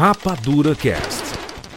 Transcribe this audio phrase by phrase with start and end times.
[0.00, 1.24] Rapadura Cast,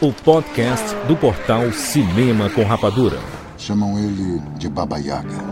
[0.00, 3.18] o podcast do portal Cinema com Rapadura.
[3.58, 5.44] Chamam ele de Baba Yaga.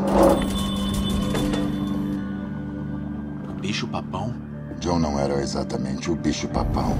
[3.60, 4.34] Bicho papão?
[4.80, 6.96] John não era exatamente o bicho papão.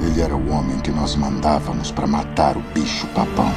[0.00, 3.52] Ele era o homem que nós mandávamos para matar o bicho papão.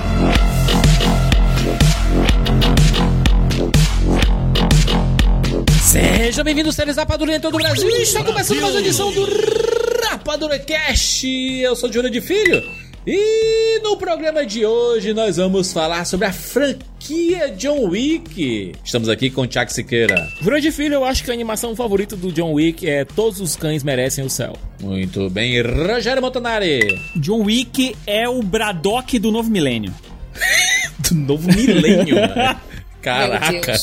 [5.93, 7.87] Seja bem-vindo, séries Rapadura em todo o Brasil.
[7.97, 9.27] Está começando mais uma edição do
[10.09, 11.27] Rapadura Cast.
[11.27, 12.63] Eu sou Júlio de Filho.
[13.05, 18.71] E no programa de hoje nós vamos falar sobre a franquia John Wick.
[18.83, 20.27] Estamos aqui com o Chuck Siqueira.
[20.41, 23.55] Júlio de Filho, eu acho que a animação favorita do John Wick é Todos os
[23.55, 24.57] Cães Merecem o Céu.
[24.81, 26.99] Muito bem, Rogério Montanari.
[27.17, 29.93] John Wick é o Braddock do novo milênio.
[31.07, 32.59] do novo milênio, né?
[32.99, 33.75] Caraca.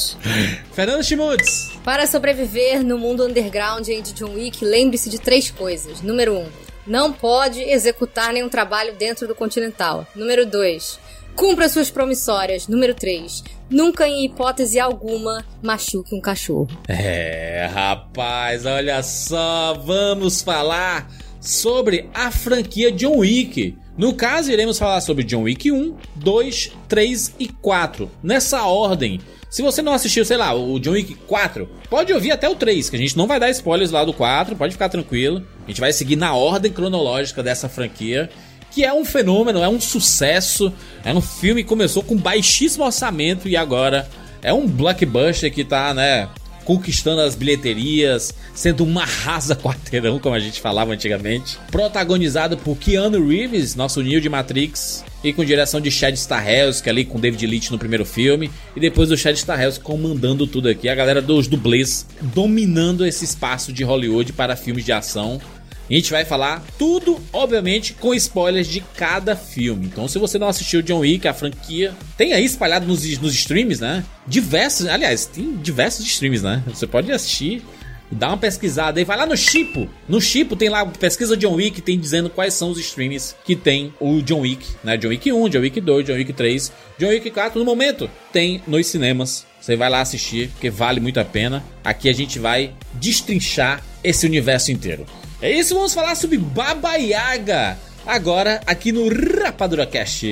[0.73, 1.70] Fernando Schmutz.
[1.85, 6.03] Para sobreviver no mundo underground de John Wick, lembre-se de três coisas.
[6.03, 6.47] Número um,
[6.87, 10.07] não pode executar nenhum trabalho dentro do Continental.
[10.15, 11.01] Número dois,
[11.35, 12.69] cumpra suas promissórias.
[12.69, 16.69] Número três, nunca em hipótese alguma machuque um cachorro.
[16.87, 23.75] É, rapaz, olha só, vamos falar sobre a franquia John Wick.
[23.97, 28.11] No caso, iremos falar sobre John Wick 1, 2, 3 e 4.
[28.23, 29.19] Nessa ordem.
[29.51, 32.89] Se você não assistiu, sei lá, o John Wick 4, pode ouvir até o 3,
[32.89, 35.45] que a gente não vai dar spoilers lá do 4, pode ficar tranquilo.
[35.65, 38.31] A gente vai seguir na ordem cronológica dessa franquia,
[38.71, 40.73] que é um fenômeno, é um sucesso.
[41.05, 44.09] É um filme que começou com baixíssimo orçamento e agora
[44.41, 46.29] é um blockbuster que tá, né,
[46.65, 51.59] conquistando as bilheterias, sendo uma rasa quarteirão, como a gente falava antigamente.
[51.73, 57.05] Protagonizado por Keanu Reeves, nosso Neo de Matrix, e com direção de Chad Stahelski ali
[57.05, 60.95] com David Leitch no primeiro filme, e depois do Chad Stahelski comandando tudo aqui, a
[60.95, 65.41] galera dos dublês dominando esse espaço de Hollywood para filmes de ação.
[65.89, 69.87] A gente vai falar tudo, obviamente, com spoilers de cada filme.
[69.87, 73.81] Então, se você não assistiu John Wick, a franquia, tem aí espalhado nos, nos streams,
[73.81, 74.05] né?
[74.25, 76.63] Diversos, aliás, tem diversos streams, né?
[76.69, 77.65] Você pode assistir,
[78.11, 79.89] dá uma pesquisada aí, vai lá no Chipo.
[80.09, 83.93] No Chipo tem lá pesquisa John Wick, tem dizendo quais são os streams que tem
[84.01, 84.97] o John Wick, né?
[84.97, 87.59] John Wick 1, John Wick 2, John Wick 3, John Wick 4.
[87.59, 89.47] No momento, tem nos cinemas.
[89.61, 91.63] Você vai lá assistir, porque vale muito a pena.
[91.85, 95.05] Aqui a gente vai destrinchar esse universo inteiro.
[95.43, 97.79] É isso, vamos falar sobre Baba Yaga.
[98.07, 100.27] Agora, aqui no Rapadura Cast.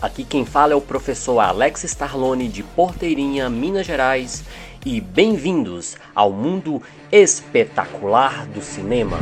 [0.00, 4.44] Aqui quem fala é o professor Alex Starlone de Porteirinha, Minas Gerais,
[4.84, 9.18] e bem-vindos ao mundo espetacular do cinema.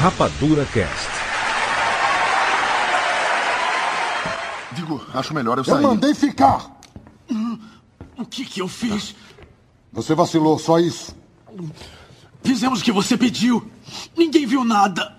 [0.00, 1.08] Rapadura Cast.
[4.72, 5.82] Digo, acho melhor eu Eu sair.
[5.82, 6.78] mandei ficar.
[8.18, 9.14] O que que eu fiz?
[9.92, 11.16] Você vacilou, só isso.
[12.42, 13.68] Fizemos o que você pediu.
[14.16, 15.16] Ninguém viu nada.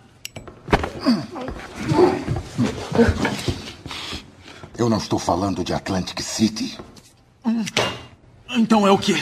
[4.77, 6.79] Eu não estou falando de Atlantic City.
[8.49, 9.15] Então é o quê?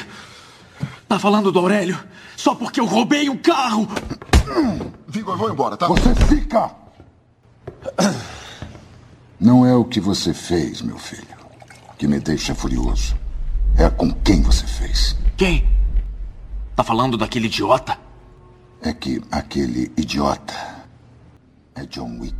[1.07, 1.99] Tá falando do Aurélio?
[2.37, 3.87] Só porque eu roubei um carro?
[5.07, 5.87] Vigo, eu vou embora, tá?
[5.87, 6.71] Você fica!
[9.39, 11.35] Não é o que você fez, meu filho,
[11.97, 13.15] que me deixa furioso.
[13.77, 15.15] É com quem você fez.
[15.39, 15.63] Quem?
[16.75, 17.97] Tá falando daquele idiota?
[18.81, 20.53] É que aquele idiota
[21.75, 22.35] é John Wick.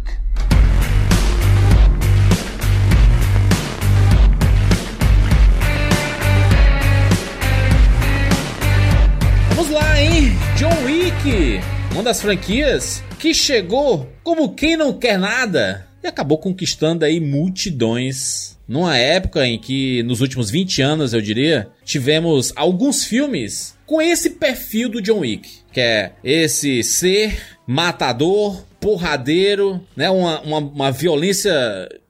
[9.56, 10.38] Vamos lá, hein?
[10.58, 11.62] John Wick,
[11.94, 18.58] uma das franquias que chegou como quem não quer nada e acabou conquistando aí multidões.
[18.68, 24.32] Numa época em que, nos últimos 20 anos, eu diria, tivemos alguns filmes com esse
[24.32, 30.10] perfil do John Wick, que é esse ser matador, porradeiro, né?
[30.10, 31.52] Uma, uma, uma violência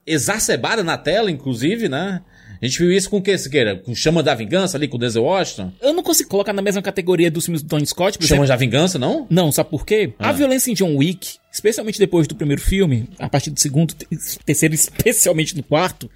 [0.06, 2.20] exacerbada na tela, inclusive, né?
[2.62, 3.76] A gente viu isso com o que, Siqueira?
[3.76, 5.72] Com Chama da Vingança ali, com o Denzel Washington?
[5.80, 8.56] Eu não consigo colocar na mesma categoria dos filmes do Tony Scott, por Chama da
[8.56, 9.26] Vingança, não?
[9.30, 10.12] Não, sabe por quê?
[10.18, 10.28] Ah.
[10.28, 14.06] A violência em John Wick, especialmente depois do primeiro filme, a partir do segundo, te-
[14.44, 16.10] terceiro, especialmente no quarto,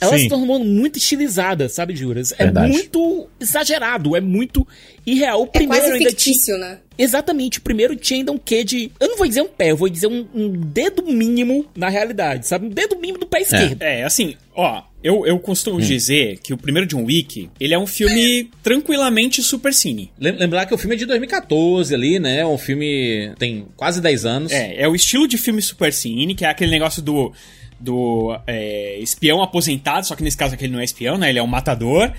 [0.00, 0.24] ela Sim.
[0.24, 2.32] se tornou muito estilizada, sabe, Juras?
[2.32, 2.72] É Verdade.
[2.72, 4.66] muito exagerado, é muito
[5.06, 5.42] irreal.
[5.42, 6.78] O É primeiro quase ainda fictício, né?
[6.98, 8.90] Exatamente, o primeiro tinha ainda um quê de.
[8.98, 12.46] Eu não vou dizer um pé, eu vou dizer um, um dedo mínimo na realidade,
[12.48, 12.66] sabe?
[12.66, 13.80] Um dedo mínimo do pé esquerdo.
[13.82, 17.86] É, assim, Ó, eu, eu costumo dizer que o primeiro John Wick, ele é um
[17.86, 20.10] filme tranquilamente super cine.
[20.18, 22.44] Lem- Lembrar que o filme é de 2014 ali, né?
[22.44, 24.52] Um filme tem quase 10 anos.
[24.52, 27.32] É, é o estilo de filme super cine, que é aquele negócio do,
[27.80, 31.30] do é, espião aposentado, só que nesse caso aqui ele não é espião, né?
[31.30, 32.12] Ele é um matador,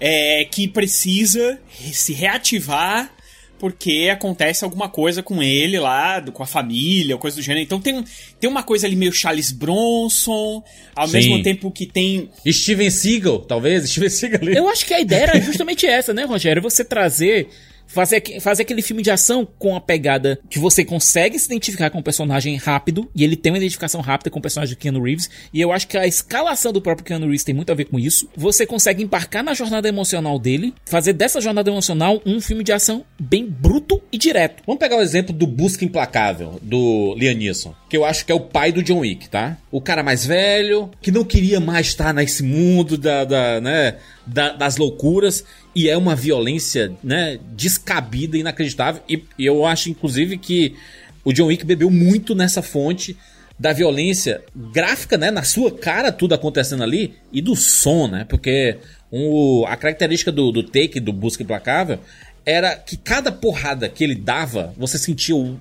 [0.00, 1.58] é, que precisa
[1.92, 3.10] se reativar
[3.58, 7.64] porque acontece alguma coisa com ele lá, do- com a família, ou coisa do gênero.
[7.64, 8.04] Então tem,
[8.38, 10.62] tem uma coisa ali meio Charles Bronson,
[10.94, 11.12] ao Sim.
[11.14, 13.88] mesmo tempo que tem Steven Seagal, talvez?
[13.90, 14.56] Steven Seagal ali.
[14.56, 16.62] Eu acho que a ideia era justamente essa, né, Rogério?
[16.62, 17.48] Você trazer.
[17.86, 21.98] Fazer, fazer aquele filme de ação com a pegada que você consegue se identificar com
[21.98, 25.30] o personagem rápido, e ele tem uma identificação rápida com o personagem do Keanu Reeves,
[25.52, 27.98] e eu acho que a escalação do próprio Keanu Reeves tem muito a ver com
[27.98, 28.28] isso.
[28.36, 33.04] Você consegue embarcar na jornada emocional dele, fazer dessa jornada emocional um filme de ação
[33.18, 34.62] bem bruto e direto.
[34.66, 38.34] Vamos pegar o exemplo do Busca Implacável, do Liam Neeson, que eu acho que é
[38.34, 39.56] o pai do John Wick, tá?
[39.70, 43.96] O cara mais velho, que não queria mais estar nesse mundo da, da, né,
[44.26, 45.44] da- das loucuras,
[45.76, 50.74] e é uma violência, né, descabida, inacreditável, e, eu acho, inclusive, que
[51.22, 53.14] o John Wick bebeu muito nessa fonte
[53.58, 54.42] da violência
[54.72, 58.78] gráfica, né, na sua cara, tudo acontecendo ali, e do som, né, porque
[59.10, 61.98] o- a característica do, do take, do Busca Implacável,
[62.46, 65.58] era que cada porrada que ele dava, você sentia o,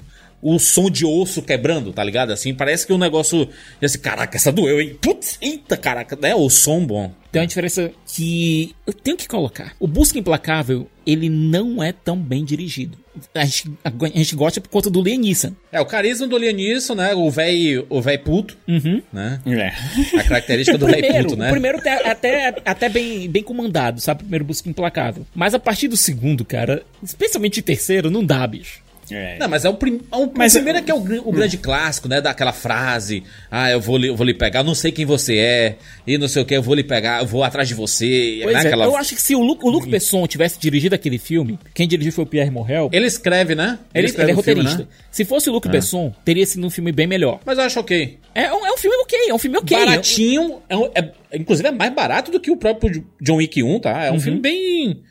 [0.47, 2.31] o som de osso quebrando, tá ligado?
[2.31, 3.49] Assim, parece que o negócio.
[3.81, 4.95] Assim, caraca, essa doeu, hein?
[5.01, 6.35] Putz, eita, caraca, né?
[6.35, 7.11] O som bom.
[7.31, 9.73] Tem uma diferença que eu tenho que colocar.
[9.79, 12.95] O Busca Implacável, ele não é tão bem dirigido.
[13.33, 15.51] A gente, a, a gente gosta por conta do Liam Neeson.
[15.71, 17.15] É, o carisma do Liam Neeson, né?
[17.15, 19.01] O velho o véi puto, Uhum.
[19.11, 19.41] né?
[19.47, 20.19] É.
[20.19, 21.47] A característica do velho puto, né?
[21.47, 24.19] o primeiro até, até, até bem, bem comandado, sabe?
[24.19, 25.25] O primeiro Busca Implacável.
[25.33, 28.84] Mas a partir do segundo, cara, especialmente o terceiro, não dá, bicho.
[29.11, 29.37] É.
[29.37, 30.01] Não, mas é o, prim...
[30.11, 32.21] é o- Mas o primeiro é que é o, o grande clássico, né?
[32.21, 35.37] Daquela frase, ah, eu vou, lhe, eu vou lhe pegar, eu não sei quem você
[35.37, 35.75] é,
[36.07, 38.41] e não sei o que, eu vou lhe pegar, eu vou atrás de você.
[38.45, 38.53] Né?
[38.53, 41.59] é, Aquela- eu acho que se o Luc, o Luc Besson tivesse dirigido aquele filme,
[41.73, 42.89] quem dirigiu foi o Pierre Morel.
[42.91, 43.77] Ele escreve, né?
[43.93, 44.89] Ele, escreve ele é o filme, roteirista.
[44.91, 45.05] né?
[45.11, 47.39] Se fosse o Luc Besson, teria sido um filme bem melhor.
[47.45, 48.17] Mas eu acho ok.
[48.33, 49.77] É um, é um filme ok, é um filme ok.
[49.77, 53.79] Baratinho, é um- é- inclusive é mais barato do que o próprio John Wick 1,
[53.79, 53.93] tá?
[53.93, 54.01] Uhum.
[54.01, 55.01] É um filme bem.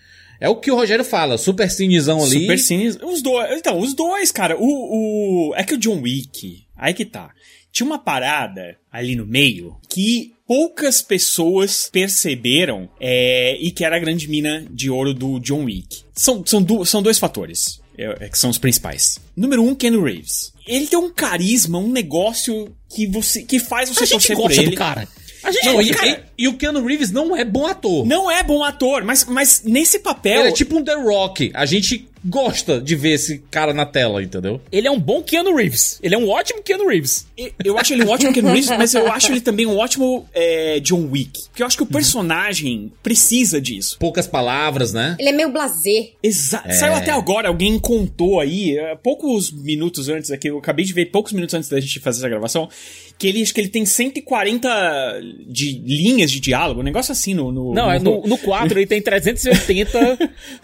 [0.40, 2.40] É o que o Rogério fala, super cinezão ali.
[2.42, 2.88] Super cine.
[3.02, 3.58] Os dois.
[3.58, 4.56] Então, os dois, cara.
[4.58, 5.54] O, o.
[5.54, 6.64] É que o John Wick.
[6.76, 7.30] Aí que tá.
[7.72, 13.98] Tinha uma parada ali no meio que poucas pessoas perceberam é, e que era a
[13.98, 16.02] grande mina de ouro do John Wick.
[16.14, 17.80] São, são, du- são dois fatores.
[17.98, 19.18] é, é, que são os principais.
[19.36, 20.52] Número um, Ken Reeves.
[20.66, 24.42] Ele tem um carisma, um negócio que você que faz você A gente torcer por
[24.42, 24.70] gosta ele.
[24.70, 25.08] do cara.
[25.42, 26.32] A gente Não, do cara.
[26.36, 28.06] E- o Keanu Reeves não é bom ator.
[28.06, 30.40] Não é bom ator, mas, mas nesse papel.
[30.40, 31.50] Ele é tipo um The Rock.
[31.54, 34.58] A gente gosta de ver esse cara na tela, entendeu?
[34.72, 35.98] Ele é um bom Keanu Reeves.
[36.02, 37.26] Ele é um ótimo Keanu Reeves.
[37.62, 40.80] Eu- acho ele um ótimo Ken Reeves, mas eu acho ele também um ótimo é,
[40.80, 41.42] John Wick.
[41.50, 43.96] Porque eu acho que o personagem precisa disso.
[43.98, 45.16] Poucas palavras, né?
[45.18, 46.12] Ele é meio blazer.
[46.22, 46.72] Exato.
[46.72, 51.06] Saiu até agora, alguém contou aí, é, poucos minutos antes aqui, eu acabei de ver
[51.10, 52.70] poucos minutos antes da gente fazer essa gravação,
[53.18, 55.74] que ele acho que ele tem 140 de
[56.24, 57.52] linhas de diálogo, um negócio assim no.
[57.52, 60.18] no Não, é no, no 4 ele tem 380.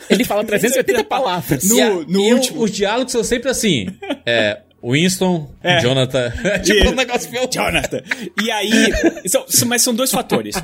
[0.09, 1.65] ele fala 380 palavras.
[1.69, 2.63] No- E a- no e o- último.
[2.63, 3.87] os diálogos são sempre assim.
[4.27, 4.59] É.
[4.83, 5.81] Winston, É.
[5.81, 6.33] Jonathan.
[6.65, 7.31] tipo um negócio.
[7.53, 8.03] Jonathan.
[8.43, 8.73] E aí.
[9.27, 10.57] são- mas são dois fatores.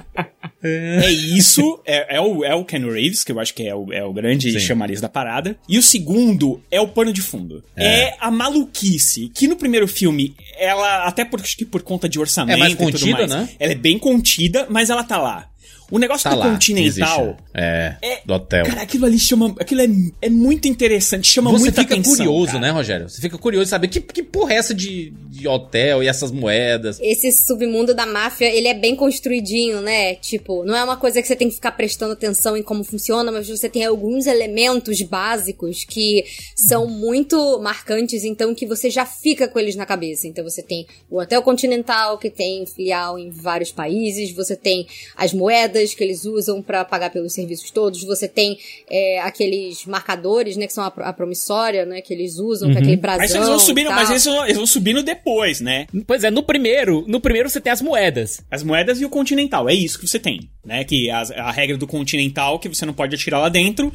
[0.62, 3.92] É isso, é, é o, é o Ken Reeves, que eu acho que é o,
[3.92, 4.58] é o grande Sim.
[4.58, 5.56] chamariz da parada.
[5.68, 7.62] E o segundo é o pano de fundo.
[7.76, 8.14] É.
[8.18, 12.72] a maluquice, que no primeiro filme, ela, até por, por conta de orçamento É mais
[12.72, 13.48] e tudo contida, mais, né?
[13.60, 15.48] ela é bem contida, mas ela tá lá.
[15.90, 16.50] O negócio Tá do lá.
[16.52, 17.22] Continental.
[17.24, 17.44] existe.
[17.54, 18.66] É, É- do hotel.
[18.66, 19.54] Cara, aquilo ali chama.
[19.58, 19.88] Aquilo é,
[20.22, 22.16] é muito interessante, chama Você muita fica atenção.
[22.16, 22.58] curioso, cara.
[22.60, 23.08] né, Rogério?
[23.08, 26.30] Você fica curioso de saber que, que porra é essa de, de hotel e essas
[26.30, 26.98] moedas.
[27.00, 30.14] Esse submundo da máfia, ele é bem construidinho, né?
[30.16, 33.30] Tipo, não é uma coisa que você tem que ficar prestando atenção em como funciona,
[33.30, 36.24] mas você tem alguns elementos básicos que
[36.56, 40.26] são muito marcantes, então que você já fica com eles na cabeça.
[40.26, 45.32] Então você tem o Hotel Continental, que tem filial em vários países, você tem as
[45.32, 48.58] moedas que eles usam pra pagar pelos serviços todos, você tem
[48.90, 52.96] é, aqueles marcadores, né, que são a, a promissória, né, que eles usam, com aquele
[52.96, 55.86] brasão Mas eles vão subindo, mas eles vão, eles vão subindo depois, né?
[56.06, 58.40] Pois é, no primeiro, no primeiro você tem as moedas.
[58.50, 60.84] As moedas e o continental, é isso que você tem, né?
[60.84, 63.92] Que a, a regra do continental que você não pode atirar lá dentro.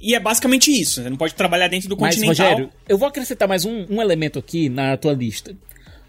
[0.00, 2.46] E é basicamente isso, você não pode trabalhar dentro do Mas, continental.
[2.46, 5.56] Rogério, eu vou acrescentar mais um, um elemento aqui na tua lista.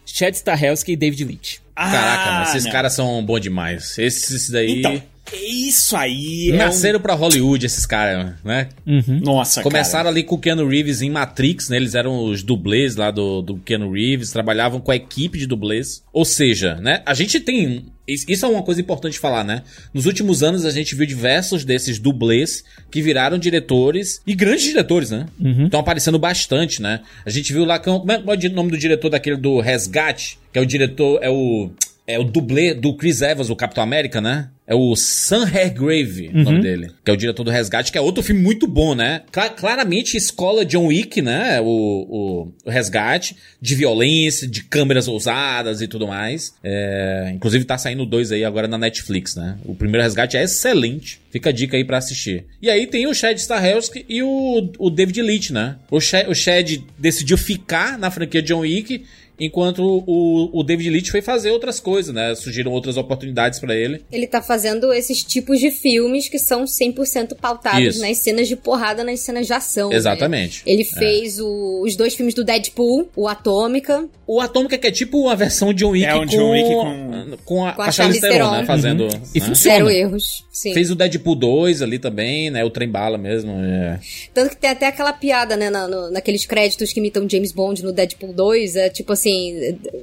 [0.05, 1.61] Chad Stahelski e David Lynch.
[1.75, 2.71] Ah, Caraca, mas esses não.
[2.71, 3.97] caras são bons demais.
[3.97, 4.79] Esses daí.
[4.79, 5.01] Então,
[5.33, 8.69] isso aí é Nasceram pra Hollywood, esses caras, né?
[8.85, 9.01] um...
[9.21, 11.77] Nossa, Começaram ali com o Keanu Reeves em Matrix, né?
[11.77, 16.03] Eles eram os dublês lá do, do Keanu Reeves, trabalhavam com a equipe de dublês.
[16.13, 17.01] Ou seja, né?
[17.05, 19.63] A gente tem Isso é uma coisa importante falar, né?
[19.93, 25.09] Nos últimos anos a gente viu diversos desses dublês que viraram diretores e grandes diretores,
[25.09, 25.25] né?
[25.65, 27.01] Estão aparecendo bastante, né?
[27.25, 30.37] A gente viu lá, como é, qual é o nome do diretor daquele do Resgate?
[30.53, 31.71] Que é o diretor, é o.
[32.07, 34.49] É o dublê do Chris Evans, o Capitão América, né?
[34.67, 36.91] É o Sam Hargrave, o nome dele.
[37.03, 39.21] Que é o diretor do Resgate, que é outro filme muito bom, né?
[39.31, 41.61] Cla- claramente escola John Wick, né?
[41.61, 46.55] O, o, o Resgate, de violência, de câmeras ousadas e tudo mais.
[46.63, 49.55] É, inclusive tá saindo dois aí agora na Netflix, né?
[49.65, 51.19] O primeiro Resgate é excelente.
[51.31, 52.45] Fica a dica aí pra assistir.
[52.61, 55.75] E aí tem o Chad Stahelski e o, o David Leitch, né?
[55.91, 59.03] O Chad, o Chad decidiu ficar na franquia John Wick
[59.39, 62.33] Enquanto o, o David Leitch foi fazer outras coisas, né?
[62.35, 64.03] Surgiram outras oportunidades pra ele.
[64.11, 68.01] Ele tá fazendo esses tipos de filmes que são 100% pautados Isso.
[68.01, 69.89] nas cenas de porrada, nas cenas de ação.
[69.89, 69.95] né?
[69.95, 70.61] Exatamente.
[70.65, 74.07] Ele fez o- os dois filmes do Deadpool, o Atômica.
[74.27, 76.69] O Atômica que é tipo uma versão de John Wick, É um com, John Wick
[76.69, 78.65] com- com a, com a a Charlize Theron, né?
[78.65, 79.03] Fazendo.
[79.03, 79.21] Uhum.
[79.35, 79.45] E né?
[79.45, 79.75] funciona.
[79.77, 80.43] Zero erros.
[80.51, 80.73] Sim.
[80.73, 82.63] Fez o Deadpool 2 ali também, né?
[82.63, 83.51] O Trem Bala mesmo.
[83.59, 83.99] é.
[84.33, 87.83] Tanto que tem até aquela piada, né, na- no- naqueles créditos que imitam James Bond
[87.83, 89.24] no Deadpool 2, é tipo assim,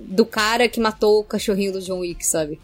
[0.02, 2.58] do cara que matou o cachorrinho do John Wick, sabe?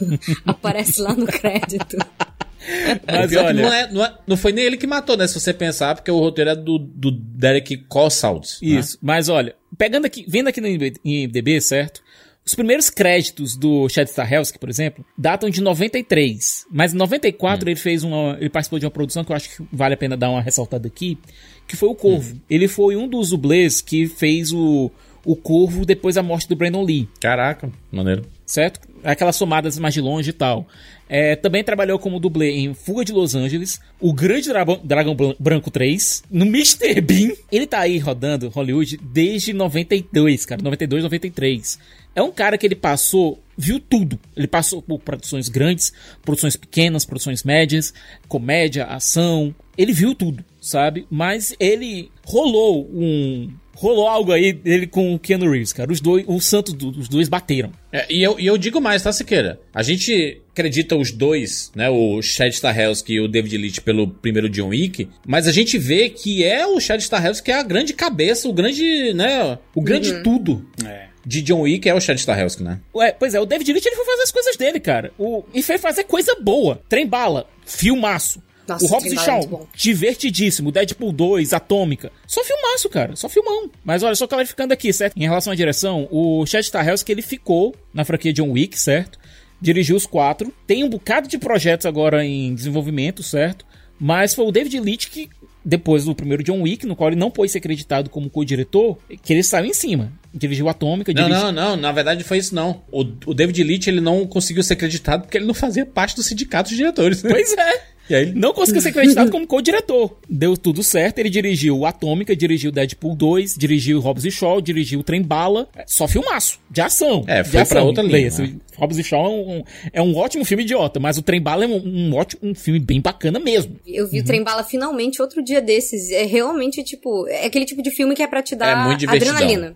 [0.44, 1.96] Aparece lá no crédito.
[1.96, 5.16] O Mas é que olha, não, é, não, é- não foi nem ele que matou,
[5.16, 5.26] né?
[5.26, 8.58] Se você pensar, porque o roteiro é do, do Derek Cossault.
[8.62, 8.80] né?
[8.80, 10.68] Isso, mas olha, pegando aqui, vendo aqui no
[11.04, 12.02] IMDB, certo?
[12.46, 16.66] Os primeiros créditos do Chad Stahelski, por exemplo, datam de 93.
[16.70, 18.36] Mas em 94 ele fez uma.
[18.38, 20.86] Ele participou de uma produção que eu acho que vale a pena dar uma ressaltada
[20.86, 21.18] aqui,
[21.66, 22.38] que foi o Corvo.
[22.48, 24.90] Ele foi um dos dublês que fez o,
[25.24, 28.24] o Corvo depois da morte do Brandon Lee Caraca, maneiro.
[28.46, 28.80] certo?
[29.02, 30.66] Aquelas somadas mais de longe e tal.
[31.08, 35.70] É, também trabalhou como dublê em Fuga de Los Angeles, O Grande Dragão, Dragão Branco
[35.70, 37.00] 3, no Mr.
[37.02, 37.32] Bean.
[37.52, 41.78] Ele tá aí rodando Hollywood desde 92, cara, 92, 93.
[42.16, 44.18] É um cara que ele passou, viu tudo.
[44.36, 47.92] Ele passou por produções grandes, produções pequenas, produções médias,
[48.28, 49.54] comédia, ação.
[49.76, 51.06] Ele viu tudo, sabe?
[51.10, 55.92] Mas ele rolou um rolou algo aí dele com o Keanu Reeves, cara.
[55.92, 57.70] Os dois, os santos dos dois bateram.
[57.92, 59.60] É, e, eu, e eu digo mais, tá, Siqueira?
[59.74, 61.88] A gente acredita os dois, né?
[61.90, 66.08] O Chad Stahelski e o David Leitch pelo primeiro John Wick, mas a gente vê
[66.08, 69.58] que é o Chad Stahelski que é a grande cabeça, o grande, né?
[69.74, 71.06] O grande tudo É.
[71.26, 72.78] de John Wick é o Chad Stahelski, né?
[72.94, 75.12] Ué, pois é, o David Leitch ele foi fazer as coisas dele, cara.
[75.18, 76.80] O, e foi fazer coisa boa.
[76.88, 78.40] Trem bala, filmaço.
[78.66, 79.66] Nossa, o Hobbs e é Shaw, bom.
[79.74, 80.72] divertidíssimo.
[80.72, 82.10] Deadpool 2, Atômica.
[82.26, 83.14] Só filmaço, cara.
[83.16, 83.70] Só filmão.
[83.84, 85.16] Mas olha, só clarificando aqui, certo?
[85.16, 89.18] Em relação à direção, o Chad Stahelski, ele ficou na franquia John Wick, certo?
[89.60, 90.52] Dirigiu os quatro.
[90.66, 93.64] Tem um bocado de projetos agora em desenvolvimento, certo?
[93.98, 95.30] Mas foi o David Leitch que,
[95.64, 99.32] depois do primeiro John Wick, no qual ele não pôde ser acreditado como co-diretor, que
[99.32, 100.12] ele saiu em cima.
[100.34, 101.52] Dirigiu Atômica, Não, dirigiu...
[101.52, 102.82] não, não, na verdade foi isso não.
[102.90, 106.22] O, o David Leitch ele não conseguiu ser acreditado porque ele não fazia parte do
[106.24, 107.22] sindicato de diretores.
[107.22, 107.93] Pois é.
[108.08, 110.16] E aí ele Não conseguiu ser acreditado como co-diretor.
[110.28, 115.00] Deu tudo certo, ele dirigiu o Atômica, dirigiu Deadpool 2, dirigiu Hobbs e Shaw, dirigiu
[115.00, 115.68] o Trem Bala.
[115.76, 117.24] É Só filmaço, de ação.
[117.26, 117.76] É, foi ação.
[117.76, 118.54] pra outra linha, Leia-se, né?
[118.76, 119.62] Hobbs e Shaw é um,
[119.94, 121.76] é um ótimo filme idiota, mas o Trem Bala é um,
[122.10, 123.76] um ótimo um filme bem bacana mesmo.
[123.86, 124.10] Eu Uhum.
[124.10, 126.10] vi o Trem Bala finalmente outro dia desses.
[126.10, 128.98] É realmente, tipo, é aquele tipo de filme que é pra te é dar muito
[129.00, 129.34] divertidão.
[129.36, 129.74] adrenalina.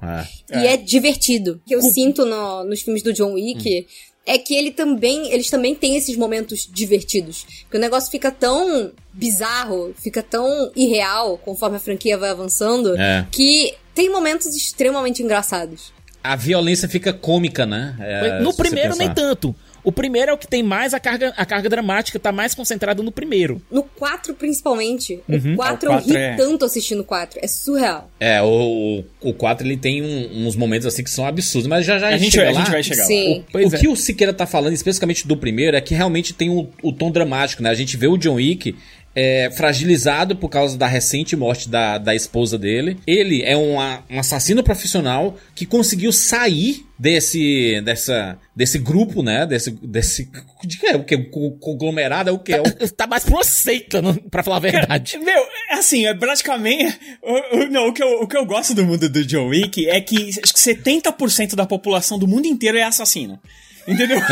[0.50, 0.58] É.
[0.62, 1.61] E é divertido.
[1.64, 3.87] O que eu sinto no- nos filmes do John Wick
[4.28, 7.47] é que ele também, eles também têm esses momentos divertidos.
[7.62, 13.26] Porque o negócio fica tão bizarro, fica tão irreal conforme a franquia vai avançando, É.
[13.32, 15.92] que tem momentos extremamente engraçados.
[16.23, 17.97] A violência fica cômica, né?
[18.00, 19.54] É, no primeiro, nem tanto.
[19.88, 23.02] O primeiro é o que tem mais a carga, a carga dramática, tá mais concentrada
[23.02, 23.62] no primeiro.
[23.71, 25.18] No 4, principalmente.
[25.26, 25.54] Uhum.
[25.54, 27.40] O 4 Ah, o eu ri 4 é- tanto assistindo o 4.
[27.42, 28.11] É surreal.
[28.21, 31.99] É, o, o 4 ele tem um- uns momentos assim que são absurdos, mas já
[31.99, 32.61] já A gente, chega vai- a lá.
[32.64, 33.07] gente vai chegar lá.
[33.07, 33.45] Sim.
[33.50, 33.78] Pois o é.
[33.78, 37.11] que o Siqueira tá falando, especificamente do primeiro, é que realmente tem o, o tom
[37.11, 37.71] dramático, né?
[37.71, 38.76] A gente vê o John Wick
[39.21, 42.97] é, fragilizado por causa da recente morte da, da esposa dele.
[43.07, 49.45] Ele é um, a- um assassino profissional que conseguiu sair desse, dessa, desse grupo, né?
[49.47, 50.31] Desse, desse
[50.65, 51.17] de que é o que?
[51.61, 52.53] Conglomerado é o que?
[52.53, 52.65] É o,
[52.97, 55.19] Tá mais pra uma seita, pra falar a verdade.
[55.19, 56.97] Meu, assim, é praticamente.
[57.23, 59.89] o- o- Não, o que, eu, o que eu gosto do mundo do John Wick
[59.89, 63.41] é que acho que 70% da população do mundo inteiro é assassino.
[63.87, 64.21] Entendeu?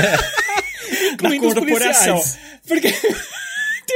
[1.20, 2.38] da Incluindo os policiais.
[2.68, 2.92] Porque.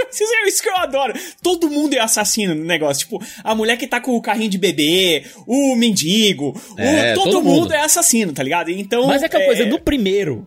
[0.10, 1.12] Isso é isso que eu adoro.
[1.42, 3.04] Todo mundo é assassino no negócio.
[3.04, 7.30] Tipo, a mulher que tá com o carrinho de bebê, o mendigo, o- É, todo,
[7.30, 7.60] todo mundo.
[7.60, 7.72] mundo.
[7.74, 8.70] é assassino, tá ligado?
[8.70, 9.06] Então.
[9.06, 10.46] Mas é aquela coisa, no primeiro,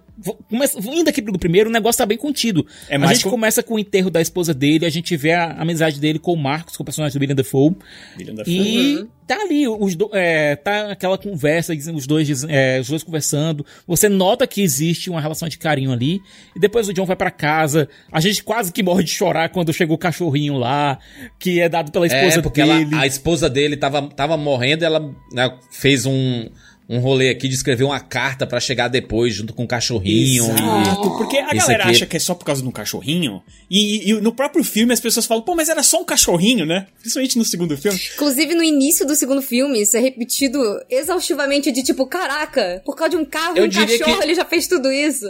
[0.50, 2.65] começa, indo aqui do primeiro, o negócio tá bem contido.
[2.88, 5.51] É a gente com- começa com o enterro da esposa dele, a gente vê a
[5.53, 7.75] amizade dele com o Marcos, com o personagem do William Dafoe.
[8.17, 8.53] William Dafoe.
[8.53, 13.01] E tá ali, os do, é, tá aquela conversa, dizem- os dois, é, os dois
[13.03, 13.65] conversando.
[13.88, 16.20] Você nota que existe uma relação de carinho ali.
[16.55, 17.89] E depois o John vai pra casa.
[18.12, 21.00] A gente quase que morre de chorar quando chega o cachorrinho lá,
[21.39, 22.96] que é dado pela esposa É, porque ela- dele.
[22.96, 25.00] a esposa dele tava, tava morrendo, ela
[25.32, 26.50] né, fez um,
[26.90, 30.46] um rolê aqui de escrever uma carta pra chegar depois, junto com o cachorrinho.
[30.46, 32.72] Exato, e- porque a Esse galera aqui- acha que é só por causa de um
[32.72, 33.42] cachorrinho.
[33.70, 36.88] E, e no próprio filme as pessoas falam, pô, mas era só um cachorrinho, né?
[37.00, 38.00] Principalmente no segundo filme.
[38.16, 40.60] Inclusive, no início do segundo filme, isso é repetido
[40.90, 44.36] exaustivamente de tipo, caraca, por causa de um carro e Eu um cachorro, que- ele
[44.36, 45.25] já fez tudo isso.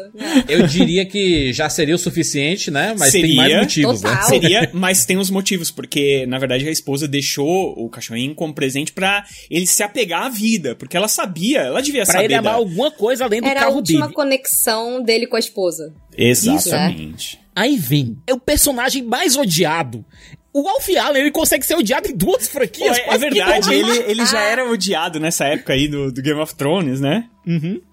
[0.48, 2.96] Eu diria que já seria o suficiente, né?
[2.98, 4.22] Mas tem Seria, mais motivos, né?
[4.24, 8.92] Seria, mas tem uns motivos, porque na verdade a esposa deixou o cachorrinho como presente
[8.92, 12.26] pra ele se apegar à vida, porque ela sabia, ela devia Pra saber.
[12.26, 14.14] ele amar da- alguma coisa além do Era a carro última dele.
[14.14, 15.94] conexão dele com a esposa.
[16.18, 17.40] Exatamente.
[17.56, 20.04] Aí vem, é o personagem mais odiado.
[20.52, 22.98] O Alf Allen, ele consegue ser odiado em duas Pô, franquias.
[22.98, 26.40] é, é que verdade, ele, ele já era odiado nessa época aí do, do Game
[26.40, 27.26] of Thrones, né?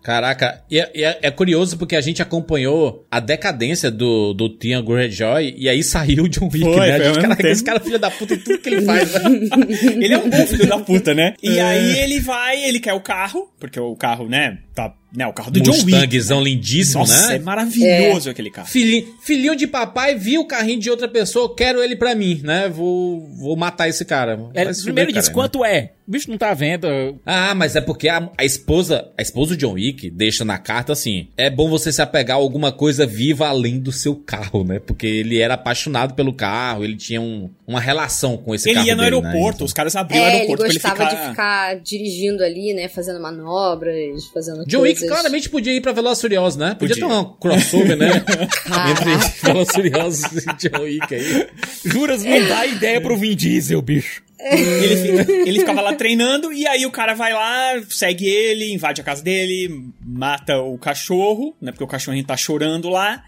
[0.02, 4.48] Caraca, e, é- e é, é curioso porque a gente acompanhou a decadência do, do
[4.48, 6.98] Tian Greyjoy e aí saiu o John Wick, Foi, né?
[7.04, 7.48] Gente, caraca, tempo.
[7.48, 9.20] esse cara é filho da puta em tudo que ele faz, né?
[10.00, 11.34] Ele é um bom filho da puta, né?
[11.42, 15.32] E aí ele vai, ele quer o carro, porque o carro, né, tá, né, o
[15.32, 15.90] carro do John Wick.
[15.92, 17.36] Mustangzão lindíssimo, Nossa, né?
[17.36, 18.68] é maravilhoso aquele carro.
[18.68, 22.68] Filhinho, filhinho de papai viu o carrinho de outra pessoa, quero ele pra mim, né?
[22.68, 24.38] Vou, vou matar esse cara.
[24.54, 25.92] É, primeiro diz quanto é.
[26.10, 26.88] O bicho não tá vendo.
[27.24, 30.92] Ah, mas é porque a, a esposa, a esposa do John Wick deixa na carta
[30.92, 34.80] assim: é bom você se apegar a alguma coisa viva além do seu carro, né?
[34.80, 38.86] Porque ele era apaixonado pelo carro, ele tinha um- uma relação com esse Ele carro.
[38.88, 39.28] ia no dele, né?
[39.28, 41.22] aeroporto, Então- os caras abriram o É, ele aeroporto pra ele gostava ficar...
[41.22, 42.88] de ficar dirigindo ali, né?
[42.88, 45.08] Fazendo manobras, fazendo John Wick coisas.
[45.16, 46.74] claramente podia ir pra Velozes Furiosos, né?
[46.76, 47.08] Podia, Podia.
[47.08, 48.08] ter um crossover, né?
[48.66, 48.90] Caraca.
[48.90, 51.46] Entre Velozes e Furiosos e John Wick aí.
[51.84, 54.22] Juras não dá ideia pro Vin Diesel, bicho.
[54.42, 59.04] Ele, ele ficava lá treinando e aí o cara vai lá, segue ele, invade a
[59.04, 61.72] casa dele, mata o cachorro, né?
[61.72, 63.22] Porque o cachorrinho tá chorando lá.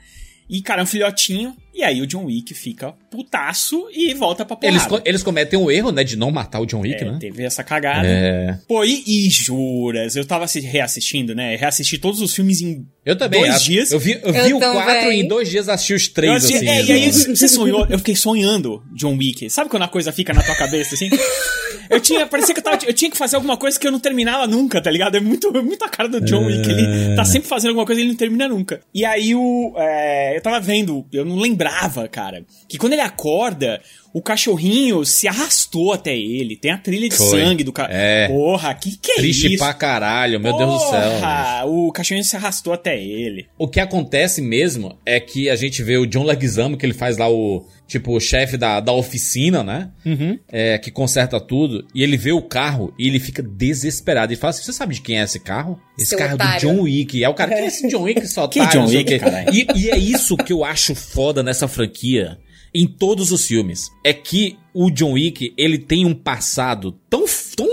[0.52, 1.56] E, cara, é um filhotinho.
[1.74, 4.76] E aí o John Wick fica putaço e volta pra porrada.
[4.76, 6.04] Eles, co- eles cometem um erro, né?
[6.04, 7.16] De não matar o John Wick, É, né?
[7.18, 8.06] teve essa cagada.
[8.06, 8.58] É.
[8.68, 11.56] Pô, e, e juras, eu tava se- reassistindo, né?
[11.56, 13.40] Reassisti todos os filmes em Eu também.
[13.40, 13.90] dois a- dias.
[13.90, 14.82] Eu vi, eu Eu vi o também.
[14.82, 16.68] 4 e em dois dias assisti os três, assisti- assim.
[16.68, 19.48] é, e aí você sonhou, eu fiquei sonhando John Wick.
[19.48, 21.08] Sabe quando a coisa fica na tua cabeça, assim?
[21.88, 24.00] Eu tinha, parecia que eu, tava, eu tinha que fazer alguma coisa que eu não
[24.00, 25.16] terminava nunca, tá ligado?
[25.16, 26.68] É muito, é muito a cara do John Wick.
[26.68, 28.80] Ele tá sempre fazendo alguma coisa e ele não termina nunca.
[28.94, 29.74] E aí o.
[29.76, 33.80] é, eu tava vendo, eu não lembrava, cara, que quando ele acorda,
[34.12, 36.56] o cachorrinho se arrastou até ele.
[36.56, 37.40] Tem a trilha de Foi.
[37.40, 37.92] sangue do cara.
[37.92, 38.28] É.
[38.28, 39.64] Porra, que que é Triste isso?
[39.64, 41.10] pra caralho, meu Deus do céu.
[41.12, 43.46] Porra, o cachorrinho se arrastou até ele.
[43.58, 47.16] O que acontece mesmo é que a gente vê o John Leguizamo, que ele faz
[47.16, 49.90] lá o, tipo, o chefe da, da oficina, né?
[50.04, 50.38] Uhum.
[50.50, 51.86] É, que conserta tudo.
[51.94, 54.32] E ele vê o carro e ele fica desesperado.
[54.32, 55.80] Ele fala assim, você sabe de quem é esse carro?
[55.98, 56.60] Esse Seu carro é do otário.
[56.60, 57.24] John Wick.
[57.24, 58.26] É o cara, quem é esse John Wick?
[58.26, 59.20] Só Que otário, John Wick?
[59.52, 62.38] E, e é isso que eu acho foda nessa franquia.
[62.74, 63.90] Em todos os filmes.
[64.04, 67.24] É que o John Wick, ele tem um passado tão,
[67.56, 67.68] tão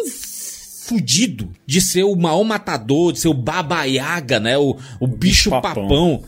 [0.90, 4.58] fudido de ser o maior matador, de ser o Baba Yaga, né?
[4.58, 5.88] O, o, bicho papão.
[5.88, 6.24] papão.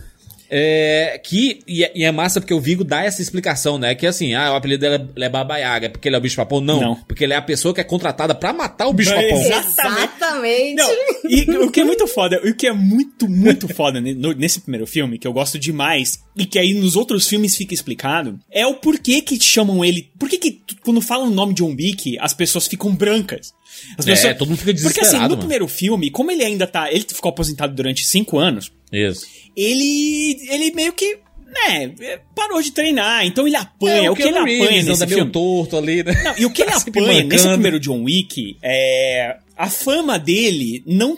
[0.53, 3.95] É, que, e é, e é massa porque o Vigo dá essa explicação, né?
[3.95, 6.35] Que assim, ah, o apelido dele é Baba Yaga, é porque ele é o bicho
[6.35, 6.59] papão?
[6.59, 6.95] Não, Não.
[7.07, 9.41] porque ele é a pessoa que é contratada pra matar o bicho É, papão.
[9.45, 10.11] Exatamente.
[10.17, 10.75] Exatamente.
[10.75, 10.89] Não,
[11.29, 15.17] e o que é muito foda, o que é muito, muito foda nesse primeiro filme,
[15.17, 19.21] que eu gosto demais, e que aí nos outros filmes fica explicado, é o porquê
[19.21, 20.09] que chamam ele.
[20.19, 23.53] Por que que quando falam o nome John Wick, as pessoas ficam brancas?
[23.97, 25.39] As É, todo mundo fica Porque assim, desesperado, no mano.
[25.39, 26.91] primeiro filme, como ele ainda tá.
[26.91, 29.25] Ele ficou aposentado durante cinco anos, Isso.
[29.55, 30.37] Ele.
[30.49, 31.17] ele meio que.
[31.45, 31.91] né,
[32.35, 34.11] parou de treinar, então ele apanha.
[34.11, 35.31] o que ele Keanu apanha Reeves nesse anda meio filme.
[35.31, 36.23] torto ali, né?
[36.23, 39.37] Não, e o que ele apanha nesse primeiro John Wick é.
[39.57, 41.17] A fama dele não.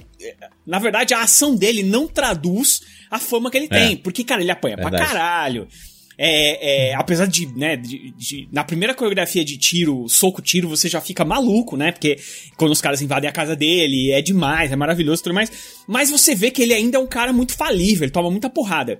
[0.65, 3.87] Na verdade, a ação dele não traduz a fama que ele É.
[3.87, 3.97] tem.
[3.97, 5.11] Porque, cara, ele apanha pra Verdade.
[5.11, 5.67] caralho.
[6.17, 11.01] É, é, apesar de, né, de- de- na primeira coreografia de tiro, soco-tiro, você já
[11.01, 11.91] fica maluco, né?
[11.91, 12.17] Porque
[12.55, 15.51] quando os caras invadem a casa dele, é demais, é maravilhoso e tudo mais.
[15.87, 18.99] Mas você vê que ele ainda é um cara muito falível, ele toma muita porrada.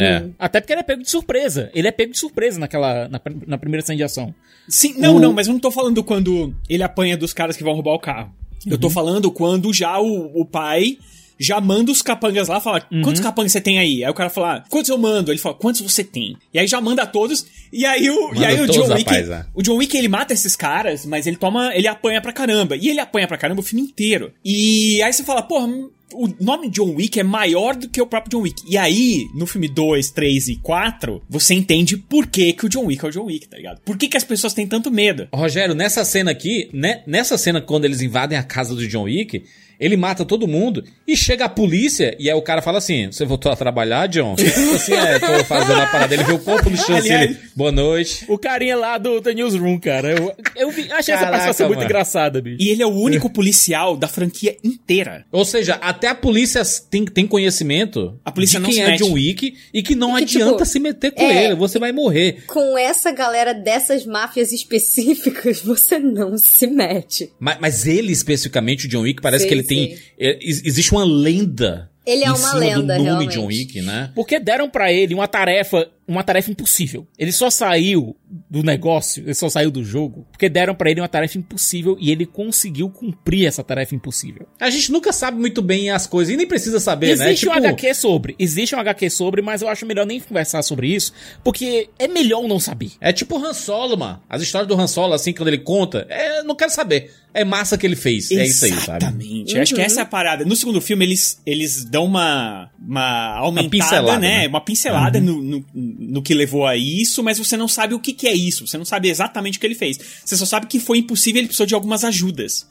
[0.00, 0.24] É.
[0.38, 1.70] Até porque ele é pego de surpresa.
[1.72, 4.34] Ele é pego de surpresa naquela, na, na primeira cena de ação.
[4.68, 7.62] Sim, não, O- não, mas eu não tô falando quando ele apanha dos caras que
[7.62, 8.34] vão roubar o carro.
[8.66, 8.78] Eu Uhum.
[8.78, 10.98] tô falando quando já o, o pai
[11.38, 13.02] já manda os capangas lá, fala, Uhum.
[13.02, 14.04] quantos capangas você tem aí?
[14.04, 15.30] Aí o cara fala, "Ah, quantos eu mando?
[15.30, 16.36] Ele fala, quantos você tem?
[16.52, 19.46] E aí já manda todos, e aí o, e aí o John Wick, é.
[19.54, 22.76] o John Wick ele mata esses caras, mas ele toma, ele apanha pra caramba.
[22.76, 24.32] E ele apanha pra caramba o filme inteiro.
[24.44, 25.68] E aí você fala, porra,
[26.14, 28.62] o nome John Wick é maior do que o próprio John Wick.
[28.66, 32.86] E aí, no filme 2, 3 e 4, você entende por que, que o John
[32.86, 33.80] Wick é o John Wick, tá ligado?
[33.84, 35.28] Por que, que as pessoas têm tanto medo?
[35.34, 39.44] Rogério, nessa cena aqui, né, nessa cena quando eles invadem a casa do John Wick,
[39.78, 43.24] ele mata todo mundo e chega a polícia e aí o cara fala assim: Você
[43.24, 44.34] voltou a trabalhar, John?
[44.74, 46.14] assim, é, tô fazendo a parada.
[46.14, 48.24] Ele vê o corpo no chão assim, ele, boa noite.
[48.28, 50.10] O carinha lá do The Newsroom, cara.
[50.18, 52.56] Eu, eu vi- achei essa Caraca, participação muito engraçada, bicho.
[52.60, 55.24] E ele é o único policial da franquia inteira.
[55.30, 58.86] Ou seja, até a polícia tem, tem conhecimento A polícia de não quem se é
[58.90, 58.98] mete.
[58.98, 61.78] John Wick e que não E que, adianta tipo, se meter com é- ele, você
[61.78, 62.44] vai morrer.
[62.46, 67.30] Com essa galera dessas máfias específicas, você não se mete.
[67.38, 69.98] Mas, mas ele especificamente, o John Wick, parece Sei, que ele tem.
[70.18, 71.90] é, ex- existe uma lenda.
[72.06, 73.34] Ele é em uma cima lenda, do nome realmente.
[73.34, 74.10] John Wick, né?
[74.14, 77.06] Porque deram pra ele uma tarefa, uma tarefa impossível.
[77.18, 78.16] Ele só saiu
[78.50, 82.10] do negócio, ele só saiu do jogo, porque deram pra ele uma tarefa impossível e
[82.10, 84.48] ele conseguiu cumprir essa tarefa impossível.
[84.58, 87.26] A gente nunca sabe muito bem as coisas e nem precisa saber, né?
[87.26, 90.62] Existe um Tipo, HQ sobre, existe um HQ sobre, mas eu acho melhor nem conversar
[90.62, 91.12] sobre isso,
[91.44, 92.92] porque é melhor não saber.
[93.00, 94.22] É tipo o Han Solo, mano.
[94.28, 97.10] As histórias do Han Solo, assim, quando ele conta, é, não quero saber.
[97.34, 98.30] É massa que ele fez.
[98.30, 99.04] É isso aí, sabe?
[99.04, 99.54] Exatamente.
[99.54, 100.44] Eu Acho que essa é a parada.
[100.44, 104.38] No segundo filme, eles, eles dão uma, uma aumentada, pincelada, né?
[104.38, 104.48] né?
[104.48, 105.64] Uma pincelada no, no,
[105.98, 108.64] no que levou a isso, mas você não sabe o que, que é isso.
[108.66, 109.98] Você não sabe exatamente o que ele fez.
[110.24, 112.66] Você só sabe que foi impossível e ele precisou de algumas ajudas.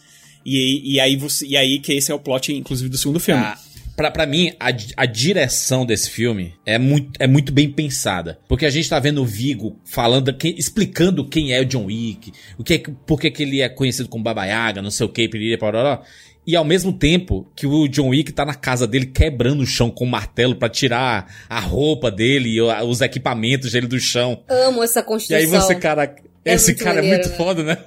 [0.46, 3.42] E, e, aí você, e aí que esse é o plot, inclusive, do segundo filme.
[3.44, 3.60] Ah,
[3.98, 8.40] pra, pra mim, a, a direção desse filme é muito, é muito bem pensada.
[8.48, 12.32] Porque a gente tá vendo o Vigo falando, que- explicando quem é o John Wick,
[12.58, 15.10] o que é, por que que ele é conhecido como Baba Yaga, não sei o
[15.10, 16.02] que, piriri, pororó.
[16.48, 19.92] E ao mesmo tempo que o John Wick tá na casa dele quebrando o chão
[19.92, 24.42] com um martelo pra tirar a roupa dele e os equipamentos dele do chão.
[24.48, 25.38] Amo essa E construção.
[25.38, 27.36] aí você, cara, É esse cara é maneiro, muito né?
[27.36, 27.78] foda, né?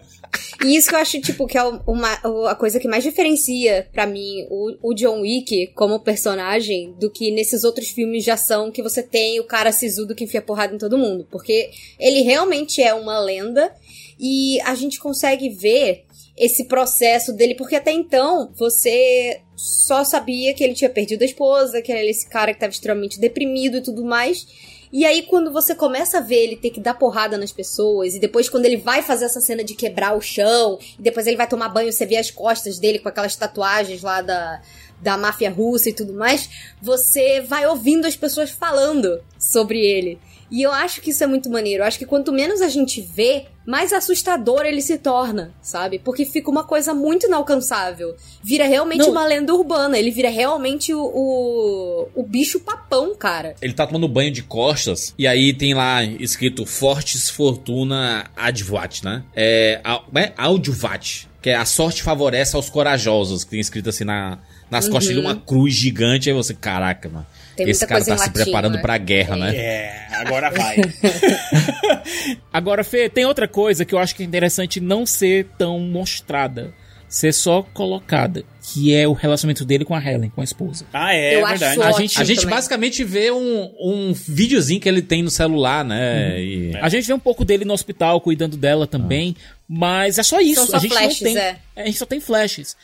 [0.64, 2.12] E isso que eu acho, tipo, que é uma,
[2.50, 7.30] a coisa que mais diferencia, pra mim, o, o John Wick como personagem do que
[7.32, 10.78] nesses outros filmes de ação que você tem o cara sisudo que enfia porrada em
[10.78, 11.26] todo mundo.
[11.30, 13.72] Porque ele realmente é uma lenda
[14.20, 16.04] e a gente consegue ver
[16.40, 21.82] esse processo dele, porque até então você só sabia que ele tinha perdido a esposa,
[21.82, 24.46] que era esse cara que tava extremamente deprimido e tudo mais.
[24.90, 28.18] E aí, quando você começa a ver ele ter que dar porrada nas pessoas, e
[28.18, 31.46] depois, quando ele vai fazer essa cena de quebrar o chão, e depois ele vai
[31.46, 34.62] tomar banho, você vê as costas dele com aquelas tatuagens lá da,
[35.00, 36.48] da máfia russa e tudo mais,
[36.80, 40.18] você vai ouvindo as pessoas falando sobre ele.
[40.50, 41.82] E eu acho que isso é muito maneiro.
[41.82, 46.00] Eu acho que quanto menos a gente vê, mais assustador ele se torna, sabe?
[46.00, 48.16] Porque fica uma coisa muito inalcançável.
[48.42, 49.12] Vira realmente Não.
[49.12, 49.96] uma lenda urbana.
[49.96, 53.54] Ele vira realmente o, o, o bicho papão, cara.
[53.62, 59.22] Ele tá tomando banho de costas e aí tem lá escrito Fortes Fortuna Advat, né?
[59.36, 59.80] É,
[60.16, 64.88] é Audvat, que é a sorte favorece aos corajosos, que tem escrito assim na, nas
[64.88, 66.28] costas dele uma cruz gigante.
[66.28, 67.26] Aí você, caraca, mano.
[67.64, 68.80] Tem esse muita cara coisa tá em se latim, preparando né?
[68.82, 69.56] pra guerra, né?
[69.56, 70.76] É, agora vai.
[72.52, 76.72] Agora, Fê, tem outra coisa que eu acho que é interessante não ser tão mostrada,
[77.08, 80.84] ser só colocada, que é o relacionamento dele com a Helen, com a esposa.
[80.92, 81.82] ah, é, Eu é acho verdade.
[81.82, 82.54] A gente, a gente também.
[82.54, 86.40] basicamente vê um, um videozinho que ele tem no celular, né?
[86.40, 89.34] E- A gente vê um pouco dele no hospital cuidando dela também,
[89.68, 90.60] mas é só isso.
[90.60, 91.56] São só a gente flashes, não tem, é.
[91.76, 92.76] A gente só tem flashes.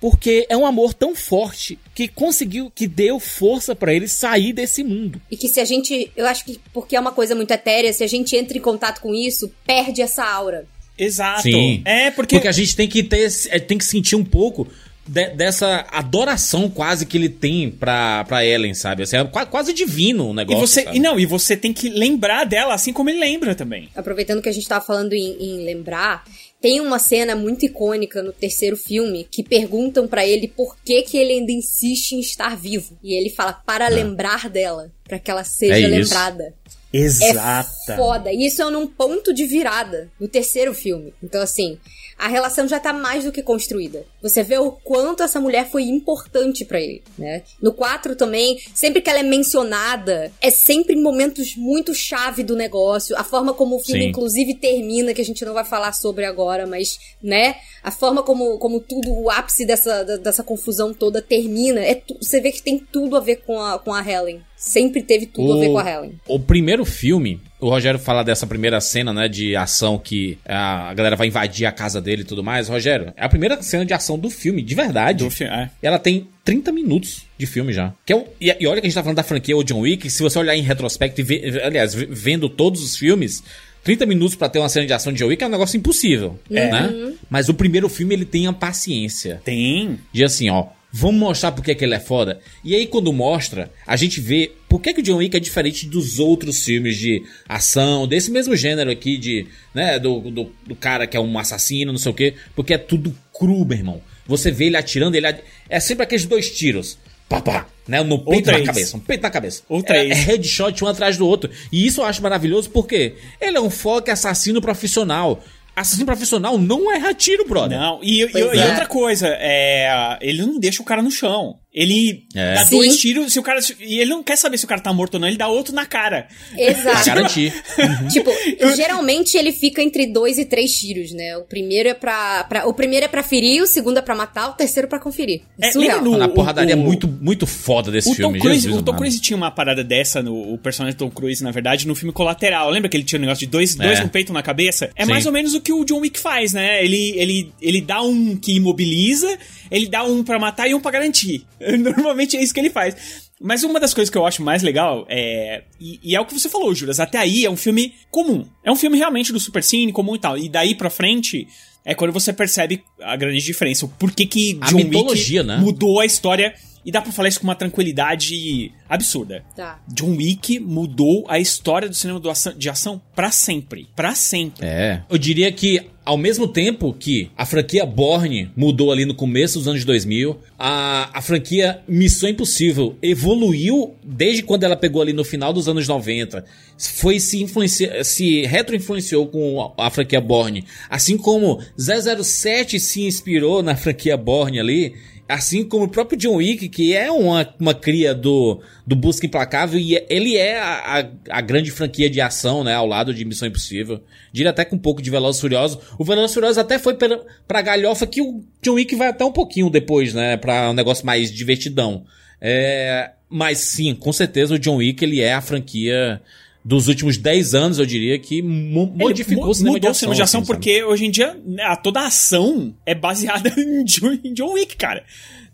[0.00, 4.82] Porque é um amor tão forte que conseguiu, que deu força pra ele sair desse
[4.82, 5.20] mundo.
[5.30, 6.10] E que se a gente.
[6.16, 9.00] Eu acho que porque é uma coisa muito etérea, se a gente entra em contato
[9.00, 10.66] com isso, perde essa aura.
[10.96, 11.42] Exato.
[11.42, 11.82] Sim.
[11.84, 14.68] É, porque, Porque a gente tem que ter, é, tem que sentir um pouco
[15.12, 19.02] de- dessa adoração quase que ele tem pra, pra Ellen, sabe?
[19.02, 20.66] Assim, é qua- quase divino o E negócio.
[20.66, 20.96] você, sabe?
[20.96, 23.88] e não, e você tem que lembrar dela assim como ele lembra também.
[23.94, 26.24] Aproveitando que a gente tava falando em, em lembrar,
[26.60, 31.16] tem uma cena muito icônica no terceiro filme que perguntam pra ele por que que
[31.16, 32.96] ele ainda insiste em estar vivo.
[33.02, 36.54] E ele fala para lembrar dela, pra que ela seja É lembrada.
[36.92, 37.92] Exata.
[37.92, 38.32] É foda.
[38.32, 41.14] E isso é num ponto de virada no terceiro filme.
[41.22, 41.78] Então, assim,
[42.20, 44.04] a relação já tá mais do que construída.
[44.20, 47.42] Você vê o quanto essa mulher foi importante pra ele, né?
[47.62, 52.54] No 4 também, sempre que ela é mencionada, é sempre em momentos muito chave do
[52.54, 53.16] negócio.
[53.16, 54.08] A forma como o filme, Sim.
[54.08, 57.56] inclusive, termina, que a gente não vai falar sobre agora, mas, né?
[57.82, 62.52] A forma como, como tudo, o ápice dessa, dessa confusão toda termina, é você vê
[62.52, 64.42] que tem tudo a ver com a, com a Helen.
[64.62, 66.12] Sempre teve tudo a ver com a Helen.
[66.28, 71.16] O primeiro filme, o Rogério fala dessa primeira cena, né, de ação que a galera
[71.16, 72.68] vai invadir a casa dele e tudo mais.
[72.68, 75.24] Rogério, é a primeira cena de ação do filme, de verdade.
[75.24, 75.70] Do fi- é.
[75.82, 77.94] Ela tem 30 minutos de filme já.
[78.04, 79.80] Que é um, e, e olha que a gente tá falando da franquia o John
[79.80, 83.42] Wick, se você olhar em retrospecto e ver, aliás, vendo todos os filmes,
[83.82, 86.38] 30 minutos pra ter uma cena de ação de John Wick é um negócio impossível,
[86.50, 87.14] né?
[87.30, 89.98] Mas o primeiro filme ele tem a paciência Tem.
[90.12, 92.40] de assim, ó, Vamos mostrar porque que ele é foda.
[92.64, 95.86] E aí, quando mostra, a gente vê por que, que o John Wick é diferente
[95.86, 101.06] dos outros filmes de ação, desse mesmo gênero aqui, de, né, do, do, do cara
[101.06, 102.34] que é um assassino, não sei o quê.
[102.56, 104.02] Porque é tudo cru, meu irmão.
[104.26, 105.26] Você vê ele atirando, ele
[105.68, 106.98] é sempre aqueles dois tiros.
[107.28, 108.02] Pá, pá, né?
[108.02, 108.96] No peito na cabeça.
[108.96, 109.62] Um peito na cabeça.
[109.68, 110.10] Ou É, três.
[110.10, 111.48] é headshot um atrás do outro.
[111.70, 115.40] E isso eu acho maravilhoso porque ele é um foco assassino profissional.
[115.80, 117.78] Assassino profissional não erra tiro, brother.
[117.78, 118.66] Não, e, e- Pois e é.
[118.68, 121.58] outra coisa, é, ele não deixa o cara no chão.
[121.72, 122.54] Ele É.
[122.54, 122.76] dá Sim.
[122.78, 123.60] dois tiros, se o cara.
[123.78, 125.72] E ele não quer saber se o cara tá morto ou não, ele dá outro
[125.72, 126.26] na cara.
[126.52, 127.06] Pra Exato.
[127.06, 127.52] garantir.
[128.12, 128.28] tipo,
[128.74, 131.36] geralmente ele fica entre dois e três tiros, né?
[131.36, 134.50] O primeiro é pra, pra- o primeiro é pra ferir, o segundo é pra matar,
[134.50, 135.42] o terceiro é pra conferir.
[135.60, 135.98] É, Surreal.
[135.98, 138.38] lembra no- Na porradaria o- muito, muito foda desse O filme.
[138.38, 138.96] Tom, Cruise, Jesus o Tom.
[138.96, 142.68] Cruise tinha uma parada dessa, no, o personagem Tom Cruise, na verdade, no filme Colateral.
[142.70, 144.02] Lembra que ele tinha um negócio de dois, dois É.
[144.02, 144.90] no peito na cabeça?
[144.96, 145.10] É Sim.
[145.10, 146.84] mais ou menos o que o John Wick faz, né?
[146.84, 149.38] Ele, ele, ele dá um que imobiliza,
[149.70, 151.44] ele dá um pra matar e um pra garantir.
[151.78, 153.30] Normalmente é isso que ele faz.
[153.40, 155.62] Mas uma das coisas que eu acho mais legal é.
[155.80, 157.00] E, e é o que você falou, Juras.
[157.00, 158.46] Até aí é um filme comum.
[158.64, 160.36] É um filme realmente do Super Cine, comum e tal.
[160.38, 161.46] E daí pra frente.
[161.82, 163.86] É quando você percebe a grande diferença.
[163.86, 165.56] O porquê que A John mitologia, Wick né?
[165.56, 166.54] mudou a história.
[166.84, 169.44] E dá pra falar isso com uma tranquilidade absurda.
[169.54, 169.80] Tá.
[169.88, 173.88] John Wick mudou a história do cinema do ação- de ação pra sempre.
[173.94, 174.66] Pra sempre.
[174.66, 175.02] É.
[175.10, 179.68] Eu diria que, ao mesmo tempo que a franquia Borne mudou ali no começo dos
[179.68, 185.52] anos 2000, a, a franquia Missão Impossível evoluiu desde quando ela pegou ali no final
[185.52, 186.44] dos anos 90.
[186.78, 190.64] Foi se, influencia, se retro-influenciou com a, a franquia Borne.
[190.88, 194.94] Assim como 007 se inspirou na franquia Borne ali.
[195.30, 199.78] Assim como o próprio John Wick, que é uma, uma cria do, do Busca Implacável,
[199.78, 202.74] e é- ele é a, a, a grande franquia de ação, né?
[202.74, 204.02] Ao lado de Missão Impossível.
[204.32, 205.78] Diria até com um pouco de Velozes e Furiosos.
[205.98, 209.24] O Velozes e Furiosos até foi pra, pra galhofa que o John Wick vai até
[209.24, 210.36] um pouquinho depois, né?
[210.36, 212.04] Pra um negócio mais divertidão.
[212.40, 216.20] É, mas sim, com certeza o John Wick, ele é a franquia
[216.64, 220.22] dos últimos 10 anos, eu diria, que modificou o cinema mudou de o cinema de
[220.22, 220.58] ação assim, sabe?
[220.58, 224.52] porque hoje em dia né, a- toda a ação é baseada em John, em John
[224.52, 225.02] Wick, cara.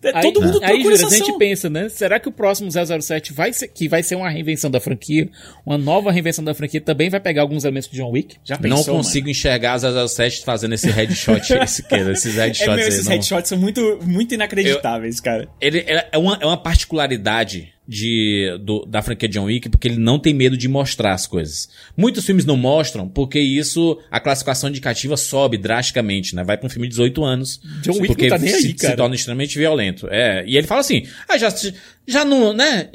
[0.02, 1.38] É, Aí, Todo mundo aí procura essa a gente ação.
[1.38, 1.88] pensa, né?
[1.88, 5.28] Será que o próximo 007 vai ser, que vai ser uma reinvenção da franquia,
[5.64, 8.36] uma nova reinvenção da franquia, também vai pegar alguns elementos de John Wick?
[8.44, 12.46] Já Não pensou, consigo enxergar 007 fazendo esse headshot, esse, que- esses mano?
[12.46, 12.88] headshots É, meu, aí.
[12.88, 15.48] esses não- headshots são muito, muito inacreditáveis, cara.
[15.60, 20.18] Ele é uma, é uma particularidade de, do- da franquia John Wick, porque ele não
[20.18, 21.68] tem medo de mostrar as coisas.
[21.96, 26.42] Muitos filmes não mostram, porque isso, a classificação indicativa sobe drasticamente, né?
[26.44, 27.60] Vai pra um filme de 18 anos.
[27.82, 28.92] John Wick porque não tá nem aí, se, cara.
[28.92, 30.08] se torna extremamente violento.
[30.10, 31.54] É, e ele fala assim, ah, já,
[32.06, 32.88] já não, né?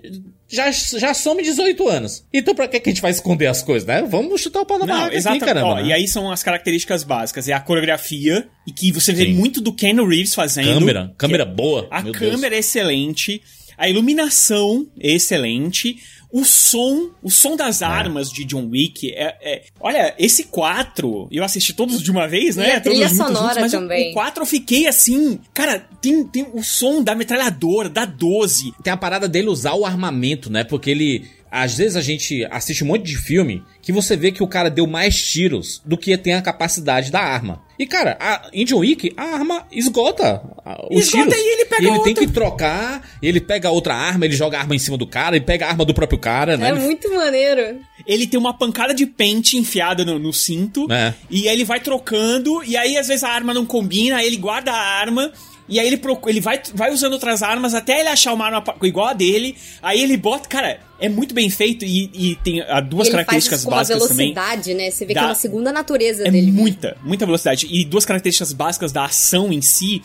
[0.54, 2.26] Já, já some 18 anos.
[2.34, 4.02] Então pra que, a gente vai esconder as coisas, né?
[4.02, 5.46] Vamos chutar o pau na Não, barraca aqui, exatamente.
[5.46, 5.68] caramba.
[5.68, 5.86] Ó, né?
[5.88, 7.48] E aí são as características básicas.
[7.48, 9.34] É a coreografia, e que você vê Sim.
[9.34, 10.74] muito do Ken Reeves fazendo.
[10.74, 11.88] Câmera, câmera Que- boa.
[11.90, 12.34] A meu Deus.
[12.34, 13.42] câmera é excelente.
[13.82, 15.98] A iluminação é excelente.
[16.32, 21.44] O som, o som das armas de John Wick é, é- Olha, esse 4, eu
[21.44, 22.70] assisti todos de uma vez, né?
[22.70, 24.12] E a trilha todos juntos, sonora mas o- também.
[24.12, 25.40] O 4 eu fiquei assim.
[25.54, 28.72] Cara, tem, tem o som da metralhadora, da 12.
[28.82, 30.64] tem a parada dele usar o armamento, né?
[30.64, 31.28] Porque ele.
[31.52, 34.70] Às vezes a gente assiste um monte de filme que você vê que o cara
[34.70, 37.62] deu mais tiros do que tem a capacidade da arma.
[37.78, 40.42] E, cara, a, em John Wick, a arma esgota
[40.90, 41.42] os Esgota tiros.
[41.44, 44.76] e ele pega ele tem que trocar, ele pega outra arma, ele joga a arma
[44.76, 46.68] em cima do cara, ele pega a arma do próprio cara, né?
[46.70, 47.80] É Ele- muito maneiro.
[48.06, 50.92] Ele tem uma pancada de pente enfiada no, no cinto.
[50.92, 51.14] É.
[51.30, 52.64] E aí ele vai trocando.
[52.64, 54.18] E aí, às vezes, a arma não combina.
[54.18, 55.32] Aí ele guarda a arma.
[55.72, 58.64] E aí ele, procu- ele vai, vai usando outras armas até ele achar uma arma
[58.84, 59.56] igual a dele.
[59.82, 60.48] Aí ele bota.
[60.50, 61.86] Cara, é muito bem feito.
[61.86, 64.34] E, e tem ah, duas ele faz características isso com uma básicas também.
[64.34, 64.92] velocidade, né?
[64.92, 66.52] Você vê Dá- que é uma segunda natureza É dele.
[66.52, 67.68] muita, muita velocidade.
[67.72, 70.02] E duas características básicas da ação em si,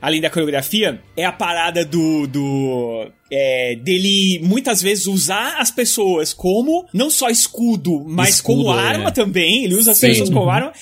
[0.00, 2.26] além da coreografia, é a parada do.
[2.28, 8.78] do é, dele muitas vezes usar as pessoas como não só escudo, mas Escudo, como
[8.78, 8.82] é.
[8.82, 9.64] arma também.
[9.64, 10.06] Ele usa as Sim.
[10.08, 10.72] pessoas como arma.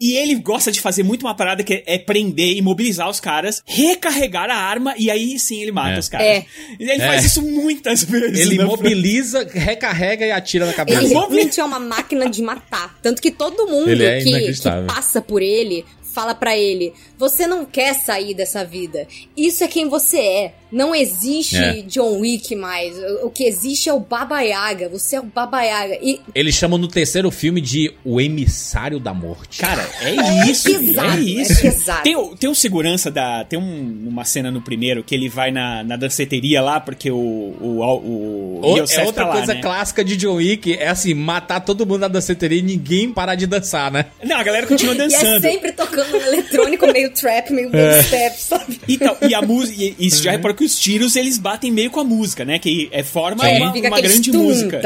[0.00, 4.50] E ele gosta de fazer muito uma parada que é prender, imobilizar os caras, recarregar
[4.50, 5.98] a arma e aí sim ele mata É.
[5.98, 6.26] os caras.
[6.26, 6.46] É.
[6.78, 7.06] E ele É.
[7.06, 8.40] faz isso muitas vezes.
[8.40, 8.64] Ele né?
[8.64, 11.00] mobiliza, recarrega e atira na cabeça.
[11.00, 12.98] Ele realmente é uma máquina de matar.
[13.02, 17.64] Tanto que todo mundo é que, que passa por ele fala pra ele: você não
[17.64, 19.06] quer sair dessa vida.
[19.36, 20.54] Isso é quem você é.
[20.72, 21.82] Não existe É.
[21.82, 22.96] John Wick mais.
[22.98, 24.88] O, o que existe é o Baba Yaga.
[24.88, 25.98] Você é o Baba Yaga.
[26.02, 29.60] E Eles chamam no terceiro filme de O Emissário da Morte.
[29.60, 31.90] Cara, é isso, pesado, é isso.
[31.90, 32.02] é.
[32.02, 33.44] Tem, o- tem um segurança da.
[33.44, 37.54] Tem um- uma cena no primeiro que ele vai na, na danceteria lá, porque o.
[37.60, 39.60] O, o, Yosef é outra tá lá, coisa né?
[39.62, 43.46] clássica de John Wick, é assim, matar todo mundo na danceteria e ninguém parar de
[43.46, 44.06] dançar, né?
[44.24, 45.40] Não, a galera continua E é dançando.
[45.40, 48.80] sempre tocando no eletrônico, meio trap, meio dubstep, sabe?
[48.88, 49.82] Então, e a música.
[49.82, 52.58] E, e você já reparou que os tiros eles batem meio com a música, né?
[52.58, 54.80] Que é, forma É, uma, uma grande tum, música.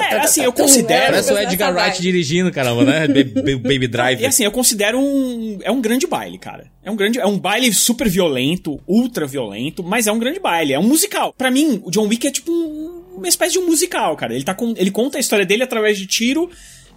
[0.00, 3.06] É, assim, eu considero- é, Parece o Edgar Wright dirigindo, caramba, né?
[3.08, 4.22] Baby, Baby Driver.
[4.22, 5.58] E assim, eu considero um.
[5.62, 6.66] É um grande baile, cara.
[6.84, 7.18] É um grande.
[7.18, 10.72] É um baile super violento, ultra violento, mas é um grande baile.
[10.72, 11.32] É um musical.
[11.36, 14.32] Pra mim, o John Wick é tipo um- uma espécie de um musical, cara.
[14.34, 16.48] Ele, tá com, ele conta a história dele através de tiro,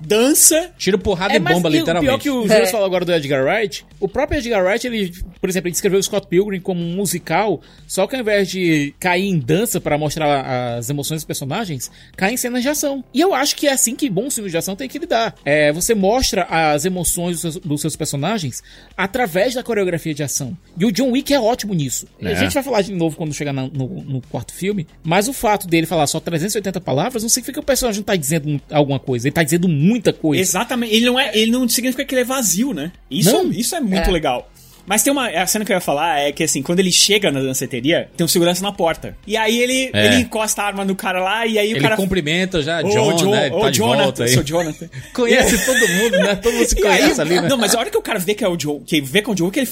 [0.06, 0.72] dança.
[0.78, 2.10] Tiro porrada É, e bomba, e o literalmente.
[2.12, 2.56] pior que o É.
[2.58, 6.00] Júlio falou agora do Edgar Wright, o próprio Edgar Wright, ele, por exemplo, ele descreveu
[6.00, 9.98] o Scott Pilgrim como um musical, só que ao invés de cair em dança pra
[9.98, 13.04] mostrar as emoções dos personagens, cai em cenas de ação.
[13.14, 15.36] E eu acho que é assim que bons filmes de ação tem que lidar.
[15.46, 18.62] É, você mostra as emoções dos seus, dos seus personagens
[18.98, 20.58] através da coreografia de ação.
[20.78, 22.08] E o John Wick é ótimo nisso.
[22.22, 22.28] É.
[22.32, 25.34] A gente vai falar de novo quando chegar na- no, no quarto filme, mas o
[25.34, 29.00] fato dele falar só 380 palavras não significa que o personagem não tá dizendo alguma
[29.00, 30.41] coisa, ele tá dizendo muita coisa.
[30.41, 30.93] Exatamente.
[30.93, 32.91] Ele não, é, ele não significa que ele é vazio, né?
[33.10, 33.51] Isso, Não.
[33.51, 34.12] isso é muito É.
[34.12, 34.51] legal.
[34.86, 35.28] Mas tem uma.
[35.28, 38.24] A cena que eu ia falar é que assim, quando ele chega na danceteria, tem
[38.26, 39.15] um segurança na porta.
[39.26, 40.06] E aí ele, É.
[40.08, 41.96] ele encosta a arma no cara lá e aí o Ele cara.
[41.96, 43.48] cumprimenta já, Ô, John, John, né?
[43.48, 44.30] Ele ô, tá Jonathan, volta aí.
[44.30, 44.89] sou Jonathan.
[45.13, 46.36] Conhece todo mundo, né?
[46.36, 47.48] Todo mundo se E aí, conhece ali, né?
[47.48, 49.30] Não, mas a hora que o cara vê que é o John, que vê que
[49.30, 49.70] é o John Wick, ele,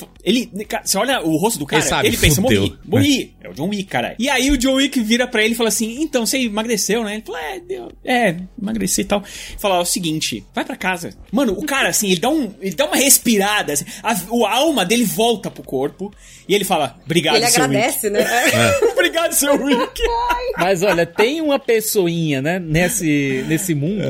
[0.54, 3.34] ele, cara, você olha o rosto do cara, Ele sabe, ele pensa, morri, morri.
[3.42, 4.16] É o John Wick, cara.
[4.20, 7.16] E aí o John Wick vira pra ele e fala assim, então, você emagreceu, né?
[7.16, 9.24] Ele fala, é, deu, é, emagreci e tal.
[9.58, 11.12] Fala, ó, é o seguinte, vai pra casa.
[11.32, 14.54] Mano, o cara, assim, ele dá, um, ele dá uma respirada, assim, a, o a
[14.56, 16.12] alma dele volta pro corpo
[16.48, 18.20] e ele fala, obrigado, Ele seu agradece, né?
[18.20, 18.86] Wick.
[18.92, 20.02] obrigado, seu Wick.
[20.58, 24.02] Mas olha, tem uma pessoinha, né, nesse, nesse mundo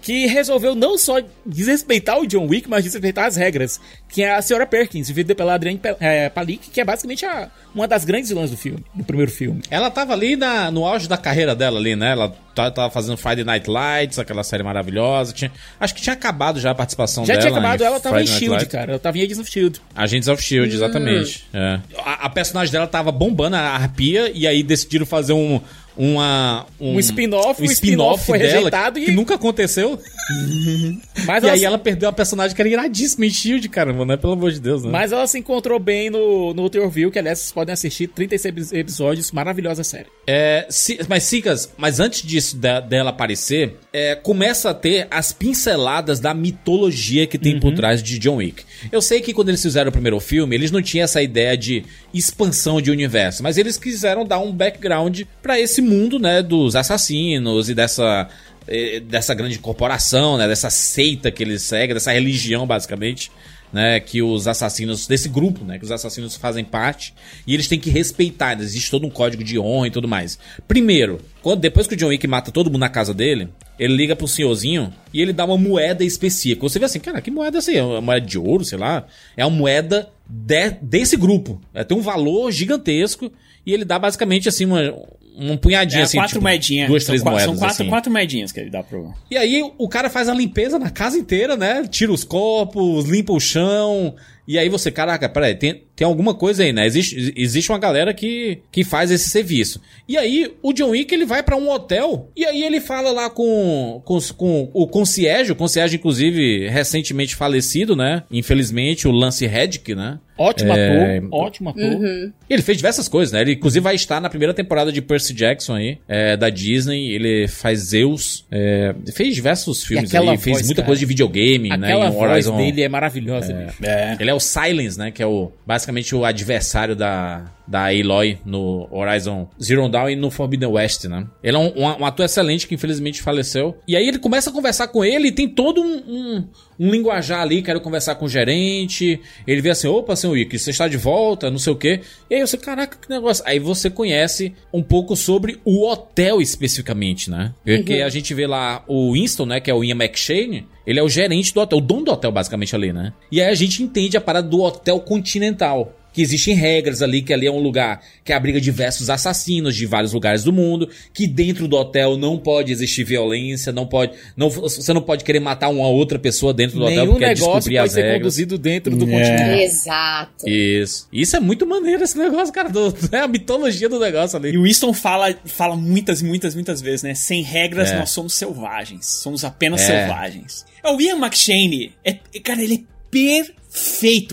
[0.00, 3.80] que resolveu não só desrespeitar o John Wick, mas desrespeitar as regras.
[4.08, 7.88] Que é a senhora Perkins, vivida pela Adrienne é, Palik, que é basicamente a- uma
[7.88, 9.62] das grandes vilãs do filme, do primeiro filme.
[9.70, 12.12] Ela tava ali na- no auge da carreira dela ali, né?
[12.12, 15.32] Ela tava fazendo Friday Night Lights, aquela série maravilhosa.
[15.32, 17.46] Tinha- acho que tinha acabado já a participação Já dela.
[17.46, 18.72] tinha acabado, em ela tava em Friday Night Shield, Lights.
[18.72, 18.90] cara.
[18.92, 19.80] Ela tava em Agents of Shield.
[19.94, 21.44] Agents of Shield, exatamente.
[21.52, 21.80] É.
[21.98, 25.60] A, a personagem dela tava bombando a arpia e aí decidiram fazer um
[25.96, 29.98] uma Um spin-off, um spin-off foi dela rejeitado que e- nunca aconteceu.
[31.26, 34.04] Mas e ela, aí se- ela perdeu a personagem que era iradíssima em Shield, caramba,
[34.04, 34.16] né?
[34.16, 34.90] Pelo amor de Deus, né?
[34.90, 39.30] mas ela se encontrou bem no, no Review, que aliás vocês podem assistir 36 episódios,
[39.32, 40.06] maravilhosa série.
[40.26, 45.32] É, se- mas Sicas, mas antes disso da- dela aparecer, é, começa a ter as
[45.32, 48.64] pinceladas da mitologia que tem por trás de John Wick.
[48.90, 51.84] Eu sei que quando eles fizeram o primeiro filme, eles não tinham essa ideia de
[52.12, 57.68] expansão de universo, mas eles quiseram dar um background pra esse mundo, né, dos assassinos
[57.68, 58.28] e dessa
[58.66, 63.30] eh, dessa grande corporação, né, dessa seita que eles seguem, dessa religião basicamente
[63.72, 67.14] né, que os assassinos, desse grupo, né, que os assassinos fazem parte,
[67.46, 70.38] e eles têm que respeitar, existe todo um código de honra e tudo mais.
[70.68, 74.14] Primeiro, quando, depois que o John Wick mata todo mundo na casa dele, ele liga
[74.14, 76.68] pro senhorzinho e ele dá uma moeda específica.
[76.68, 77.76] Você vê assim, cara, que moeda é aí?
[77.78, 79.06] É uma moeda de ouro, sei lá?
[79.36, 81.60] É uma moeda de- desse grupo.
[81.74, 83.32] É, tem um valor gigantesco
[83.66, 84.94] e ele dá basicamente assim uma,
[85.36, 86.88] um punhadinho É, assim, quatro tipo, moedinhas.
[86.88, 87.88] duas, São três qua- moedas São quatro, assim.
[87.88, 89.12] quatro moedinhas que ele dá pro...
[89.30, 91.86] E aí o cara faz a limpeza na casa inteira, né?
[91.90, 94.14] Tira os copos, limpa o chão.
[94.46, 96.86] E aí você, caraca, peraí, tem, tem alguma coisa aí, né?
[96.86, 99.80] Existe, existe uma galera que, que faz esse serviço.
[100.08, 103.28] E aí o John Wick ele vai pra um hotel e aí ele fala lá
[103.30, 108.22] com, com, com o concierge, o concierge inclusive recentemente falecido, né?
[108.30, 110.18] Infelizmente, o Lance Reddick, né?
[110.38, 112.32] Ótimo É, ator, ótimo ator.
[112.48, 113.42] Ele fez diversas coisas, né?
[113.42, 117.12] Ele inclusive vai estar na primeira temporada de Percy Jackson aí, é, da Disney.
[117.14, 120.86] Ele faz Zeus, é, fez diversos filmes aquela aí, fez voz, muita cara.
[120.86, 121.86] coisa de videogame, né?
[121.86, 122.56] Aquela voz Horizon.
[122.56, 123.76] dele é maravilhosa, bicho.
[124.18, 125.10] Ele é o Silence, né?
[125.10, 125.52] Que é o
[125.82, 131.26] basicamente o adversário da, da Aloy no Horizon Zero Dawn e no Forbidden West, né?
[131.42, 133.74] Ele é um, um- um ator excelente que infelizmente faleceu.
[133.88, 136.44] E aí ele começa a conversar com ele e tem todo um, um,
[136.78, 137.62] linguajar ali.
[137.62, 139.18] Quero conversar com o gerente.
[139.46, 142.00] Ele vê assim: opa, senhor Wick, você está de volta, não sei o quê.
[142.28, 143.42] E aí você, caraca, que negócio.
[143.46, 147.54] Aí você conhece um pouco sobre o hotel especificamente, né?
[147.64, 149.60] Porque a gente vê lá o Winston, né?
[149.60, 150.66] Que é o Ian McShane.
[150.86, 153.12] Ele é o gerente do hotel, o dono do hotel, basicamente, ali, né?
[153.30, 155.92] E aí a gente entende a parada do hotel continental.
[156.12, 160.12] Que existem regras ali, que ali é um lugar que abriga diversos assassinos de vários
[160.12, 164.12] lugares do mundo, que dentro do hotel não pode existir violência, não pode.
[164.36, 167.28] Não, você não pode querer matar uma outra pessoa dentro do hotel Nenhum porque é
[167.28, 168.18] negócio descobrir pode as ser regras.
[168.18, 169.10] conduzido dentro do É.
[169.10, 169.62] continente.
[169.62, 170.48] Exato.
[170.48, 171.08] Isso.
[171.12, 172.68] Isso é muito maneiro esse negócio, cara.
[172.68, 174.50] do- é a mitologia do negócio ali.
[174.50, 177.14] E o Winston fala, fala muitas, muitas, muitas vezes, né?
[177.14, 177.98] Sem regras, É.
[177.98, 179.06] nós somos selvagens.
[179.06, 179.86] Somos apenas É.
[180.06, 180.64] selvagens.
[180.84, 183.61] É, O Ian McShane, é, é- cara, ele é perfeito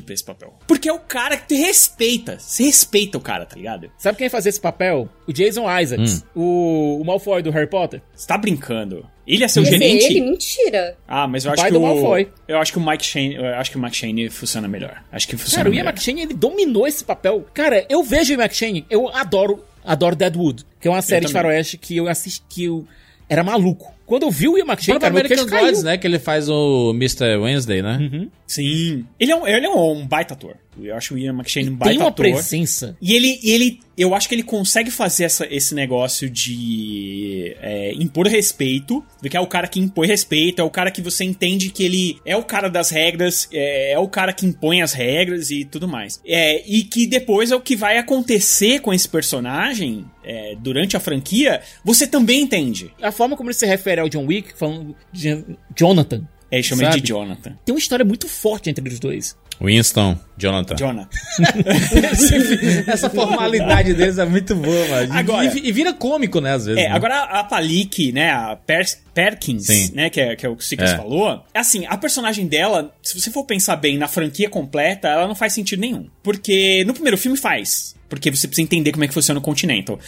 [0.03, 0.53] pra esse papel.
[0.67, 2.37] Porque é o cara que te respeita.
[2.39, 3.89] Você respeita o cara, tá ligado?
[3.97, 5.07] Sabe quem fazia esse papel?
[5.27, 6.41] O Jason Isaacs, Hum.
[6.41, 8.01] o, o Malfoy do Harry Potter.
[8.13, 9.05] Você tá brincando.
[9.25, 10.05] Ele ia ser o Esse é gerente?
[10.05, 10.21] ele?
[10.21, 10.97] Mentira.
[11.07, 12.27] Ah, mas eu O acho pai que do o Malfoy.
[12.47, 15.03] eu acho que o Mike Shane, eu acho que o Mike Shane funciona melhor.
[15.11, 15.91] Acho que funciona Cara, o Ian melhor.
[15.93, 17.45] McShane, ele dominou esse papel.
[17.53, 21.31] Cara, eu vejo o Ian McShane, eu adoro, adoro Deadwood, que é uma série de
[21.31, 22.85] faroeste que eu assisti, que eu
[23.29, 23.93] era maluco.
[24.09, 25.45] Quando eu vi o Ian McShane, cara, meu American.
[25.45, 25.95] Gods, né?
[25.95, 27.37] Que ele faz o Mr.
[27.37, 28.27] Wednesday, né?
[28.47, 29.05] Sim.
[29.19, 30.55] Ele é um, ele é um baita ator.
[30.81, 32.25] Eu acho o Ian McShane um Tem baita uma ator.
[32.25, 32.95] presença.
[33.01, 38.27] E ele, ele, eu acho que ele consegue fazer essa, esse negócio de é, impor
[38.27, 41.83] respeito, que é o cara que impõe respeito, é o cara que você entende que
[41.83, 45.65] ele é o cara das regras, é, é o cara que impõe as regras e
[45.65, 46.21] tudo mais.
[46.25, 50.99] É, e que depois é o que vai acontecer com esse personagem é, durante a
[50.99, 52.93] franquia, você também entende.
[53.01, 55.43] A forma como ele se refere ao John Wick, falando de
[55.75, 57.01] Jonathan, É, ele chama Sabe?
[57.01, 57.57] de Jonathan.
[57.65, 59.35] tem uma história muito forte entre os dois.
[59.61, 60.75] Winston, Jonathan.
[60.75, 61.09] Jonathan.
[62.87, 65.13] Essa formalidade deles é muito boa, mano.
[65.13, 66.81] E- Agora- e, e vira cômico, né, às vezes.
[66.83, 66.95] É, né?
[66.95, 69.91] agora a Palik, né, a Per- Perkins, Sim.
[69.93, 70.97] né, que é, que é o que o Sikas É.
[70.97, 75.35] falou, assim, a personagem dela, se você for pensar bem na franquia completa, ela não
[75.35, 76.07] faz sentido nenhum.
[76.23, 79.99] Porque no primeiro filme faz, porque você precisa entender como é que funciona o Continental.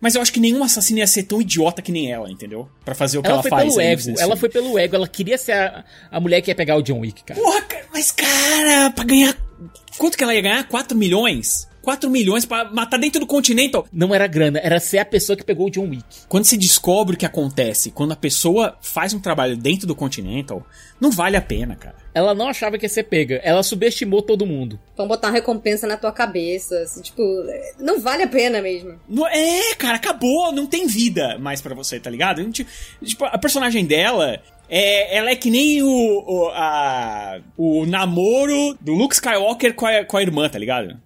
[0.00, 2.68] Mas eu acho que nenhum assassino ia ser tão idiota que nem ela, entendeu?
[2.84, 3.68] Pra fazer o que Ela, ela, foi faz.
[3.74, 4.36] pelo ego, ela filme.
[4.36, 7.24] foi pelo ego, ela queria ser a, a mulher que ia pegar o John Wick,
[7.24, 7.40] cara.
[7.40, 9.36] Porra, cara, mas cara, pra ganhar...
[9.96, 10.68] Quanto que ela ia ganhar?
[10.68, 11.67] 4 milhões?
[11.82, 13.86] 4 milhões pra matar dentro do Continental?
[13.92, 16.04] Não era grana, era ser a pessoa que pegou o John Wick.
[16.28, 20.66] Quando se descobre o que acontece, quando a pessoa faz um trabalho dentro do Continental,
[21.00, 21.96] não vale a pena, cara.
[22.14, 24.78] Ela não achava que ia ser pega, ela subestimou todo mundo.
[24.96, 26.80] Vão botar uma recompensa na tua cabeça.
[26.80, 27.22] assim, tipo,
[27.78, 28.98] não vale a pena mesmo.
[29.08, 32.40] Não- é, cara, acabou, não tem vida mais pra você, tá ligado?
[32.40, 32.66] A, gente-
[33.04, 34.40] tipo, a personagem dela.
[34.70, 40.04] É, ela é que nem o, o, a- o namoro do Luke Skywalker com a,
[40.04, 40.96] com a irmã, tá ligado?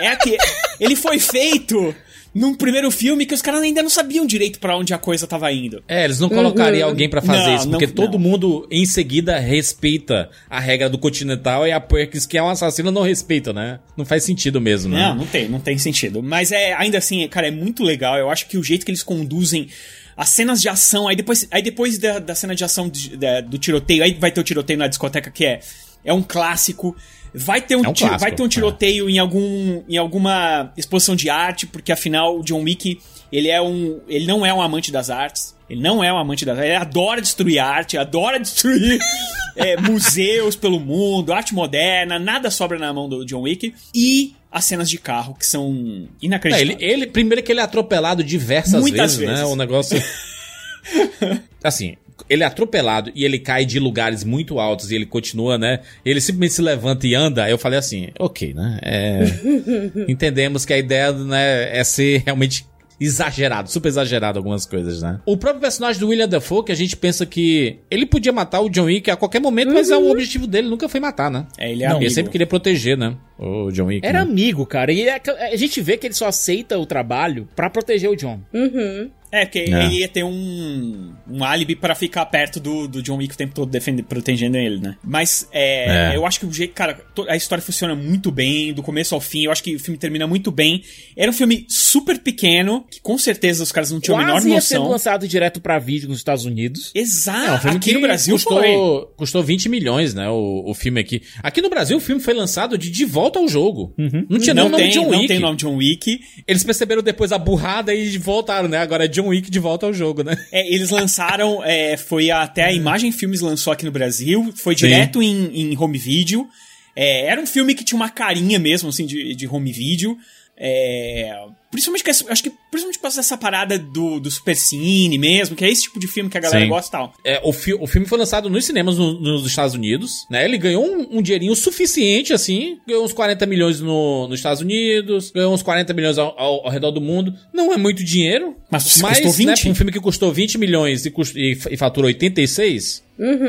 [0.00, 0.36] É a que.
[0.80, 1.94] ele foi feito
[2.34, 5.50] num primeiro filme que os caras ainda não sabiam direito pra onde a coisa tava
[5.52, 5.82] indo.
[5.88, 8.18] É, eles não colocariam alguém pra fazer Não, isso, não- porque todo não.
[8.18, 12.90] mundo em seguida respeita a regra do Continental e a Perkins, que é um assassino,
[12.90, 13.78] não respeita, né?
[13.96, 15.00] Não faz sentido mesmo, né?
[15.08, 16.22] Não, não tem, não tem sentido.
[16.22, 18.18] Mas é, ainda assim, cara, é muito legal.
[18.18, 19.68] Eu acho que o jeito que eles conduzem
[20.16, 23.40] as cenas de ação, aí depois, aí depois da, da cena de ação de- da-
[23.42, 25.60] do tiroteio, aí vai ter o tiroteio na discoteca que é,
[26.04, 26.96] é um clássico.
[27.34, 31.14] Vai ter um, É um tiro- vai ter um tiroteio em algum em alguma exposição
[31.14, 32.98] de arte, porque afinal o John Wick,
[33.30, 35.54] ele é um, ele não é um amante das artes.
[35.68, 39.00] Ele não é um amante das artes, ele adora destruir arte, adora destruir
[39.56, 43.74] é, museus pelo mundo, arte moderna, nada sobra na mão do John Wick.
[43.92, 46.78] E as cenas de carro, que são É, inacreditáveis.
[46.80, 49.34] ele, ele- primeiro que ele é atropelado diversas Muitas vezes, né?
[49.40, 49.50] vezes.
[49.52, 50.02] O negócio.
[51.62, 51.96] assim,
[52.28, 55.80] ele é atropelado e ele cai de lugares muito altos e ele continua, né?
[56.04, 57.48] Ele simplesmente se levanta e anda.
[57.48, 58.78] Eu falei assim, ok, né?
[58.82, 59.20] É,
[60.08, 62.64] entendemos que a ideia né, é ser realmente
[62.98, 65.20] exagerado, super exagerado algumas coisas, né?
[65.26, 68.70] O próprio personagem do William Dafoe, que a gente pensa que ele podia matar o
[68.70, 71.46] John Wick a qualquer momento, mas é o objetivo dele nunca foi matar, né?
[71.58, 72.04] É, ele é Não, amigo.
[72.08, 73.14] Ele sempre queria proteger, né?
[73.38, 74.06] O John Wick.
[74.06, 74.30] Era né?
[74.30, 74.92] amigo, cara.
[74.92, 78.16] E é que- a gente vê que ele só aceita o trabalho pra proteger o
[78.16, 78.40] John.
[78.52, 79.10] Uhum.
[79.32, 79.84] É, porque É.
[79.84, 83.52] ele ia ter um, um álibi pra ficar perto do, do John Wick o tempo
[83.54, 84.96] todo defendendo, protegendo ele, né?
[85.04, 86.16] Mas é, É.
[86.16, 89.44] eu acho que o jeito, cara, a história funciona muito bem, do começo ao fim.
[89.44, 90.80] Eu acho que o filme termina muito bem.
[91.16, 94.48] Era um filme super pequeno, que com certeza os caras não tinham a menor Quase
[94.48, 94.92] ia ser noção.
[94.92, 96.92] lançado direto pra vídeo nos Estados Unidos.
[96.94, 97.40] Exato.
[97.48, 98.62] É, um filme aqui no Brasil foi.
[98.68, 100.30] custou, custou 20 milhões, né?
[100.30, 101.20] O, o filme aqui.
[101.42, 103.92] Aqui no Brasil, o filme foi lançado de De Volta ao Jogo.
[104.28, 105.28] Não tinha nem Não o nome tem, John não Wick.
[105.28, 106.20] tem o nome John Wick.
[106.46, 108.78] Eles perceberam depois a burrada e voltaram, né?
[108.78, 110.36] Agora é John Wick de volta ao jogo, né?
[110.52, 115.22] É, eles lançaram, é, foi até a Imagem Filmes lançou aqui no Brasil, foi direto
[115.22, 116.46] em, em home video.
[116.94, 120.16] É, era um filme que tinha uma carinha mesmo, assim, de, de home video.
[120.58, 121.38] É,
[121.70, 125.64] principalmente, que, acho que principalmente por causa dessa parada do, do super cine mesmo, que
[125.64, 126.68] é esse tipo de filme que a galera Sim.
[126.68, 127.14] gosta e tal.
[127.24, 130.44] É, o, fi- o filme foi lançado nos cinemas no- nos Estados Unidos, né?
[130.44, 132.78] Ele ganhou um, um dinheirinho suficiente, assim.
[132.86, 136.70] Ganhou uns 40 milhões no- nos Estados Unidos, ganhou uns 40 milhões ao, ao- ao
[136.70, 137.34] redor do mundo.
[137.52, 138.56] Não é muito dinheiro.
[138.70, 139.64] Mas mas custou 20?
[139.64, 143.04] Né, um filme que custou 20 milhões e, cust- e, e faturou 86,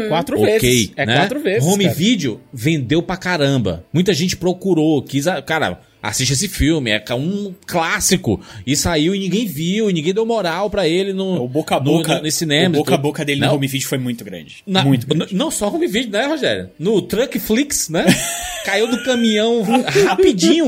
[0.08, 0.92] Quatro ok, vezes.
[0.96, 1.16] É né?
[1.18, 1.68] quatro vezes.
[1.68, 1.96] Home cara.
[1.96, 3.86] Video vendeu pra caramba.
[3.92, 5.28] Muita gente procurou, quis.
[5.28, 8.40] a- Cara, assiste esse filme, é um clássico.
[8.66, 11.80] E saiu e ninguém viu, e ninguém deu moral pra ele no, O boca a
[11.80, 12.76] no- boca, no, nesse cinema.
[12.76, 14.58] o boca a boca dele Não, no home video foi muito grande.
[14.66, 15.34] na- muito grande.
[15.36, 16.70] Não só home video, né, Rogério?
[16.80, 18.06] No Truckflix, né?
[18.66, 19.62] Caiu do caminhão
[20.08, 20.68] rapidinho.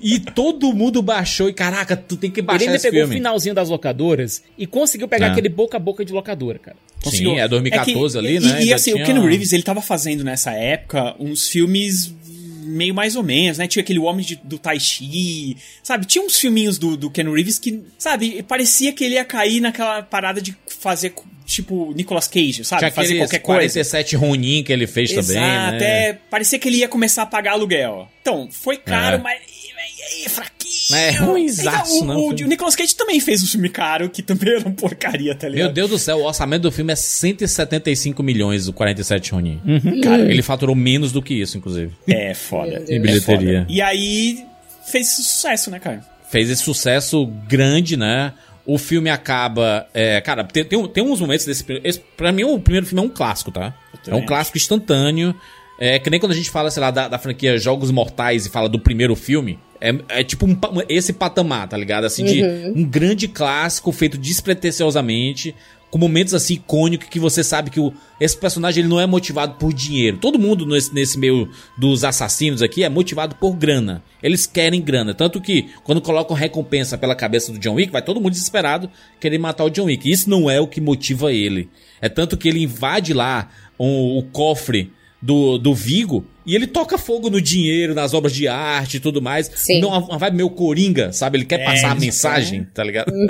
[0.00, 1.48] E todo mundo baixou.
[1.48, 3.16] E caraca, tu tem que Ele baixar ainda esse pegou o filme.
[3.16, 5.30] finalzinho das locadoras e conseguiu pegar É.
[5.30, 6.76] aquele boca a boca de locadora, cara.
[7.02, 7.30] Conseguiu.
[7.32, 8.48] Sim, é 2014 É que- ali, e, né?
[8.48, 12.14] E, Ainda assim, tinha- o Ken Reeves, ele tava fazendo nessa época uns filmes
[12.62, 13.66] meio mais ou menos, né?
[13.66, 16.06] Tinha aquele Homem de- do Tai Chi, sabe?
[16.06, 20.02] Tinha uns filminhos do, do Ken Reeves que, sabe, parecia que ele ia cair naquela
[20.02, 21.12] parada de fazer,
[21.46, 22.80] tipo, Nicolas Cage, sabe?
[22.80, 23.58] Tinha fazer qualquer coisa.
[23.60, 26.08] 47 Ronin que ele fez também, Exato, né?
[26.08, 28.08] é, parecia que ele ia começar a pagar aluguel.
[28.20, 29.18] Então, foi caro, É.
[29.18, 30.61] mas é, é fraquinho.
[30.96, 32.44] É ruinzaço, Então, não, o, o, filme.
[32.44, 35.66] o Nicolas Cage também fez um filme caro, que também era uma porcaria, tá ligado?
[35.66, 39.60] Meu Deus do céu, o orçamento do filme é 175 milhões, o 47 Ronin.
[39.64, 40.00] Uhum.
[40.00, 41.92] Cara, ele faturou menos do que isso, inclusive.
[42.08, 42.82] É foda.
[42.88, 43.02] Em Deus.
[43.02, 43.60] bilheteria.
[43.60, 43.66] Foda.
[43.72, 44.44] E aí,
[44.90, 46.04] fez sucesso, né, cara?
[46.30, 48.32] Fez esse sucesso grande, né?
[48.64, 49.86] O filme acaba.
[49.92, 51.64] é, cara, tem, tem, tem uns momentos desse.
[51.84, 53.74] Esse, pra mim, o primeiro filme é um clássico, tá?
[54.06, 55.34] É um clássico instantâneo.
[55.78, 58.50] É que nem quando a gente fala, sei lá, da, da franquia Jogos Mortais e
[58.50, 59.58] fala do primeiro filme.
[59.82, 60.56] É, é tipo um
[60.88, 62.04] esse patamar, tá ligado?
[62.04, 62.40] Assim, de
[62.72, 65.56] um grande clássico feito despretensiosamente,
[65.90, 69.56] com momentos assim icônicos que você sabe que o, esse personagem ele não é motivado
[69.56, 70.18] por dinheiro.
[70.18, 74.04] Todo mundo nesse, nesse meio dos assassinos aqui é motivado por grana.
[74.22, 75.14] Eles querem grana.
[75.14, 79.38] Tanto que quando colocam recompensa pela cabeça do John Wick, vai todo mundo desesperado querer
[79.38, 80.08] matar o John Wick.
[80.08, 81.68] Isso não é o que motiva ele.
[82.00, 86.98] É tanto que ele invade lá o, o cofre do, do Vigo e ele toca
[86.98, 89.50] fogo no dinheiro, nas obras de arte e tudo mais.
[89.54, 89.80] Sim.
[89.80, 91.38] Não, uma vibe meio coringa, sabe?
[91.38, 93.12] Ele quer É, passar a mensagem, tá ligado?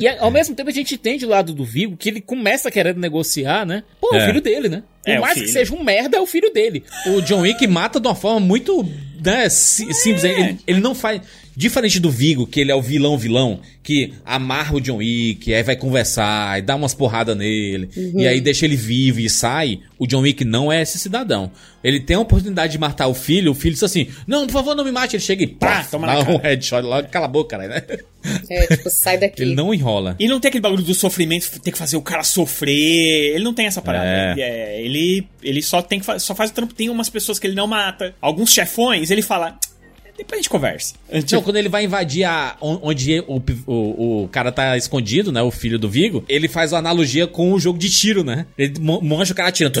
[0.00, 2.98] E ao mesmo tempo a gente entende o lado do Vigo que ele começa querendo
[3.00, 3.82] negociar, né?
[4.00, 4.22] Pô, é É.
[4.22, 4.82] o filho dele, né?
[5.04, 6.82] Por É, o mais que seja um merda, é o filho dele.
[7.06, 8.86] o John Wick mata de uma forma muito
[9.24, 10.24] né, si- simples.
[10.24, 11.20] Ele, ele não faz.
[11.56, 15.62] Diferente do Vigo, que ele é o vilão vilão, que amarra o John Wick, aí
[15.62, 19.80] vai conversar, e dá umas porradas nele, e aí deixa ele vivo e sai.
[19.98, 21.50] O John Wick não é esse cidadão.
[21.82, 24.74] Ele tem a oportunidade de matar o filho, o filho diz assim: Não, por favor,
[24.74, 25.16] não me mate.
[25.16, 26.48] Ele chega e pá, toma na dá um cara.
[26.48, 27.82] headshot logo, cala a boca, cara, né?
[28.48, 29.42] É, tipo, sai daqui.
[29.42, 30.16] Ele não enrola.
[30.18, 33.34] E não tem aquele bagulho do sofrimento, ter que fazer o cara sofrer.
[33.34, 34.06] Ele não tem essa parada.
[34.06, 34.32] É.
[34.32, 36.72] Ele, é, ele, ele só tem que fa- só faz o trampo.
[36.74, 38.14] Tem umas pessoas que ele não mata.
[38.20, 39.58] Alguns chefões, ele fala.
[40.16, 40.94] Depois a gente conversa.
[41.10, 45.42] Então, quando ele vai invadir a, on- onde o, o, o cara tá escondido, né?
[45.42, 48.46] O filho do Vigo, ele faz uma analogia com o jogo de tiro, né?
[48.56, 49.74] Ele mostra o cara atirando.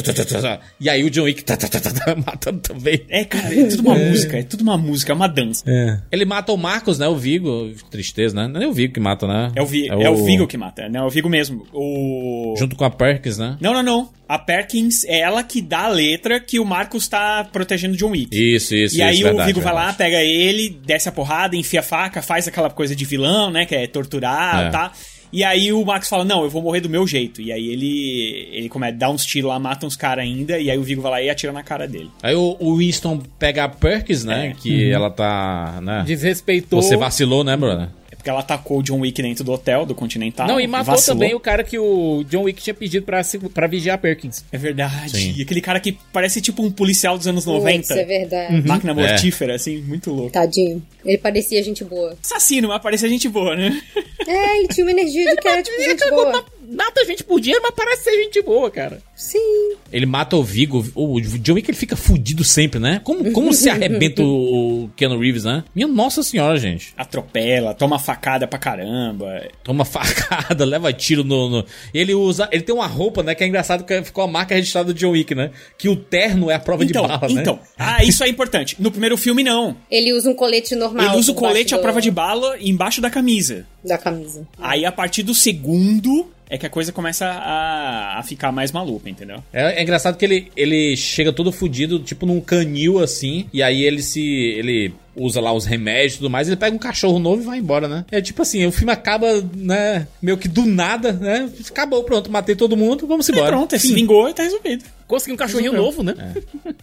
[0.80, 3.00] e aí o John Wick tá, tá, tá, tá, tá, matando também.
[3.08, 5.64] É, cara, é tudo uma música, é tudo uma música, é uma dança.
[6.10, 7.06] Ele mata o Marcos, né?
[7.08, 7.70] O Vigo.
[7.90, 8.48] Tristeza, né?
[8.48, 9.52] Não é o Vigo que mata, né?
[9.54, 10.98] É o, Vi, é o Vigo que mata, né?
[10.98, 11.66] É o Vigo mesmo.
[11.72, 12.54] O.
[12.58, 13.56] Junto com a Perkins, né?
[13.60, 14.08] Não, não, não.
[14.28, 18.28] A Perkins é ela que dá a letra que o Marcos tá protegendo John Wick.
[18.34, 19.98] Isso, isso, E aí isso, o verdade, Vigo vai lá, verdade.
[19.98, 23.66] pega ele, desce a porrada, enfia a faca, faz aquela coisa de vilão, né?
[23.66, 24.70] Que é torturar, É.
[24.70, 24.92] tá?
[25.32, 27.42] E aí o Marcos fala, não, eu vou morrer do meu jeito.
[27.42, 30.70] E aí ele, ele começa a dar uns tiros lá, mata uns caras ainda, e
[30.70, 32.08] aí o Vigo vai lá e atira na cara dele.
[32.22, 34.50] Aí o, o Winston pega a Perkins, né?
[34.50, 34.54] É.
[34.54, 35.80] Que ela tá.
[35.82, 36.04] Né?
[36.06, 36.80] Desrespeitou.
[36.80, 37.92] Você vacilou, né, Bruna?
[38.24, 40.46] É porque ela atacou o John Wick dentro do hotel, do Continental.
[40.48, 41.18] Não, e matou vacilou.
[41.20, 43.20] também o cara que o John Wick tinha pedido pra,
[43.52, 44.42] pra vigiar Perkins.
[44.50, 45.10] É verdade.
[45.10, 45.34] Sim.
[45.36, 47.76] E aquele cara que parece tipo um policial dos anos 90.
[47.80, 48.66] Putz, é verdade.
[48.66, 48.94] Máquina É.
[48.94, 50.30] mortífera, assim, muito louco.
[50.32, 50.82] Tadinho.
[51.04, 52.16] Ele parecia gente boa.
[52.22, 53.78] Assassino, mas parecia gente boa, né?
[54.26, 56.44] É, ele tinha uma energia de era tipo gente boa.
[56.68, 59.00] Mata gente por dinheiro, mas parece ser gente boa, cara.
[59.14, 59.74] Sim.
[59.92, 60.84] Ele mata o Vigo.
[60.94, 63.00] O John Wick ele fica fudido sempre, né?
[63.04, 65.64] Como, como se arrebenta o Keanu Reeves, né?
[65.74, 66.92] Minha nossa senhora, gente.
[66.96, 69.48] Atropela, toma facada pra caramba.
[69.62, 72.48] Toma facada, leva tiro no, no- Ele usa.
[72.50, 73.34] Ele tem uma roupa, né?
[73.34, 75.50] Que é engraçado que ficou a marca registrada do John Wick, né?
[75.78, 77.40] Que o terno é a prova Então, de bala, né?
[77.40, 77.58] então.
[77.78, 78.76] Ah, isso é importante.
[78.80, 79.76] No primeiro filme, não.
[79.90, 81.06] Ele usa um colete normal.
[81.06, 83.66] Ele usa o colete à do- prova de bala embaixo da camisa.
[83.84, 84.46] Da camisa.
[84.58, 89.10] Aí, a partir do segundo, é que a coisa começa a, a ficar mais maluca,
[89.10, 89.42] entendeu?
[89.52, 93.82] É, é engraçado que ele, ele chega todo fudido, tipo num canil assim, e aí
[93.82, 94.22] ele se.
[94.22, 97.58] ele usa lá os remédios e tudo mais, ele pega um cachorro novo e vai
[97.58, 98.04] embora, né?
[98.10, 101.48] É tipo assim, o filme acaba, né, meio que do nada, né?
[101.68, 103.48] Acabou, pronto, matei todo mundo, vamos E embora.
[103.48, 104.84] pronto, ele se vingou e tá resolvido.
[105.14, 106.14] Consegui um cachorrinho novo, né?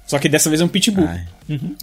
[0.05, 1.05] Só que dessa vez é um pitbull.
[1.05, 1.27] Ai.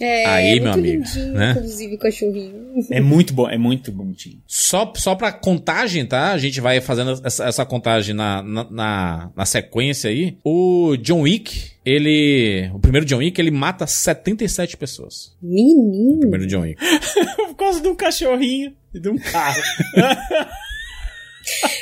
[0.01, 1.51] É, Aí, muito meu amigo, lindinho, né?
[1.51, 2.87] inclusive, o cachorrinho.
[2.89, 4.41] É muito bom, é muito bonitinho.
[4.47, 6.31] Só, só pra contagem, tá?
[6.31, 10.37] A gente vai fazendo essa, essa contagem na, na, na, na sequência aí.
[10.43, 12.71] O John Wick, ele.
[12.73, 15.35] O primeiro John Wick, ele mata 77 pessoas.
[15.41, 16.19] O Menino.
[16.21, 16.81] primeiro John Wick.
[17.37, 19.61] Por causa de um cachorrinho e de um carro.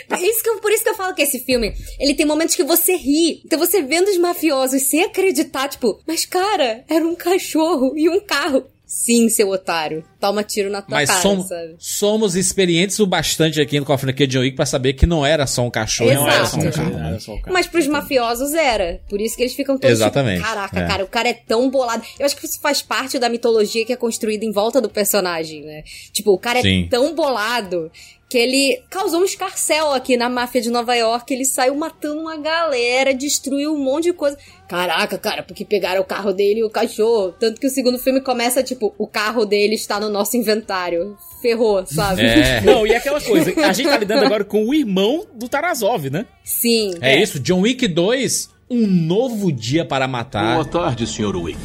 [0.08, 2.56] Por isso, que eu, por isso que eu falo que esse filme, ele tem momentos
[2.56, 3.42] que você ri.
[3.46, 8.20] Então você vendo os mafiosos sem acreditar, tipo, mas cara, era um cachorro e um
[8.20, 8.66] carro.
[8.88, 10.02] Sim, seu otário.
[10.18, 11.76] Toma tiro na tua Mas cara, somos, sabe?
[11.78, 15.46] somos experientes o bastante aqui com a franquia John Wick pra saber que não era
[15.46, 16.78] só um cachorro, não era só um Exato.
[16.78, 16.92] carro.
[16.92, 17.10] Não né?
[17.10, 17.54] era só o carro.
[17.54, 19.02] Mas pros mafiosos era.
[19.10, 20.88] Por isso que eles ficam todos Exatamente, tipo, caraca, é.
[20.88, 22.02] cara, o cara é tão bolado.
[22.18, 25.64] Eu acho que isso faz parte da mitologia que é construída em volta do personagem,
[25.64, 25.84] né?
[26.14, 26.86] Tipo, o cara Sim.
[26.86, 27.92] é tão bolado
[28.30, 31.34] que ele causou um escarcel aqui na máfia de Nova York.
[31.34, 34.38] Ele saiu matando uma galera, destruiu um monte de coisa.
[34.68, 37.34] Caraca, cara, porque pegaram o carro dele e o cachorro.
[37.40, 41.18] Tanto que o segundo filme começa, tipo, o carro dele está no nosso inventário.
[41.42, 42.22] Ferrou, sabe?
[42.22, 42.60] É.
[42.66, 46.26] Não, e aquela coisa, a gente tá lidando agora com o irmão do Tarazov, né?
[46.44, 46.96] Sim.
[47.00, 50.56] É, isso, John Wick 2, um novo dia para matar.
[50.56, 51.36] Boa tarde, Sr.
[51.38, 51.60] Wick.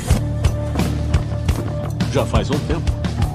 [2.12, 2.92] Já faz um tempo.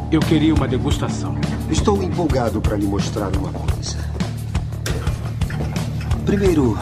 [0.09, 1.36] Eu queria uma degustação.
[1.70, 3.97] Estou empolgado para lhe mostrar uma coisa.
[6.26, 6.78] Primeiro,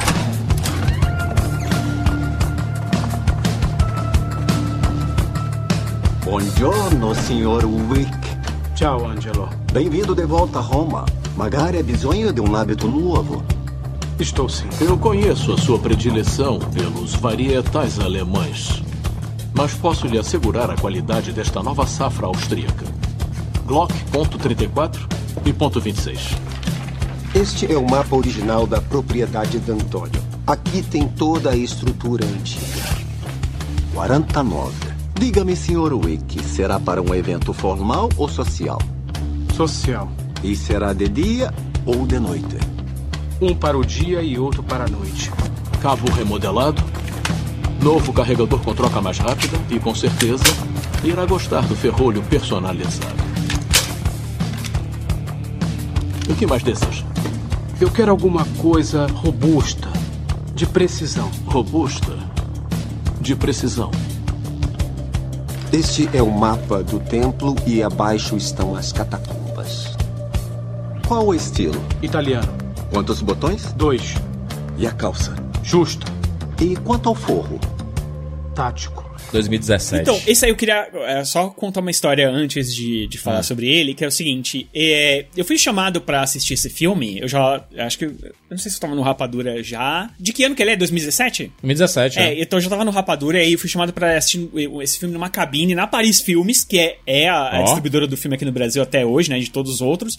[6.24, 7.66] Buongiorno, Sr.
[7.90, 8.12] Wick.
[8.76, 9.50] Ciao, Angelo.
[9.72, 11.06] bem-vindo de volta a Roma.
[11.36, 13.44] Magari ha bisogno de um hábito novo.
[14.20, 14.68] Estou sim.
[14.82, 18.84] Eu conheço a sua predileção pelos varietais alemães.
[19.54, 22.86] Mas posso lhe assegurar a qualidade desta nova safra austríaca.
[23.66, 25.08] Glock ponto .34
[25.44, 26.20] e ponto .26.
[27.34, 30.22] Este é o mapa original da propriedade de Antônio.
[30.46, 32.84] Aqui tem toda a estrutura antiga.
[33.96, 34.72] 49.
[35.20, 35.94] Diga-me, Sr.
[35.96, 38.80] Wick, será para um evento formal ou social?
[39.56, 40.12] Social.
[40.44, 41.52] E será de dia
[41.88, 42.58] ou de noite?
[43.42, 45.32] Um para o dia e outro para a noite.
[45.82, 46.84] Cabo remodelado.
[47.82, 50.46] Novo carregador com troca mais rápida e, com certeza,
[51.04, 53.35] irá gostar do ferrolho personalizado.
[56.30, 57.06] O que mais deseja?
[57.80, 59.88] Eu quero alguma coisa robusta,
[60.56, 61.30] de precisão.
[61.46, 62.18] Robusta.
[63.22, 63.92] De precisão.
[65.72, 69.96] Este é o mapa do templo e abaixo estão as catacumbas.
[71.08, 71.80] Qual o estilo?
[72.02, 72.52] Italiano.
[72.92, 73.72] Quantos botões?
[73.74, 74.16] Dois.
[74.78, 75.36] E a calça?
[75.62, 76.12] Justa.
[76.60, 77.60] E quanto ao forro?
[78.56, 79.05] Tático.
[79.32, 80.02] 2017.
[80.02, 83.44] Então, esse aí eu queria é, só contar uma história antes de, de falar Ah.
[83.44, 87.28] sobre ele, que é o seguinte: é, eu fui chamado pra assistir esse filme, eu
[87.28, 87.64] já.
[87.80, 88.06] Acho que.
[88.06, 90.10] Eu não sei se eu tava no Rapadura já.
[90.20, 90.76] De que ano que ele é?
[90.76, 91.52] 2017?
[91.62, 92.42] 2017, É, é.
[92.42, 94.50] então eu já tava no Rapadura e aí eu fui chamado pra assistir
[94.82, 97.64] esse filme numa cabine na Paris Filmes, que é, é a, a Ó.
[97.64, 99.40] distribuidora do filme aqui no Brasil até hoje, né?
[99.40, 100.16] De todos os outros.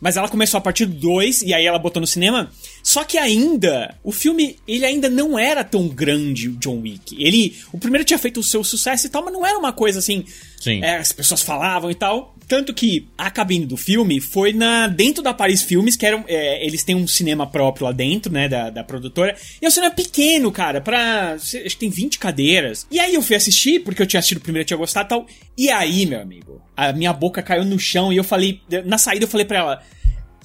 [0.00, 2.50] Mas ela começou a partir do 2 e aí ela botou no cinema.
[2.88, 7.22] Só que ainda, o filme, ele ainda não era tão grande, o John Wick.
[7.22, 9.98] Ele, o primeiro tinha feito o seu sucesso e tal, mas não era uma coisa
[9.98, 10.24] assim.
[10.58, 10.82] Sim.
[10.82, 12.34] É, as pessoas falavam e tal.
[12.48, 16.64] Tanto que a cabine do filme foi na dentro da Paris Filmes, que eram, é,
[16.64, 19.36] eles têm um cinema próprio lá dentro, né, da, da produtora.
[19.60, 21.34] E é um cinema pequeno, cara, pra.
[21.34, 22.86] Acho que tem 20 cadeiras.
[22.90, 25.10] E aí eu fui assistir, porque eu tinha assistido o primeiro, eu tinha gostado e
[25.10, 25.26] tal.
[25.58, 28.62] E aí, meu amigo, a minha boca caiu no chão e eu falei.
[28.86, 29.82] Na saída eu falei pra ela.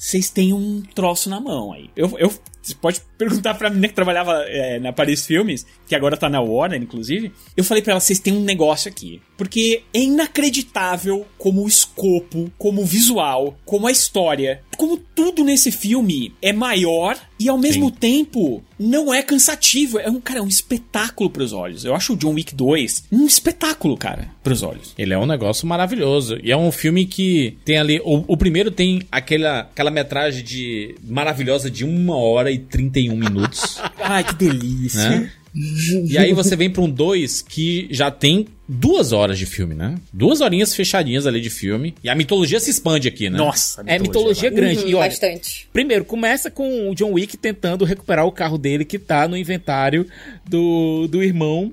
[0.03, 1.89] Vocês têm um troço na mão aí.
[1.95, 2.29] Eu, eu,
[2.61, 6.41] você pode perguntar pra menina que trabalhava é, na Paris Filmes, que agora tá na
[6.41, 7.31] Warner, inclusive.
[7.55, 9.21] Eu falei pra ela, vocês têm um negócio aqui.
[9.37, 15.71] Porque é inacreditável como o escopo, como o visual, como a história, como tudo nesse
[15.71, 17.95] filme é maior e ao mesmo Sim.
[17.99, 19.99] tempo não é cansativo.
[19.99, 21.85] É um, cara, é um espetáculo pros olhos.
[21.85, 24.93] Eu acho o John Wick 2 um espetáculo, cara, pros olhos.
[24.97, 26.37] Ele é um negócio maravilhoso.
[26.43, 27.99] E é um filme que tem ali.
[28.03, 33.79] O, o primeiro tem aquela, aquela metragem de maravilhosa de 1 hora e 31 minutos.
[33.99, 35.09] Ai, que delícia.
[35.09, 35.31] né?
[35.55, 39.95] E aí você vem pra um 2 que já tem duas horas de filme, né?
[40.11, 41.93] Duas horinhas fechadinhas ali de filme.
[42.03, 43.37] E a mitologia se expande aqui, né?
[43.37, 44.83] Nossa, É mitologia grande.
[44.83, 45.67] Uhum, e olha, bastante.
[45.71, 50.07] primeiro, começa com o John Wick tentando recuperar o carro dele que tá no inventário
[50.49, 51.71] do, do irmão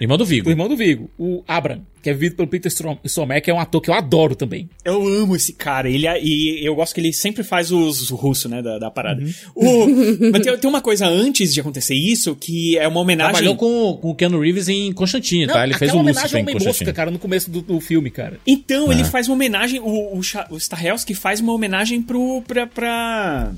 [0.00, 0.44] Irmão do Vigo.
[0.44, 3.54] do irmão do Vigo, o Abram, que é vivido pelo Peter Strom- Stormare, que é
[3.54, 4.68] um ator que eu adoro também.
[4.84, 5.88] Eu amo esse cara.
[5.88, 9.22] Ele é- e eu gosto que ele sempre faz os russos, né, da, da parada.
[9.54, 9.86] O-
[10.32, 13.32] mas tem, tem uma coisa antes de acontecer isso que é uma homenagem.
[13.32, 15.64] Trabalhou com, com o Keanu Reeves em Constantine, tá?
[15.64, 16.92] Ele fez o homenagem Lúcifer ao em Constantine.
[16.92, 18.38] Cara, no começo do, do filme, cara.
[18.46, 18.94] Então, É.
[18.94, 19.78] ele faz uma homenagem.
[19.80, 22.42] O, o, o Stahelski faz uma homenagem pro.
[22.46, 22.66] pra.
[22.66, 23.52] pra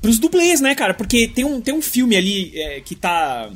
[0.00, 0.94] pros dublês, né, cara?
[0.94, 3.50] Porque tem um, tem um filme ali é, que tá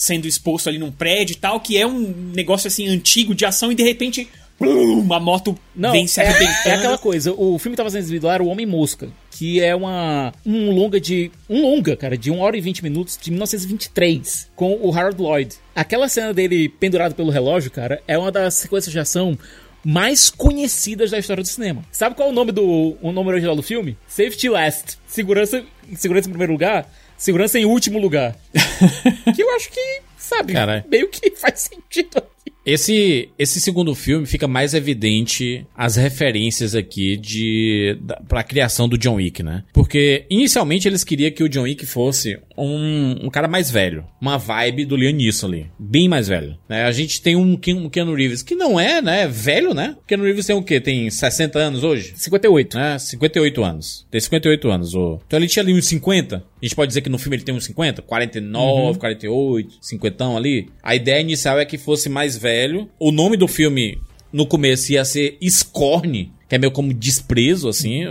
[0.00, 3.70] sendo exposto ali num prédio e tal, que é um negócio assim antigo de ação
[3.70, 4.26] e de repente.
[4.58, 6.68] Uma moto Não, vem se é, arrebentando.
[6.68, 7.32] é aquela coisa.
[7.32, 10.70] O filme que tava sendo exibido lá era o Homem Mosca, que é uma um
[10.70, 14.94] longa de um longa, cara, de 1 hora e 20 minutos de 1923, com o
[14.94, 15.54] Harold Lloyd.
[15.74, 19.38] Aquela cena dele pendurado pelo relógio, cara, é uma das sequências de ação
[19.82, 21.82] mais conhecidas da história do cinema.
[21.90, 23.96] Sabe qual é o nome do o nome original do filme?
[24.06, 24.98] Safety Last.
[25.06, 25.64] Segurança,
[25.96, 26.86] segurança em primeiro lugar,
[27.20, 28.34] segurança em último lugar.
[29.34, 30.84] que eu acho que, sabe, Caralho.
[30.88, 32.22] meio que faz sentido.
[32.64, 38.98] Esse, esse segundo filme fica mais evidente as referências aqui de da, pra criação do
[38.98, 39.64] John Wick, né?
[39.72, 44.04] Porque inicialmente eles queriam que o John Wick fosse um, um cara mais velho.
[44.20, 45.66] Uma vibe do Liam Neeson ali.
[45.78, 46.56] Bem mais velho.
[46.68, 46.84] Né?
[46.84, 49.26] A gente tem um, um Keanu Reeves que não é, né?
[49.26, 49.96] Velho, né?
[50.02, 50.80] O Keanu Reeves tem o quê?
[50.80, 52.12] Tem 60 anos hoje?
[52.16, 52.76] 58.
[52.76, 52.98] né?
[52.98, 54.06] 58 anos.
[54.10, 54.94] Tem 58 anos.
[54.94, 55.18] ô.
[55.26, 56.36] Então ele tinha ali uns 50.
[56.36, 58.02] A gente pode dizer que no filme ele tem uns 50?
[58.02, 60.68] 49, 48, 50 ali.
[60.82, 62.49] A ideia inicial é que fosse mais velho.
[62.98, 63.98] O nome do filme
[64.32, 66.32] no começo ia ser Scorn.
[66.48, 68.02] Que é meio como desprezo, assim.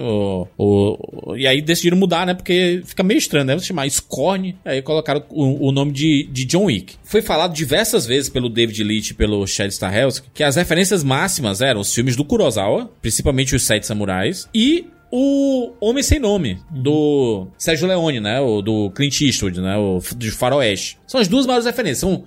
[1.36, 2.34] E aí decidiram mudar, né?
[2.34, 3.54] Porque fica meio estranho, né?
[3.54, 4.56] Vou chamar Scorn.
[4.64, 6.96] Aí colocaram o, o nome de, de John Wick.
[7.04, 11.60] Foi falado diversas vezes pelo David Leitch e pelo Chad Stahelski que as referências máximas
[11.60, 17.48] eram os filmes do Kurosawa, principalmente os Sete Samurais, e o Homem Sem Nome, do
[17.58, 18.40] Sérgio Leone, né?
[18.40, 19.76] O do Clint Eastwood, né?
[19.76, 20.98] O de Faroeste.
[21.08, 22.00] São as duas maiores referências.
[22.00, 22.24] São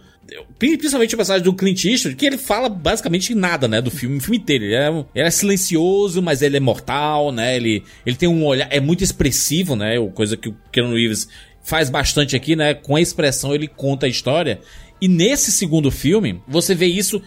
[0.58, 3.80] principalmente o personagem do Clint Eastwood, que ele fala basicamente nada, né?
[3.80, 4.64] Do filme, o filme inteiro.
[4.64, 7.56] Ele é, ele é silencioso, mas ele é mortal, né?
[7.56, 8.68] Ele, ele tem um olhar...
[8.70, 9.94] É muito expressivo, né?
[10.14, 11.28] Coisa que o Keanu Reeves
[11.62, 12.74] faz bastante aqui, né?
[12.74, 14.60] Com a expressão ele conta a história.
[15.00, 17.20] E nesse segundo filme, você vê isso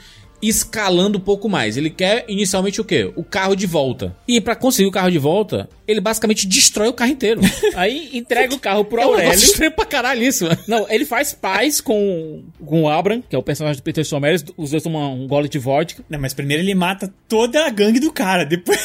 [0.49, 1.77] escalando um pouco mais.
[1.77, 3.11] Ele quer inicialmente o quê?
[3.15, 4.15] O carro de volta.
[4.27, 7.41] E pra conseguir o carro de volta, ele basicamente destrói o carro inteiro.
[7.75, 9.33] Aí entrega o carro pro É um Aurélio.
[9.33, 10.45] estranho pra caralho isso.
[10.45, 10.57] mano.
[10.67, 14.43] Não, ele faz paz com, com o Abram, que é o personagem do Peter Sommers.
[14.57, 16.03] Os dois tomam um gole de vodka.
[16.09, 18.43] Não, mas primeiro ele mata toda a gangue do cara.
[18.45, 18.79] Depois,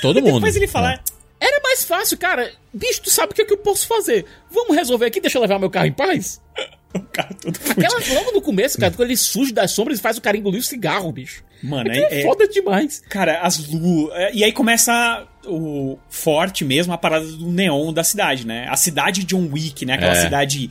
[0.00, 0.34] Todo mundo.
[0.34, 0.98] depois ele fala.
[1.40, 2.52] Era mais fácil, cara.
[2.72, 4.24] Bicho, tu sabe o que, é que eu posso fazer?
[4.48, 6.40] Vamos resolver aqui, deixa eu levar meu carro em paz?
[6.98, 7.86] O cara todo fudido.
[7.86, 10.60] Aquela, logo no começo, cara, quando ele surge das sombras e faz o cara engolir
[10.60, 11.42] o cigarro, bicho.
[11.62, 13.02] Mano, é, é é- foda demais.
[13.08, 14.10] Cara, as luzes.
[14.34, 18.66] E aí começa o forte mesmo a parada do neon da cidade, né?
[18.68, 19.94] A cidade de John Wick, né?
[19.94, 20.20] Aquela É.
[20.22, 20.70] cidade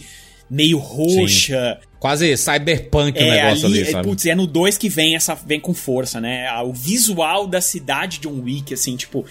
[0.49, 1.79] meio roxa.
[1.99, 4.07] Quase cyberpunk o É, negócio ali, ali, é, sabe?
[4.07, 6.51] putz, é no 2 que vem essa vem com força, né?
[6.63, 9.25] O visual da cidade de John Wick, assim, tipo.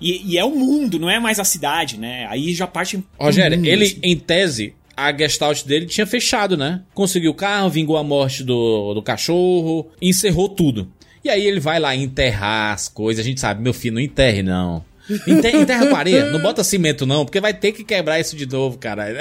[0.00, 2.26] E, e é o mundo, não é mais a cidade, né?
[2.28, 3.02] Aí já parte.
[3.18, 4.00] Rogério, mundo, ele, assim.
[4.02, 6.82] em tese, a gestalt dele tinha fechado, né?
[6.94, 10.90] Conseguiu o carro, vingou a morte do, do cachorro, encerrou tudo.
[11.22, 13.24] E aí ele vai lá enterrar as coisas.
[13.24, 14.84] A gente sabe, meu filho, não enterre, não.
[15.26, 18.46] Enterra, enterra com areia, não bota cimento, não, porque vai ter que quebrar isso de
[18.46, 19.18] novo, caralho.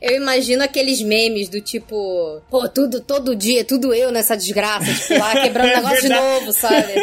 [0.00, 5.18] Eu imagino aqueles memes do tipo, pô, tudo, todo dia, tudo eu nessa desgraça, tipo,
[5.18, 6.94] lá quebrando o É negócio de novo, sabe?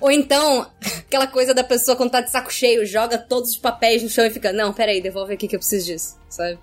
[0.00, 0.66] Ou então,
[0.98, 4.24] aquela coisa da pessoa quando tá de saco cheio, joga todos os papéis no chão
[4.24, 6.58] e fica, não, peraí, devolve aqui que eu preciso disso, sabe?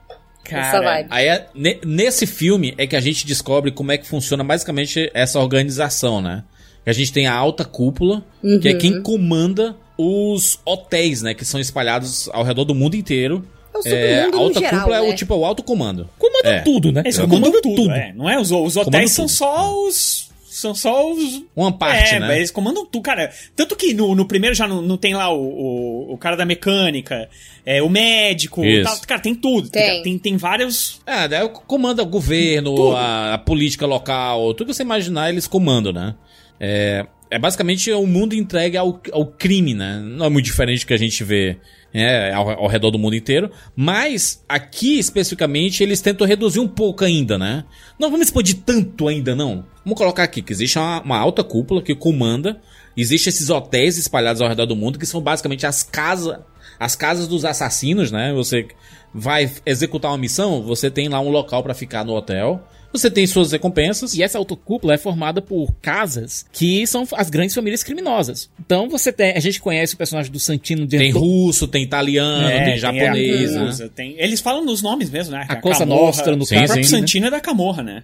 [0.50, 1.08] Cara.
[1.10, 5.10] Aí, é- ne- nesse filme é que a gente descobre como é que funciona basicamente
[5.14, 6.44] essa organização, né?
[6.84, 8.24] Que a gente tem a alta cúpula,
[8.62, 8.78] que é Uhum.
[8.78, 11.34] quem comanda os hotéis, né?
[11.34, 13.46] Que são espalhados ao redor do mundo inteiro.
[13.74, 15.10] É o É, a alta geral, cúpula é né?
[15.10, 16.10] o tipo é o alto comando.
[16.18, 16.60] Comanda É.
[16.62, 17.02] tudo, né?
[17.06, 17.92] Eles comandam comando tudo, tudo.
[17.92, 18.14] é.
[18.14, 18.40] Não é?
[18.40, 20.28] Os, os hotéis são só os.
[20.50, 21.44] São só os.
[21.56, 22.36] Uma parte, é, né?
[22.38, 23.32] eles comandam tudo, cara.
[23.56, 26.44] Tanto que no, no primeiro já não, não tem lá o, o, o cara da
[26.46, 27.30] mecânica,
[27.70, 28.98] é, o médico, tal.
[29.06, 29.70] cara, tem tudo.
[29.70, 30.02] Tem.
[30.02, 31.00] Tem, tem vários.
[31.06, 35.94] É, daí comanda o governo, a, a política local, tudo que você imaginar, eles comandam,
[35.94, 36.16] né?
[36.60, 40.02] É, é basicamente o mundo entregue ao, ao crime, né?
[40.04, 41.60] Não é muito diferente do que a gente vê
[41.94, 43.52] é, ao, ao redor do mundo inteiro.
[43.76, 47.66] Mas aqui, especificamente, eles tentam reduzir um pouco ainda, né?
[48.00, 49.64] Não vamos expandir tanto ainda, não.
[49.86, 52.60] Vamos colocar aqui que existe uma, uma alta cúpula que comanda.
[52.98, 56.40] Existem esses hotéis espalhados ao redor do mundo, que são basicamente as casas.
[56.80, 58.32] As casas dos assassinos, né?
[58.34, 58.68] Você
[59.14, 62.64] vai executar uma missão, você tem lá um local pra ficar no hotel.
[62.92, 64.16] Você tem suas recompensas.
[64.16, 68.50] E essa autocúpula é formada por casas que são as grandes famílias criminosas.
[68.60, 69.34] Então você tem.
[69.34, 73.56] A gente conhece o personagem do Santino de Tem russo, tem italiano, É, tem japonês,
[73.56, 73.90] a né?
[73.96, 75.46] Tem- Eles falam nos nomes mesmo, né?
[75.48, 77.00] A Cosa Nostra, no o caso, próprio sim, né?
[77.02, 78.04] Santino é da Camorra, né?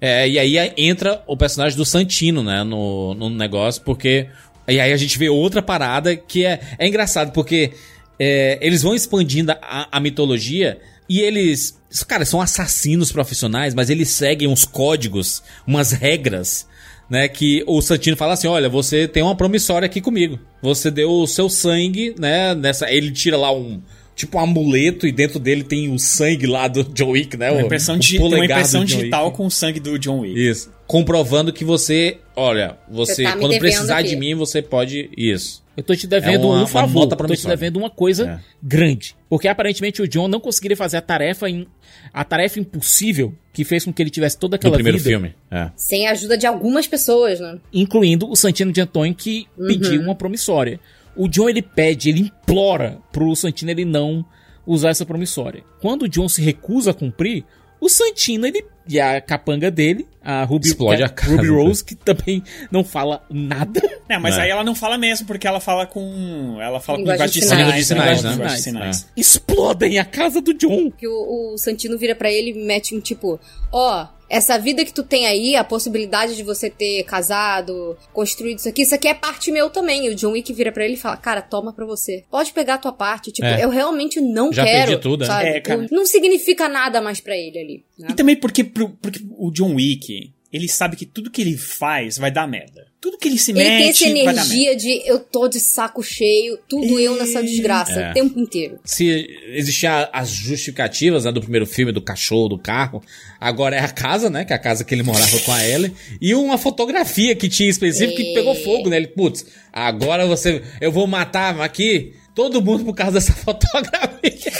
[0.00, 4.26] É, e aí entra o personagem do Santino, né, no, no negócio, porque.
[4.66, 7.70] E aí a gente vê outra parada que é, é engraçado, porque
[8.18, 11.78] é, eles vão expandindo a, a mitologia e eles.
[12.06, 16.66] Cara, são assassinos profissionais, mas eles seguem uns códigos, umas regras.
[17.10, 20.38] Né, que o Santino fala assim: olha, você tem uma promissória aqui comigo.
[20.60, 22.54] Você deu o seu sangue, né?
[22.54, 22.90] Nessa.
[22.90, 23.80] Ele tira lá um.
[24.14, 27.52] Tipo um amuleto e dentro dele tem o sangue lá do John Wick, né?
[27.52, 29.36] Uma impressão, o tem uma impressão digital Wick.
[29.36, 30.38] com o sangue do John Wick.
[30.38, 30.70] Isso.
[30.88, 34.08] Comprovando que você, olha, você, Você tá quando precisar aqui.
[34.10, 35.08] de mim, você pode.
[35.16, 35.62] Isso.
[35.78, 37.02] Eu tô te devendo É uma- um uma favor.
[37.04, 37.56] Eu tô te promissória.
[37.56, 38.40] devendo uma coisa É.
[38.62, 39.14] grande.
[39.28, 41.66] Porque aparentemente o John não conseguiria fazer a tarefa em,
[42.12, 45.34] a tarefa impossível que fez com que ele tivesse toda No aquela primeiro vida, filme.
[45.50, 45.70] É.
[45.76, 47.58] Sem a ajuda de algumas pessoas, né?
[47.72, 50.80] incluindo o Santino de Antônio que pediu uma promissória.
[51.14, 54.24] O John ele pede, ele implora pro Santino ele não
[54.66, 55.62] usar essa promissória.
[55.80, 57.44] Quando o John se recusa a cumprir,
[57.80, 61.36] o Santino ele e a capanga dele, a Ruby, Explode é a casa.
[61.36, 63.80] Ruby Rose, que também não fala nada.
[64.08, 64.42] É, mas É.
[64.42, 66.56] aí ela não fala mesmo, porque ela fala com.
[66.60, 67.86] Ela fala com Linguagem de sinais.
[67.86, 68.28] sinais, né?
[68.28, 68.32] né?
[68.32, 68.96] Linguagem de Sinais.
[68.96, 69.08] sinais.
[69.16, 70.90] Explodem a casa do John.
[70.90, 73.38] Que o, o Santino vira pra ele e mete um tipo,
[73.72, 78.68] ó, essa vida que tu tem aí, a possibilidade de você ter casado, construído isso
[78.68, 80.06] aqui, isso aqui é parte meu também.
[80.06, 82.24] E o John Wick vira pra ele e fala, cara, toma pra você.
[82.30, 83.32] Pode pegar a tua parte.
[83.32, 83.64] Tipo, É.
[83.64, 84.86] eu realmente não Já quero.
[84.88, 85.26] perdi tudo, né?
[85.26, 85.48] sabe?
[85.48, 85.86] É, cara.
[85.90, 87.84] Não significa nada mais pra ele ali.
[87.98, 88.08] né?
[88.10, 92.16] E também porque, pro- porque o John Wick, ele sabe que tudo que ele faz
[92.18, 92.86] vai dar merda.
[93.00, 94.54] Tudo que ele se Ele tem mete essa vai dar merda.
[94.54, 98.10] energia de eu tô de saco cheio, tudo eu nessa desgraça É.
[98.10, 98.80] o tempo inteiro.
[98.84, 99.08] Se
[99.52, 103.00] existiam as justificativas né, do primeiro filme, do cachorro, do carro,
[103.40, 104.44] agora é a casa, né?
[104.44, 105.92] Que é a casa que ele morava com a Ellie.
[106.20, 108.96] E uma fotografia que tinha específico que pegou fogo, né?
[108.96, 110.60] Ele, putz, agora você.
[110.80, 114.08] Eu vou matar aqui todo mundo por causa dessa fotografia.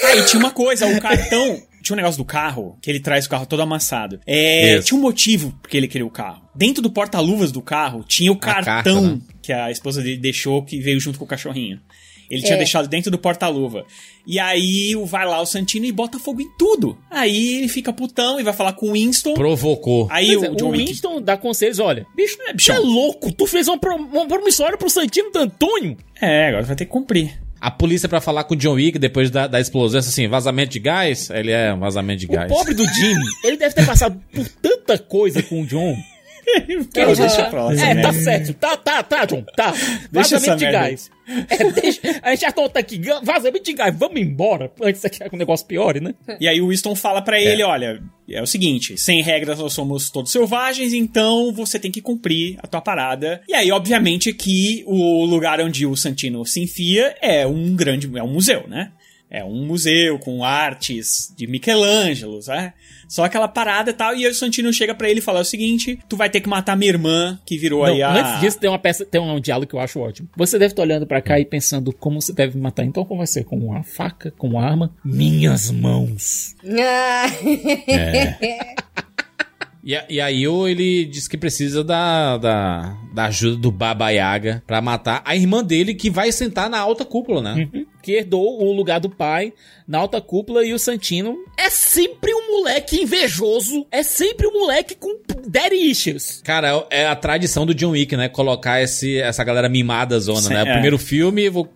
[0.04, 1.60] Ah, e tinha uma coisa, o cartão.
[1.82, 4.20] Tinha um negócio do carro, que ele traz o carro todo amassado.
[4.26, 4.88] É, Isso.
[4.88, 6.42] tinha um motivo porque ele queria o carro.
[6.54, 9.20] Dentro do porta-luvas do carro tinha o carta, cartão né?
[9.42, 11.80] que a esposa dele deixou que veio junto com o cachorrinho.
[12.30, 12.44] Ele É.
[12.44, 13.86] tinha deixado dentro do porta-luva.
[14.26, 16.98] E aí o- vai lá o Santino e bota fogo em tudo.
[17.10, 19.32] Aí ele fica putão e vai falar com o Winston.
[19.32, 20.06] Provocou.
[20.10, 20.84] Aí é, o John o Wick.
[20.88, 22.76] Winston dá conselhos, olha, bicho, É, tu bichão.
[22.76, 25.96] é louco, tu fez uma, pro, uma promissória pro Santino D'Antônio.
[26.20, 27.40] É, agora vai ter que cumprir.
[27.60, 30.78] A polícia pra falar com o John Wick depois da, da explosão, assim, vazamento de
[30.78, 31.28] gás?
[31.30, 32.48] Ele é um vazamento de O gás.
[32.50, 35.96] pobre do Jimmy, ele deve ter passado por tanta coisa com o John.
[36.92, 38.12] Que ele Deixa pra lá É, tá merda.
[38.12, 38.54] certo.
[38.54, 39.44] Tá, tá, tá, John.
[39.56, 39.72] Tá.
[40.10, 41.10] Deixa essa Vazamento de gás.
[41.50, 42.98] É, deixa, a gente já tá aqui.
[43.22, 43.94] Vazamento de gás.
[43.96, 44.72] Vamos embora.
[44.80, 46.14] Antes que o negócio piore, né?
[46.40, 50.08] E aí o Winston fala pra ele, olha, é o seguinte, sem regras nós somos
[50.10, 53.42] todos selvagens, então você tem que cumprir a tua parada.
[53.46, 58.22] E aí, obviamente, que o lugar onde o Santino se enfia é um grande, é
[58.22, 58.90] um museu, né?
[59.30, 62.72] É um museu com artes de Michelangelo, né?
[63.06, 65.44] Só aquela parada e tal, e aí o Santino chega pra ele e fala o
[65.44, 68.10] seguinte, tu vai ter que matar minha irmã, que virou Não, aí a...
[68.12, 70.28] Antes disso, tem uma peça, tem um diálogo que eu acho ótimo.
[70.36, 72.84] Você deve estar olhando pra cá e pensando como você deve matar.
[72.84, 73.44] Então, como vai ser?
[73.44, 74.30] Com uma faca?
[74.36, 74.94] Com uma arma?
[75.04, 76.54] Minhas mãos.
[76.66, 77.26] Ah.
[79.84, 84.10] E, a- e aí o- ele diz que precisa da, da, da ajuda do Baba
[84.10, 87.68] Yaga pra matar a irmã dele que vai sentar na alta cúpula, né?
[88.00, 89.52] Que herdou o lugar do pai
[89.88, 93.84] na alta cúpula e o Santino é sempre um moleque invejoso.
[93.90, 96.40] É sempre um moleque com daddy issues.
[96.44, 98.28] Cara, é a tradição do John Wick, né?
[98.28, 100.62] Colocar esse, essa galera mimada zona, Sim, né?
[100.62, 100.72] O é.
[100.74, 101.68] primeiro filme, o,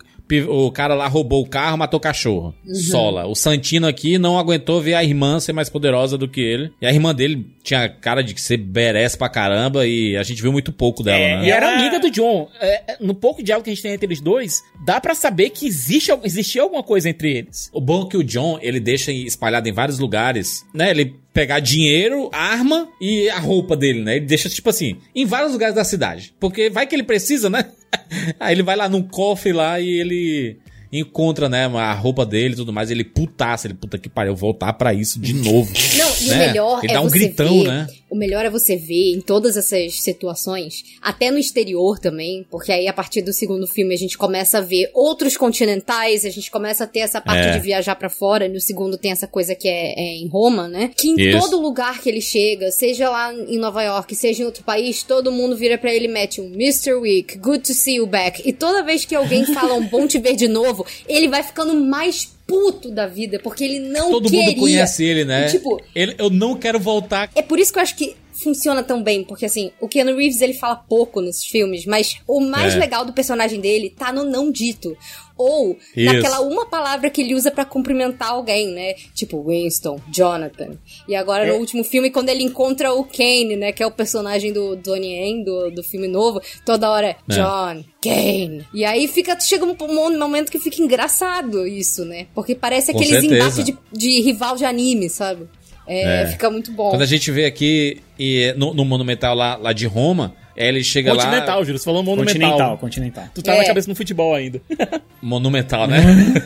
[0.49, 2.55] o cara lá roubou o carro, matou o cachorro.
[2.91, 3.27] Sola.
[3.27, 6.71] O Santino aqui não aguentou ver a irmã ser mais poderosa do que ele.
[6.81, 10.51] E a irmã dele tinha cara de ser berés pra caramba e a gente viu
[10.53, 11.47] muito pouco dela, É, né?
[11.47, 12.49] E era amiga do John.
[12.61, 15.51] É, é, no pouco diálogo que a gente tem entre eles dois, dá pra saber
[15.51, 17.71] que existe, existia alguma coisa entre eles.
[17.73, 20.91] O bom é que o John, ele deixa espalhado em vários lugares, né?
[20.91, 24.17] Ele pegar dinheiro, arma e a roupa dele, né?
[24.17, 26.35] Ele deixa, tipo assim, em vários lugares da cidade.
[26.39, 27.65] Porque vai que ele precisa, né?
[28.39, 30.59] Aí ele vai lá num cofre lá e ele
[30.93, 32.91] encontra, né, a roupa dele e tudo mais.
[32.91, 35.73] Ele putaça, ele puta que pariu, voltar pra isso de novo.
[35.97, 36.47] Não, e o né?
[36.47, 37.87] melhor Ele é dá um você gritão, ver, né?
[38.11, 42.87] O melhor é você ver em todas essas situações, até no exterior também, porque aí
[42.87, 46.85] a partir do segundo filme a gente começa a ver outros continentais, a gente começa
[46.85, 47.53] a ter essa parte É.
[47.53, 50.91] de viajar pra fora, no segundo tem essa coisa que é, é em Roma, né?
[50.95, 51.39] Que em Isso.
[51.39, 55.33] todo lugar que ele chega, seja lá em Nova York, seja em outro país, todo
[55.33, 56.93] mundo vira pra ele e mete um Mr.
[56.95, 58.43] Wick, good to see you back.
[58.45, 61.75] E toda vez que alguém fala um bom te ver de novo, ele vai ficando
[61.75, 64.47] mais puto da vida, porque ele não Todo queria.
[64.47, 65.47] mundo conhece ele, né?
[65.47, 67.31] E, tipo, Ele, eu não quero voltar.
[67.35, 70.41] é por isso que eu acho que funciona tão bem, porque assim, o Keanu Reeves
[70.41, 72.79] ele fala pouco nesses filmes, mas o mais É.
[72.79, 74.97] legal do personagem dele tá no não dito.
[75.37, 76.13] Ou Isso.
[76.13, 78.95] naquela uma palavra que ele usa pra cumprimentar alguém, né?
[79.15, 80.79] Tipo Winston, Jonathan.
[81.09, 81.51] E agora É.
[81.51, 83.73] no último filme, quando ele encontra o Kane, né?
[83.73, 87.83] Que é o personagem do Donnie Yen, do, do filme novo, toda hora é John,
[88.01, 88.67] Kane.
[88.75, 92.27] E aí fica, chega um, momento que fica engraçado isso, né?
[92.35, 95.49] Porque parece Com aqueles embates de, de rival de anime, sabe?
[95.93, 96.27] É, É.
[96.29, 96.91] Fica muito bom.
[96.91, 100.83] Quando a gente vê aqui e, no, no Monumental lá, lá de Roma, aí ele
[100.85, 101.25] chega lá.
[101.25, 101.79] Continental, Júlio.
[101.79, 102.35] Você falou monumental.
[102.35, 103.25] Continental, continental.
[103.35, 103.59] Tu tá É.
[103.59, 104.61] na cabeça no futebol ainda.
[105.21, 105.99] Monumental, né?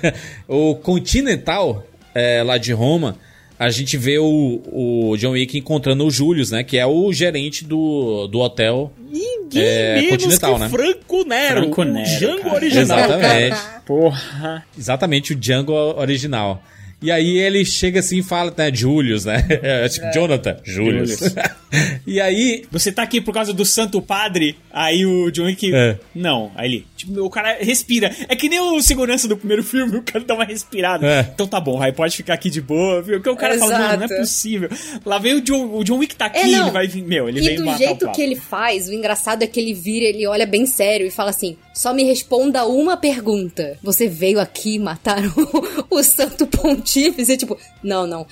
[0.49, 1.85] o Continental,
[2.15, 3.17] é, lá de Roma,
[3.59, 6.63] a gente vê o, o John Wick encontrando o Julius, né?
[6.63, 8.93] Que é o gerente do, do hotel.
[9.11, 10.69] Ninguém É, menos Continental, que né?
[10.69, 11.61] Franco Nero.
[11.63, 12.55] Franco o Nero, Django cara.
[12.55, 12.99] original.
[12.99, 13.57] Exatamente.
[13.87, 14.65] Porra.
[14.79, 16.63] Exatamente o Django original.
[17.03, 19.47] E aí ele chega assim e fala, né, Julius, né?
[19.63, 20.57] É, tipo, Jonathan.
[20.65, 21.11] Julius.
[21.11, 21.35] Julius.
[22.07, 22.65] e aí.
[22.71, 24.57] Você tá aqui por causa do Santo Padre?
[24.73, 25.75] Aí o John Wick.
[25.75, 25.99] É.
[26.15, 26.51] Não.
[26.55, 26.87] Aí ele.
[26.97, 28.15] Tipo, o cara respira.
[28.29, 31.07] É que nem o segurança do primeiro filme, o cara dá uma respirada.
[31.07, 31.31] É.
[31.35, 33.17] Então tá bom, aí pode ficar aqui de boa, viu?
[33.17, 34.21] Porque o cara fala, mano, não é Exato.
[34.21, 34.69] possível.
[35.05, 36.63] Lá vem o John, o John Wick tá aqui, É, não.
[36.63, 37.03] ele vai vir.
[37.03, 39.75] Meu, ele e vem do matar jeito que ele faz, o engraçado é que ele
[39.75, 43.79] vira, ele olha bem sério e fala assim: só me responda uma pergunta.
[43.83, 46.47] Você veio aqui matar o, o Santo
[46.87, 47.33] Pontífice?
[47.33, 48.23] E tipo, não, não.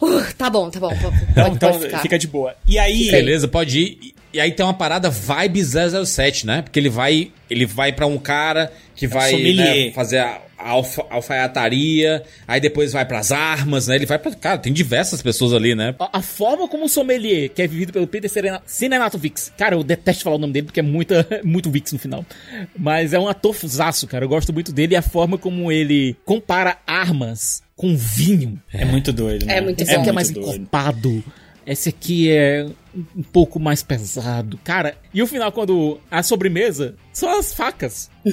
[0.00, 0.88] Uh, tá bom, tá bom.
[0.88, 1.98] Pode, Então, então pode ficar.
[2.00, 2.54] fica de boa.
[2.66, 3.10] E aí.
[3.10, 4.14] Beleza, pode ir.
[4.34, 6.62] E- aí tem uma parada vibe 007, né?
[6.62, 9.86] Porque ele vai, ele vai para um cara que vai sommelier.
[9.86, 13.94] né, fazer a, a alfa- alfaiataria, aí depois vai pras armas, né?
[13.96, 14.34] Ele vai pra.
[14.34, 15.94] Cara, tem diversas pessoas ali, né?
[16.00, 19.52] A, a forma como o sommelier, que é vivido pelo Peter Serena- Cinemato Vix.
[19.56, 22.24] Cara, eu detesto falar o nome dele porque é muita, muito Vix no final.
[22.76, 24.24] Mas é um ator zaço, cara.
[24.24, 28.62] Eu gosto muito dele e a forma como ele compara armas com vinho.
[28.72, 29.56] É muito doido, né?
[29.58, 30.48] É muito Esse aqui é mais doido.
[30.54, 31.24] encorpado.
[31.66, 32.64] Esse aqui é
[32.94, 34.58] um- um pouco mais pesado.
[34.64, 38.08] Cara, e o final, quando a sobremesa são as facas.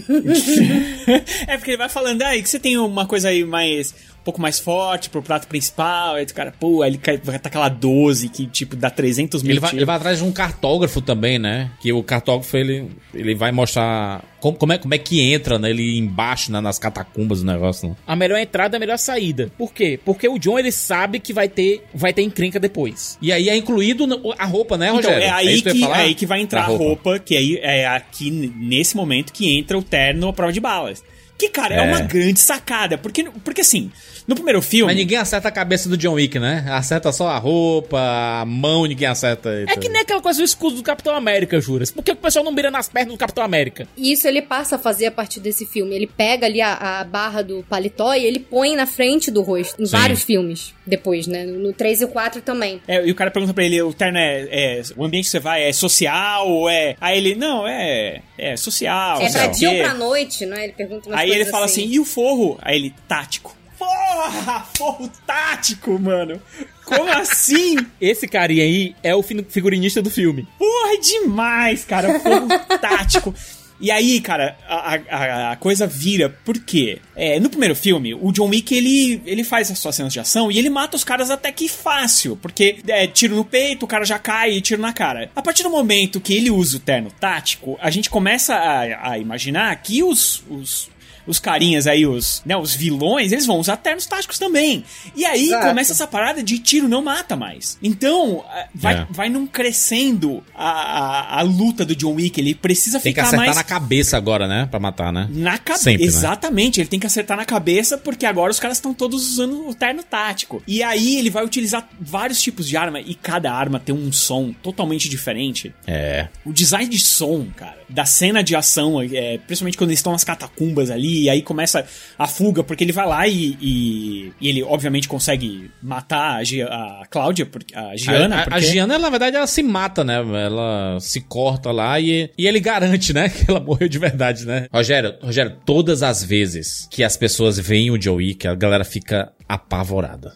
[1.48, 3.94] é porque ele vai falando, aí que você tem uma coisa aí mais.
[4.22, 6.16] Um pouco mais forte pro prato principal.
[6.16, 9.42] Aí o cara, pô, aí ele cai, vai tá aquela 12 que, tipo, dá 300
[9.44, 11.72] mil Ele vai, ele vai atrás de um cartógrafo também, né?
[11.82, 15.70] Que o cartógrafo ele, ele vai mostrar como, como, é, como é que entra, né?
[15.70, 16.60] Ele embaixo né?
[16.62, 17.90] nas catacumbas do negócio.
[17.90, 17.96] Né?
[18.08, 19.52] A melhor entrada é a melhor saída.
[19.58, 20.00] Por quê?
[20.04, 23.18] Porque o John, ele sabe que vai ter, vai ter encrenca depois.
[23.22, 24.06] E aí é incluído
[24.38, 25.24] a roupa, né, Então, Rogério?
[25.24, 25.98] é aí, ia que, falar?
[25.98, 29.78] é aí que vai entrar a roupa, que aí é aqui nesse momento que entra
[29.78, 31.04] o terno à prova de balas.
[31.40, 31.82] Que, cara, é, É.
[31.88, 32.98] uma grande sacada.
[32.98, 33.90] Porque, porque assim,
[34.30, 34.86] no primeiro filme.
[34.86, 36.64] Mas ninguém acerta a cabeça do John Wick, né?
[36.70, 39.50] Acerta só a roupa, a mão, ninguém acerta.
[39.68, 41.90] É que nem aquela coisa do escudo do Capitão América, juras.
[41.90, 43.88] Por que o pessoal não mira nas pernas do Capitão América?
[43.98, 45.96] E isso ele passa a fazer a partir desse filme.
[45.96, 49.82] Ele pega ali a, a barra do paletó e ele põe na frente do rosto.
[49.82, 49.92] Em Sim.
[49.98, 51.46] vários filmes depois, né?
[51.46, 52.80] No, no 3 e o 4 também.
[52.88, 55.40] É, e o cara pergunta pra ele, o terno é, é- O ambiente que você
[55.40, 56.96] vai é social é.
[57.02, 58.22] Aí ele, não, é.
[58.38, 59.20] É social.
[59.22, 60.66] é pra dia ou pra noite, né?
[60.66, 62.60] Ele pergunta umas Aí ele fala assim, e o forro?
[62.62, 63.58] Aí ele, tático.
[63.80, 66.40] Porra, forro tático, mano.
[66.84, 67.78] Como assim?
[68.02, 70.48] Esse carinha aí é o figurinista do filme.
[70.58, 72.20] Porra, é demais, cara.
[72.20, 72.48] Forro
[72.82, 73.34] tático.
[73.82, 77.00] E aí, cara, a, a- a coisa vira, por quê?
[77.16, 80.52] É, no primeiro filme, o John Wick, ele, ele faz as suas cenas de ação
[80.52, 84.04] e ele mata os caras até que fácil, porque é tiro no peito, o cara
[84.04, 85.32] já cai e tiro na cara.
[85.34, 89.18] A partir do momento que ele usa o terno tático, a gente começa a, a
[89.18, 90.90] imaginar que os, os,
[91.28, 94.84] os carinhas aí, os, né, os vilões, eles vão usar ternos táticos também.
[95.16, 95.68] E aí Exato.
[95.68, 97.78] começa essa parada de tiro não mata mais.
[97.82, 99.08] Então, ah, vai, É.
[99.10, 102.40] vai num crescendo a, a, a luta do John Wick.
[102.40, 104.68] Ele precisa Tem que ficar acertar mais na cabeça agora, né?
[104.70, 105.28] Pra matar, né?
[105.32, 105.90] na cabeça.
[105.92, 105.98] Né?
[106.02, 109.74] Exatamente, ele tem que acertar na cabeça, porque agora os caras estão todos usando o
[109.74, 110.62] terno tático.
[110.68, 114.54] E aí ele vai utilizar vários tipos de arma, e cada arma tem um som
[114.62, 115.74] totalmente diferente.
[115.88, 116.28] É.
[116.46, 120.24] O design de som, cara, da cena de ação, é, principalmente quando eles estão nas
[120.24, 121.86] catacumbas ali, e aí começa
[122.18, 126.62] a fuga, porque ele vai lá e, e, e ele, obviamente, consegue matar a, Gi-
[126.62, 128.36] a Cláudia, porque- a Giana.
[128.36, 128.56] a, a, porque...
[128.58, 130.16] a Giana, na verdade, ela se mata, né?
[130.16, 133.30] Ela se corta lá e, e ele garante, né?
[133.40, 134.68] Que ela morreu de verdade, né?
[134.74, 139.32] Rogério, Rogério, todas as vezes que as pessoas veem o Joe Wick, a galera fica
[139.48, 140.34] apavorada.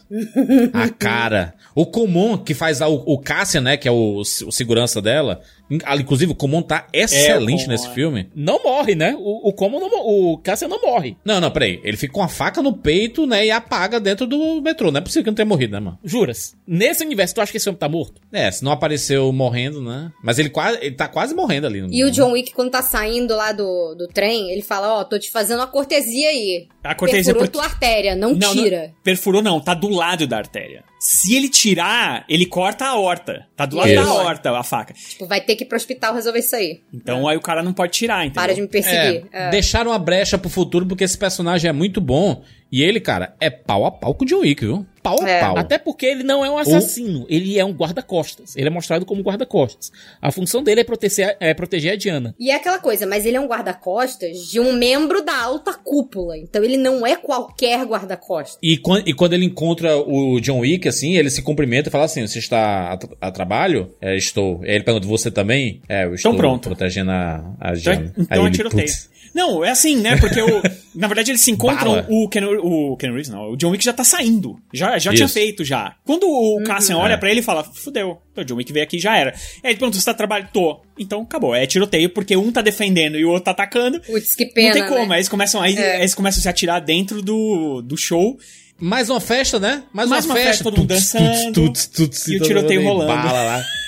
[0.72, 1.54] A cara.
[1.74, 3.76] O Comum, que faz lá o, o Cassian, né?
[3.76, 5.40] Que é o, o segurança dela.
[5.70, 7.90] In- Inclusive, o Comum tá excelente Comum, nesse é.
[7.90, 8.28] filme.
[8.34, 9.14] Não morre, né?
[9.18, 11.16] O, o como não, o Cassian não morre.
[11.24, 11.80] Não, não, peraí.
[11.84, 13.46] Ele fica com a faca no peito, né?
[13.46, 14.90] E apaga dentro do metrô.
[14.90, 15.98] Não é possível que não tenha morrido, né, mano?
[16.04, 16.54] Juras?
[16.66, 18.20] Nesse universo, tu acha que esse homem tá morto?
[18.32, 20.10] É, se não apareceu morrendo, né?
[20.22, 20.78] Mas ele quase.
[20.80, 21.86] Ele tá quase morrendo ali.
[21.90, 25.18] E o John Wick, quando tá saindo lá do, do trem, ele fala, ó, tô
[25.18, 26.66] te fazendo uma cortesia aí.
[26.82, 28.92] A cortesia Perfurou porque- tua artéria, não, tira.
[29.02, 30.84] perfurou não, tá do lado da artéria.
[31.06, 33.46] Se ele tirar, ele corta a horta.
[33.54, 34.02] Tá do lado Isso.
[34.02, 34.94] da horta a faca.
[34.94, 36.80] Tipo, vai ter que ir pro hospital resolver isso aí.
[36.94, 38.42] Então aí o cara não pode tirar, entendeu?
[38.42, 39.26] Para de me perseguir.
[39.30, 39.50] É, É.
[39.50, 42.42] deixaram a brecha pro futuro porque esse personagem é muito bom.
[42.76, 44.84] E ele, cara, é pau a pau com o John Wick, viu?
[45.00, 45.38] Pau a É.
[45.40, 45.56] pau.
[45.56, 48.56] Até porque ele não é um assassino, ele é um guarda-costas.
[48.56, 49.92] Ele é mostrado como guarda-costas.
[50.20, 52.34] A função dele é proteger, é proteger a Diana.
[52.36, 56.36] E é aquela coisa, mas ele é um guarda-costas de um membro da alta cúpula.
[56.36, 58.58] Então ele não é qualquer guarda-costas.
[58.60, 62.26] E, e quando ele encontra o John Wick, assim, ele se cumprimenta e fala assim:
[62.26, 63.94] Você está a, a trabalho?
[64.00, 64.62] É, estou.
[64.64, 65.80] Aí ele pergunta: Você também?
[65.88, 66.68] É, eu estou pronto.
[66.70, 68.12] protegendo a, a Então, Diana.
[68.18, 68.88] então Aí é ele, tiroteio.
[69.34, 70.16] Não, é assim, né?
[70.16, 70.62] Porque o,
[70.94, 73.92] na verdade eles se encontram, o Ken, o Ken Reeves, não, o John Wick já
[73.92, 74.56] tá saindo.
[74.72, 75.96] Já, já tinha feito já.
[76.04, 77.16] Quando o Cassian olha É.
[77.16, 79.30] pra ele e fala, fudeu, o John Wick veio aqui já era.
[79.62, 80.50] Aí ele pergunta, você tá trabalhando?
[80.52, 80.80] Tô.
[80.98, 84.00] Então acabou, é tiroteio, porque um tá defendendo e o outro tá atacando.
[84.00, 85.14] Putz, que pena, Não tem como, né?
[85.14, 85.94] aí eles começam, aí, É.
[85.96, 88.38] aí eles começam a se atirar dentro do, do show.
[88.78, 89.82] Mais uma festa, né?
[89.92, 93.08] Mais, Mais uma festa, todo mundo Tuts, dançando, tuts, tuts, tuts, e o tiroteio rolando.
[93.12, 93.62] Bala lá.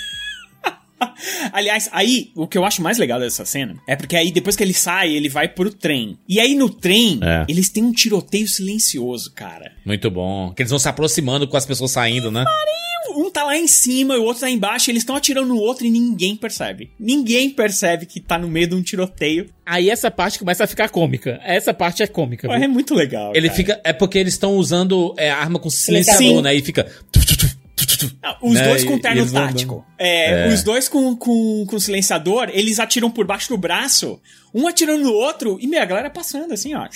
[1.53, 4.63] Aliás, aí, o que eu acho mais legal dessa cena é porque aí depois que
[4.63, 6.19] ele sai, ele vai pro trem.
[6.29, 7.45] E aí no trem, É.
[7.49, 9.73] eles têm um tiroteio silencioso, cara.
[9.85, 10.53] Muito bom.
[10.55, 12.45] Que eles vão se aproximando com as pessoas saindo, né?
[13.17, 15.57] Um tá lá em cima e o outro tá embaixo, e eles estão atirando no
[15.57, 16.91] outro e ninguém percebe.
[16.99, 19.49] Ninguém percebe que tá no meio de um tiroteio.
[19.65, 21.41] Aí essa parte começa a ficar cômica.
[21.45, 22.47] Essa parte é cômica.
[22.53, 22.69] É viu?
[22.69, 23.33] muito legal.
[23.35, 23.57] Ele cara.
[23.57, 23.81] fica.
[23.85, 26.43] É porque eles estão usando é, arma com silenciador, Sim.
[26.43, 26.55] né?
[26.55, 26.87] E fica.
[27.97, 28.17] Tu.
[28.23, 28.69] Ah, Os né?
[28.69, 29.85] dois com terno tático.
[29.99, 30.49] É, É.
[30.49, 34.21] Os dois com, com, com silenciador, eles atiram por baixo do braço,
[34.55, 36.87] um atirando no outro, e minha galera passando assim, ó.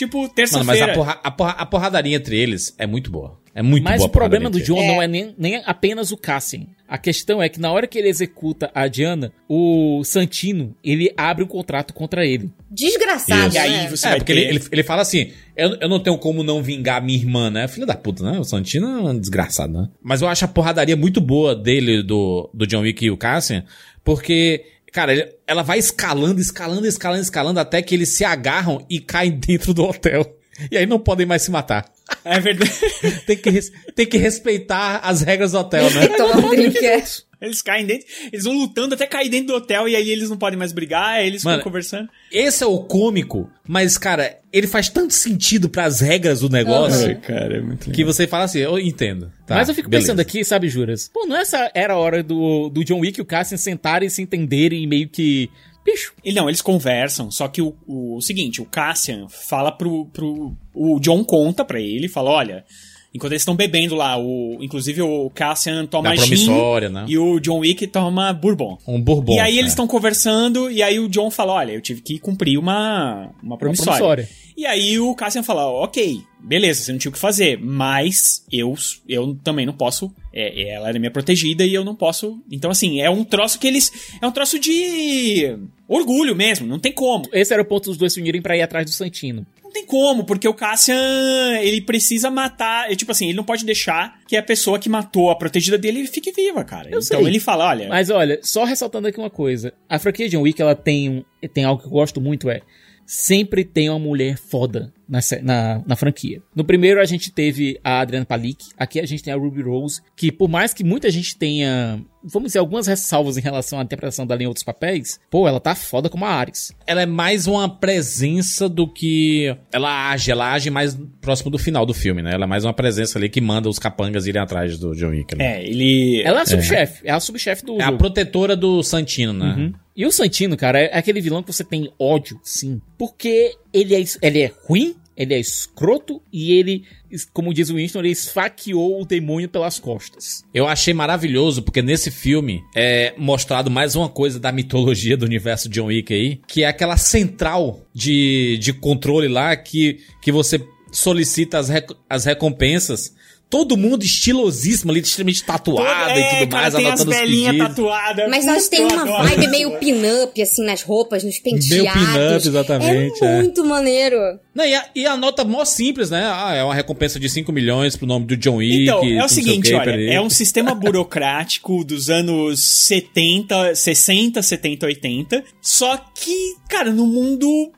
[0.00, 0.92] Tipo, Mano, mas a, terça-feira.
[0.94, 3.38] porra, a, porra, a porradaria entre eles é muito boa.
[3.52, 4.08] É muito Mas boa.
[4.08, 6.66] o problema do John não é nem, nem apenas o Cassian.
[6.88, 11.42] A questão é que na hora que ele executa a Diana, o Santino, ele abre
[11.42, 12.48] um contrato contra ele.
[12.70, 13.56] Desgraçado, Isso.
[13.56, 13.88] E aí né?
[13.90, 14.38] você É, vai porque ter...
[14.40, 17.66] ele, ele, ele fala assim: eu, eu não tenho como não vingar minha irmã, né?
[17.66, 18.38] Filho da puta, né?
[18.38, 19.88] O Santino é um desgraçado, né?
[20.00, 23.64] Mas eu acho a porradaria muito boa dele, do, do John Wick e o Cassian,
[24.04, 29.00] porque, cara, ele- ela vai escalando, escalando, escalando, escalando, até que eles se agarram e
[29.00, 30.36] caem dentro do hotel.
[30.70, 31.90] E aí não podem mais se matar.
[32.24, 32.70] É verdade.
[33.26, 36.08] Tem que, res- tem que respeitar as regras do hotel, né?
[36.18, 37.02] Toma um drink, é.
[37.40, 40.36] Eles caem dentro, eles vão lutando até cair dentro do hotel e aí eles não
[40.36, 42.08] podem mais brigar, aí eles Mano, ficam conversando.
[42.30, 47.56] Esse é o cômico, mas, cara, ele faz tanto sentido pras regras do negócio cara,
[47.56, 49.32] é muito que você fala assim, eu entendo.
[49.46, 50.08] Tá, Mas eu fico beleza.
[50.08, 51.08] pensando aqui, sabe, Juras?
[51.12, 54.06] Pô, não é essa era a hora do, do John Wick e o Cassian sentarem
[54.06, 55.48] e se entenderem e meio que.
[55.84, 60.04] Bicho, E não, eles conversam, só que o, o, o seguinte, o Cassian fala pro,
[60.06, 60.54] pro.
[60.74, 62.64] O John conta pra ele, fala: olha.
[63.12, 67.06] Enquanto eles estão bebendo lá, o, inclusive o Cassian toma gin promissória, né?
[67.08, 68.78] e o John Wick toma bourbon.
[68.86, 69.34] Um bourbon.
[69.34, 69.72] e aí eles é.
[69.72, 73.98] estão conversando e aí o John fala, olha, eu tive que cumprir uma, uma promissória.
[73.98, 74.28] promissória.
[74.56, 78.74] E aí o Cassian fala, ok, beleza, você não tinha o que fazer, mas eu,
[79.08, 83.00] eu também não posso, é, ela era minha protegida e eu não posso, então assim,
[83.00, 83.90] é um troço que eles,
[84.20, 85.56] é um troço de
[85.88, 87.24] orgulho mesmo, não tem como.
[87.32, 89.46] esse era o ponto dos dois se unirem pra ir atrás do Santino.
[89.70, 94.18] Não tem como, porque o Cassian, ele precisa matar, tipo assim, ele não pode deixar
[94.26, 96.86] que a pessoa que matou a protegida dele fique viva, cara.
[96.86, 97.24] Eu então sei.
[97.24, 99.72] ele fala, olha, Mas olha, só ressaltando aqui uma coisa.
[99.88, 102.62] A franquia John Wick, ela tem, um, tem algo que eu gosto muito, é...
[103.06, 106.40] Sempre tem uma mulher foda na, na, na franquia.
[106.54, 108.64] No primeiro a gente teve a Adriana Palik.
[108.78, 110.00] Aqui a gente tem a Ruby Rose.
[110.16, 114.24] Que por mais que muita gente tenha, vamos dizer, algumas ressalvas em relação à interpretação
[114.24, 116.72] dela em outros papéis, pô, ela tá foda como a Ares.
[116.86, 119.54] Ela é mais uma presença do que.
[119.72, 122.32] Ela age, ela age mais próximo do final do filme, né?
[122.32, 125.36] Ela é mais uma presença ali que manda os capangas irem atrás do John Wick.
[125.36, 125.56] né?
[125.58, 126.22] é, ele...
[126.22, 127.06] Ela é a subchefe.
[127.08, 127.98] É, a subchefe do É a jogo.
[127.98, 129.54] protetora do Santino, né?
[129.58, 129.72] Uhum.
[129.96, 132.80] E o Santino, cara, é aquele vilão que você tem ódio, sim.
[132.96, 136.84] Porque ele é, ele é ruim, ele é escroto e ele,
[137.32, 140.42] como diz o Winston, ele esfaqueou o demônio pelas costas.
[140.54, 145.68] Eu achei maravilhoso, porque nesse filme é mostrado mais uma coisa da mitologia do universo
[145.68, 150.58] John Wick aí, que é aquela central de, de controle lá que, que você
[150.90, 153.14] solicita as, rec- as recompensas.
[153.50, 157.16] Todo mundo estilosíssimo ali, extremamente tatuado e É, tudo cara, mais, tem as anotando os
[157.16, 157.68] velhinhas pedidos.
[157.68, 158.30] tatuadas.
[158.30, 161.92] Mas Puta, têm uma adoro vibe meio pin-up, assim, nas roupas, nos penteados.
[161.92, 163.36] pin-up, exatamente, É é.
[163.42, 164.16] muito maneiro.
[164.54, 166.22] Não, e, a, e a nota mó simples, né?
[166.32, 168.84] Ah, é uma recompensa de 5 milhões pro nome do John Wick.
[168.84, 170.08] Então, tudo é o seguinte, olha, peraí.
[170.10, 177.72] é um sistema burocrático dos anos 70, 60, 70, 80, só que, cara, no mundo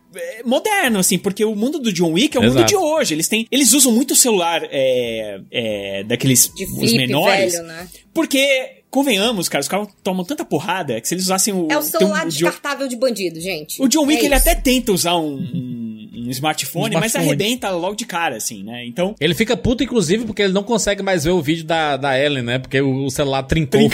[0.45, 2.69] moderno, assim, porque o mundo do John Wick é o mundo Exato.
[2.69, 3.15] de hoje.
[3.15, 7.65] Eles têm, eles usam muito o celular é, é, daqueles De os flip, menores, velho,
[7.67, 7.89] né?
[8.13, 11.83] porque convenhamos, cara, os caras tomam tanta porrada que se eles usassem o É o
[11.83, 13.81] celular um- descartável de bandido, gente.
[13.83, 17.71] o John Wick É ele até tenta usar um, um- um smartphone, Um mas arrebenta
[17.71, 18.85] logo de cara, assim, né?
[18.87, 22.19] Então Ele fica puto, inclusive, porque ele não consegue mais ver o vídeo da, da
[22.19, 22.59] Ellen, né?
[22.59, 23.81] Porque o, o celular trincou.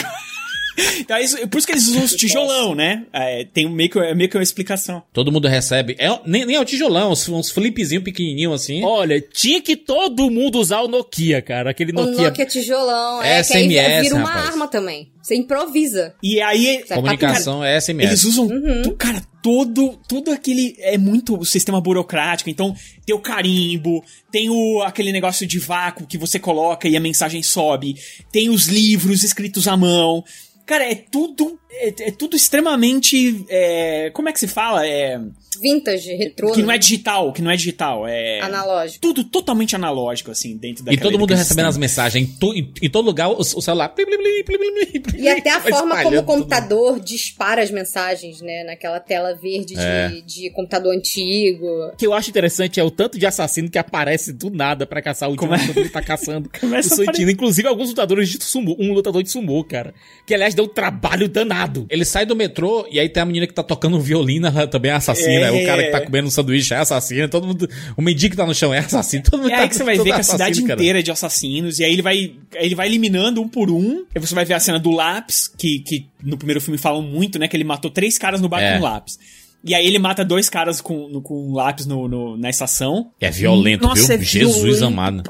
[1.00, 3.04] Então, é isso- por isso que eles usam os tijolão, né?
[3.12, 5.02] É, tem meio que, é meio que uma explicação.
[5.12, 5.96] Todo mundo recebe.
[5.98, 8.82] É, nem, nem é o tijolão, uns, uns flipzinhos pequenininhos assim.
[8.84, 11.70] Olha, tinha que todo mundo usar o Nokia, cara.
[11.70, 12.28] Aquele O Nokia.
[12.28, 13.22] Nokia tijolão.
[13.22, 14.48] É, que SMS, aí vira uma rapaz.
[14.50, 15.10] arma também.
[15.22, 16.14] Você improvisa.
[16.22, 18.08] E aí, Comunicação é SMS.
[18.08, 18.94] eles usam, Uhum.
[18.96, 22.74] cara, todo, todo aquele, é muito o sistema burocrático, então
[23.04, 24.02] tem o carimbo,
[24.32, 27.96] tem o, aquele negócio de vácuo que você coloca e a mensagem sobe,
[28.32, 30.24] tem os livros escritos à mão,
[30.68, 33.44] cara, é tudo é, é tudo extremamente.
[33.48, 34.86] é, como é que se fala?
[34.86, 35.18] É,
[35.60, 36.52] Vintage, retrô.
[36.52, 36.74] que não né?
[36.76, 38.06] é digital, que não é digital.
[38.06, 38.40] É.
[38.40, 39.00] Analógico.
[39.00, 42.28] Tudo totalmente analógico, assim, dentro da E todo mundo recebendo as mensagens.
[42.42, 43.88] Em, em- em todo lugar, o, o celular.
[43.90, 47.70] plim, plim, plim, plim, plim, plim, E até a forma como o computador dispara as
[47.70, 48.64] mensagens, né?
[48.64, 50.08] Naquela tela verde de, É.
[50.24, 51.66] de computador antigo.
[51.92, 55.02] O que eu acho interessante é o tanto de assassino que aparece do nada pra
[55.02, 57.10] caçar o último Come- quando ele tá caçando Começa o a Santino.
[57.10, 57.30] aparecer.
[57.32, 59.94] Inclusive alguns lutadores de sumô, um lutador de sumô, cara.
[60.26, 61.86] Que aliás deu um trabalho danado.
[61.90, 64.90] Ele sai do metrô e aí tem a menina que tá tocando violino, ela também
[64.90, 65.46] é assassina.
[65.46, 65.47] É.
[65.52, 67.28] O cara que tá comendo um sanduíche é assassino.
[67.28, 67.68] Todo mundo.
[67.96, 69.22] O mendigo que tá no chão é assassino.
[69.22, 70.74] Todo mundo É tá aí que você vai ver que a cidade cara.
[70.74, 74.04] inteira é de assassinos, e aí ele vai, ele vai eliminando um por um.
[74.14, 77.38] Aí você vai ver a cena do lápis, que, que no primeiro filme falam muito,
[77.38, 77.48] né?
[77.48, 78.76] Que ele matou três caras no bar É.
[78.78, 79.18] com lápis.
[79.64, 83.10] E aí ele mata dois caras com, no- com lápis no, no- na estação.
[83.20, 84.22] É violento, Nossa, viu?
[84.22, 84.84] é Jesus violento.
[84.84, 85.22] amado.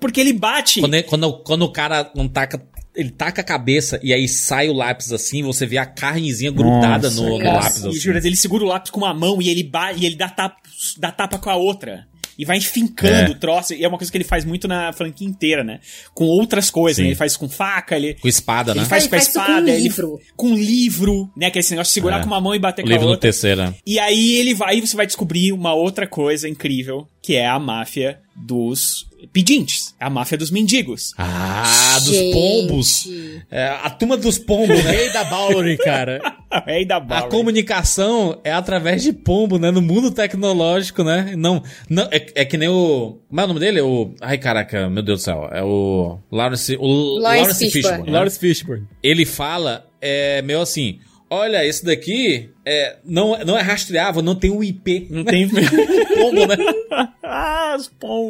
[0.00, 0.80] Porque ele bate.
[0.80, 2.62] Quando, quando, quando o cara não taca.
[2.98, 7.08] Ele taca a cabeça e aí sai o lápis assim, você vê a carnezinha grudada
[7.10, 7.84] no, no Nossa, lápis.
[7.86, 8.00] Assim.
[8.00, 10.56] jura, ele segura o lápis com uma mão e ele, ba e ele dá, tapa,
[10.98, 12.06] dá tapa com a outra.
[12.40, 13.34] E vai fincando É.
[13.34, 13.74] o troço.
[13.74, 15.80] E é uma coisa que ele faz muito na franquia inteira, né?
[16.14, 17.08] Com outras coisas, né?
[17.08, 18.82] Ele faz com faca, ele, Com espada, né?
[18.82, 20.20] ele faz Ele com a faz com espada, um ele livro.
[20.36, 21.50] com livro, né?
[21.50, 22.20] Que é esse negócio de segurar É.
[22.20, 23.22] com uma mão e bater O com a livro no outra.
[23.28, 23.62] terceiro.
[23.62, 23.74] né?
[23.84, 27.58] E aí ele vai e você vai descobrir uma outra coisa incrível, que é a
[27.58, 29.94] máfia dos pedintes.
[30.00, 31.12] É a máfia dos mendigos.
[31.18, 32.32] Ah, dos Gente.
[32.32, 33.08] pombos.
[33.50, 34.90] É, a turma dos pombos, né?
[34.90, 36.20] Rei da Bowery, cara.
[36.66, 37.28] Rei da A bala.
[37.28, 39.70] comunicação é através de pombo, né?
[39.70, 41.34] No mundo tecnológico, né?
[41.36, 43.18] Não, não é, é que nem o.
[43.28, 43.80] Como é o nome dele?
[43.80, 44.14] O.
[44.20, 45.48] Ai, caraca, meu Deus do céu.
[45.52, 46.18] É o.
[46.30, 46.76] Lawrence.
[46.78, 47.72] O Lawrence Fishburne.
[47.72, 48.06] Fishburne.
[48.06, 48.12] né?
[48.12, 48.86] Lawrence Fishburne.
[49.02, 51.00] Ele fala, é meio assim.
[51.30, 55.08] Olha, esse daqui é, não, não é rastreável, não tem o IP.
[55.10, 55.46] Não tem.
[56.16, 56.56] pombo, né?
[57.28, 57.76] ah,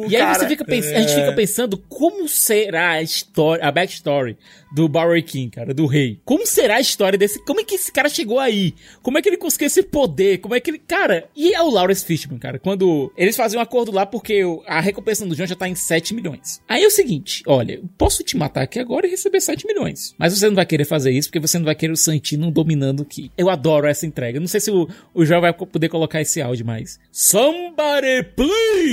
[0.09, 0.39] E aí cara.
[0.39, 4.37] você fica pens- a gente fica pensando como será a história, a backstory
[4.71, 6.19] do Bowery King, cara, do rei.
[6.23, 8.75] Como será a história desse, como é que esse cara chegou aí?
[9.01, 10.37] Como é que ele conseguiu esse poder?
[10.39, 13.61] Como é que ele, cara, e é o Lawrence Fishburne, cara, quando eles fazem um
[13.61, 16.61] acordo lá porque a recompensa do John já tá em 7 milhões.
[16.67, 20.13] Aí é o seguinte, olha, eu posso te matar aqui agora e receber 7 milhões.
[20.19, 23.01] Mas você não vai querer fazer isso porque você não vai querer o Santino dominando
[23.01, 23.31] aqui.
[23.37, 24.39] Eu adoro essa entrega.
[24.39, 26.99] Não sei se o, o João vai poder colocar esse áudio mais.
[27.11, 28.88] Somebody please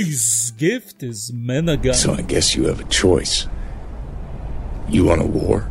[0.57, 1.93] give this man a gun.
[1.93, 3.47] So I guess you have a choice.
[4.89, 5.69] You want a war?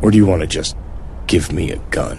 [0.00, 0.76] Or do you want to just
[1.26, 2.18] give me a gun?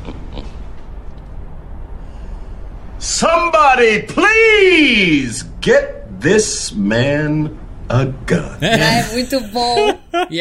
[2.99, 7.59] Somebody, please get this man
[7.91, 8.59] a gun.
[8.63, 9.99] Ah, é muito bom.
[10.31, 10.41] E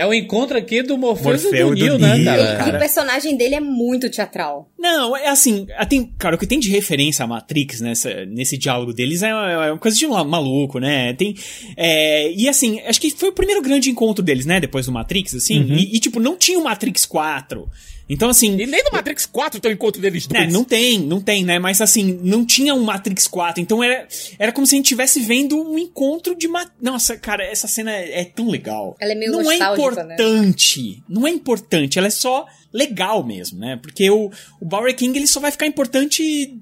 [0.00, 2.70] é, o encontro aqui do Morpheus Morfeu e do do Neo, né, Neo, cara?
[2.70, 4.70] E o personagem dele é muito teatral.
[4.78, 8.94] Não, é assim, tem, cara, o que tem de referência a Matrix nessa, nesse diálogo
[8.94, 11.12] deles é, é uma coisa de um maluco, né?
[11.12, 11.34] Tem,
[11.76, 14.58] é, e assim, acho que foi o primeiro grande encontro deles, né?
[14.58, 17.68] Depois do Matrix, assim, e, e, tipo, não tinha o Matrix 4.
[18.10, 18.58] Então, assim.
[18.58, 20.52] E nem no Matrix 4 tem o encontro deles né, dois.
[20.52, 21.60] não tem, não tem, né?
[21.60, 23.62] Mas assim, não tinha um Matrix 4.
[23.62, 24.06] Então era,
[24.36, 26.76] era como se a gente estivesse vendo um encontro de Matrix.
[26.82, 28.96] Nossa, cara, essa cena é, é tão legal.
[29.00, 29.72] Ela é meio Não é né?
[29.72, 31.02] importante.
[31.08, 33.78] Não é importante, ela é só legal mesmo, né?
[33.80, 34.30] Porque o,
[34.60, 36.58] o Bower King ele só vai ficar importante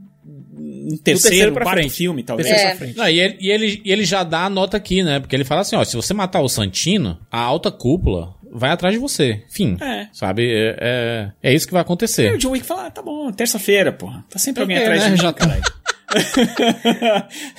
[0.59, 1.95] no terceiro, terceiro pra quarto frente.
[1.95, 2.49] filme, talvez.
[2.49, 2.93] É.
[2.97, 5.21] Não, e, ele, e, ele, e ele já dá a nota aqui, né?
[5.21, 8.95] Porque ele fala assim, ó, se você matar o Santino, a alta cúpula vai atrás
[8.95, 9.43] de você.
[9.49, 9.77] Fim.
[9.81, 10.09] É.
[10.13, 10.49] Sabe?
[10.51, 12.33] É, é, é isso que vai acontecer.
[12.35, 14.25] o John Wick fala, ah, tá bom, terça-feira, porra.
[14.31, 15.07] Tá sempre alguém É, atrás né?
[15.07, 15.63] de mim, Já caralho.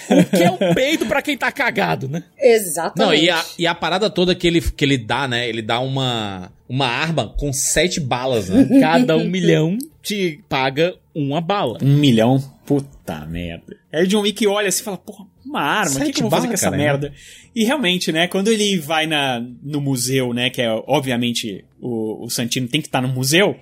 [0.10, 2.24] O que é um peido pra quem tá cagado, né?
[2.38, 2.98] Exatamente.
[2.98, 5.48] Não, e a, e a parada toda que ele, que ele dá, né?
[5.48, 8.68] Ele dá uma, uma arma com sete balas, né?
[8.82, 11.78] Cada um milhão te paga uma bala.
[11.82, 12.40] Um milhão?
[12.66, 13.78] Puta merda.
[13.91, 16.24] Aí o John Wick olha assim e fala, porra, uma arma, o que, que eu
[16.24, 17.14] vou fazer bala, com essa cara, merda?
[17.56, 22.30] E realmente, né, quando ele vai na, no museu, né, que é, obviamente, o, o
[22.30, 23.56] Santino tem que estar no museu,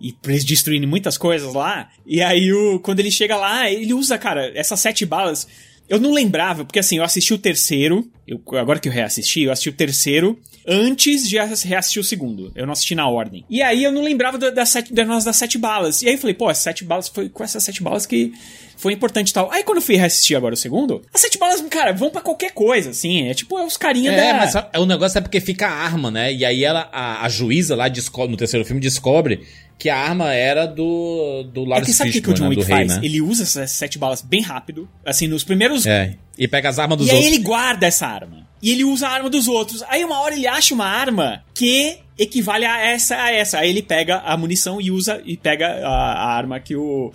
[0.00, 4.18] e eles destruírem muitas coisas lá, e aí o, quando ele chega lá, ele usa,
[4.18, 5.46] cara, essas sete balas...
[5.88, 9.52] Eu não lembrava, porque assim, eu assisti o terceiro, eu, agora que eu reassisti, eu
[9.52, 12.50] assisti o terceiro antes de reassistir o segundo.
[12.54, 13.44] Eu não assisti na ordem.
[13.50, 16.02] E aí eu não lembrava da, das sete, das sete balas.
[16.02, 18.32] E aí eu falei, pô, as sete balas foi com essas sete balas que
[18.76, 19.50] foi importante e tal.
[19.52, 22.52] Aí quando eu fui reassistir agora o segundo, as sete balas, cara, vão pra qualquer
[22.52, 23.28] coisa, assim.
[23.28, 24.38] É tipo, é os carinha É, da.
[24.38, 26.32] mas é, o negócio é porque fica a arma, né?
[26.32, 29.40] E aí ela, a, a juíza lá descobre, no terceiro filme descobre
[29.78, 32.48] que a arma era do, do É que sabe o que, que o John né?
[32.50, 32.88] Wick rei, faz?
[32.88, 33.00] né?
[33.02, 34.88] Ele usa essas sete balas bem rápido.
[35.04, 37.34] Assim, nos primeiros É, e pega as armas dos E aí outros.
[37.34, 38.46] ele guarda essa arma.
[38.62, 39.82] E ele usa a arma dos outros.
[39.88, 43.58] Aí uma hora ele acha uma arma que equivale a essa, a essa.
[43.58, 47.12] Aí ele pega a munição e usa e pega a, a arma que o,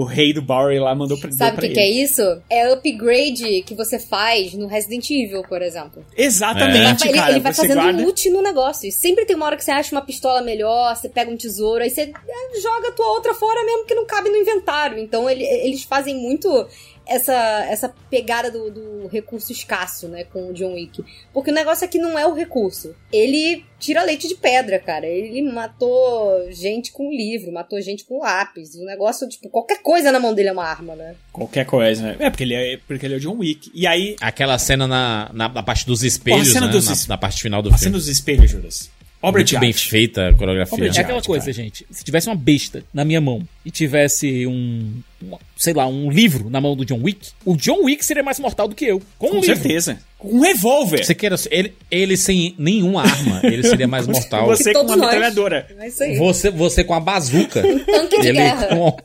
[0.00, 2.02] o rei do Bowery lá mandou pra, Sabe o que, que é ele.
[2.02, 2.22] isso?
[2.48, 6.04] É upgrade que você faz no Resident Evil, por exemplo.
[6.16, 7.30] Exatamente, ele, cara.
[7.32, 8.02] ele vai fazendo guarda...
[8.02, 8.88] loot no negócio.
[8.88, 11.82] E sempre tem uma hora que você acha uma pistola melhor, você pega um tesouro,
[11.82, 14.98] aí você é, joga a tua outra fora mesmo que não cabe no inventário.
[14.98, 16.66] Então ele- eles fazem muito
[17.06, 17.34] essa,
[17.68, 21.04] essa pegada do, do recurso escasso, né, com o John Wick.
[21.32, 22.94] Porque o negócio aqui não é o recurso.
[23.12, 25.06] Ele tira leite de pedra, cara.
[25.06, 28.74] Ele matou gente com livro, matou gente com lápis.
[28.76, 31.14] O negócio, tipo, qualquer coisa na mão dele é uma arma, né?
[31.32, 32.16] Qualquer coisa, né?
[32.20, 33.70] É porque ele é, porque ele é o John Wick.
[33.74, 36.72] E aí, Aquela cena na, na, na parte dos espelhos, cena né?
[36.72, 37.84] dos na, es- na parte final do a filme.
[37.84, 38.90] cena dos espelhos, Juras.
[39.22, 39.88] Obra Muito de bem arte.
[39.88, 40.84] feita a coreografia.
[40.86, 41.86] É aquela coisa, gente.
[41.92, 46.50] Se tivesse uma besta na minha mão e tivesse um, um, sei lá, um livro
[46.50, 49.00] na mão do John Wick, o John Wick seria mais mortal do que eu.
[49.18, 49.54] Com, um Com livro.
[49.54, 49.98] certeza.
[50.18, 51.04] Com um revólver.
[51.04, 54.46] Você queira, ele, ele sem nenhuma arma, ele seria mais mortal.
[54.46, 55.68] Você com uma metralhadora.
[55.78, 56.16] É isso aí.
[56.16, 57.62] Você, você com a bazuca.
[57.86, 58.66] Tanque de ele guerra.
[58.74, 58.96] com-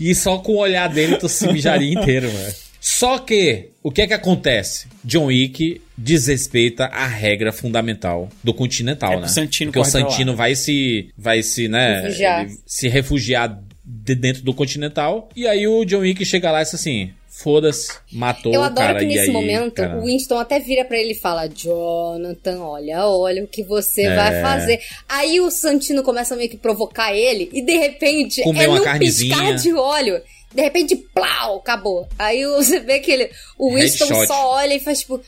[0.00, 2.54] E só com o olhar dele tu se mijaria inteiro, velho.
[3.02, 4.86] Só que, o que é que acontece?
[5.04, 9.26] John Wick desrespeita a regra fundamental do Continental, É, né?
[9.26, 9.90] o Santino Porque o.
[9.90, 12.46] Santino vai se, vai se, né, Refugiar.
[12.64, 15.28] se refugiar de dentro do Continental.
[15.34, 18.86] E aí o John Wick chega lá e diz assim, foda-se, matou Eu o adoro
[18.86, 18.98] cara.
[19.00, 22.60] que e nesse aí, momento cara, o Winston até vira pra ele e fala: Jonathan,
[22.60, 24.14] olha, olha o que você É.
[24.14, 24.78] vai fazer.
[25.08, 28.84] Aí o Santino começa meio que provocar ele e de repente Comer é uma num
[28.84, 29.34] carnezinha.
[29.36, 30.20] piscar de olho.
[30.54, 32.08] De repente, plau, acabou.
[32.18, 34.26] Aí você vê que ele, o Winston Headshot.
[34.26, 35.20] só olha e faz tipo.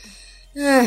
[0.57, 0.85] "Ah,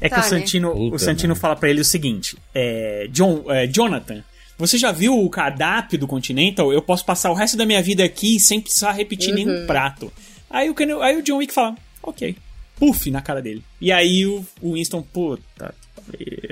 [0.00, 0.90] É que Tá, o Santino, né?
[0.94, 1.40] o Santino mano.
[1.40, 4.22] fala pra ele o seguinte: é, John, é, Jonathan,
[4.56, 6.72] você já viu o cardápio do Continental?
[6.72, 9.34] Eu posso passar o resto da minha vida aqui sem precisar repetir Uhum.
[9.34, 10.12] nenhum prato.
[10.50, 12.36] Aí o, aí o John Wick fala: Ok.
[12.76, 13.62] Puff na cara dele.
[13.80, 15.74] E aí o, o Winston, puta.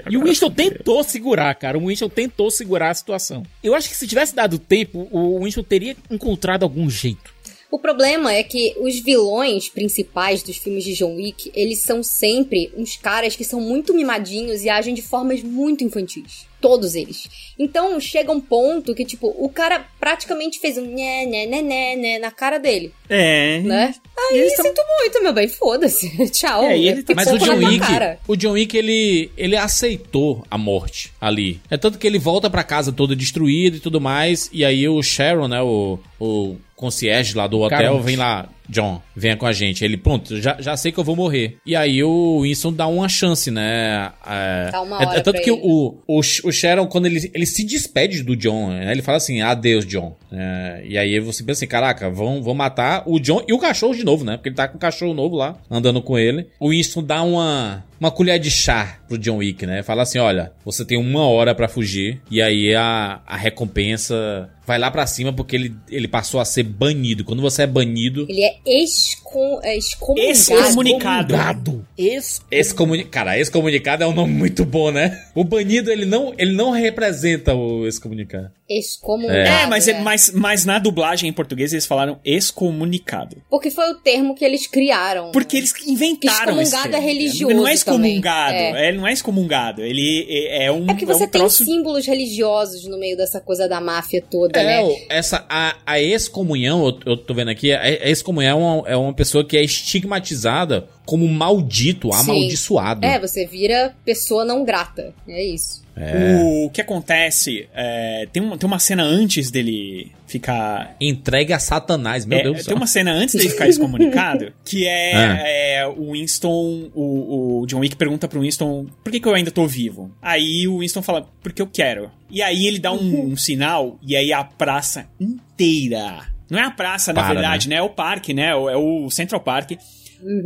[0.09, 1.79] E o Winston tentou segurar, cara.
[1.79, 3.45] O Winston tentou segurar a situação.
[3.63, 7.36] Eu acho que se tivesse dado tempo, o Winston teria encontrado algum jeito.
[7.71, 12.73] O problema é que os vilões principais dos filmes de John Wick, eles são sempre
[12.77, 16.47] uns caras que são muito mimadinhos e agem de formas muito infantis.
[16.61, 17.29] Todos eles.
[17.59, 21.97] Então chega um ponto que, tipo, o cara praticamente fez um né, né, né, né,
[21.97, 23.61] né na cara dele, É.
[23.61, 23.95] né?
[24.31, 26.09] Aí sinto muito, meu bem, foda-se.
[26.31, 26.65] Tchau.
[26.65, 28.19] É, ele tá- Mas o John Wick, cara.
[28.27, 31.61] o John Wick, ele, ele aceitou a morte ali.
[31.71, 35.01] É tanto que ele volta pra casa todo destruído e tudo mais, e aí o
[35.03, 38.05] Sharon, né, o, o concierge lá do hotel, Caronte.
[38.05, 39.83] vem lá, John, venha com a gente.
[39.85, 41.57] Ele, pronto, já, já sei que eu vou morrer.
[41.65, 44.13] E aí o Winston dá uma chance, né?
[44.27, 45.61] É, Dá uma é- hora é tanto pra que ele.
[45.65, 49.41] o, o, o Sharon, quando ele, ele se despede do John, né, ele fala assim,
[49.41, 50.15] adeus, John.
[50.31, 53.95] É, e aí você pensa assim, caraca, vão, vão matar o John e o cachorro
[53.95, 54.37] de novo, né?
[54.37, 56.47] Porque ele tá com o cachorro novo lá, andando com ele.
[56.61, 59.83] O Winston dá uma, uma colher de chá pro John Wick, né?
[59.83, 64.79] Fala assim, olha, você tem uma hora pra fugir, e aí a, a recompensa vai
[64.79, 67.25] lá pra cima porque ele, ele passou a ser banido.
[67.25, 68.27] Quando você é banido...
[68.29, 70.29] Ele é, excom, é excomungado.
[70.29, 71.87] Excomunicado.
[71.97, 73.05] Ex Excomuni...
[73.05, 75.25] Cara, excomunicado é um nome muito bom, né?
[75.35, 78.51] O banido, ele não, ele não representa o excomunicado.
[78.69, 79.39] Excomungado.
[79.39, 83.37] É, mas, é, mas, mas na dublagem em português eles falaram excomunicado.
[83.49, 85.31] Porque foi o termo que eles criaram.
[85.31, 86.97] Porque eles inventaram esse Excomungado termo.
[86.97, 88.53] é religioso Não é excomungado.
[88.53, 88.75] também.
[88.77, 88.89] É.
[88.89, 89.83] Ele não é excomungado.
[89.83, 91.65] Ele é, é um, É porque você um tem troço...
[91.65, 94.83] símbolos religiosos no meio dessa coisa da máfia toda, É, né?
[94.85, 98.89] o- essa, a, a excomunhão, eu, eu tô vendo aqui, a, a excomunhão é uma,
[98.89, 102.19] é uma pessoa que é estigmatizada como maldito, Sim.
[102.21, 103.05] amaldiçoado.
[103.07, 105.15] É, você vira pessoa não grata.
[105.29, 105.86] É isso.
[105.99, 110.95] O que acontece, é, tem, uma, tem uma cena antes dele ficar...
[111.01, 112.77] Entregue a Satanás, meu É, Deus do tem céu.
[112.77, 115.39] uma cena antes dele ficar excomunicado que é, Ah.
[115.47, 119.51] é, o Winston, o, o John Wick pergunta pro Winston por que, que eu ainda
[119.51, 120.11] tô vivo?
[120.21, 122.11] Aí o Winston fala, porque eu quero.
[122.31, 126.71] E aí ele dá um, um sinal e aí a praça inteira, não é a
[126.71, 127.77] praça na Para, verdade, né?
[127.77, 128.49] É o parque, né?
[128.51, 129.73] É o Central Park.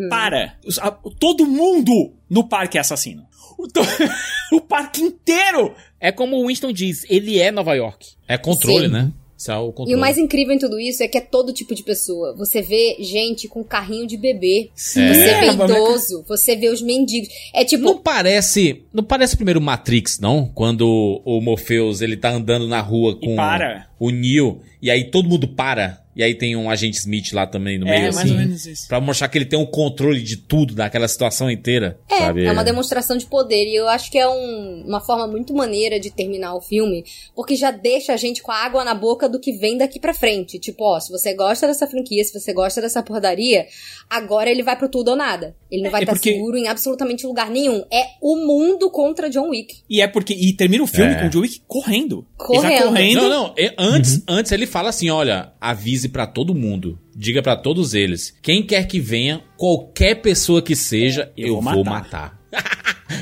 [0.08, 0.54] Para.
[0.64, 3.24] Os- a- todo mundo no parque é assassino.
[4.52, 8.08] O, parque inteiro É como o Winston diz, ele é Nova York.
[8.26, 8.92] É controle, Sim.
[8.92, 9.12] né?
[9.48, 9.92] É o controle.
[9.92, 12.34] E o mais incrível em tudo isso é que é todo tipo de pessoa.
[12.36, 14.70] Você vê gente com carrinho de bebê.
[14.74, 15.40] Você É.
[15.40, 16.24] vê idoso.
[16.28, 17.30] Você vê os mendigos.
[17.54, 17.84] É tipo.
[17.84, 20.46] Não parece, não parece primeiro Matrix, não?
[20.54, 23.88] Quando o, Morpheus, ele tá andando na rua com para.
[24.00, 26.00] O Neo, e aí todo mundo para.
[26.16, 28.30] E aí tem um agente Smith lá também no É, meio, mais assim.
[28.32, 28.88] ou menos isso.
[28.88, 32.44] Pra mostrar que ele tem um controle de tudo, daquela situação inteira, É, sabe?
[32.44, 33.64] é uma demonstração de poder.
[33.66, 37.04] E eu acho que é um- uma forma muito maneira de terminar o filme,
[37.34, 40.12] porque já deixa a gente com a água na boca do que vem daqui pra
[40.12, 40.58] frente.
[40.58, 43.66] Tipo, ó, se você gosta dessa franquia, se você gosta dessa pordaria,
[44.10, 45.54] agora ele vai pro tudo ou nada.
[45.70, 47.84] Ele não vai É estar porque- seguro em absolutamente lugar nenhum.
[47.92, 49.76] É o mundo contra John Wick.
[49.88, 50.34] E é porque.
[50.34, 51.20] E termina o filme É.
[51.20, 52.16] com o John Wick correndo.
[52.18, 52.78] Ele Correndo.
[52.78, 53.20] tá correndo.
[53.22, 57.54] Não, não, e- antes, antes ele fala assim, olha, avise pra todo mundo, diga pra
[57.56, 62.39] todos eles, quem quer que venha, qualquer pessoa que seja, eu, Eu vou vou matar.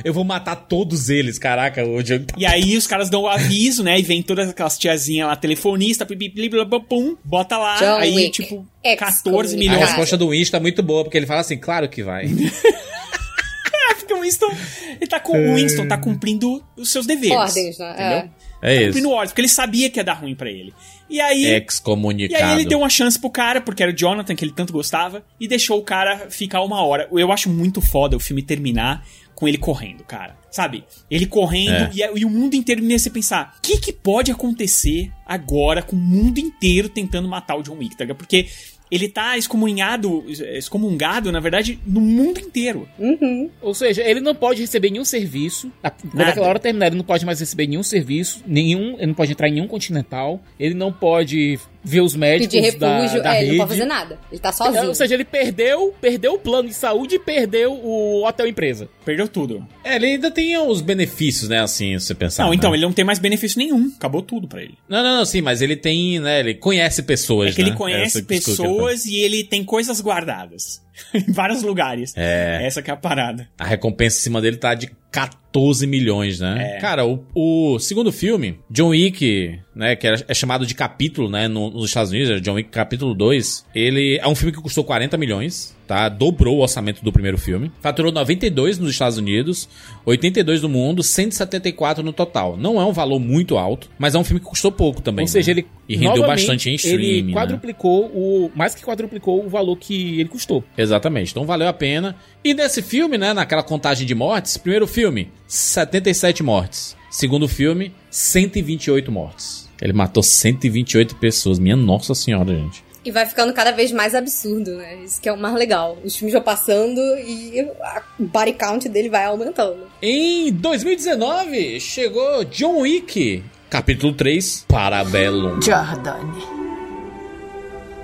[0.08, 3.28] Eu vou matar todos eles, caraca, o Diogo tá E aí os caras dão o
[3.28, 3.98] aviso, né?
[3.98, 7.76] E vem todas aquelas tiazinhas lá, telefonista, pum, bota lá.
[7.76, 9.80] John aí, Wick, tipo, ex 14 A milhões.
[9.80, 12.24] resposta do Winston é muito boa, porque ele fala assim, claro que vai.
[12.24, 14.50] É, porque o Winston,
[14.98, 17.36] ele tá com, o Winston tá cumprindo os seus deveres.
[17.36, 17.90] Ordens, né?
[17.92, 18.30] Entendeu?
[18.62, 18.86] É tá isso.
[18.86, 20.72] cumprindo ordens, porque ele sabia que ia dar ruim pra ele.
[21.10, 22.44] E aí, e Excomunicado.
[22.44, 25.22] aí ele deu uma chance pro cara, porque era o Jonathan, que ele tanto gostava,
[25.38, 27.08] e deixou o cara ficar uma hora.
[27.12, 29.04] Eu acho muito foda o filme terminar
[29.38, 30.36] com ele correndo, cara.
[30.50, 30.82] Sabe?
[31.08, 31.90] Ele correndo É.
[31.94, 35.94] e, e o mundo inteiro me você pensar, o que, que pode acontecer agora com
[35.94, 38.16] o mundo inteiro tentando matar o John Wick, tá ligado?
[38.16, 38.48] Porque
[38.90, 40.24] ele tá excomunhado,
[40.56, 42.88] excomungado, na verdade, no mundo inteiro.
[42.98, 43.48] Uhum.
[43.62, 45.70] Ou seja, ele não pode receber nenhum serviço.
[45.84, 49.14] A- Quando aquela hora terminar, ele não pode mais receber nenhum serviço, nenhum, ele não
[49.14, 53.34] pode entrar em nenhum continental, ele não pode ver os médicos Pedir da, refúgio, da
[53.34, 53.58] é, ele rede.
[53.58, 54.18] não pode fazer nada.
[54.30, 54.88] Ele tá sozinho.
[54.88, 58.88] Ou seja, ele perdeu, perdeu o plano de saúde e perdeu o hotel empresa.
[59.04, 59.66] Perdeu tudo.
[59.82, 62.44] É, ele ainda tem os benefícios, né, assim, se você pensar.
[62.44, 62.76] não, então, né?
[62.76, 63.90] ele não tem mais benefício nenhum.
[63.96, 64.74] Acabou tudo pra ele.
[64.88, 67.68] Não, não, não, sim, mas ele tem, né, ele conhece pessoas, É que né?
[67.70, 70.82] ele conhece pessoas e ele tem coisas guardadas.
[71.14, 72.12] em vários lugares.
[72.16, 72.60] É.
[72.62, 73.48] Essa que é a parada.
[73.58, 76.76] A recompensa em cima dele tá de 14 milhões, né?
[76.76, 76.80] É.
[76.80, 81.70] Cara, o, o segundo filme, John Wick, né, que é, chamado de capítulo, né, no-
[81.70, 85.76] nos Estados Unidos, John Wick capítulo 2, ele é um filme que custou 40 milhões,
[85.88, 86.08] tá?
[86.10, 87.72] Dobrou o orçamento do primeiro filme.
[87.80, 89.68] Faturou 92 nos Estados Unidos,
[90.04, 92.56] 82 no mundo, 174 no total.
[92.56, 95.24] Não é um valor muito alto, mas é um filme que custou pouco também.
[95.24, 95.60] Ou seja, né?
[95.60, 97.32] ele E rendeu bastante em streaming, Ele né?
[97.32, 98.50] quadruplicou o.
[98.54, 100.62] Mais que quadruplicou o valor que ele custou.
[100.76, 101.30] Exatamente.
[101.30, 102.14] Então valeu a pena.
[102.44, 106.94] E nesse filme, né, naquela contagem de mortes, primeiro filme, 77 mortes.
[107.10, 109.66] Segundo filme, 128 mortes.
[109.80, 111.58] Ele matou 128 pessoas.
[111.58, 112.84] Minha nossa senhora, gente.
[113.04, 114.96] E vai ficando cada vez mais absurdo, né?
[115.04, 115.96] Isso que é o mais legal.
[116.04, 119.86] Os filmes vão passando e a body count dele vai aumentando.
[120.02, 125.62] Em 2019, chegou John Wick, capítulo 3, Parabellum.
[125.62, 126.42] Jardane.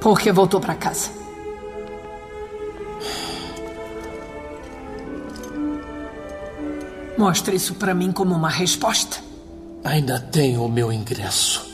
[0.01, 1.11] Por que voltou pra casa?
[7.17, 9.19] Mostre isso pra mim como uma resposta.
[9.85, 11.74] Ainda tenho o meu ingresso.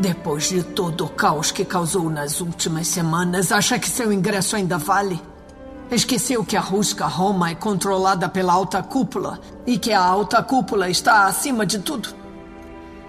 [0.00, 4.78] Depois de todo o caos que causou nas últimas semanas, acha que seu ingresso ainda
[4.78, 5.20] vale?
[5.90, 10.88] Esqueceu que a Rusca Roma é controlada pela alta cúpula e que a alta cúpula
[10.88, 12.08] está acima de tudo?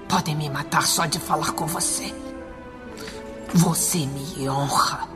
[0.10, 2.14] Podem me matar só de falar com você.
[3.54, 5.08] Você me honra,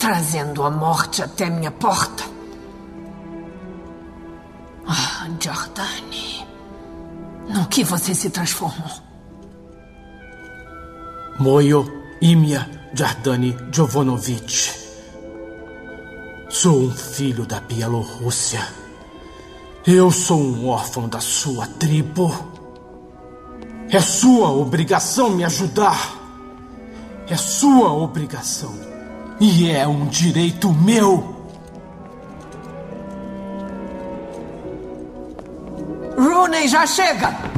[0.00, 2.24] trazendo a morte até minha porta.
[4.88, 6.44] Ah, Jordane.
[7.48, 9.05] No que você se transformou?
[11.38, 14.72] Moyo Imia Jardani Jovanovich.
[16.48, 18.66] Sou um filho da Bielorrússia.
[19.86, 22.32] Eu sou um órfão da sua tribo.
[23.90, 26.16] É sua obrigação me ajudar.
[27.28, 28.72] É sua obrigação.
[29.38, 31.36] E é um direito meu.
[36.16, 37.55] Rooney, já chega!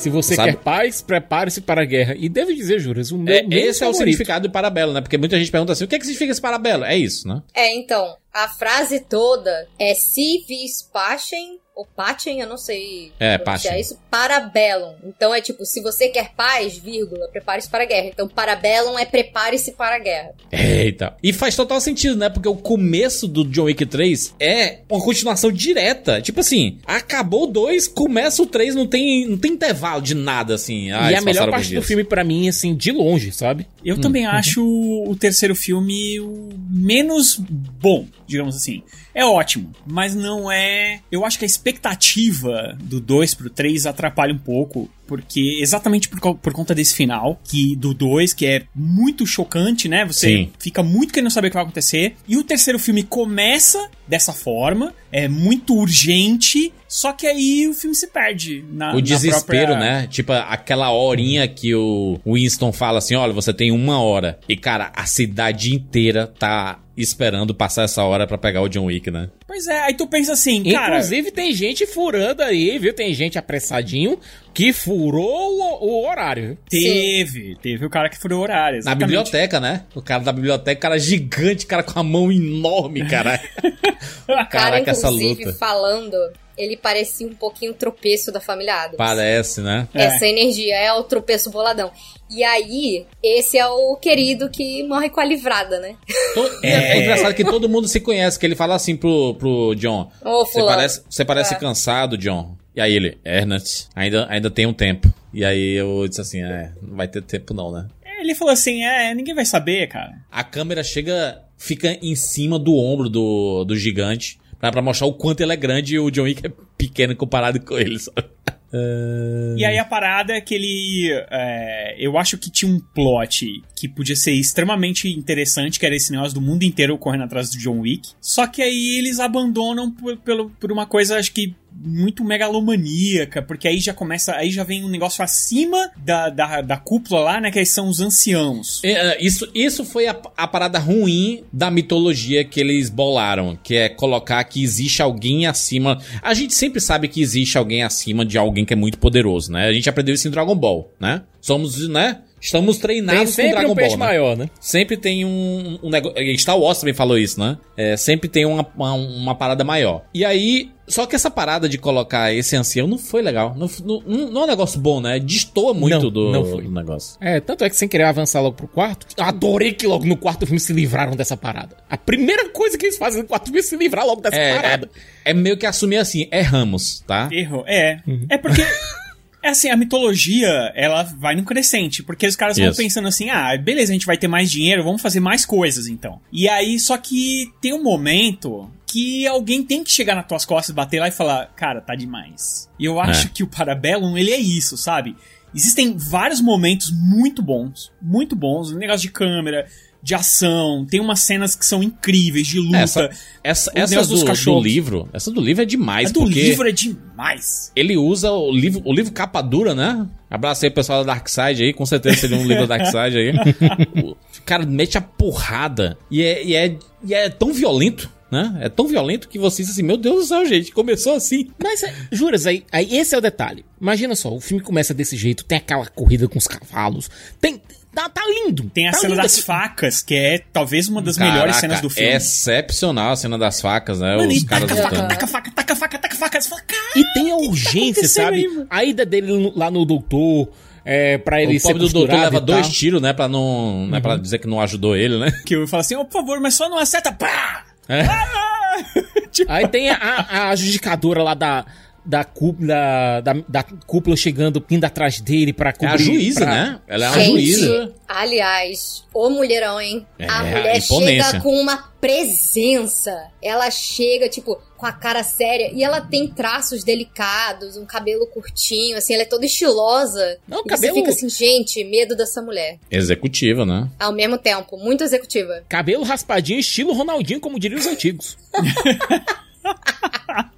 [0.00, 2.14] Se você Sabe- quer paz, prepare-se para a guerra.
[2.18, 3.98] E devo dizer, Juras, o meu, É, meu esse é o favorito.
[3.98, 5.00] significado do Parabellum, né?
[5.00, 6.84] Porque muita gente pergunta assim, o que, é que significa esse Parabellum?
[6.84, 7.42] É isso, né?
[7.54, 13.38] É, então, a frase toda é se vis pacem, ou pacem, eu não sei É,
[13.38, 13.80] pronunciar pacem.
[13.80, 14.94] isso, parabellum.
[15.04, 18.06] Então é tipo, se você quer paz, vírgula, prepare-se para a guerra.
[18.08, 20.32] Então parabellum é prepare-se para a guerra.
[20.52, 21.16] Eita.
[21.22, 22.28] E faz total sentido, né?
[22.28, 26.20] Porque o começo do John Wick 3 é uma continuação direta.
[26.20, 30.54] Tipo assim, acabou o 2, começa o 3, não tem, não tem intervalo de nada,
[30.54, 30.90] assim.
[30.92, 31.86] Ah, e a melhor parte alguns do dias.
[31.86, 33.66] filme, pra mim, assim, de longe, sabe?
[33.84, 34.00] Eu Hum.
[34.00, 38.82] também acho o terceiro filme o menos bom, digamos assim.
[39.14, 41.00] É ótimo, mas não é.
[41.10, 46.36] Eu acho que a expectativa do 2 pro 3 atrapalha um pouco, porque exatamente por,
[46.36, 50.04] por conta desse final, que do 2, que é muito chocante, né?
[50.06, 50.50] Você Sim.
[50.56, 52.14] fica muito querendo saber o que vai acontecer.
[52.28, 57.94] E o terceiro filme começa dessa forma, é muito urgente, só que aí o filme
[57.96, 60.06] se perde na O na desespero, própria- né?
[60.06, 64.38] Tipo, aquela horinha que o Winston fala assim: olha, você tem uma hora.
[64.48, 69.10] E, cara, a cidade inteira tá esperando passar essa hora pra pegar o John Wick,
[69.10, 69.28] né?
[69.46, 70.96] Pois é, aí tu pensa assim, cara.
[70.96, 72.92] Inclusive, tem gente furando aí, viu?
[72.92, 74.18] Tem gente apressadinho
[74.52, 76.48] que furou o, o horário.
[76.48, 76.58] viu?
[76.68, 78.76] Teve, teve o cara que furou o horário.
[78.76, 79.06] Na exatamente.
[79.06, 79.84] biblioteca, né?
[79.94, 83.40] O cara da biblioteca, cara gigante, cara com a mão enorme, cara.
[84.24, 85.58] O cara, Caraca, essa inclusive, luta.
[85.58, 86.16] falando.
[86.62, 88.96] Ele parecia um pouquinho o tropeço da família Adams.
[88.96, 89.88] Parece, né?
[89.94, 91.90] Essa energia é o tropeço boladão.
[92.30, 95.96] E aí, esse é o querido que morre com a livrada, né?
[96.62, 96.98] É.
[96.98, 100.10] é engraçado que todo mundo se conhece, que ele fala assim pro, pro John.
[100.24, 101.58] Ô, Você parece, você parece É.
[101.58, 102.56] cansado, John.
[102.74, 105.12] E aí ele, Ernest, ainda, ainda tem um tempo.
[105.34, 107.88] E aí eu disse assim, é, não vai ter tempo não, né?
[108.20, 110.12] Ele falou assim: é, ninguém vai saber, cara.
[110.30, 115.14] A câmera chega, fica em cima do ombro do, do gigante, pra, pra mostrar o
[115.14, 118.28] quanto ele é grande e o John Wick é pequeno comparado com ele, sabe?
[118.72, 119.54] É.
[119.58, 121.10] E aí a parada é que ele.
[121.30, 126.12] é, eu acho que tinha um plot que podia ser extremamente interessante, que era esse
[126.12, 128.10] negócio do mundo inteiro correndo atrás do John Wick.
[128.20, 131.54] Só que aí eles abandonam por, pelo, por uma coisa, acho que.
[131.72, 134.34] Muito megalomaníaca, porque aí já começa.
[134.34, 137.50] Aí já vem um negócio acima da, da, da cúpula lá, né?
[137.50, 138.80] Que aí são os anciãos.
[138.84, 143.74] É, é, Isso, isso foi a, a parada ruim da mitologia que eles bolaram, que
[143.74, 145.98] é colocar que existe alguém acima.
[146.22, 149.66] A gente sempre sabe que existe alguém acima de alguém que é muito poderoso, né?
[149.66, 151.22] A gente aprendeu isso em Dragon Ball, né?
[151.40, 152.20] Somos, né?
[152.40, 154.06] Estamos treinados Tem sempre com Dragon um peixe Ball, né?
[154.06, 154.50] maior, né?
[154.58, 156.38] Sempre tem um, um negócio.
[156.38, 157.58] Star Wars também falou isso, né?
[157.76, 160.02] É, sempre tem uma, uma, uma parada maior.
[160.14, 160.70] E aí.
[160.88, 163.54] Só que essa parada de colocar esse ancião não foi legal.
[163.56, 165.20] Não, não, não é um negócio bom, né?
[165.20, 166.62] Destoa muito Não, do, não foi.
[166.64, 167.16] do negócio.
[167.20, 170.16] É, tanto é que sem querer avançar logo pro quarto, eu adorei que logo no
[170.16, 171.76] quarto filme se livraram dessa parada.
[171.88, 174.54] A primeira coisa que eles fazem no quarto filme é se livrar logo dessa É,
[174.56, 174.90] parada.
[175.24, 177.28] é, é meio que assumir assim, erramos, tá?
[177.30, 177.62] Erro.
[177.68, 178.00] É.
[178.28, 178.62] É porque.
[179.42, 183.56] É assim, a mitologia, ela vai no crescente, porque os caras vão pensando assim, ah,
[183.56, 186.20] beleza, a gente vai ter mais dinheiro, vamos fazer mais coisas então.
[186.32, 190.74] E aí, só que tem um momento que alguém tem que chegar nas tuas costas,
[190.74, 192.68] bater lá e falar, cara, tá demais.
[192.78, 193.30] E eu acho É.
[193.32, 195.16] que o Parabellum, ele é isso, sabe?
[195.54, 199.66] Existem vários momentos muito bons, muito bons, um negócio de câmera,
[200.02, 202.78] de ação, tem umas cenas que são incríveis, de luta.
[202.78, 203.10] Essa,
[203.44, 206.72] essa, essa do, do livro, essa do livro é demais, A do porque livro é
[206.72, 207.70] demais.
[207.76, 210.06] ele usa o livro, o livro capa dura, né?
[210.30, 213.32] Abraço aí o pessoal da Darkseid aí, com certeza seria um livro da Darkseid aí.
[214.02, 218.58] o cara mete a porrada e é, e é, e é tão violento, né?
[218.60, 221.50] É tão violento que você diz assim, meu Deus do céu, gente, começou assim.
[221.62, 223.64] Mas, é, juras, aí, aí esse é o detalhe.
[223.80, 227.10] Imagina só, o filme começa desse jeito, tem aquela corrida com os cavalos,
[227.40, 227.60] tem...
[227.94, 228.70] Tá, tá lindo.
[228.70, 231.60] Tem a tá cena lindo das esse- facas, que é talvez uma das melhores Caraca,
[231.60, 232.08] cenas do filme.
[232.08, 234.16] É excepcional a cena das facas, né?
[234.16, 235.08] Mano, Os e caras taca a faca, lutando.
[235.08, 236.64] taca a faca, taca a faca, taca a faca.
[236.66, 238.46] Cara, E tem a urgência, acontecendo sabe?
[238.46, 240.48] aí, a ida dele lá no doutor,
[240.84, 243.12] é, pra ele O ser pobre do doutor leva dois tiros, né?
[243.12, 243.86] Pra não.
[243.88, 245.32] Né, pra dizer que não ajudou ele, né?
[245.44, 247.64] que eu falo assim, oh, por favor, mas só não acerta, pá!
[247.88, 248.04] É.
[249.30, 251.64] Tipo, Aí tem a, a, a lá da,
[252.04, 255.94] da, cúpula, da, da cúpula chegando, indo atrás dele pra É cobrir.
[255.94, 256.80] a juíza, pra- né?
[256.88, 257.94] Ela é uma Gente, juíza.
[258.08, 260.06] aliás, ô mulherão, hein?
[260.18, 261.24] É, a mulher imponência.
[261.30, 263.28] chega com uma presença.
[263.42, 265.70] Ela chega, tipo, com a cara séria.
[265.74, 270.38] E ela tem traços delicados, um cabelo curtinho, assim, ela é toda estilosa.
[270.48, 272.78] Não, e cabelo- você fica assim, gente, medo dessa mulher.
[272.90, 273.88] Executiva, né?
[273.98, 275.62] Ao mesmo tempo, muito executiva.
[275.68, 278.38] Cabelo raspadinho, estilo Ronaldinho, como diriam os antigos.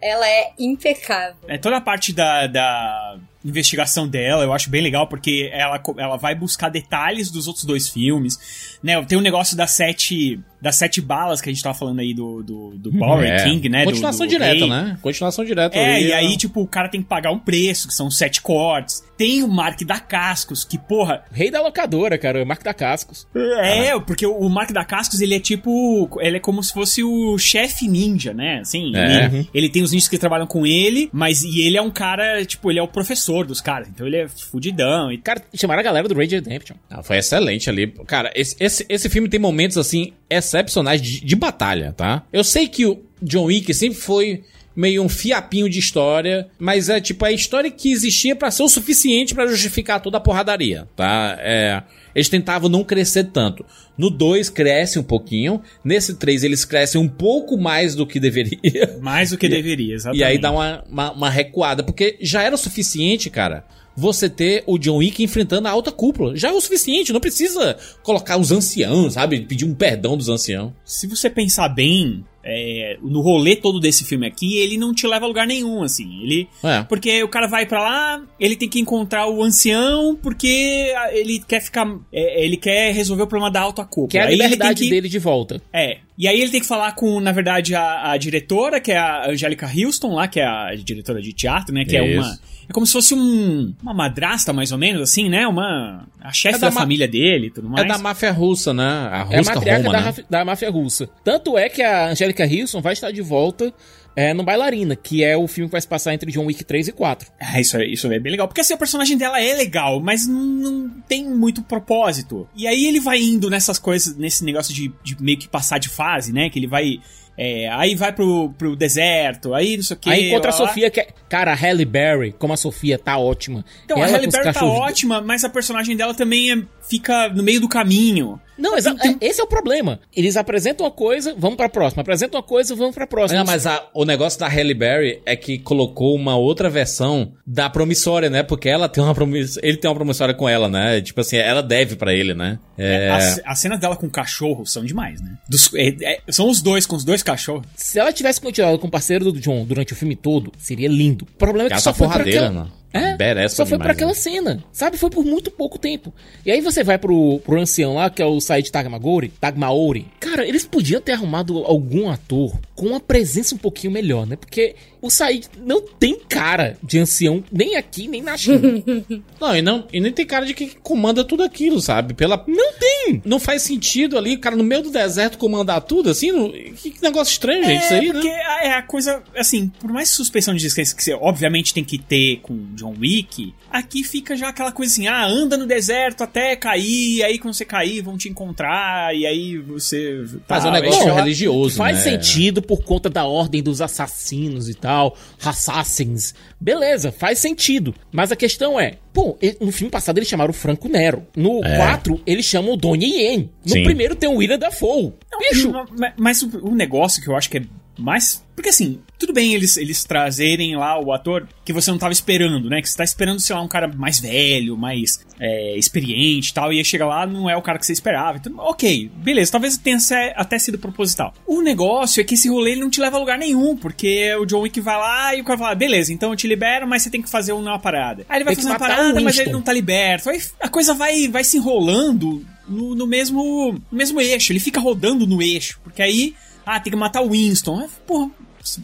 [0.00, 1.36] Ela é impecável.
[1.48, 6.16] É, toda a parte da, da investigação dela eu acho bem legal, porque ela, ela
[6.16, 8.78] vai buscar detalhes dos outros dois filmes.
[8.82, 9.02] Né?
[9.04, 12.42] Tem o negócio das sete, das sete balas que a gente tava falando aí do,
[12.42, 13.44] do, do Bowery É.
[13.44, 13.80] King, né?
[13.84, 14.68] do- Continuação do direta, rei.
[14.68, 14.98] né?
[15.02, 15.76] Continuação direta.
[15.78, 16.36] É, ali, e aí, ó.
[16.36, 19.04] tipo, o cara tem que pagar um preço, que são sete cortes.
[19.18, 23.26] Tem o Mark da Cascos, que, porra, Rei da locadora, cara, Marco da Cascos.
[23.34, 26.08] É, porque o o Mark da Cascos, ele é tipo.
[26.20, 28.60] Ele é como se fosse o chefe ninja, né?
[28.60, 29.24] Assim, É.
[29.26, 32.44] ele, ele tem os ninjas que trabalham com ele, mas e ele é um cara,
[32.44, 33.88] tipo, ele é o professor dos caras.
[33.88, 35.10] Então ele é fudidão.
[35.10, 36.76] E, Cara, chamaram a galera do Rage Redemption.
[36.88, 37.88] Ah, foi excelente ali.
[38.06, 40.12] Cara, esse, esse, esse filme tem momentos, assim,
[40.46, 42.22] excepcionais de, de batalha, tá?
[42.32, 44.42] Eu sei que o John Wick sempre foi
[44.76, 48.68] meio um fiapinho de história, mas é tipo a história que existia pra ser o
[48.68, 51.36] suficiente pra justificar toda a porradaria, tá?
[51.40, 51.82] É,
[52.14, 53.64] eles tentavam não crescer tanto.
[53.96, 58.98] No 2 cresce um pouquinho, nesse 3 eles crescem um pouco mais do que deveria.
[59.00, 60.20] mais do que deveria, exatamente.
[60.20, 63.64] E aí dá uma, uma, uma recuada, porque já era o suficiente, cara,
[63.96, 66.36] você ter o John Wick enfrentando a alta cúpula.
[66.36, 69.40] Já é o suficiente, não precisa colocar os anciãos, sabe?
[69.40, 70.72] Pedir um perdão dos anciãos.
[70.84, 75.24] Se você pensar bem, é, no rolê todo desse filme aqui, ele não te leva
[75.24, 76.22] a lugar nenhum, assim.
[76.22, 76.48] Ele.
[76.62, 76.82] É.
[76.84, 81.60] Porque o cara vai pra lá, ele tem que encontrar o ancião, porque ele quer
[81.60, 81.86] ficar.
[82.12, 83.86] é, ele quer resolver o problema da alta.
[84.08, 85.60] Que é a liberdade que- dele de volta.
[85.72, 85.98] É.
[86.18, 89.28] E aí ele tem que falar com, na verdade, a, a diretora, que é a
[89.30, 91.84] Angélica Houston, lá, que é a diretora de teatro, né?
[91.84, 92.20] Que é Isso.
[92.20, 92.38] uma.
[92.68, 95.46] É como se fosse um, uma madrasta, mais ou menos, assim, né?
[95.46, 96.04] Uma.
[96.20, 97.84] A chefe É da da, ma- família dele e tudo mais.
[97.84, 98.82] É da máfia russa, né?
[98.82, 100.14] A É a russa matriarca Roma, da, né?
[100.28, 101.08] da máfia russa.
[101.22, 103.72] Tanto é que a Angélica Erika Hilson vai estar de volta
[104.14, 106.88] é, no Bailarina, que é o filme que vai se passar entre John Wick 3
[106.88, 107.30] e 4.
[107.40, 108.48] Ah, isso, é- isso é bem legal.
[108.48, 112.48] Porque assim, o personagem dela é legal, mas não, tem muito propósito.
[112.56, 115.88] E aí ele vai indo nessas coisas, nesse negócio de, de meio que passar de
[115.88, 116.48] fase, né?
[116.48, 116.98] Que ele vai.
[117.36, 120.08] é, aí vai pro, pro deserto, aí não sei o que.
[120.10, 121.08] Aí encontra a Sofia, que é.
[121.28, 123.64] Cara, a Halle Berry, como a Sofia, tá ótima.
[123.84, 127.42] Então, Ela a Halle Berry tá ótima, mas a personagem dela também é- fica no
[127.42, 128.40] meio do caminho.
[128.58, 130.00] Não, exa- é- esse é o problema.
[130.14, 132.00] Eles apresentam uma coisa, vamos pra próxima.
[132.02, 133.38] Apresentam uma coisa, vamos pra próxima.
[133.40, 137.68] Não, mas a- o negócio da Halle Berry é que colocou uma outra versão da
[137.68, 138.42] promissória, né?
[138.42, 141.00] Porque ela tem uma promissória, ele tem uma promissória com ela, né?
[141.00, 142.58] Tipo assim, ela deve pra ele, né?
[142.78, 143.10] É...
[143.10, 145.36] As, as cenas dela com o cachorro são demais, né?
[145.48, 147.66] Dos- é- é- são os dois, com os dois cachorros.
[147.74, 151.24] Se ela tivesse continuado com o parceiro do John durante o filme todo, seria lindo.
[151.24, 152.64] O problema é que Ela só tá foi pra porradeira, aquela...
[152.64, 152.70] né?
[152.96, 154.14] É, Badass só foi pra aquela né?
[154.14, 154.96] cena, sabe?
[154.96, 156.12] Foi por muito pouco tempo.
[156.44, 160.06] E aí você vai pro, pro ancião lá, que é o Said Tagmagori, Tagmaori.
[160.20, 164.36] Cara, eles podiam ter arrumado algum ator com uma presença um pouquinho melhor, né?
[164.36, 164.74] Porque
[165.06, 168.82] o Said não tem cara de ancião, nem aqui, nem na China.
[169.40, 172.14] Não, e não, e nem tem cara de que comanda tudo aquilo, sabe?
[172.14, 173.20] Pela Não tem!
[173.24, 176.94] não faz sentido ali, o cara no meio do deserto comandar tudo, assim, não- que
[177.02, 178.40] negócio estranho, gente, isso aí, porque né?
[178.62, 182.38] é a coisa, assim, por mais suspensão de descrença que você obviamente tem que ter
[182.42, 187.22] com John Wick, aqui fica já aquela coisa assim, ah, anda no deserto até cair,
[187.22, 190.24] aí quando você cair vão te encontrar, e aí você...
[190.48, 192.02] Tá, é um negócio Não, religioso, Faz né?
[192.02, 194.95] sentido por conta da ordem dos assassinos e tal,
[195.44, 196.34] assassins.
[196.60, 197.94] Beleza, faz sentido.
[198.12, 201.26] Mas a questão é, pô, no filme passado eles chamaram o Franco Nero.
[201.36, 201.76] No É.
[201.76, 203.50] 4, eles chamam o Donnie Yen.
[203.64, 203.84] No Sim.
[203.84, 205.12] primeiro tem o William Dafoe.
[205.50, 207.62] Bicho, ma- Mas o, o negócio que eu acho que é
[208.02, 208.44] mais.
[208.54, 212.70] Porque assim, tudo bem eles, eles trazerem lá o ator que você não tava esperando,
[212.70, 212.80] né?
[212.80, 216.72] Que você tá esperando, sei lá, um cara mais velho, mais é, experiente e tal,
[216.72, 218.38] e aí chega lá, não é o cara que você esperava.
[218.38, 219.98] Então, ok, beleza, talvez tenha
[220.34, 221.34] até sido proposital.
[221.46, 224.46] O negócio é que esse rolê ele não te leva a lugar nenhum, porque o
[224.46, 227.10] John Wick vai lá e o cara fala, beleza, então eu te libero, mas você
[227.10, 228.24] tem que fazer uma parada.
[228.28, 230.30] Aí ele vai Tem fazer uma parada, mas ele não tá liberto.
[230.30, 234.52] Aí a coisa vai, vai se enrolando no, no mesmo, no mesmo eixo.
[234.52, 235.80] Ele fica rodando no eixo.
[235.82, 236.34] Porque aí,
[236.66, 237.78] ah, tem que matar o Winston.
[237.84, 238.30] Ah, Porra,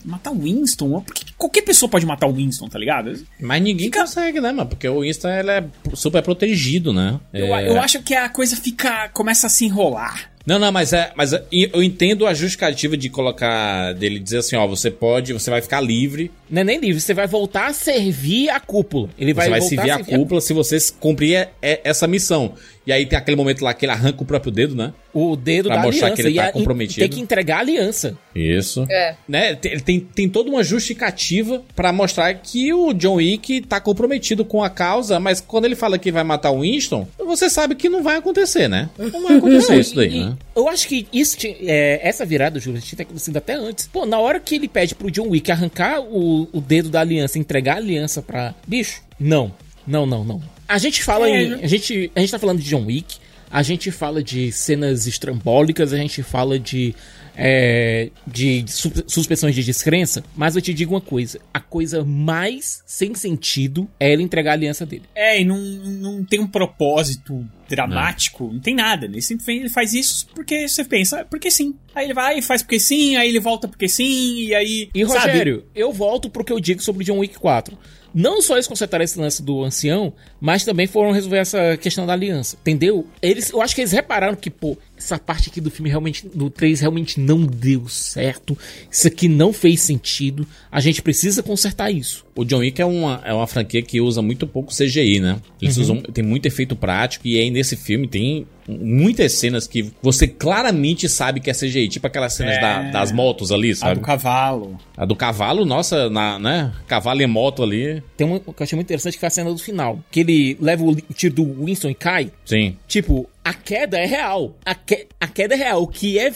[0.05, 1.01] matar o Winston?
[1.01, 3.13] Porque qualquer pessoa pode matar o Winston, tá ligado?
[3.41, 4.69] Mas ninguém consegue, né, mano?
[4.71, 5.65] Porque o Insta, ele é
[5.95, 7.19] super protegido, né?
[7.33, 7.69] Eu, É.
[7.69, 9.09] eu acho que a coisa fica.
[9.09, 10.31] começa a se enrolar.
[10.45, 14.57] Não, não, mas é, mas é- eu entendo a justificativa de colocar dele dizer assim,
[14.57, 17.73] ó, você pode, você vai ficar livre, não é nem livre, você vai voltar a
[17.73, 19.09] servir a cúpula.
[19.17, 22.55] Ele vai, você vai voltar servir a cúpula se você cumprir é- é- essa missão.
[22.85, 24.93] E aí tem aquele momento lá que ele arranca o próprio dedo, né?
[25.15, 26.23] O dedo Pra da mostrar aliança.
[26.23, 27.01] que ele e tá a- comprometido.
[27.01, 28.19] Tem que entregar a aliança.
[28.35, 28.85] Isso.
[28.91, 29.15] É.
[29.29, 29.55] Né?
[29.55, 34.63] Tem, tem, tem toda uma justificativa pra mostrar que o John Wick tá comprometido com
[34.63, 38.03] a causa, mas quando ele fala que vai matar o Winston, você sabe que não
[38.03, 38.89] vai acontecer, né?
[38.99, 40.37] Não vai acontecer isso daí, E- né?
[40.55, 43.87] Eu acho que isso, tinha- é, essa virada, Júlio, tinha que acontecido até antes.
[43.87, 47.39] Pô, na hora que ele pede pro John Wick arrancar o, o dedo da aliança,
[47.39, 48.55] entregar a aliança pra.
[48.67, 49.53] Bicho, não.
[49.87, 50.41] Não, não, não.
[50.73, 51.49] A gente fala É, em.
[51.51, 51.61] né?
[51.63, 53.17] A gente, a gente tá falando de John Wick,
[53.51, 56.95] a gente fala de cenas estrambólicas, a gente fala de.
[57.37, 62.83] é, de su- suspensões de descrença, mas eu te digo uma coisa: a coisa mais
[62.87, 65.05] sem sentido é ele entregar a aliança dele.
[65.15, 69.07] É, e não, não tem um propósito dramático, não, tem nada.
[69.07, 71.75] Ele simplesmente faz isso porque você pensa, "Ah, porque sim.
[71.95, 74.91] Aí ele vai e faz porque sim, aí ele volta porque sim, e aí.
[74.95, 75.19] E sabe?
[75.29, 77.77] Rogério, eu volto pro que eu digo sobre John Wick 4.
[78.15, 82.13] Não só eles consertaram esse lance do ancião, mas também foram resolver essa questão da
[82.13, 82.57] aliança.
[82.61, 83.07] Entendeu?
[83.21, 86.49] Eles, eu acho que eles repararam que, pô, essa parte aqui do filme realmente, do
[86.51, 88.57] 3 realmente não deu certo.
[88.91, 90.47] Isso aqui não fez sentido.
[90.71, 92.25] A gente precisa consertar isso.
[92.35, 95.41] O John Wick é uma, é uma franquia que usa muito pouco CGI, né?
[95.61, 95.83] Eles Uhum.
[95.83, 101.09] usam, tem muito efeito prático e aí nesse filme tem muitas cenas que você claramente
[101.09, 102.61] sabe que é CGI, tipo aquelas cenas É.
[102.61, 103.95] da- das motos ali, A sabe?
[104.01, 104.79] do cavalo.
[104.97, 106.73] A do cavalo, nossa, na, né?
[106.87, 108.03] Cavalo e moto ali.
[108.17, 109.99] Tem uma que eu achei muito interessante que foi a cena do final.
[110.11, 112.31] Que ele leva o tiro do Winston e cai.
[112.45, 112.77] Sim.
[112.87, 114.57] Tipo, a queda é real.
[114.65, 115.83] A, que- a queda é real.
[115.83, 116.33] O que é.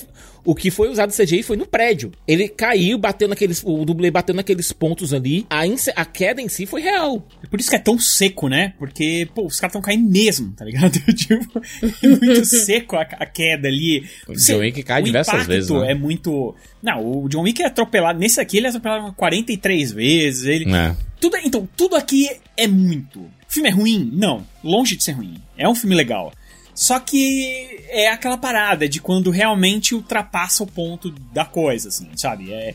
[0.46, 2.12] O que foi usado CGI foi no prédio.
[2.26, 3.62] Ele caiu, bateu naqueles.
[3.64, 5.44] O dublê bateu naqueles pontos ali.
[5.50, 5.62] A,
[5.96, 7.26] a queda em si foi real.
[7.42, 8.72] É por isso que é tão seco, né?
[8.78, 10.98] Porque, pô, os caras estão caindo mesmo, tá ligado?
[11.14, 11.60] tipo,
[12.02, 14.06] é muito seco a, a queda ali.
[14.28, 15.90] O John Wick cai o diversas vezes, né?
[15.90, 16.54] é muito...
[16.80, 18.18] Não, o John Wick é atropelado...
[18.18, 20.44] Nesse aqui ele é atropelado 43 vezes.
[20.44, 20.72] Ele...
[20.72, 20.94] É.
[21.20, 23.18] Tudo, então, tudo aqui é muito.
[23.20, 24.10] O filme é ruim?
[24.12, 24.46] Não.
[24.62, 25.42] Longe de ser ruim.
[25.58, 26.32] É um filme legal.
[26.76, 32.52] Só que é aquela parada de quando realmente ultrapassa o ponto da coisa, assim, sabe?
[32.52, 32.74] É,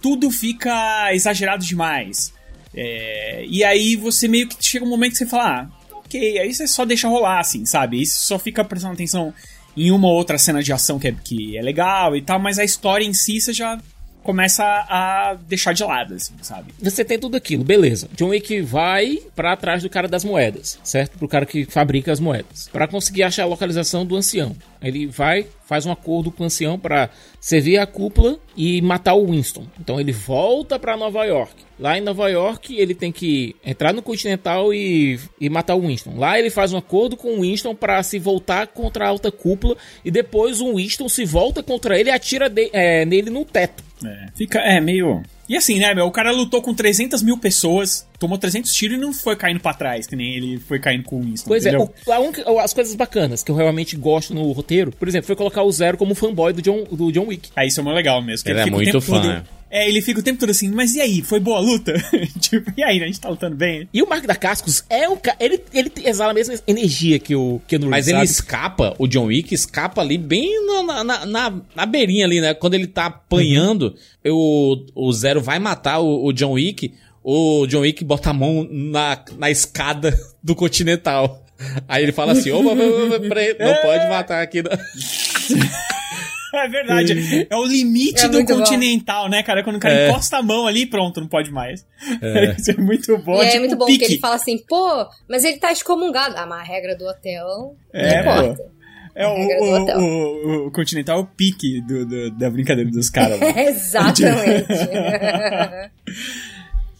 [0.00, 2.32] tudo fica exagerado demais.
[2.72, 6.54] É, e aí você meio que chega um momento que você fala, ah, ok, aí
[6.54, 8.06] você só deixa rolar, assim, sabe?
[8.06, 9.34] Você só fica prestando atenção
[9.76, 12.64] em uma outra cena de ação que é, que é legal e tal, mas a
[12.64, 13.76] história em si você já
[14.22, 16.72] começa a deixar de lado, assim, sabe?
[16.80, 18.08] Você tem tudo aquilo, beleza.
[18.16, 21.18] John Wick vai para trás do cara das moedas, certo?
[21.18, 24.56] Pro cara que fabrica as moedas, para conseguir achar a localização do ancião.
[24.82, 27.10] Ele vai, faz um acordo com o ancião para
[27.40, 29.66] servir a cúpula e matar o Winston.
[29.80, 31.54] Então ele volta para Nova York.
[31.78, 36.16] Lá em Nova York, ele tem que entrar no Continental e, e matar o Winston.
[36.16, 39.76] Lá ele faz um acordo com o Winston para se voltar contra a alta cúpula.
[40.04, 43.82] E depois o Winston se volta contra ele e atira de, é, nele no teto.
[44.04, 45.22] É, fica, é meio.
[45.52, 46.06] E assim, né, meu?
[46.06, 49.74] O cara lutou com 300 mil pessoas, tomou 300 tiros e não foi caindo pra
[49.74, 51.46] trás, que nem ele foi caindo com o Winston.
[51.46, 51.92] Pois entendeu?
[52.08, 55.62] é, o, as coisas bacanas que eu realmente gosto no roteiro, por exemplo, foi colocar
[55.62, 57.50] o Zero como fanboy do John, do John Wick.
[57.54, 58.44] Aí isso é muito legal mesmo.
[58.46, 59.42] que Ele é muito fã, todo- né?
[59.72, 61.94] É, ele fica o tempo todo assim, mas e aí, foi boa a luta?
[62.38, 63.04] tipo, e aí, né?
[63.04, 63.88] A gente tá lutando bem?
[63.90, 65.38] E o Mark da Cascos é um cara.
[65.40, 68.38] Ele, ele exala a mesma energia que o Keanu Mas Reeves, ele sabe?
[68.38, 72.52] escapa, o John Wick escapa ali bem na, na, na, na beirinha ali, né?
[72.52, 73.94] Quando ele tá apanhando,
[74.26, 76.92] o, o Zero vai matar o, o John Wick,
[77.24, 81.46] o John Wick bota a mão na, na escada do Continental.
[81.88, 84.62] Aí ele fala assim, opa, opa, opa, peraí, não pode matar aqui.
[84.62, 84.70] não."
[86.64, 87.46] É verdade.
[87.48, 88.58] É o limite É do muito bom.
[88.60, 89.62] continental, né, cara?
[89.64, 90.08] Quando o cara É.
[90.10, 91.86] encosta a mão ali, pronto, não pode mais.
[92.20, 92.52] É.
[92.60, 93.42] Isso é muito bom.
[93.42, 93.98] e é tipo muito bom pique.
[94.00, 96.34] porque ele fala assim, pô, mas ele tá excomungado.
[96.36, 98.72] Ah, mas a regra do hotel É, não importa.
[99.14, 100.00] É o, o,
[100.64, 103.38] o, o continental é o pique do, do- da brincadeira dos caras.
[103.56, 104.72] Exatamente.
[104.72, 105.90] É,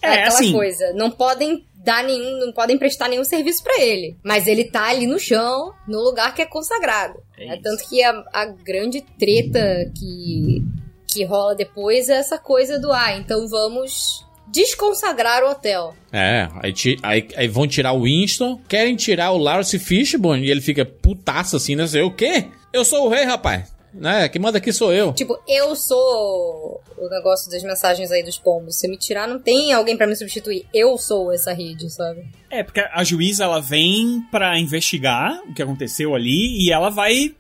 [0.03, 4.17] é aquela assim- coisa, não podem dar nenhum, não podem prestar nenhum serviço pra ele,
[4.25, 7.15] mas ele tá ali no chão, no lugar que é consagrado.
[7.39, 10.63] É tanto que a, a grande treta que
[11.07, 15.95] que rola depois é essa coisa do ah, então vamos desconsagrar o hotel.
[16.13, 16.73] É, aí,
[17.03, 21.57] aí- aí vão tirar o Winston, querem tirar o Lawrence Fishburne e ele fica putaço
[21.57, 21.85] assim, né?
[22.03, 22.47] O quê?
[22.73, 23.75] Eu sou o rei, rapaz.
[23.95, 24.29] Né?
[24.29, 25.13] Quem manda aqui sou eu.
[25.13, 28.77] Tipo, eu sou o negócio das mensagens aí dos pombos.
[28.79, 30.67] Se me tirar, não tem alguém pra me substituir.
[30.73, 32.27] Eu sou essa rede, sabe?
[32.51, 37.35] É, porque a juíza ela vem pra investigar o que aconteceu ali e ela vai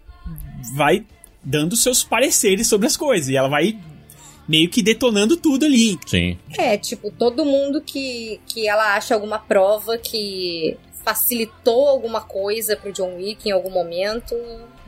[0.74, 1.04] vai
[1.42, 3.78] dando seus pareceres sobre as coisas e ela vai
[4.46, 5.98] meio que detonando tudo ali.
[6.06, 6.38] Sim.
[6.58, 12.92] É, tipo, todo mundo que, que ela acha alguma prova que facilitou alguma coisa pro
[12.92, 14.36] John Wick em algum momento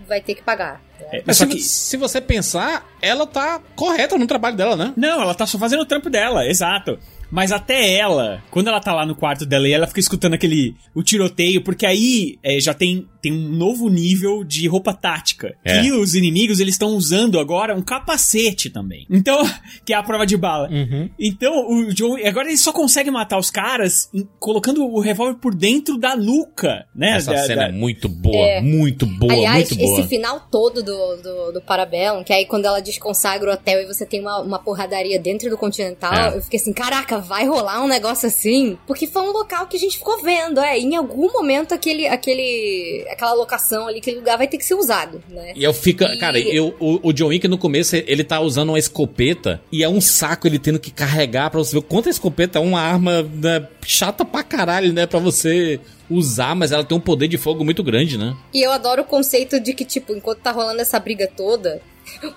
[0.06, 0.82] vai ter que pagar.
[1.00, 1.22] Né?
[1.26, 4.92] Mas se, se você pensar, ela tá correta no trabalho dela, né?
[4.96, 6.98] Não, ela tá só fazendo o trampo dela, exato.
[7.30, 10.74] Mas até ela, quando ela tá lá no quarto dela e ela fica escutando aquele
[10.94, 15.54] o tiroteio, porque aí é, já tem, tem um novo nível de roupa tática.
[15.64, 15.80] É.
[15.82, 19.06] Que os inimigos eles estão usando agora um capacete também.
[19.10, 19.38] Então,
[19.84, 20.68] que é a prova de bala.
[20.70, 21.08] Uhum.
[21.18, 25.54] Então, o John, agora ele só consegue matar os caras em- colocando o revólver por
[25.54, 27.16] dentro da nuca, né?
[27.16, 28.60] Essa Da- cena da- é muito boa, É.
[28.60, 30.00] muito boa, Aliás, muito boa.
[30.00, 33.86] esse final todo do, do, do Parabellum, que aí quando ela desconsagra o hotel e
[33.86, 36.36] você tem uma, uma porradaria dentro do Continental, É.
[36.36, 38.78] eu fiquei assim, caraca, vai rolar um negócio assim?
[38.86, 43.06] Porque foi um local que a gente ficou vendo, é, em algum momento aquele, aquele,
[43.10, 45.52] aquela locação ali, aquele lugar vai ter que ser usado, né?
[45.54, 48.70] E eu fico, E- cara, eu, o, o John Wick no começo ele tá usando
[48.70, 52.10] uma escopeta e é um saco ele tendo que carregar pra você ver quanto a
[52.10, 55.80] escopeta é uma arma né, chata pra caralho, né, pra você
[56.10, 58.36] usar, mas ela tem um poder de fogo muito grande, né?
[58.52, 61.80] E eu adoro o conceito de que, tipo, enquanto tá rolando essa briga toda,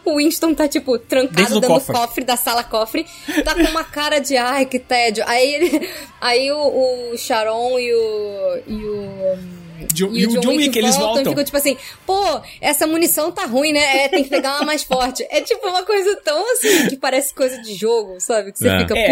[0.06, 1.95] o Winston tá, tipo, trancado Dentro do dentro do cofre.
[1.95, 3.06] cofre da sala cofre,
[3.44, 5.23] tá com uma cara de ai, que tédio.
[5.27, 5.89] Aí ele.
[6.22, 8.61] Aí o, o Sharon e o.
[8.68, 9.57] E o.
[9.94, 11.22] Jo- e o John Wick, eles voltam.
[11.22, 12.22] e ficam tipo assim, pô,
[12.60, 14.06] essa munição tá ruim, né?
[14.06, 15.26] É, tem que pegar uma mais forte.
[15.30, 18.52] É tipo uma coisa tão assim, que parece coisa de jogo, sabe?
[18.52, 18.80] Que você É.
[18.80, 19.07] fica, É.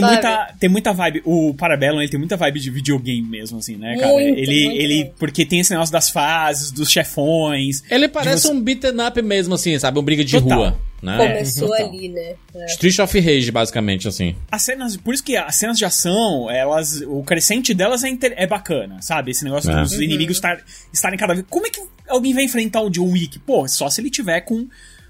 [0.00, 0.12] sabe?
[0.12, 1.22] muita, tem muita vibe.
[1.24, 4.12] O Parabellum, ele tem muita vibe de videogame mesmo, assim, né, cara?
[4.12, 7.82] Muito, ele, muito ele, porque tem esse negócio das fases, dos chefões.
[7.90, 9.98] Ele parece você- um beaten up mesmo, assim, sabe?
[9.98, 10.58] Um briga de Total.
[10.58, 11.16] rua, né?
[11.16, 11.88] Começou Total.
[11.88, 12.34] ali, né?
[12.54, 12.66] É.
[12.66, 14.34] Street of Rage, basicamente, assim.
[14.50, 18.34] As cenas, por isso que as cenas de ação, elas, o crescente delas é, inter-
[18.36, 19.30] é bacana, sabe?
[19.30, 19.82] Esse negócio É.
[19.82, 20.02] dos Uhum.
[20.02, 20.58] inimigos estar,
[20.92, 21.46] estarem cada vez.
[21.48, 23.38] Como é que alguém vai enfrentar o John Wick?
[23.40, 24.66] Pô, só se ele tiver com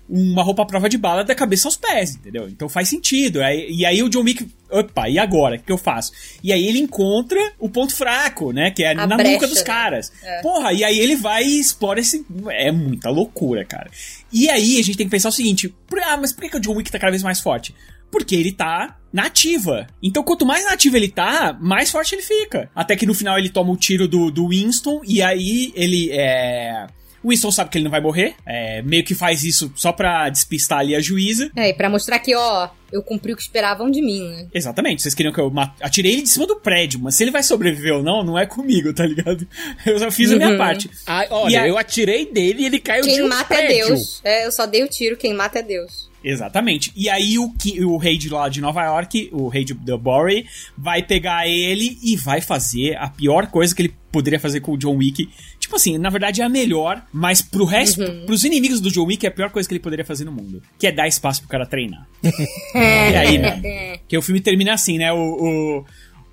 [0.08, 2.48] uma roupa à prova de bala da cabeça aos pés, entendeu?
[2.48, 3.40] Então faz sentido.
[3.40, 5.56] E aí o John Wick, opa, e agora?
[5.56, 6.12] O que eu faço?
[6.42, 8.70] E aí ele encontra o ponto fraco, né?
[8.70, 9.64] Que é A na brecha, nuca dos né?
[9.64, 10.12] caras.
[10.22, 10.42] É.
[10.42, 12.24] Porra, e aí ele vai e explora esse.
[12.50, 13.90] É muita loucura, cara.
[14.32, 15.74] E aí a gente tem que pensar o seguinte:
[16.04, 17.74] ah, mas por que, que o John Wick tá cada vez mais forte?
[18.10, 19.86] Porque ele tá nativa.
[20.02, 22.70] Então, quanto mais nativo ele tá, mais forte ele fica.
[22.74, 26.86] Até que no final ele toma o tiro do, do Winston e aí ele é.
[27.26, 28.34] O Winston sabe que ele não vai morrer.
[28.46, 31.50] É, meio que faz isso só pra despistar ali a juíza.
[31.56, 34.46] É, e pra mostrar que, ó, eu cumpri o que esperavam de mim, né?
[34.54, 35.02] Exatamente.
[35.02, 37.94] Vocês queriam que eu atirei ele de cima do prédio, mas se ele vai sobreviver
[37.96, 39.46] ou não, não é comigo, tá ligado?
[39.84, 40.56] Eu só fiz a minha Uhum.
[40.58, 40.88] parte.
[41.06, 43.86] Ah, olha, a- eu atirei dele e ele caiu de Quem um mata é prédio.
[43.88, 44.20] Deus.
[44.22, 46.08] É, eu só dei o tiro, quem mata é Deus.
[46.22, 46.92] Exatamente.
[46.96, 47.52] E aí o,
[47.86, 50.46] o rei de lá de Nova York, o rei de The Bory,
[50.76, 54.76] vai pegar ele e vai fazer a pior coisa que ele poderia fazer com o
[54.78, 55.28] John Wick.
[55.66, 58.24] Tipo assim, na verdade é a melhor, mas pro resto, Uhum.
[58.24, 60.62] pros inimigos do John Wick é a pior coisa que ele poderia fazer no mundo.
[60.78, 62.06] Que é dar espaço pro cara treinar.
[62.72, 63.10] É.
[63.10, 63.98] E aí, né?
[64.06, 65.12] Que o filme termina assim, né?
[65.12, 65.84] O,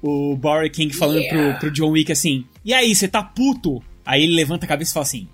[0.03, 1.51] o, o Bory King falando Yeah.
[1.53, 3.81] pro, pro John Wick assim: E aí, você tá puto?
[4.05, 5.27] Aí ele levanta a cabeça e fala assim: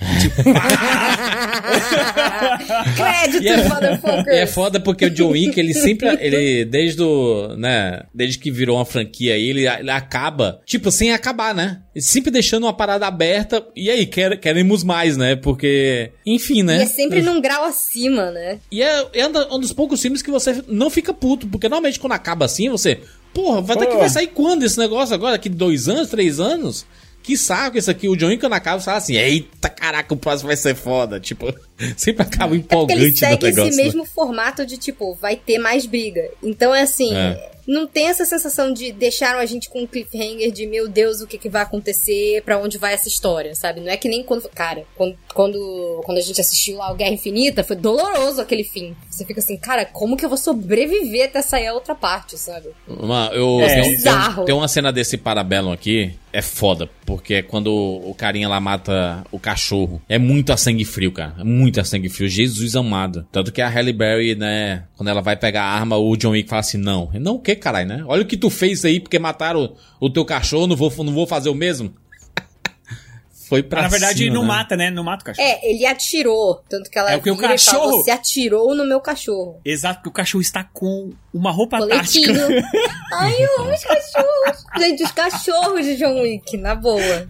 [2.96, 3.56] Crédito, E é,
[4.34, 8.50] e é foda porque o John Wick, ele sempre, ele, desde o, né, desde que
[8.50, 11.80] virou uma franquia aí, ele, ele acaba, tipo, sem acabar, né?
[11.96, 15.36] Sempre deixando uma parada aberta, e aí, quer, queremos mais, né?
[15.36, 16.78] Porque, enfim, né?
[16.78, 18.58] E é sempre num grau acima, né?
[18.70, 22.12] E é, é um dos poucos filmes que você não fica puto, porque normalmente quando
[22.12, 23.00] acaba assim, você,
[23.34, 23.98] porra, vai, Pô.
[23.98, 25.32] vai sair quando esse negócio agora?
[25.32, 26.86] Daqui dois anos, três anos?
[27.22, 28.08] Que saco isso aqui.
[28.08, 31.20] O John acaba, fala assim, eita, caraca, o próximo vai ser foda.
[31.20, 31.54] Tipo,
[31.96, 33.76] sempre acaba É porque ele empolgante segue esse negócio.
[33.76, 33.82] né?
[33.84, 36.28] mesmo formato de, tipo, vai ter mais briga.
[36.42, 37.50] Então é assim, É.
[37.66, 41.26] não tem essa sensação de deixaram a gente com um cliffhanger de, meu Deus, o
[41.26, 43.80] que, que vai acontecer, pra onde vai essa história, sabe?
[43.80, 44.48] Não é que nem quando.
[44.50, 48.94] Cara, quando, quando, quando a gente assistiu lá o Guerra Infinita, foi doloroso aquele fim.
[49.08, 52.68] Você fica assim, cara, como que eu vou sobreviver até sair a outra parte, sabe?
[52.88, 54.44] Uma, eu, É tem, bizarro.
[54.44, 59.24] tem uma cena desse Parabellum aqui, é foda, porque é quando o carinha lá mata
[59.30, 60.00] o cachorro.
[60.08, 61.34] É muito a sangue frio, cara.
[61.38, 62.28] É muito a sangue frio.
[62.28, 63.26] Jesus amado.
[63.30, 66.48] Tanto que a Halle Berry, né, quando ela vai pegar a arma, o John Wick
[66.48, 67.10] fala assim, não.
[67.14, 68.04] Não o que, caralho, né?
[68.06, 71.12] Olha o que tu fez aí, porque mataram o, o teu cachorro, não vou, não
[71.12, 71.92] vou fazer o mesmo?
[73.50, 74.48] Foi pra Na verdade, cima, não né?
[74.48, 74.90] mata, né?
[74.90, 75.46] Não mata o cachorro.
[75.46, 76.62] É, ele atirou.
[76.68, 79.60] Tanto que ela É porque o vira e fala, cachorro- você atirou no meu cachorro.
[79.64, 82.32] Exato, porque o cachorro está com uma roupa Coletinho.
[82.32, 82.68] tática.
[83.12, 84.64] Ai, eu amo os cachorros.
[84.78, 87.28] Gente, os cachorros de John Wick, na boa.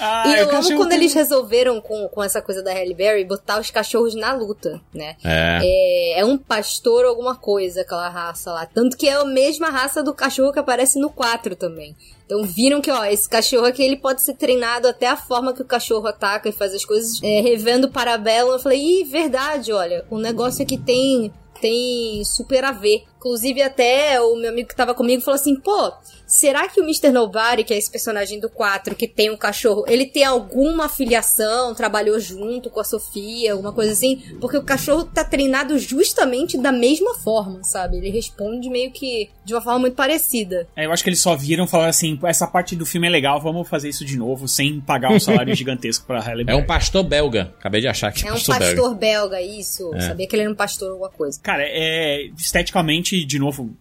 [0.00, 2.72] Ah, e o eu amo cachorro quando tem- eles resolveram, com, com essa coisa da
[2.72, 5.16] Halle Berry, botar os cachorros na luta, né?
[5.24, 5.60] É.
[5.62, 8.64] É, é um pastor alguma coisa, aquela raça lá.
[8.66, 11.94] Tanto que é a mesma raça do cachorro que aparece no 4 também.
[12.28, 15.62] Então viram que, ó, esse cachorro aqui, ele pode ser treinado até a forma que
[15.62, 17.18] o cachorro ataca e faz as coisas.
[17.22, 22.70] É, revendo Parabellum, eu falei, ih, verdade, olha, o negócio aqui tem, tem super a
[22.70, 23.04] ver.
[23.16, 25.90] Inclusive, até o meu amigo que tava comigo falou assim, pô,
[26.28, 27.10] será que o Mr.
[27.10, 31.74] Nobody, que é esse personagem do 4, que tem um cachorro, ele tem alguma afiliação,
[31.74, 34.22] trabalhou junto com a Sofia, alguma coisa assim?
[34.38, 37.96] Porque o cachorro tá treinado justamente da mesma forma, sabe?
[37.96, 40.68] Ele responde meio que de uma forma muito parecida.
[40.76, 43.10] É, eu acho que eles só viram e falaram assim: essa parte do filme é
[43.10, 46.66] legal, vamos fazer isso de novo, sem pagar um salário gigantesco pra Halle É um
[46.66, 47.54] pastor belga.
[47.58, 48.76] Acabei de achar que É um pastor, belga.
[48.76, 49.94] pastor belga, isso.
[49.94, 50.00] É.
[50.00, 51.40] Sabia que ele era um pastor alguma coisa.
[51.42, 53.74] Cara, é esteticamente, de novo,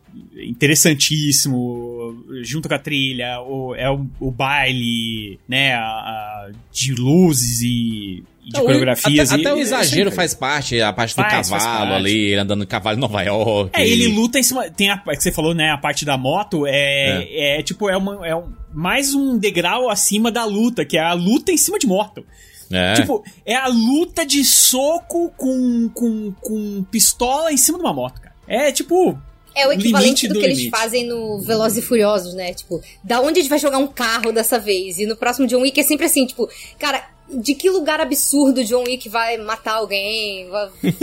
[1.07, 7.61] interessantíssimo, junto com a trilha, o, é o, o baile, né, a, a- de luzes
[7.61, 9.31] e, de coreografias.
[9.31, 12.39] Até, e- até o exagero faz parte, a parte do Faz, faz cavalo ali, ele
[12.39, 13.71] andando no cavalo em Nova York.
[13.79, 14.69] É, ele luta em cima.
[14.69, 15.71] Tem a é que você falou, né?
[15.71, 17.63] A parte da moto é, é.
[17.63, 21.51] tipo, é, uma, é um, mais um degrau acima da luta, que é a luta
[21.51, 22.23] em cima de moto.
[22.71, 22.93] É.
[22.95, 28.21] Tipo, é a luta de soco com, com, com pistola em cima de uma moto,
[28.21, 28.35] cara.
[28.47, 29.17] É tipo.
[29.57, 30.77] É o equivalente do, do que eles limite.
[30.77, 32.53] fazem no Velozes e Furiosos, né?
[32.53, 34.99] Tipo, da onde a gente vai jogar um carro dessa vez?
[34.99, 36.47] E no próximo John Wick é sempre assim, tipo,
[36.77, 40.47] cara, de que lugar absurdo John Wick vai matar alguém?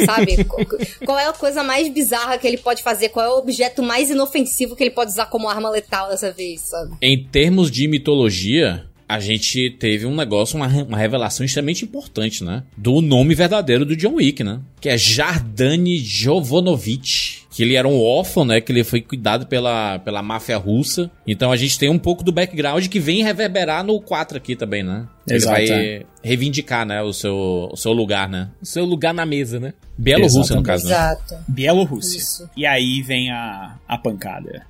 [0.06, 0.44] Sabe?
[1.04, 3.10] Qual- é a coisa mais bizarra que ele pode fazer?
[3.10, 6.62] Qual é o objeto mais inofensivo que ele pode usar como arma letal dessa vez,
[6.62, 6.94] sabe?
[7.02, 12.62] Em termos de mitologia, a gente teve um negócio, uma, uma revelação extremamente importante, né?
[12.74, 14.60] Do nome verdadeiro do John Wick, né?
[14.80, 17.43] Que é Jardani Jovanovic.
[17.54, 18.60] Que ele era um órfão, né?
[18.60, 21.08] Que ele foi cuidado pela, pela máfia russa.
[21.24, 24.82] Então a gente tem um pouco do background que vem reverberar no 4 aqui também,
[24.82, 25.06] né?
[25.28, 26.02] Exato, ele vai é.
[26.20, 27.00] reivindicar, né?
[27.00, 28.48] O seu, o seu lugar, né?
[28.60, 29.72] O seu lugar na mesa, né?
[29.96, 30.94] Bielorrússia, no caso, né?
[30.94, 31.36] Exato.
[31.46, 32.18] Bielorrússia.
[32.18, 32.50] Isso.
[32.56, 34.66] E aí vem a, a pancada.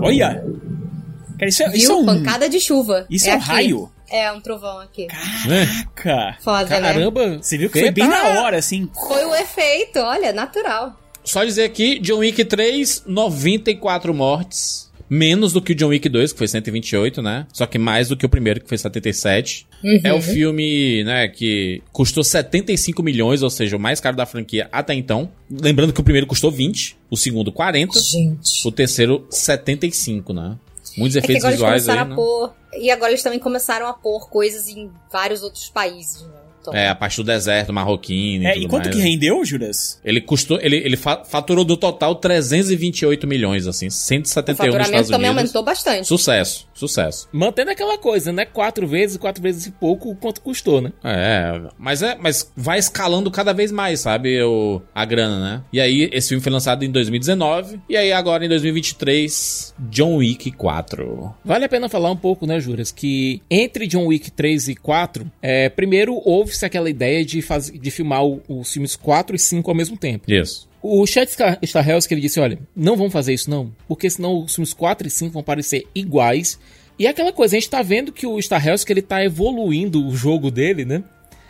[0.00, 0.44] Olha!
[1.40, 1.76] Cara, isso é, Viu?
[1.76, 2.06] isso é um.
[2.06, 3.04] Pancada de chuva.
[3.10, 3.46] Isso é um aqui.
[3.46, 3.92] raio?
[4.08, 5.08] É, um trovão aqui.
[5.08, 6.36] Caraca!
[6.40, 6.92] Foda, né?
[6.92, 7.38] Caramba!
[7.42, 8.88] Você viu que foi bem na hora, assim.
[8.94, 11.01] Foi o efeito, olha, natural.
[11.24, 14.90] Só dizer aqui, John Wick 3, 94 mortes.
[15.08, 17.46] Menos do que o John Wick 2, que foi 128, né?
[17.52, 19.66] Só que mais do que o primeiro, que foi 77.
[19.84, 20.00] Uhum.
[20.02, 24.70] É o filme, né, que custou 75 milhões, ou seja, o mais caro da franquia
[24.72, 25.30] até então.
[25.50, 28.66] Lembrando que o primeiro custou 20, o segundo 40, Gente.
[28.66, 30.56] o terceiro 75, né?
[30.96, 32.02] Muitos É que efeitos eles visuais aí, né?
[32.02, 32.54] a pôr.
[32.74, 36.40] E agora eles também começaram a pôr coisas em vários outros países, né?
[36.62, 38.96] Então, É, a parte do deserto, marroquino e É, tudo e quanto mais.
[38.96, 40.00] que rendeu, Juras?
[40.04, 44.90] Ele custou, ele, ele fa- faturou do total 328 milhões, assim, o 171 nos faturamento
[44.90, 45.42] Estados também Unidos.
[45.54, 46.06] aumentou bastante.
[46.06, 47.28] Sucesso, sucesso.
[47.32, 48.44] Mantendo aquela coisa, né?
[48.46, 50.92] Quatro vezes, quatro vezes e pouco o quanto custou, né?
[51.04, 55.62] É, mas é, mas vai escalando cada vez mais, sabe, o, a grana, né?
[55.72, 60.50] E aí esse filme foi lançado em 2019 e aí agora em 2023, John Wick
[60.52, 61.34] 4.
[61.44, 65.30] Vale a pena falar um pouco, né, Juras, que entre John Wick 3 e 4,
[65.40, 66.14] é, primeiro
[66.52, 69.96] houve-se aquela ideia de, faz, de filmar o- os filmes 4 e 5 ao mesmo
[69.96, 70.30] tempo.
[70.30, 70.68] Isso.
[70.82, 74.54] O Chad Star- Stahelski, ele disse, olha, não vamos fazer isso não, porque senão os
[74.54, 76.58] filmes 4 e 5 vão parecer iguais.
[76.98, 80.14] E é aquela coisa, a gente tá vendo que o Stahelski, ele tá evoluindo o
[80.14, 81.02] jogo dele, né?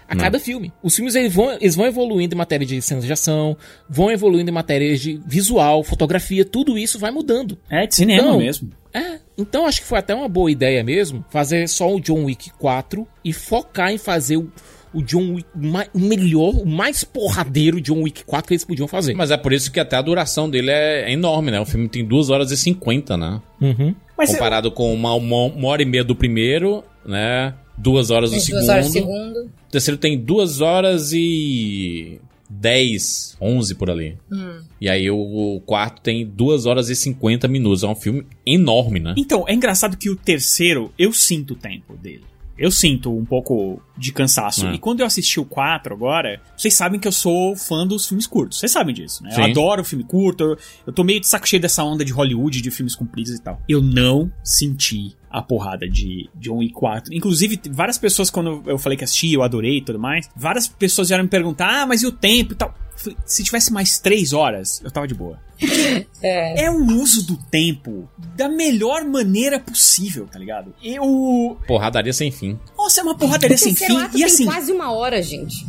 [0.08, 0.70] A cada filme.
[0.82, 3.56] Os filmes eles vão, eles vão evoluindo em matéria de cenas de ação,
[3.88, 7.56] vão evoluindo em matéria de visual, fotografia, tudo isso vai mudando.
[7.70, 8.70] É, de cinema Então, mesmo.
[8.92, 12.50] É, então acho que foi até uma boa ideia mesmo fazer só o John Wick
[12.58, 14.52] 4 e focar em fazer o,
[14.94, 15.48] o John Wick
[15.94, 19.14] o melhor, o mais porradeiro John Wick 4 que eles podiam fazer.
[19.14, 21.60] Mas é por isso que até a duração dele é, é enorme, né?
[21.60, 23.40] O filme tem 2 horas e 50, né?
[23.60, 23.94] Uhum.
[24.16, 27.54] Mas Comparado com uma, uma, uma hora e meia do primeiro, né?
[27.76, 28.68] Duas horas do Duas segundo.
[28.68, 29.38] horas segundo.
[29.40, 34.16] O terceiro tem duas horas e 10, 11 por ali.
[34.30, 34.60] Hum.
[34.80, 35.16] E aí o,
[35.56, 37.82] o quarto tem 2 horas e 50 minutos.
[37.82, 39.14] É um filme enorme, né?
[39.16, 42.24] Então, é engraçado que o terceiro, eu sinto o tempo dele.
[42.56, 44.66] Eu sinto um pouco de cansaço.
[44.66, 44.74] É.
[44.74, 48.26] E quando eu assisti o 4 agora, vocês sabem que eu sou fã dos filmes
[48.26, 48.58] curtos.
[48.58, 49.30] Vocês sabem disso, né?
[49.30, 49.50] Eu Sim.
[49.50, 50.44] adoro filme curto.
[50.44, 53.42] Eu, eu tô meio de saco cheio dessa onda de Hollywood, de filmes compridos e
[53.42, 53.60] tal.
[53.68, 57.14] Eu não senti a porrada de John Wick 4.
[57.14, 61.08] Inclusive, várias pessoas, quando eu falei que assisti, eu adorei e tudo mais, várias pessoas
[61.08, 62.74] vieram me perguntar, ah, mas e o tempo e tal?
[62.94, 65.40] Falei, Se tivesse mais três horas, eu tava de boa.
[66.24, 66.66] É.
[66.66, 70.72] É um uso do tempo da melhor maneira possível, tá ligado?
[70.80, 71.58] Eu.
[71.66, 72.56] Porradaria sem fim.
[72.76, 73.98] Nossa, é uma porradaria sem fim.
[74.04, 74.44] E tem assim.
[74.44, 75.66] quase uma hora, gente.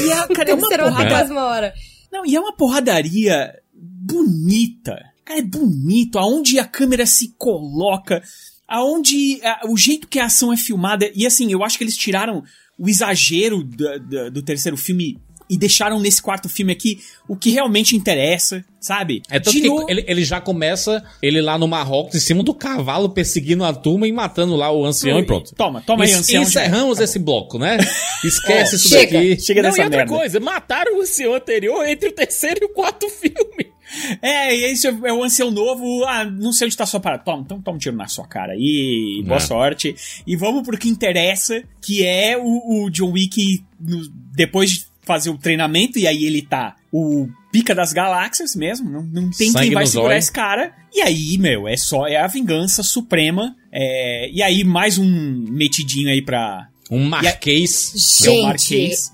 [0.00, 1.10] E a, cara, é o uma porrada.
[1.10, 1.74] quase uma hora.
[2.10, 4.96] Não, e é uma porradaria bonita.
[5.24, 6.18] Cara, é bonito.
[6.18, 8.22] Aonde a câmera se coloca.
[8.70, 9.40] Aonde.
[9.42, 11.10] a- o jeito que a ação é filmada.
[11.14, 12.42] E assim, eu acho que eles tiraram
[12.78, 15.18] o exagero da- da- do terceiro filme.
[15.52, 19.20] E deixaram nesse quarto filme aqui o que realmente interessa, sabe?
[19.28, 22.54] É tanto Tirou- que ele, ele já começa ele lá no Marrocos, em cima do
[22.54, 25.52] cavalo, perseguindo a turma e matando lá o ancião e pronto.
[25.56, 26.44] Toma, toma aí, E- ancião.
[26.44, 27.78] Encerramos esse bloco, né?
[28.24, 29.40] Esquece Ó, isso chega, daqui.
[29.42, 30.14] Chega Não, dessa e outra merda.
[30.14, 33.69] coisa, mataram o ancião anterior entre o terceiro e o quarto filme.
[34.22, 36.04] É, e esse é o ancião novo.
[36.06, 37.22] Ah, não sei onde tá sua parada.
[37.24, 39.22] Toma, então toma um tiro na sua cara aí.
[39.26, 39.40] Boa É.
[39.40, 39.94] sorte.
[40.26, 45.30] E vamos pro que interessa, que é o, o John Wick no- depois de fazer
[45.30, 48.88] o treinamento, e aí ele tá o pica das galáxias mesmo.
[48.88, 50.18] Não, não tem Sangue quem vai segurar zóio.
[50.18, 50.72] esse cara.
[50.92, 53.56] E aí, meu, é só é a vingança suprema.
[53.72, 56.68] É, e aí, mais um metidinho aí pra.
[56.90, 57.92] Um marquês.
[58.18, 58.42] que é o Gente.
[58.44, 59.12] Marquês.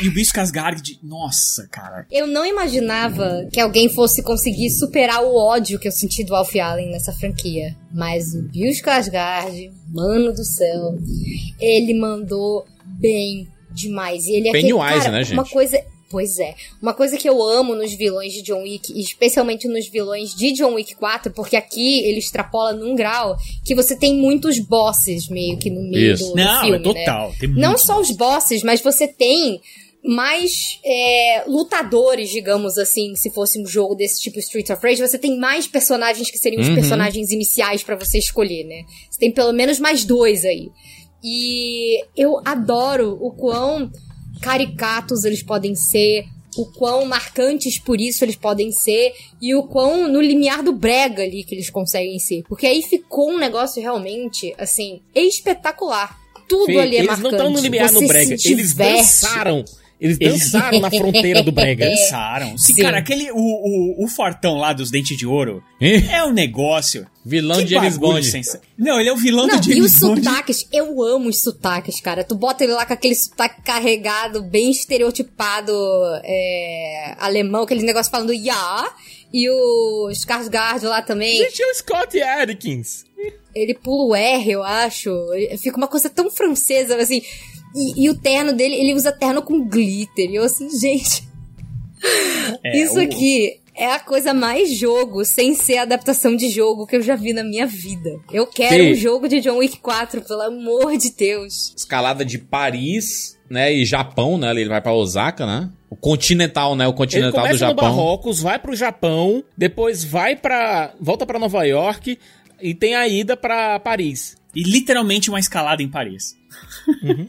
[0.00, 2.06] E o Bicho Casgard, nossa, cara.
[2.10, 6.54] Eu não imaginava que alguém fosse conseguir superar o ódio que eu senti do Alf
[6.56, 7.76] Allen nessa franquia.
[7.92, 10.98] Mas o Bill Skarsgård, mano do céu,
[11.60, 14.26] ele mandou bem demais.
[14.26, 15.34] E ele é aquele, Pennywise, cara, né, gente?
[15.34, 15.91] Uma coisa...
[16.12, 16.54] Pois é.
[16.80, 20.74] Uma coisa que eu amo nos vilões de John Wick, especialmente nos vilões de John
[20.74, 23.34] Wick 4, porque aqui ele extrapola num grau
[23.64, 26.24] que você tem muitos bosses meio que no meio Isso.
[26.26, 27.30] do, do Não, filme, é total.
[27.30, 27.36] né?
[27.40, 29.60] Tem Não só os bosses, mas você tem
[30.04, 35.16] mais é, lutadores, digamos assim, se fosse um jogo desse tipo Streets of Rage, você
[35.18, 36.74] tem mais personagens que seriam os Uhum.
[36.74, 38.82] personagens iniciais pra você escolher, né?
[39.08, 40.68] Você tem pelo menos mais dois aí.
[41.24, 43.88] E eu adoro o quão
[44.42, 50.08] caricatos eles podem ser, o quão marcantes por isso eles podem ser, e o quão
[50.08, 52.42] no limiar do brega ali que eles conseguem ser.
[52.48, 56.18] Porque aí ficou um negócio realmente, assim, espetacular.
[56.48, 57.22] Tudo Fê, ali é eles marcante.
[57.22, 59.64] não estão no limiar Você no brega, eles dançaram.
[60.04, 61.88] Eles dançaram na fronteira do brega.
[61.88, 62.56] Dançaram.
[62.58, 62.82] Sim, Sim.
[62.82, 63.30] cara, aquele.
[63.30, 67.06] O, o, o fortão lá dos dentes de ouro é um negócio.
[67.24, 68.26] Vilão Que de James Bond.
[68.26, 70.24] sensa- Não, ele é o vilão Não, do e os James Bond.
[70.24, 72.24] sotaques, eu amo os sotaques, cara.
[72.24, 75.72] Tu bota ele lá com aquele sotaque carregado, bem estereotipado,
[76.24, 78.90] é, alemão, aquele negócio falando ya,
[79.32, 83.04] e o Skarsgård lá também, Gente, é o Scott Adkins.
[83.54, 85.10] ele pula o R, eu acho.
[85.58, 87.22] Fica uma coisa tão francesa, assim.
[87.74, 90.30] E, e o terno dele, ele usa terno com glitter.
[90.30, 91.26] E eu assim, gente,
[92.64, 96.96] É, isso o- aqui é a coisa mais jogo, sem ser adaptação de jogo que
[96.96, 98.10] eu já vi na minha vida.
[98.32, 98.90] Eu quero Sim.
[98.92, 101.72] um jogo de John Wick 4, pelo amor de Deus.
[101.76, 103.72] Escalada de Paris, né?
[103.72, 104.50] E Japão, né?
[104.50, 105.70] Ele vai pra Osaka, né?
[105.88, 106.86] O continental, né?
[106.86, 107.84] O Ele continental do começa no Japão.
[107.88, 110.92] Marrocos, vai pro Japão, depois vai pra.
[111.00, 112.18] volta pra Nova York.
[112.60, 114.36] E tem a ida pra Paris.
[114.54, 116.36] E literalmente uma escalada em Paris.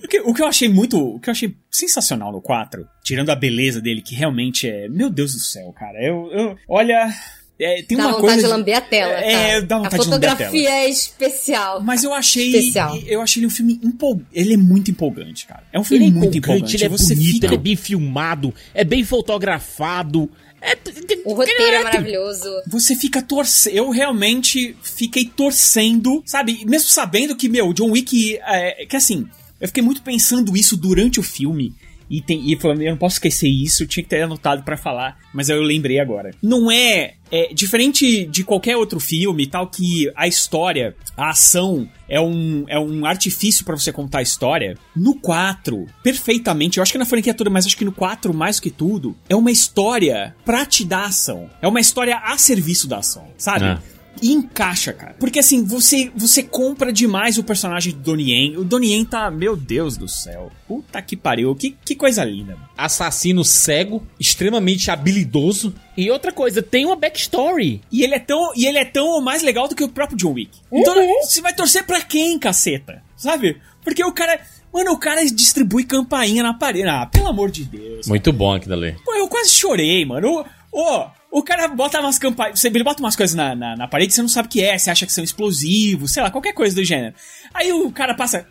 [0.04, 0.98] O, que, o que eu achei muito.
[0.98, 4.88] O que eu achei sensacional no 4, tirando a beleza dele, que realmente é.
[4.90, 6.02] Meu Deus do céu, cara.
[6.04, 6.30] Eu.
[6.32, 7.12] eu olha.
[7.60, 9.14] É, tem dá uma vontade coisa de lamber a tela.
[9.14, 10.82] É, dá vontade a de lamber a fotografia tela.
[10.82, 11.82] é especial.
[11.82, 12.48] Mas eu achei.
[12.50, 12.98] Especial.
[13.06, 14.28] Eu achei ele um filme empolgante.
[14.34, 15.64] Ele é muito empolgante, cara.
[15.72, 16.76] É um filme Ele é muito empolgante, empolgante.
[16.78, 20.30] ele é Você bonito, fica- ele é bem filmado, é bem fotografado.
[20.64, 20.78] É,
[21.26, 22.50] O roteiro é maravilhoso.
[22.68, 23.74] Você fica torcendo.
[23.76, 26.64] Eu realmente fiquei torcendo, sabe?
[26.66, 28.40] Mesmo sabendo que, meu, John Wick.
[28.42, 29.28] É, que assim,
[29.60, 31.74] eu fiquei muito pensando isso durante o filme.
[32.14, 35.50] E, tem, e eu não posso esquecer isso, tinha que ter anotado pra falar, mas
[35.50, 36.30] eu lembrei agora.
[36.44, 42.22] Não é, é diferente de qualquer outro filme, tal que a história, a ação é
[42.22, 44.78] um, é um artifício pra você contar a história.
[44.96, 48.60] No 4, perfeitamente, eu acho que na franquia toda, mas acho que no 4 mais
[48.60, 51.50] que tudo, é uma história pra te dar ação.
[51.64, 53.66] É uma história a serviço da ação, sabe?
[53.66, 53.93] É.
[54.22, 55.16] E encaixa, cara.
[55.20, 58.58] Porque assim, você você compra demais o personagem do Donnie Yen.
[58.58, 60.52] O Donnie Yen tá, meu Deus do céu.
[60.68, 61.54] Puta que pariu.
[61.56, 62.58] Que, que coisa linda.
[62.78, 65.74] Assassino cego, extremamente habilidoso.
[65.98, 67.82] E outra coisa, tem uma backstory.
[67.92, 70.18] E ele é tão, e ele é tão ou mais legal do que o próprio
[70.18, 70.52] John Wick.
[70.72, 73.04] Então, você vai torcer pra quem, caceta?
[73.16, 73.58] Sabe?
[73.84, 74.40] Porque o cara,
[74.74, 76.88] mano, o cara distribui campainha na parede.
[76.88, 78.08] Ah, pelo amor de Deus.
[78.08, 78.96] Muito bom aquilo ali.
[79.04, 80.46] Pô, eu quase chorei, mano.
[80.72, 81.06] Ô, ô,
[81.40, 82.60] o cara bota umas campainhas.
[82.60, 84.78] você- Ele bota umas coisas na, na, na parede, você não sabe o que é,
[84.78, 87.14] você acha que são explosivos, sei lá, qualquer coisa do gênero.
[87.54, 88.46] Aí o cara passa,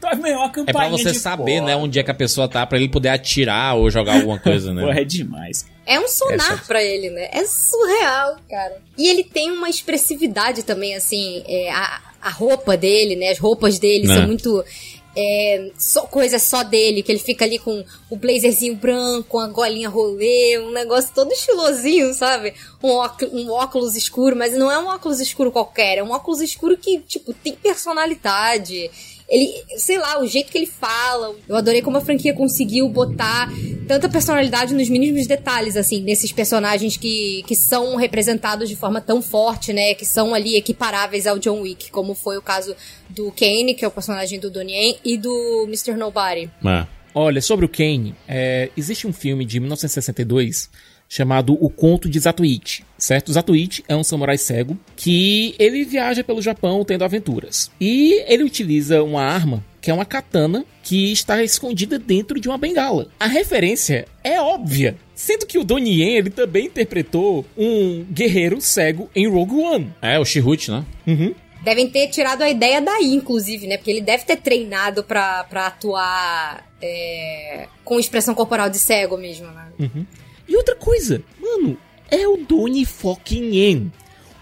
[0.00, 0.72] tá, meu, a É campainha.
[0.72, 3.76] pra você de saber, né, onde é que a pessoa tá, pra ele poder atirar
[3.76, 4.82] ou jogar alguma coisa, né?
[4.82, 5.66] Pô, é demais.
[5.86, 7.28] É um sonar Essa- pra ele, né?
[7.32, 8.76] É surreal, cara.
[8.96, 13.30] E ele tem uma expressividade também, assim, é, a, a roupa dele, né?
[13.30, 14.14] As roupas dele Né.
[14.14, 14.62] são muito.
[15.16, 19.88] É, só, coisa só dele, que ele fica ali com o blazerzinho branco, a golinha
[19.88, 22.54] rolê, um negócio todo estilosinho, sabe?
[22.82, 26.40] Um, óculos, um óculos escuro, mas não é um óculos escuro qualquer, é um óculos
[26.40, 28.90] escuro que, tipo, tem personalidade.
[29.28, 31.34] Ele, sei lá, o jeito que ele fala.
[31.46, 33.50] Eu adorei como a franquia conseguiu botar
[33.86, 39.20] tanta personalidade nos mínimos detalhes, assim, nesses personagens que, que são representados de forma tão
[39.20, 39.94] forte, né?
[39.94, 42.74] Que são ali equiparáveis ao John Wick, como foi o caso
[43.10, 45.94] do Kane, que é o personagem do Donnie Yen, e do Mr.
[45.94, 46.50] Nobody.
[47.14, 50.70] Olha, sobre o Kane, é, existe um filme de 1962
[51.08, 53.32] chamado O Conto de Zatoichi, certo?
[53.32, 57.70] Zatoichi é um samurai cego que ele viaja pelo Japão tendo aventuras.
[57.80, 62.58] E ele utiliza uma arma que é uma katana que está escondida dentro de uma
[62.58, 63.08] bengala.
[63.18, 69.08] A referência é óbvia, sendo que o Donnie Yen ele também interpretou um guerreiro cego
[69.14, 69.92] em Rogue One.
[70.02, 70.84] É, o Chihut, né?
[71.06, 71.34] Uhum.
[71.62, 73.76] Devem ter tirado a ideia daí, inclusive, né?
[73.76, 79.46] Porque ele deve ter treinado pra, pra atuar é, com expressão corporal de cego mesmo,
[79.48, 79.68] né?
[79.78, 80.06] Uhum.
[80.48, 81.76] E outra coisa, mano,
[82.10, 83.92] é o Donnie fucking Yen.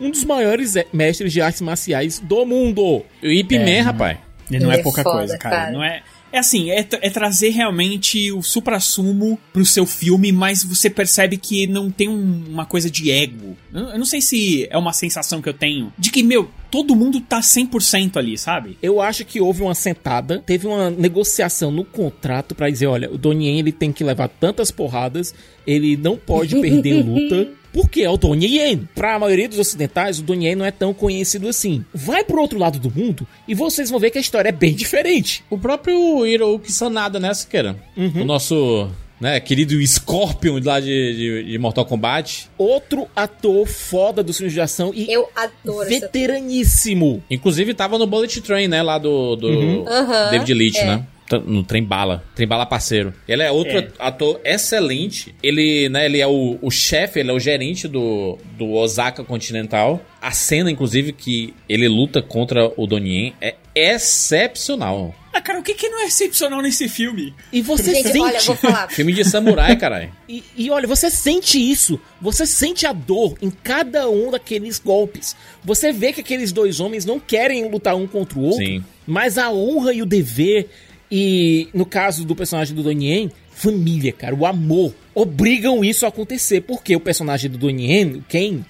[0.00, 3.02] Um dos maiores eh, mestres de artes marciais do mundo.
[3.22, 4.18] O Ip Man, rapaz.
[4.50, 5.56] E não Ele é é pouca foda, coisa, cara.
[5.56, 5.72] cara.
[5.72, 6.02] Não é.
[6.36, 11.66] É assim, é, é trazer realmente o supra-sumo pro seu filme, mas você percebe que
[11.66, 13.56] não tem um- uma coisa de ego.
[13.72, 16.94] Eu, eu não sei se é uma sensação que eu tenho de que, meu, todo
[16.94, 18.76] mundo tá 100% ali, sabe?
[18.82, 23.16] Eu acho que houve uma sentada, teve uma negociação no contrato pra dizer, olha, o
[23.16, 25.34] Donnie Yen ele tem que levar tantas porradas,
[25.66, 27.48] ele não pode perder luta.
[27.76, 28.88] Porque é o Donnie Yen.
[28.94, 31.84] Pra maioria dos ocidentais, o Donnie Yen não é tão conhecido assim.
[31.92, 34.74] Vai pro outro lado do mundo e vocês vão ver que a história é bem
[34.74, 35.44] diferente.
[35.50, 37.76] O próprio Hiroki Sanada, né, Siqueira?
[37.94, 38.88] O nosso,
[39.20, 42.48] né, querido Scorpion lá de, de, de Mortal Kombat.
[42.56, 47.22] Outro ator foda do filme de ação e Eu adoro veteraníssimo.
[47.30, 49.84] Inclusive tava no Bullet Train, né, lá do, do Uhum.
[50.30, 50.86] David Leitch, é.
[50.86, 51.06] né?
[51.46, 52.24] No Trem Bala.
[52.34, 53.12] Trem Bala parceiro.
[53.26, 53.88] Ele é outro É.
[53.98, 55.34] ator excelente.
[55.42, 60.00] Ele, né, ele é o, o chefe, ele é o gerente do, do Osaka Continental.
[60.22, 65.14] A cena, inclusive, que ele luta contra o Donnie Yen é excepcional.
[65.32, 67.34] Ah, cara, o que, que não é excepcional nesse filme?
[67.52, 68.20] E você Gente, sente.
[68.20, 68.88] olha, vou falar.
[68.88, 70.10] Filme de samurai, caralho.
[70.26, 72.00] E, e olha, você sente isso.
[72.22, 75.36] Você sente a dor em cada um daqueles golpes.
[75.62, 78.82] Você vê que aqueles dois homens não querem lutar um contra o outro, Sim.
[79.06, 80.70] mas a honra e o dever,
[81.10, 86.08] e no caso do personagem do Donnie Yen, família, cara, o amor, obrigam isso a
[86.08, 86.60] acontecer.
[86.62, 88.60] Porque o personagem do Donnie Yen, o Ken,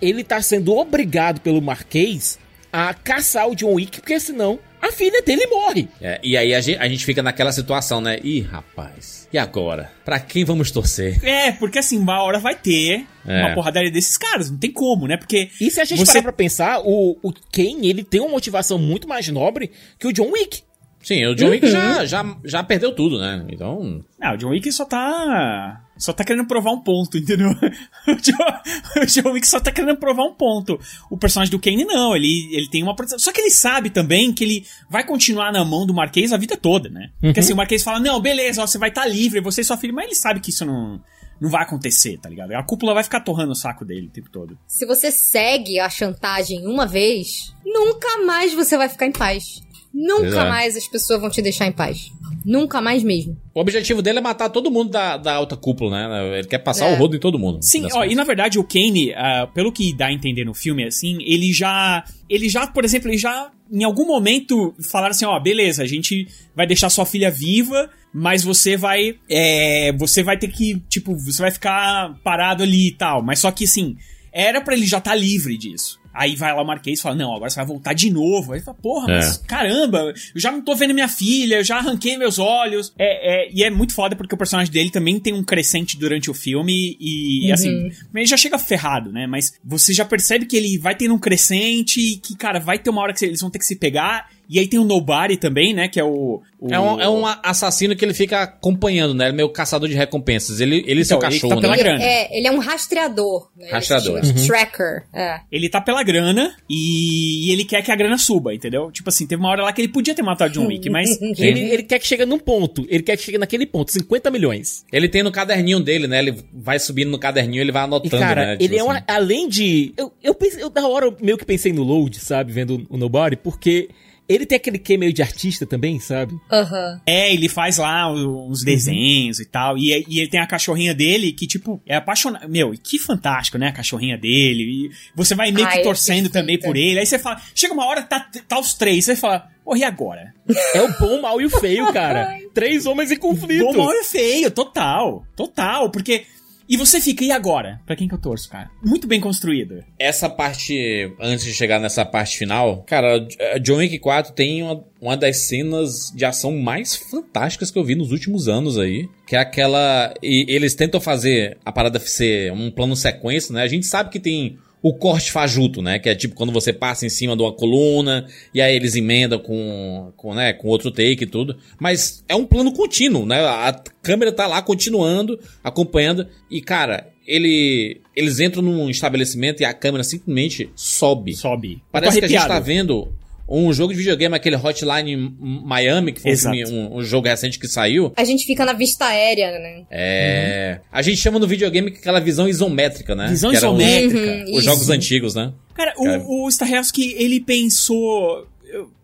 [0.00, 2.38] ele tá sendo obrigado pelo Marquês
[2.72, 5.88] a caçar o John Wick, porque senão a filha dele morre.
[6.00, 8.20] É, e aí a gente, a gente fica naquela situação, né?
[8.22, 9.90] Ih, rapaz, e agora?
[10.04, 11.18] Pra quem vamos torcer?
[11.24, 13.40] É, porque assim, uma hora vai ter É.
[13.40, 15.16] uma porradaria desses caras, não tem como, né?
[15.16, 15.48] Porque.
[15.60, 18.78] E se a gente Você- parar pra pensar, o, o Ken, ele tem uma motivação
[18.78, 20.62] muito mais nobre que o John Wick.
[21.02, 23.46] Sim, o John Wick já, já, já perdeu tudo, né?
[23.48, 24.04] Então.
[24.18, 25.80] Não, o John Wick só tá.
[25.96, 27.50] só tá querendo provar um ponto, entendeu?
[28.08, 30.78] o John, o John Wick só tá querendo provar um ponto.
[31.10, 33.18] O personagem do Kane não, ele, ele tem uma proteção.
[33.18, 36.56] Só que ele sabe também que ele vai continuar na mão do Marquês a vida
[36.56, 37.10] toda, né?
[37.20, 37.44] Porque Uhum.
[37.44, 39.92] assim, o Marquês fala, não, beleza, ó, você vai estar livre, você e sua filha,
[39.92, 41.00] mas ele sabe que isso não,
[41.40, 42.52] não vai acontecer, tá ligado?
[42.52, 44.58] A cúpula vai ficar torrando o saco dele o tempo todo.
[44.66, 49.62] Se você segue a chantagem uma vez, nunca mais você vai ficar em paz.
[50.00, 50.48] Nunca Exato.
[50.48, 52.12] mais as pessoas vão te deixar em paz.
[52.44, 53.36] Nunca mais mesmo.
[53.52, 56.38] O objetivo dele é matar todo mundo da, da alta cúpula, né?
[56.38, 56.94] Ele quer passar É.
[56.94, 57.58] o rodo em todo mundo.
[57.62, 60.84] Sim, ó, e na verdade o Kane, ah, pelo que dá a entender no filme,
[60.84, 62.04] assim, ele já.
[62.30, 63.50] Ele já, por exemplo, ele já.
[63.70, 68.44] Em algum momento falaram assim, ó, beleza, a gente vai deixar sua filha viva, mas
[68.44, 69.16] você vai.
[69.28, 70.80] É, você vai ter que.
[70.88, 73.20] Tipo, você vai ficar parado ali e tal.
[73.22, 73.96] Mas só que assim,
[74.32, 75.98] era pra ele já estar livre disso.
[76.18, 78.52] Aí vai lá o Marquês e fala: Não, agora você vai voltar de novo.
[78.52, 79.16] Aí fala: Porra, É.
[79.16, 82.92] mas caramba, eu já não tô vendo minha filha, eu já arranquei meus olhos.
[82.98, 86.30] É, é, e é muito foda porque o personagem dele também tem um crescente durante
[86.30, 87.54] o filme e, Uhum.
[87.54, 89.26] assim, ele já chega ferrado, né?
[89.26, 92.90] Mas você já percebe que ele vai tendo um crescente e que, cara, vai ter
[92.90, 94.28] uma hora que eles vão ter que se pegar.
[94.48, 95.88] E aí tem o Nobody também, né?
[95.88, 96.40] Que é o.
[96.58, 99.26] o- É um, é um assassino que ele fica acompanhando, né?
[99.26, 100.60] Ele é meio caçador de recompensas.
[100.60, 101.82] Ele, ele e seu Então, ele cachorro, tá pela né?
[101.82, 102.02] grana.
[102.02, 103.48] É, ele é um rastreador.
[103.56, 103.68] Né?
[103.70, 104.20] Rastreador.
[104.22, 104.46] De Uhum.
[104.46, 105.04] Tracker.
[105.12, 105.40] É.
[105.52, 108.90] Ele tá pela grana e, e ele quer que a grana suba, entendeu?
[108.90, 111.08] Tipo assim, teve uma hora lá que ele podia ter matado John Wick, mas.
[111.38, 112.84] Ele, ele quer que chegue num ponto.
[112.88, 114.84] Ele quer que chegue naquele ponto, 50 milhões.
[114.92, 116.18] Ele tem no caderninho dele, né?
[116.18, 118.52] Ele vai subindo no caderninho, ele vai E, anotando, cara, né?
[118.54, 118.94] ele Tipo é uma.
[118.94, 119.04] assim.
[119.06, 119.92] Além de.
[119.96, 122.52] Eu, eu, pensei, eu, da hora, eu meio que pensei no Load, sabe?
[122.52, 123.88] Vendo o Nobody, porque
[124.28, 126.34] ele tem aquele que meio de artista também, sabe?
[126.52, 127.00] Aham.
[127.06, 129.78] É, ele faz lá os desenhos e tal.
[129.78, 132.46] E, e ele tem a cachorrinha dele que, tipo, é apaixonada.
[132.46, 133.68] Meu, e que fantástico, né?
[133.68, 134.62] A cachorrinha dele.
[134.64, 136.38] E você vai meio Ah, que é torcendo perfeita.
[136.40, 136.98] também por ele.
[137.00, 139.04] Aí você fala, chega uma hora, tá, tá os três.
[139.06, 140.34] Você fala, porra, e agora?
[140.74, 142.36] É o bom, o mal e o feio, cara.
[142.54, 143.64] Três homens em conflito.
[143.64, 145.24] Bom, mal e feio, total.
[145.36, 145.90] Total.
[145.90, 146.24] Porque.
[146.68, 147.80] E você fica, e agora?
[147.86, 148.70] Pra quem que eu torço, cara?
[148.84, 149.82] Muito bem construído.
[149.98, 154.84] Essa parte, antes de chegar nessa parte final, cara, eh, John Wick 4 tem uma,
[155.00, 159.08] uma das cenas de ação mais fantásticas que eu vi nos últimos anos aí.
[159.26, 160.12] Que é aquela.
[160.22, 163.62] E eles tentam fazer a parada ser um plano sequência, né?
[163.62, 165.98] A gente sabe que tem o corte fajuto, né?
[165.98, 169.38] Que é tipo quando você passa em cima de uma coluna e aí eles emendam
[169.38, 171.56] com, com, né, com outro take e tudo.
[171.78, 173.40] Mas é um plano contínuo, né?
[173.40, 173.72] A
[174.02, 176.26] câmera tá lá continuando, acompanhando.
[176.50, 181.34] E, cara, ele, eles entram num estabelecimento e a câmera simplesmente sobe.
[181.34, 181.82] Sobe.
[181.90, 183.12] Parece que a gente tá vendo
[183.48, 187.58] um jogo de videogame, aquele Hotline Miami, que foi um, filme- um- um jogo recente
[187.58, 188.12] que saiu.
[188.16, 189.86] A gente fica na vista aérea, né?
[189.90, 190.80] É.
[190.92, 193.28] A gente chama no videogame aquela visão isométrica, né?
[193.28, 194.44] Visão Que era os- isométrica.
[194.50, 195.52] Uhum, Os, jogos antigos, né?
[195.74, 196.22] Cara, Cara.
[196.26, 198.46] o, o Stahelski, ele pensou.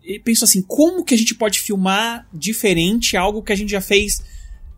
[0.03, 3.81] Ele pensou assim: como que a gente pode filmar diferente algo que a gente já
[3.81, 4.21] fez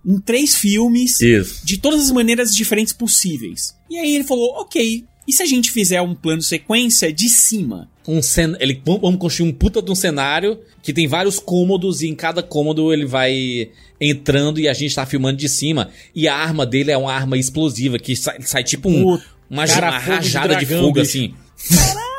[0.05, 1.65] em três filmes Isso.
[1.65, 3.75] de todas as maneiras diferentes possíveis?
[3.89, 7.89] E aí ele falou: ok, e se a gente fizer um plano sequência de cima?
[8.07, 8.55] Um cen...
[8.59, 12.41] ele Vamos construir um puta de um cenário que tem vários cômodos e em cada
[12.41, 15.89] cômodo ele vai entrando e a gente tá filmando de cima.
[16.15, 19.89] E a arma dele é uma arma explosiva que sai, sai tipo um, uma, cara,
[19.91, 21.09] uma fogo de rajada de, dragão, fogo bicho.
[21.09, 21.33] assim.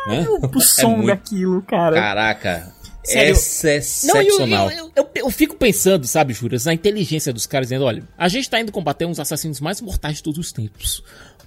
[0.08, 0.26] Né?
[0.54, 1.94] O som muito- daquilo, cara.
[1.94, 2.74] Caraca.
[3.04, 3.32] Sério.
[3.32, 4.70] Essa é Não, eu, excepcional.
[4.70, 8.50] eu, eu, eu fico pensando, sabe, Juras, na inteligência dos caras, dizendo, olha, a gente
[8.50, 11.02] tá indo combater uns assassinos mais mortais de todos os tempos.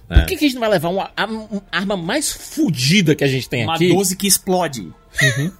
[0.08, 0.24] Por É.
[0.24, 3.28] que, que a gente não vai levar uma, a- uma arma mais fodida que a
[3.28, 3.88] gente tem Uma aqui?
[3.88, 4.92] 12 que explode.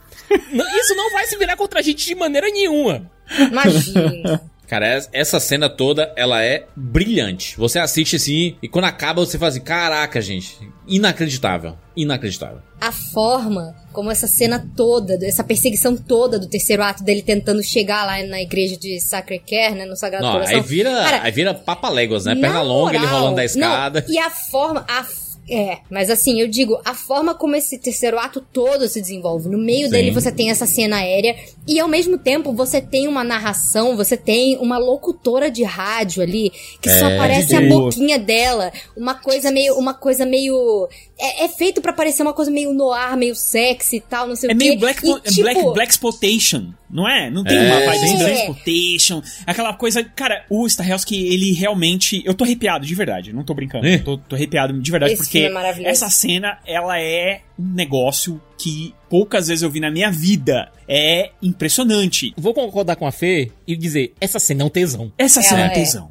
[0.51, 3.11] Não, Isso não vai se virar contra a gente de maneira nenhuma.
[3.39, 4.41] Imagina.
[4.73, 7.55] Cara, es- essa cena toda, ela é brilhante.
[7.59, 10.57] Você assiste assim, e quando acaba você fala assim, caraca, gente,
[10.89, 12.61] inacreditável, inacreditável.
[12.81, 18.07] a forma como essa cena toda, essa perseguição toda do terceiro ato dele tentando chegar
[18.07, 20.57] lá na igreja de Sacré-Cœur, né, no Sagrado Não, Coração.
[20.57, 22.35] aí vira, Cara, aí vira papaléguas, né?
[22.35, 24.05] na Perna longa, ele moral, rolando da não, escada.
[24.09, 24.87] e a forma.
[24.89, 25.05] A,
[25.53, 29.51] é, mas assim, eu digo, a forma como esse terceiro ato todo se desenvolve.
[29.51, 29.93] No meio Sim.
[29.93, 31.37] dele você tem essa cena aérea
[31.69, 36.51] e ao mesmo tempo você tem uma narração, você tem uma locutora de rádio ali
[36.81, 40.89] que só É, aparece a de boquinha dela, uma coisa meio, uma coisa meio
[41.25, 44.51] é, é feito pra parecer uma coisa meio noir, meio sexy e tal, não sei
[44.51, 44.65] É o quê.
[44.65, 47.31] meio Black, e, tipo, Black, Black Exploitation, não é?
[47.31, 48.33] Não tem É, uma vibe de Black.
[48.41, 50.03] Exploitation, aquela coisa...
[50.05, 52.23] Cara, o Stahelski, ele realmente...
[52.25, 53.87] Eu tô arrepiado, de verdade, não tô brincando.
[53.87, 53.99] É.
[53.99, 55.91] Tô, tô arrepiado de verdade, Esse porque filme é maravilhoso.
[55.91, 60.71] essa cena, ela é um negócio que poucas vezes eu vi na minha vida.
[60.89, 62.33] É impressionante.
[62.37, 65.13] Vou concordar com a Fê e dizer, essa cena é um tesão.
[65.17, 65.71] Essa Ela cena é é.
[65.71, 66.11] tesão.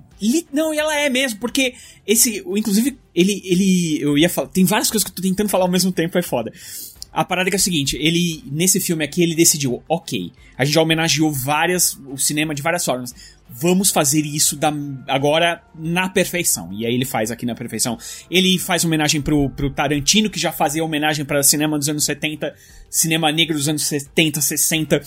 [0.51, 1.73] Não, e ela é mesmo, porque
[2.05, 5.65] esse, inclusive, ele, ele, eu ia falar, tem várias coisas que eu tô tentando falar
[5.65, 6.51] ao mesmo tempo, é foda.
[7.11, 10.75] A parada é é a seguinte, ele, nesse filme aqui, ele decidiu, ok, a gente
[10.75, 13.13] já homenageou várias, o cinema de várias formas.
[13.49, 14.71] Vamos fazer isso da,
[15.07, 16.71] agora na perfeição.
[16.71, 17.97] E aí ele faz aqui na perfeição.
[18.29, 22.55] Ele faz homenagem pro, pro Tarantino, que já fazia homenagem para cinema dos anos 70,
[22.89, 25.01] cinema negro dos anos 70, 60.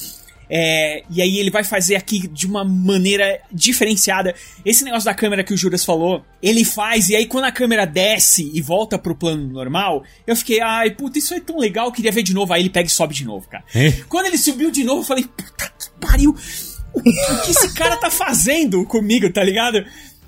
[0.49, 4.35] É, e aí ele vai fazer aqui de uma maneira diferenciada.
[4.65, 7.85] Esse negócio da câmera que o Juras falou, ele faz, e aí quando a câmera
[7.87, 12.13] desce e volta pro plano normal, eu fiquei, ai, puta, isso é tão legal, queria
[12.13, 12.53] ver de novo.
[12.53, 13.65] Aí ele pega e sobe de novo, cara.
[13.75, 13.91] É?
[14.09, 16.35] Quando ele subiu de novo, eu falei, puta que pariu.
[16.95, 19.85] O que esse cara tá fazendo comigo, tá ligado?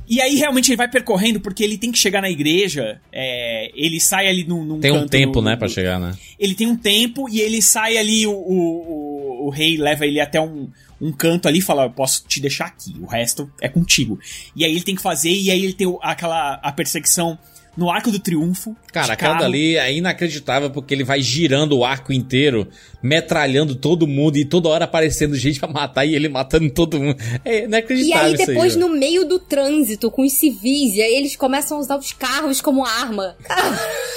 [0.09, 3.01] E aí realmente ele vai percorrendo porque ele tem que chegar na igreja.
[3.13, 6.17] é, ele sai ali num, num Tem um tempo, no- né, pra chegar, né?
[6.39, 10.21] ele tem um tempo e ele sai ali, o, o, o, o rei leva ele
[10.21, 10.69] até um,
[11.01, 14.19] um canto ali e fala, eu posso te deixar aqui, o resto é contigo.
[14.55, 17.39] E aí ele tem que fazer, e aí ele tem aquela a perseguição
[17.77, 18.75] no Arco do Triunfo.
[18.91, 22.67] Cara, aquela dali é inacreditável porque ele vai girando o arco inteiro,
[23.03, 27.19] metralhando todo mundo e toda hora aparecendo gente pra matar e ele matando todo mundo.
[27.45, 28.81] É E inacreditável aí isso depois aí.
[28.81, 32.63] no meio do trânsito com os civis, e aí eles começam a usar os carros
[32.63, 33.37] como arma.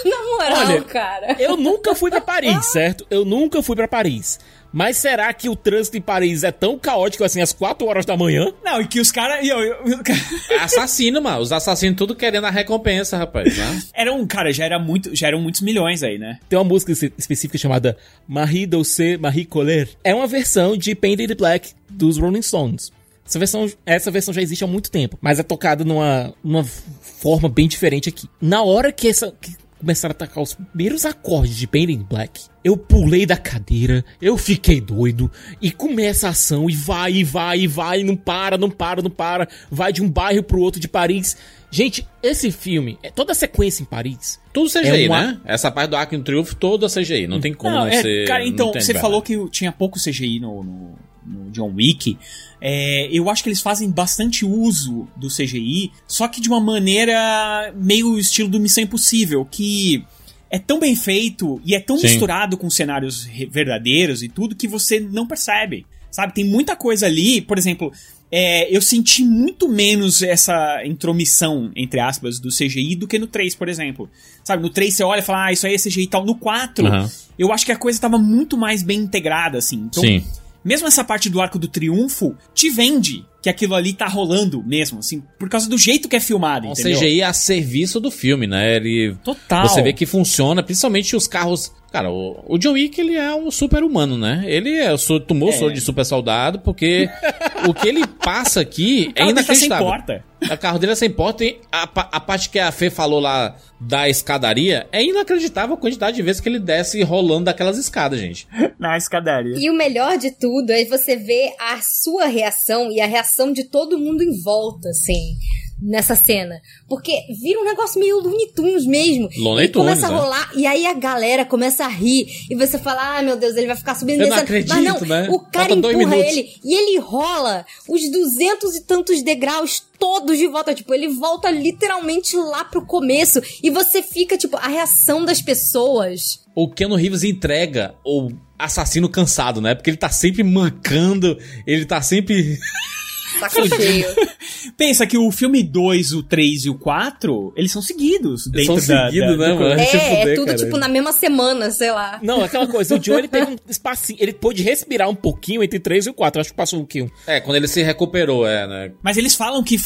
[0.06, 1.36] Na moral, Olha, cara.
[1.38, 3.06] Eu nunca fui pra Paris, certo?
[3.10, 4.40] Eu nunca fui pra Paris.
[4.72, 8.16] Mas será que o trânsito em Paris é tão caótico assim às 4 horas da
[8.16, 8.54] manhã?
[8.64, 9.40] Não, e que os caras.
[10.50, 11.40] É assassino, mano.
[11.42, 13.58] Os assassinos tudo querendo a recompensa, rapaz.
[13.58, 13.82] Né?
[13.94, 16.40] Era um, cara, já, era muito, já eram muitos milhões aí, né?
[16.48, 17.98] Tem uma música espe- específica chamada
[18.28, 19.90] Marie Douce Marie Colère.
[20.04, 22.92] É uma versão de Painted Black dos Rolling Stones.
[23.26, 27.48] Essa versão, essa versão já existe há muito tempo, mas é tocada numa, numa forma
[27.48, 28.28] bem diferente aqui.
[28.42, 32.76] Na hora que essa que começaram a atacar os primeiros acordes de Painted Black, eu
[32.76, 35.32] pulei da cadeira, eu fiquei doido
[35.62, 39.10] e começa a ação e vai e vai e vai, não para, não para, não
[39.10, 41.38] para, vai de um bairro pro outro de Paris.
[41.72, 44.40] Gente, esse filme, é toda a sequência em Paris.
[44.52, 45.42] Tudo CGI, é uma- né?
[45.46, 47.28] Essa parte do Arco do Triunfo, toda CGI.
[47.28, 48.28] Não tem como Não, é, ser.
[48.28, 50.96] cara, então, você falou que tinha pouco CGI no, no,
[51.30, 52.18] no John Wick.
[52.60, 57.74] É, eu acho que eles fazem bastante uso do CGI, só que de uma maneira
[57.76, 60.04] meio estilo do Missão Impossível, que
[60.50, 62.08] é tão bem feito e é tão Sim.
[62.08, 65.86] misturado com cenários verdadeiros e tudo que você não percebe.
[66.12, 67.94] Sabe, tem muita coisa ali, por exemplo,
[68.32, 73.56] é, eu senti muito menos essa intromissão, entre aspas, do CGI do que no 3,
[73.56, 74.10] por exemplo.
[74.44, 76.26] Sabe, no 3 você olha e fala, ah, isso aí é CGI e tal.
[76.26, 77.10] No 4, Aham.
[77.38, 79.88] eu acho que a coisa tava muito mais bem integrada, assim.
[79.90, 80.24] Então, Sim.
[80.64, 85.00] Mesmo essa parte do arco do triunfo te vende que aquilo ali tá rolando mesmo,
[85.00, 87.00] assim, por causa do jeito que é filmado, Um entendeu?
[87.00, 88.76] CGI a serviço do filme, né?
[88.76, 89.16] Ele.
[89.24, 89.68] Total.
[89.68, 91.72] Você vê que funciona, principalmente os carros.
[91.92, 94.44] Cara, o, o John Wick, ele é um super humano, né?
[94.46, 94.94] Ele é,
[95.26, 95.54] tomou É.
[95.54, 97.10] soro de super soldado, porque
[97.68, 99.86] o que ele passa aqui O é carro dele tá sem inacreditável.
[99.88, 100.26] porta.
[100.54, 103.56] O carro dele é sem porta e a, a parte que a Fê falou lá
[103.82, 108.48] da escadaria é inacreditável a quantidade de vezes que ele desce rolando daquelas escadas, gente.
[108.78, 109.56] Na escadaria.
[109.58, 113.64] E o melhor de tudo é você ver a sua reação e a reação de
[113.64, 115.38] todo mundo em volta, assim,
[115.82, 116.62] nessa cena.
[116.88, 117.12] Porque
[117.42, 119.30] vira um negócio meio Looney Tunes mesmo.
[119.38, 120.24] Looney e começa Tunes, a é.
[120.24, 122.28] rolar, e aí a galera começa a rir.
[122.50, 124.68] E você fala, ah, meu Deus, ele vai ficar subindo Eu não descendo.
[124.68, 125.30] Mas acredito, não, né?
[125.30, 130.48] o cara Falta empurra ele e ele rola os duzentos e tantos degraus todos de
[130.48, 130.74] volta.
[130.74, 133.42] Tipo, ele volta literalmente lá pro começo.
[133.64, 136.42] E você fica, tipo, a reação das pessoas.
[136.56, 139.74] O Keanu Reeves entrega o assassino cansado, né?
[139.74, 142.58] Porque ele tá sempre mancando, ele tá sempre.
[143.40, 144.06] Saco cheio.
[144.78, 148.96] Pensa que o filme 2, o 3 e o 4, eles são seguidos dentro são
[148.96, 149.80] da, seguidos, da- né, do- mano?
[149.80, 150.58] Se É, fuder, é tudo, cara.
[150.58, 152.20] tipo, na mesma semana, sei lá.
[152.24, 155.80] Não, aquela coisa, o John ele teve um espacinho, ele pôde respirar um pouquinho entre
[155.80, 157.10] 3 e o 4, acho que passou um um.
[157.28, 158.92] É, quando ele se recuperou, é, né?
[159.04, 159.78] Mas eles falam que,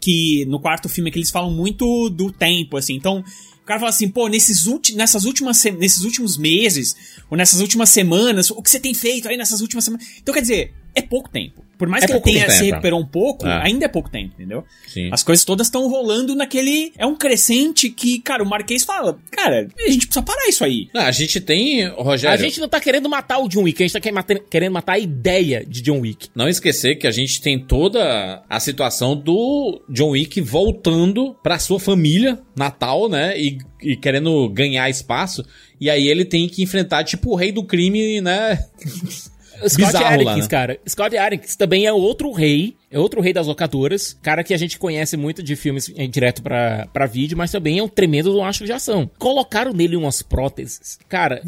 [0.00, 2.94] que no quarto filme que eles falam muito do tempo, assim.
[2.94, 3.22] Então,
[3.62, 6.96] o cara fala assim, pô, nesses, ulti, nessas últimas, se- nesses últimos meses,
[7.30, 10.06] ou nessas últimas semanas, o que você tem feito aí nessas últimas semanas?
[10.22, 11.64] Então, quer dizer, é pouco tempo.
[11.78, 12.70] Por mais É que ele tenha tempo, se é.
[12.70, 13.66] recuperou um pouco, É.
[13.66, 14.64] ainda é pouco tempo, entendeu?
[14.88, 15.10] Sim.
[15.12, 16.90] As coisas todas estão rolando naquele.
[16.96, 20.88] É um crescente que, cara, o Marquês fala, cara, a gente precisa parar isso aí.
[20.94, 22.34] Não, a gente tem, Rogério.
[22.34, 24.98] A gente não tá querendo matar o John Wick, a gente tá querendo matar a
[24.98, 26.28] ideia de John Wick.
[26.34, 31.78] Não esquecer que a gente tem toda a situação do John Wick voltando pra sua
[31.78, 33.38] família natal, né?
[33.38, 35.44] E, e querendo ganhar espaço.
[35.78, 38.64] E aí ele tem que enfrentar, tipo, o rei do crime, né?
[39.68, 40.48] Scott Bizarro Adkins, lá, né?
[40.48, 40.80] cara.
[40.88, 44.78] Scott Adkins também é outro rei, é outro rei das locadoras, cara que a gente
[44.78, 48.42] conhece muito de filmes em direto pra, pra vídeo, mas também é um tremendo do
[48.42, 49.10] astro de ação.
[49.18, 50.98] Colocaram nele umas próteses.
[51.08, 51.42] Cara,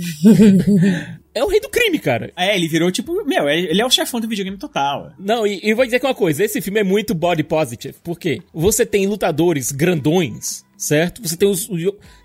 [1.35, 2.33] é o rei do crime, cara.
[2.37, 5.13] É, ele virou tipo, meu, ele é o chefão do videogame total.
[5.19, 8.43] Não, e, e vou dizer que uma coisa, esse filme é muito body positive, porque
[8.53, 11.21] você tem lutadores grandões certo?
[11.21, 11.69] Você tem os.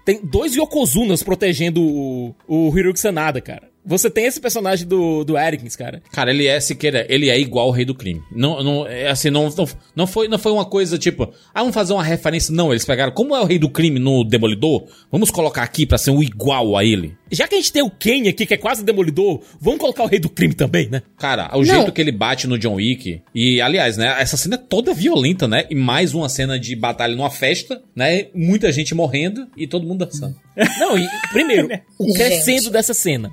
[0.05, 3.73] tem dois Yokozunas protegendo o, o Hiroki Sanada, cara.
[3.85, 6.01] Você tem esse personagem do, do Erikins, cara.
[6.11, 8.22] Cara, ele é, Siqueira, ele é igual o Rei do Crime.
[8.31, 11.73] Não, não, é assim, não, não, não, foi, não foi uma coisa tipo, ah, vamos
[11.73, 12.53] fazer uma referência.
[12.53, 15.97] Não, eles pegaram, como é o Rei do Crime no Demolidor, vamos colocar aqui pra
[15.97, 17.15] ser um igual a ele.
[17.31, 20.07] Já que a gente tem o Ken aqui, que é quase demolidor, vamos colocar o
[20.07, 21.01] Rei do Crime também, né?
[21.18, 24.57] Cara, o jeito que ele bate no John Wick, e aliás, né, essa cena é
[24.57, 25.65] toda violenta, né?
[25.69, 28.27] E mais uma cena de batalha numa festa, né?
[28.34, 30.35] Muita gente morrendo e todo mundo dançando.
[30.80, 32.18] Não, e primeiro, o Gente.
[32.18, 33.31] crescendo dessa cena.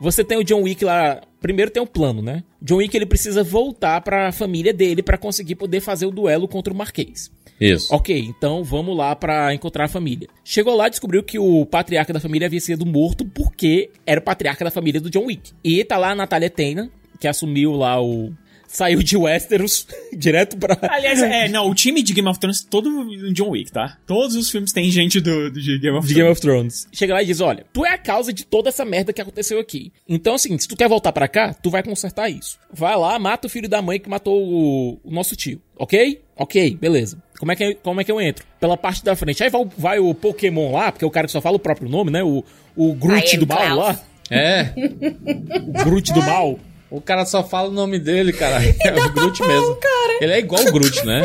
[0.00, 1.20] Você tem o John Wick lá.
[1.40, 2.42] Primeiro tem um plano, né?
[2.60, 6.72] John Wick ele precisa voltar pra família dele pra conseguir poder fazer o duelo contra
[6.72, 7.30] o Marquês.
[7.60, 7.92] Isso.
[7.92, 10.28] Ok, então vamos lá pra encontrar a família.
[10.44, 14.22] Chegou lá e descobriu que o patriarca da família havia sido morto porque era o
[14.22, 15.52] patriarca da família do John Wick.
[15.62, 18.32] E tá lá a Natália Tena, que assumiu lá o.
[18.68, 19.86] Saiu de Westeros
[20.16, 20.76] direto pra.
[20.82, 23.96] Aliás, é, não, o time de Game of Thrones todo no John Wick, tá?
[24.06, 26.14] Todos os filmes têm gente do, do de Game of de Thrones.
[26.14, 26.88] Game of Thrones.
[26.92, 29.58] Chega lá e diz: Olha, tu é a causa de toda essa merda que aconteceu
[29.58, 29.90] aqui.
[30.08, 32.58] Então é o seguinte: se tu quer voltar pra cá, tu vai consertar isso.
[32.72, 35.60] Vai lá, mata o filho da mãe que matou o, o nosso tio.
[35.76, 36.20] Ok?
[36.36, 37.22] Ok, beleza.
[37.38, 38.44] Como é, que, como é que eu entro?
[38.60, 39.42] Pela parte da frente.
[39.42, 41.88] Aí vai, o- vai o Pokémon lá, porque o cara que só fala o próprio
[41.88, 42.22] nome, né?
[42.22, 42.44] O,
[42.76, 44.00] o Groot do mal lá.
[44.30, 44.72] É,
[45.66, 46.58] O Groot do mal.
[46.90, 48.62] O cara só fala o nome dele, cara.
[48.64, 49.78] É o Groot mesmo.
[50.20, 51.22] Ele é igual o Groot, né?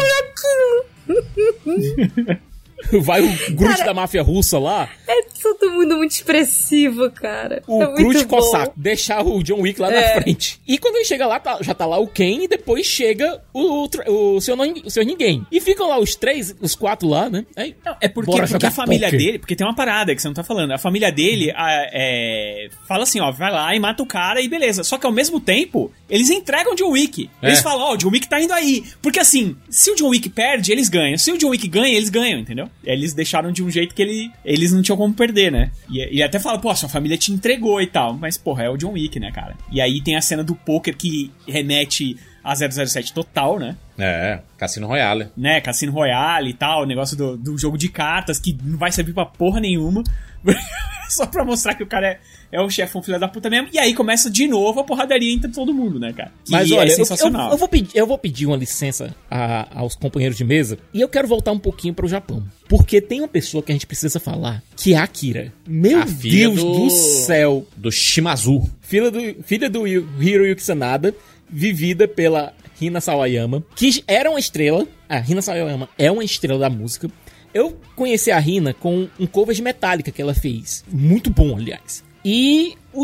[3.01, 4.89] Vai o Groot da máfia russa lá.
[5.07, 7.61] É todo mundo muito expressivo, cara.
[7.67, 8.25] o é Groot.
[8.25, 10.21] Cossack, deixar o John Wick lá na É.
[10.21, 10.59] frente.
[10.67, 13.85] E quando ele chega lá, tá- já tá lá o Ken e depois chega o,
[13.85, 15.45] o, o, seu, o seu ninguém.
[15.51, 17.45] E ficam lá os três, os quatro lá, né?
[17.55, 19.19] Aí, Não, é porque, porque a família poker.
[19.19, 20.71] dele, porque tem uma parada que você não tá falando.
[20.71, 24.47] A família dele a- é, fala assim, ó, vai lá e mata o cara e
[24.47, 24.83] beleza.
[24.83, 27.29] Só que ao mesmo tempo, eles entregam o John Wick.
[27.41, 27.61] Eles É.
[27.61, 28.83] falam, ó, o John Wick tá indo aí.
[29.01, 31.17] Porque assim, se o John Wick perde, eles ganham.
[31.17, 32.69] Se o John Wick ganha, eles ganham, entendeu?
[32.83, 35.71] Eles deixaram de um jeito que ele, eles não tinham como perder, né?
[35.89, 38.13] E, até fala, pô, sua família te entregou e tal.
[38.13, 39.55] Mas, porra, é o John Wick, né, cara?
[39.71, 43.77] E aí tem a cena do poker que remete a 007 total, né?
[43.97, 45.29] É, Cassino Royale.
[45.37, 48.91] né, Cassino Royale e tal, o negócio do, do jogo de cartas que não vai
[48.91, 50.03] servir pra porra nenhuma.
[51.09, 52.19] Só pra mostrar que o cara é,
[52.53, 53.67] é o chefão filho da puta mesmo.
[53.73, 56.31] E aí começa de novo a porradaria entre todo mundo, né, cara?
[56.45, 57.47] Que Mas é olha, eu, sensacional.
[57.47, 61.01] eu- eu vou pedir, eu vou pedir uma licença a- aos companheiros de mesa e
[61.01, 62.43] eu quero voltar um pouquinho para o Japão.
[62.69, 65.51] Porque tem uma pessoa que a gente precisa falar, que é a Akira.
[65.67, 67.67] Meu A filha Deus do- do céu.
[67.75, 68.69] Do Shimazu.
[68.81, 71.13] Filha do, filha do Yu- Hiroyuki Sanada,
[71.49, 74.87] vivida pela Hina Sawayama, que era uma estrela.
[75.09, 77.09] A Hina Sawayama é uma estrela da música.
[77.53, 80.83] Eu conheci a Hina com um cover de Metallica que ela fez.
[80.91, 82.03] Muito bom, aliás.
[82.25, 83.03] E o,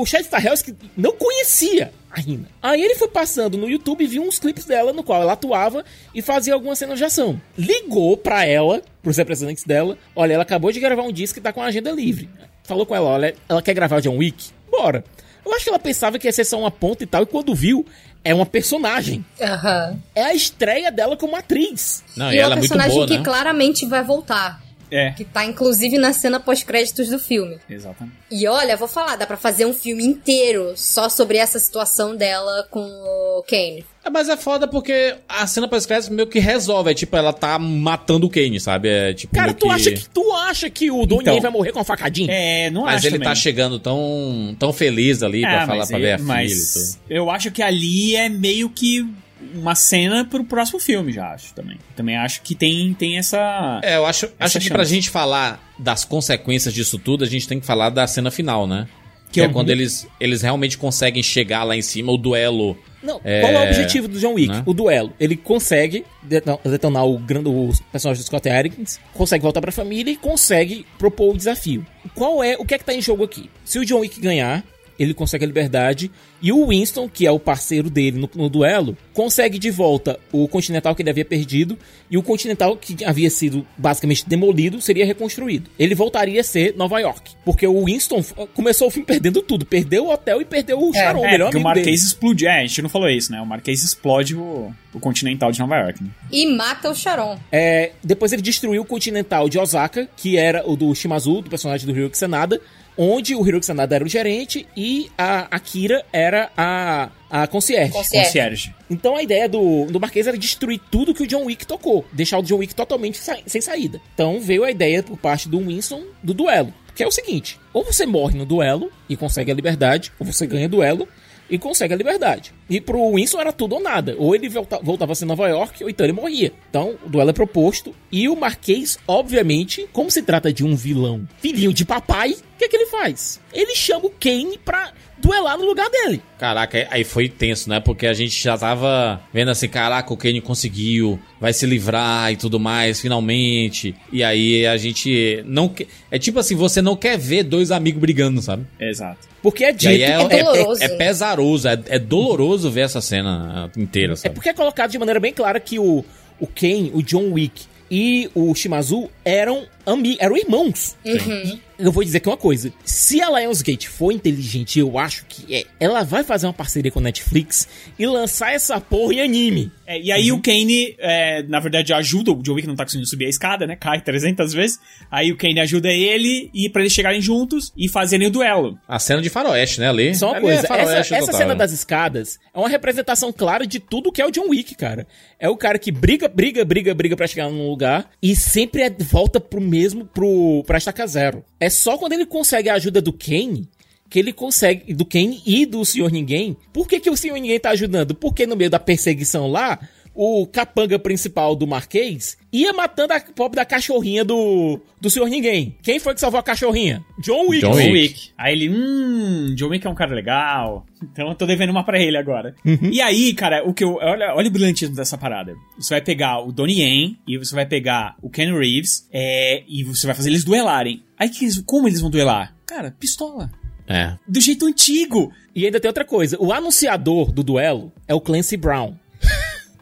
[0.00, 2.48] o Chad Stahelski não conhecia a Rina.
[2.62, 5.84] Aí ele foi passando no YouTube e viu uns clipes dela no qual ela atuava
[6.14, 7.40] e fazia algumas cenas de ação.
[7.56, 11.52] Ligou pra ela, pros representantes dela, olha, ela acabou de gravar um disco e tá
[11.52, 12.28] com a agenda livre.
[12.64, 14.50] Falou com ela, olha, ela quer gravar o John Wick?
[14.70, 15.04] Bora.
[15.44, 17.54] Eu acho que ela pensava que ia ser só uma ponta e tal, e quando
[17.54, 17.84] viu,
[18.24, 19.22] é uma personagem.
[19.38, 19.98] Aham.
[20.14, 22.02] É a estreia dela como atriz.
[22.16, 23.24] Não, E, e é ela um é muito personagem boa, que né?
[23.24, 24.63] claramente vai voltar.
[24.94, 27.58] É, Que tá inclusive na cena pós-créditos do filme.
[27.68, 28.16] exatamente.
[28.30, 32.66] E olha, vou falar, dá pra fazer um filme inteiro só sobre essa situação dela
[32.70, 33.84] com o Kane.
[34.04, 36.90] É, mas é foda porque a cena pós-crédito meio que resolve.
[36.90, 38.88] É tipo, ela tá matando o Kane, sabe?
[38.88, 39.34] É tipo.
[39.34, 41.40] Cara, tu acha que tu acha que o Donnie Então.
[41.40, 42.28] vai morrer com uma facadinha?
[42.30, 43.28] É, não Mas acho ele também.
[43.28, 46.24] tá chegando tão, tão feliz ali pra Ah, falar mas pra é- ver a filha
[46.24, 47.02] e mas tudo.
[47.08, 49.06] eu acho que ali é meio que
[49.54, 51.78] uma cena pro próximo filme, já acho também.
[51.96, 53.80] Também acho que tem, tem essa...
[53.82, 57.60] É, eu acho, acho que pra gente falar das consequências disso tudo, a gente tem
[57.60, 58.86] que falar da cena final, né?
[59.26, 62.76] Que, Que é eu- quando eles, eles realmente conseguem chegar lá em cima, o duelo.
[63.02, 64.48] Não, É, qual é o objetivo do John Wick?
[64.48, 64.62] né?
[64.64, 65.12] O duelo.
[65.20, 70.10] Ele consegue detonar, detonar o grande o personagem do Scott Adkins, consegue voltar pra família
[70.12, 71.84] e consegue propor o desafio.
[72.14, 73.50] Qual é, o que é que tá em jogo aqui?
[73.64, 74.64] Se o John Wick ganhar,
[74.98, 76.10] ele consegue a liberdade
[76.44, 80.46] e o Winston, que é o parceiro dele no, no duelo, consegue de volta o
[80.46, 81.78] Continental que ele havia perdido
[82.10, 85.70] e o Continental que havia sido basicamente demolido seria reconstruído.
[85.78, 88.22] Ele voltaria a ser Nova York, porque o Winston
[88.52, 91.46] começou o filme perdendo tudo, perdeu o hotel e perdeu o Sharon, o É, melhor
[91.46, 91.86] porque o amigo dele.
[91.86, 92.46] Marquês explode.
[92.46, 93.40] É, a gente não falou isso, né?
[93.40, 96.04] O Marquês explode o, o Continental de Nova York.
[96.04, 96.10] Né?
[96.30, 97.38] E mata o Sharon.
[97.50, 101.86] É, depois ele destruiu o Continental de Osaka, que era o do Shimazu, do personagem
[101.86, 102.60] do Hiroki Sanada,
[102.96, 107.92] onde o Hiroki Sanada era o gerente e a Akira era a, a concierge.
[107.92, 108.26] Concierge.
[108.26, 108.74] Concierge.
[108.90, 112.38] Então a ideia do, do Marquês era destruir tudo que o John Wick tocou, deixar
[112.38, 114.00] o John Wick totalmente sa- sem saída.
[114.14, 117.84] Então veio a ideia por parte do Winston do duelo, que é o seguinte: ou
[117.84, 121.08] você morre no duelo e consegue a liberdade, ou você ganha duelo,
[121.50, 122.54] e consegue a liberdade.
[122.70, 124.14] E pro Winston era tudo ou nada.
[124.18, 126.50] Ou ele volta, voltava a ser Nova York, ou então ele morria.
[126.70, 127.94] Então, o duelo é proposto.
[128.10, 132.64] E o Marquês, obviamente, como se trata de um vilão filhinho de papai, o que,
[132.64, 133.40] é que ele faz?
[133.52, 134.90] Ele chama o Kane pra
[135.26, 136.20] duelar no lugar dele.
[136.38, 137.80] Caraca, aí foi tenso, né?
[137.80, 142.36] Porque a gente já tava vendo assim, caraca, o Kane conseguiu, vai se livrar e
[142.36, 143.94] tudo mais, finalmente.
[144.12, 145.86] E aí a gente não quer.
[146.10, 148.64] É tipo assim, você não quer ver dois amigos brigando, sabe?
[148.78, 149.26] Exato.
[149.42, 149.88] Porque é dito.
[149.90, 150.82] Aí é, É é, doloroso.
[150.82, 154.34] é, é pesaroso, é, é doloroso ver essa cena inteira, É sabe?
[154.34, 156.04] porque é colocado de maneira bem clara que o,
[156.40, 160.96] o Ken, o John Wick e o Shimazu eram, ami eram irmãos.
[161.04, 161.58] Uhum.
[161.76, 162.72] Eu vou dizer aqui uma coisa.
[162.84, 167.00] Se a Lionsgate for inteligente, eu acho que é, ela vai fazer uma parceria com
[167.00, 167.66] a Netflix
[167.98, 169.72] e lançar essa porra em anime.
[169.84, 173.08] É, e aí o Kane, é, na verdade, ajuda o John Wick não tá conseguindo
[173.08, 173.74] subir a escada, né?
[173.76, 174.78] Cai 300 vezes.
[175.10, 178.78] Aí o Kane ajuda ele e para eles chegarem juntos e fazerem o duelo.
[178.86, 180.14] A cena de faroeste, né, ali?
[180.14, 181.54] Só uma Ali é coisa, essa, essa cena né?
[181.56, 185.06] das escadas é uma representação clara de tudo que é o John Wick, cara.
[185.40, 188.90] É o cara que briga, briga, briga, briga pra chegar num lugar e sempre é-
[188.90, 191.44] volta pro mesmo, pro, pra estaca zero.
[191.58, 193.68] É só quando ele consegue a ajuda do Kane
[194.08, 196.56] que ele consegue, do Kane e do Senhor Ninguém.
[196.72, 198.14] Por que, que o Senhor Ninguém tá ajudando?
[198.14, 199.80] Porque no meio da perseguição lá,
[200.14, 205.76] o capanga principal do Marquês ia matando a pobre da cachorrinha do, do Senhor Ninguém.
[205.82, 207.04] Quem foi que salvou a cachorrinha?
[207.18, 207.60] John Wick.
[207.66, 208.30] John Wick.
[208.38, 210.86] Aí ele, hum, John Wick é um cara legal.
[211.02, 212.54] Então eu tô devendo uma pra ele agora.
[212.64, 212.90] Uhum.
[212.92, 213.94] E aí, cara, o que eu.
[213.96, 215.54] Olha, olha o brilhantismo dessa parada.
[215.78, 219.82] Você vai pegar o Donnie Yen e você vai pegar o Ken Reeves é, e
[219.84, 221.02] você vai fazer eles duelarem.
[221.18, 222.54] Aí que eles- como eles vão duelar?
[222.66, 223.50] Cara, pistola.
[223.86, 224.14] É.
[224.26, 225.30] Do jeito antigo.
[225.54, 226.36] E ainda tem outra coisa.
[226.40, 228.94] O anunciador do duelo é o Clancy Brown.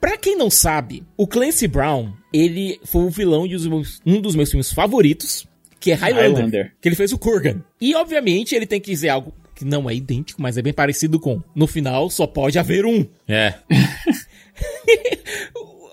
[0.03, 3.55] Pra quem não sabe, o Clancy Brown, ele foi o vilão de
[4.05, 5.47] um dos meus- filmes favoritos,
[5.79, 6.73] que é Highlander, Highlander.
[6.81, 7.63] Que ele fez o Kurgan.
[7.81, 11.21] E, obviamente, ele tem que dizer algo que não é idêntico, mas é bem parecido
[11.21, 11.41] com.
[11.55, 13.07] No final, só pode haver um.
[13.29, 13.55] É.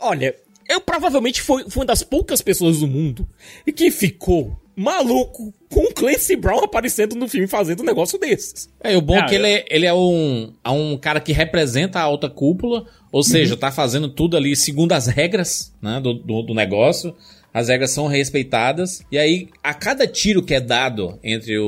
[0.01, 0.35] Olha,
[0.67, 3.27] eu provavelmente fui, fui uma das poucas pessoas do mundo
[3.75, 8.69] que ficou maluco com o Clancy Brown aparecendo no filme fazendo um negócio desses.
[8.83, 11.19] É, e o bom é que eu- ele é, ele é um, é um cara
[11.19, 15.99] que representa a alta cúpula, ou seja, tá fazendo tudo ali segundo as regras né,
[16.01, 17.13] do, do, do negócio.
[17.51, 19.01] As regras são respeitadas.
[19.11, 21.65] E aí, a cada tiro que é dado entre o,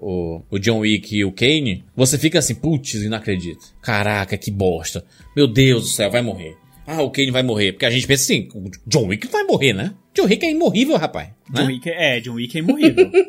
[0.00, 3.66] o, o John Wick e o Kane, você fica assim, putz, não acredito.
[3.82, 5.04] Caraca, que bosta.
[5.36, 6.56] Meu Deus do céu, vai morrer.
[6.86, 7.72] Ah, o Kane vai morrer.
[7.72, 9.94] Porque a gente pensa assim, o John Wick vai morrer, né?
[10.14, 11.28] John Wick é imorrível, rapaz.
[11.28, 11.34] né?
[11.62, 13.10] John Wick é, é, John Wick é imorrível.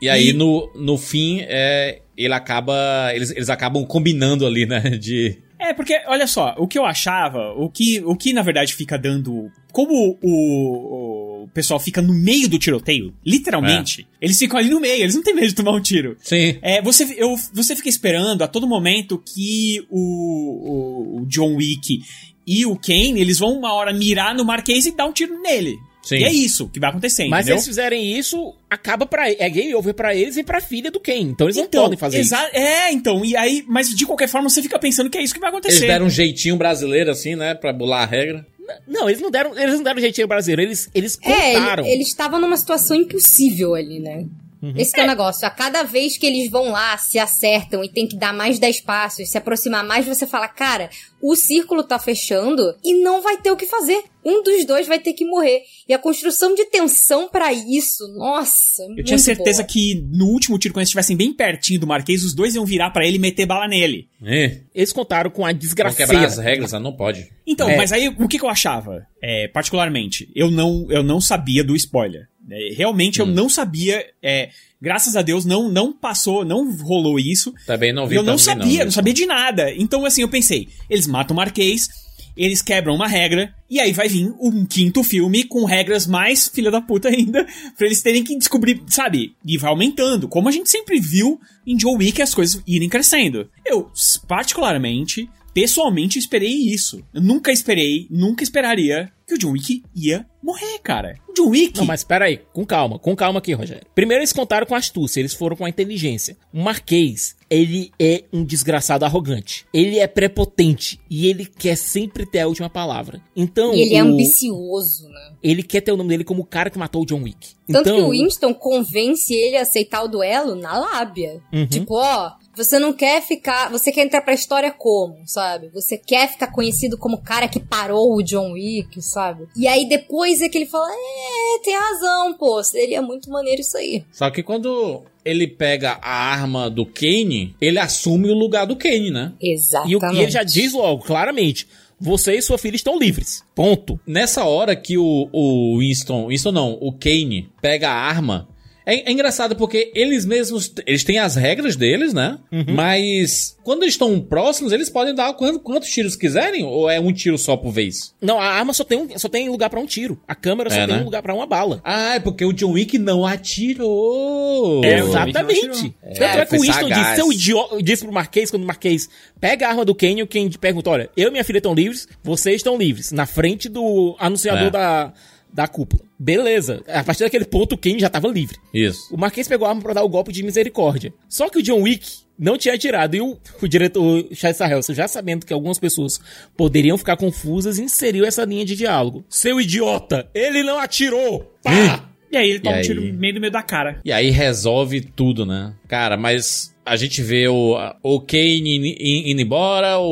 [0.00, 3.10] E aí, E- no, no fim, é, ele acaba.
[3.12, 4.78] Eles, eles acabam combinando ali, né?
[4.96, 5.38] De.
[5.58, 8.96] É, porque, olha só, o que eu achava, o que, o que na verdade fica
[8.96, 9.50] dando.
[9.72, 15.02] Como o, o pessoal fica no meio do tiroteio, literalmente, eles ficam ali no meio,
[15.02, 16.16] eles não têm medo de tomar um tiro.
[16.20, 16.58] Sim.
[16.62, 22.02] É, você, eu, você fica esperando a todo momento que o, o, o John Wick
[22.48, 25.76] e o Kane, eles vão uma hora mirar no Marquês e dar um tiro nele.
[26.02, 26.16] Sim.
[26.16, 27.56] E é isso que vai acontecer, Mas se entendeu?
[27.56, 31.18] eles fizerem isso, acaba pra É game over pra eles e pra filha do Ken.
[31.20, 32.34] Então eles não Então, podem fazer isso.
[32.34, 35.40] É, então, e aí, mas de qualquer forma você fica pensando que é isso que
[35.40, 35.86] vai Eles acontecer.
[35.86, 37.54] deram um jeitinho brasileiro, assim, né?
[37.54, 38.46] Pra bular a regra.
[38.86, 41.84] Não, eles não deram, eles não deram jeitinho brasileiro, eles, eles É, contaram.
[41.84, 44.24] ele, eles estavam numa situação impossível ali, né?
[44.62, 44.74] Uhum.
[44.76, 45.46] Esse que é o negócio.
[45.46, 48.80] A cada vez que eles vão lá, se acertam e tem que dar mais 10
[48.80, 50.90] passos, se aproximar mais, você fala, cara,
[51.22, 54.02] o círculo tá fechando e não vai ter o que fazer.
[54.24, 55.62] Um dos dois vai ter que morrer.
[55.88, 60.74] E a construção de tensão pra isso, nossa, Eu tinha certeza que no último tiro,
[60.74, 63.46] quando eles estivessem bem pertinho do Marquês, os dois iam virar pra ele e meter
[63.46, 64.08] bala nele.
[64.22, 64.60] É.
[64.74, 66.10] Eles contaram com a Vão desgraceira.
[66.12, 67.28] quebrar as regras, ah, não pode.
[67.46, 67.76] Então, É.
[67.76, 69.06] mas aí o que, que eu achava?
[69.22, 72.28] É, particularmente, eu não, eu não sabia do spoiler.
[72.50, 73.32] É, realmente eu Hum.
[73.32, 74.04] não sabia.
[74.22, 74.50] é,
[74.80, 77.52] graças a Deus não, não passou, não rolou isso.
[77.66, 78.90] Também não vi eu não sabia, não, não.
[78.92, 79.72] sabia de nada.
[79.74, 81.88] Então, assim, eu pensei, eles matam o Marquês,
[82.36, 86.70] eles quebram uma regra, e aí vai vir um quinto filme com regras mais filha
[86.70, 87.44] da puta ainda,
[87.76, 89.34] pra eles terem que descobrir, sabe?
[89.44, 90.28] E vai aumentando.
[90.28, 93.50] Como a gente sempre viu em Joe Wick as coisas irem crescendo.
[93.66, 93.90] Eu,
[94.28, 97.02] particularmente, pessoalmente, esperei isso.
[97.12, 101.16] Eu nunca esperei, nunca esperaria que o John Wick ia morrer, cara.
[101.28, 101.78] O John Wick.
[101.78, 103.86] Não, mas pera aí, com calma, com calma aqui, Rogério.
[103.94, 106.36] Primeiro eles contaram com a astúcia, eles foram com a inteligência.
[106.52, 109.66] O Marquês, ele é um desgraçado arrogante.
[109.72, 113.20] Ele é prepotente e ele quer sempre ter a última palavra.
[113.36, 115.32] Então, E ele é o- ambicioso, né?
[115.42, 117.50] ele quer ter o nome dele como o cara que matou o John Wick.
[117.70, 121.40] Tanto então, que o Winston convence ele a aceitar o duelo na lábia.
[121.52, 121.66] Uhum.
[121.66, 123.70] Tipo, ó, você não quer ficar.
[123.70, 125.68] Você quer entrar pra história como, sabe?
[125.72, 129.46] Você quer ficar conhecido como o cara que parou o John Wick, sabe?
[129.56, 133.76] E aí depois é que ele fala: É, tem razão, pô, seria muito maneiro isso
[133.78, 134.04] aí.
[134.12, 139.10] Só que quando ele pega a arma do Kane, ele assume o lugar do Kane,
[139.10, 139.32] né?
[139.40, 139.92] Exatamente.
[139.92, 141.66] E, o- e ele já diz logo, claramente,
[142.00, 143.42] você e sua filha estão livres.
[143.54, 143.98] Ponto.
[144.06, 148.48] Nessa hora que o, o Winston, Winston não, o Kane pega a arma,
[148.90, 152.38] é, é engraçado porque eles mesmos, eles têm as regras deles, né?
[152.74, 157.12] Mas quando eles estão próximos, eles podem dar quanto- quantos tiros quiserem ou é um
[157.12, 158.14] tiro só por vez?
[158.20, 160.18] Não, a arma só tem, um- só tem lugar pra um tiro.
[160.26, 161.02] A câmera só É, tem né?
[161.02, 161.80] um lugar pra uma bala.
[161.84, 164.84] Ah, é porque o John Wick não atirou.
[164.84, 165.94] Exatamente.
[166.02, 169.08] É, Tanto é que o Winston disse, seu idiota, disse pro Marquês, quando o Marquês
[169.40, 172.56] pega a arma do o Kane pergunta, olha, eu e minha filha estão livres, vocês
[172.56, 173.12] estão livres.
[173.12, 174.70] Na frente do anunciador É.
[174.70, 175.12] da,
[175.58, 176.02] da cúpula.
[176.16, 176.82] Beleza.
[176.86, 178.56] A partir daquele ponto, o Kane já tava livre.
[178.72, 179.12] Isso.
[179.12, 181.12] O Marquês pegou a arma pra dar o golpe de misericórdia.
[181.28, 182.08] Só que o John Wick
[182.38, 183.16] não tinha atirado.
[183.16, 186.20] E o, o diretor Chad Stahelski, já sabendo que algumas pessoas
[186.56, 189.24] poderiam ficar confusas, inseriu essa linha de diálogo.
[189.28, 191.52] Seu idiota, ele não atirou!
[191.62, 192.08] Pá!
[192.30, 193.10] E aí ele toma E um tiro aí?
[193.12, 194.00] meio do meio da cara.
[194.04, 195.72] E aí resolve tudo, né?
[195.88, 200.04] Cara, mas a gente vê o, o Kane in- in- indo embora, o,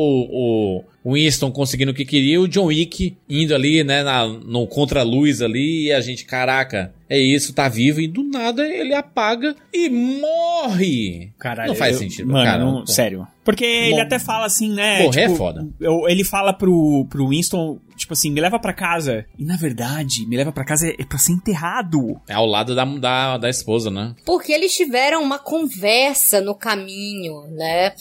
[0.81, 0.83] o
[1.13, 5.85] Winston conseguindo o que queria, o John Wick indo ali, né, na, no contra-luz ali,
[5.87, 11.29] e a gente, caraca, é isso, tá vivo, e do nada ele apaga e morre.
[11.39, 12.63] Caralho, não faz eu- sentido, Mano, cara.
[12.63, 13.27] não- sério.
[13.43, 15.03] Porque ele Mor- até fala assim, né?
[15.03, 15.67] Morrer é tipo, foda.
[15.79, 19.25] eu- ele fala pro, pro Winston, tipo assim, me leva pra casa.
[19.37, 22.19] E na verdade, me leva pra casa é, é pra ser enterrado.
[22.27, 24.15] É ao lado da, da, da esposa, né?
[24.25, 27.91] Porque eles tiveram uma conversa no caminho, né?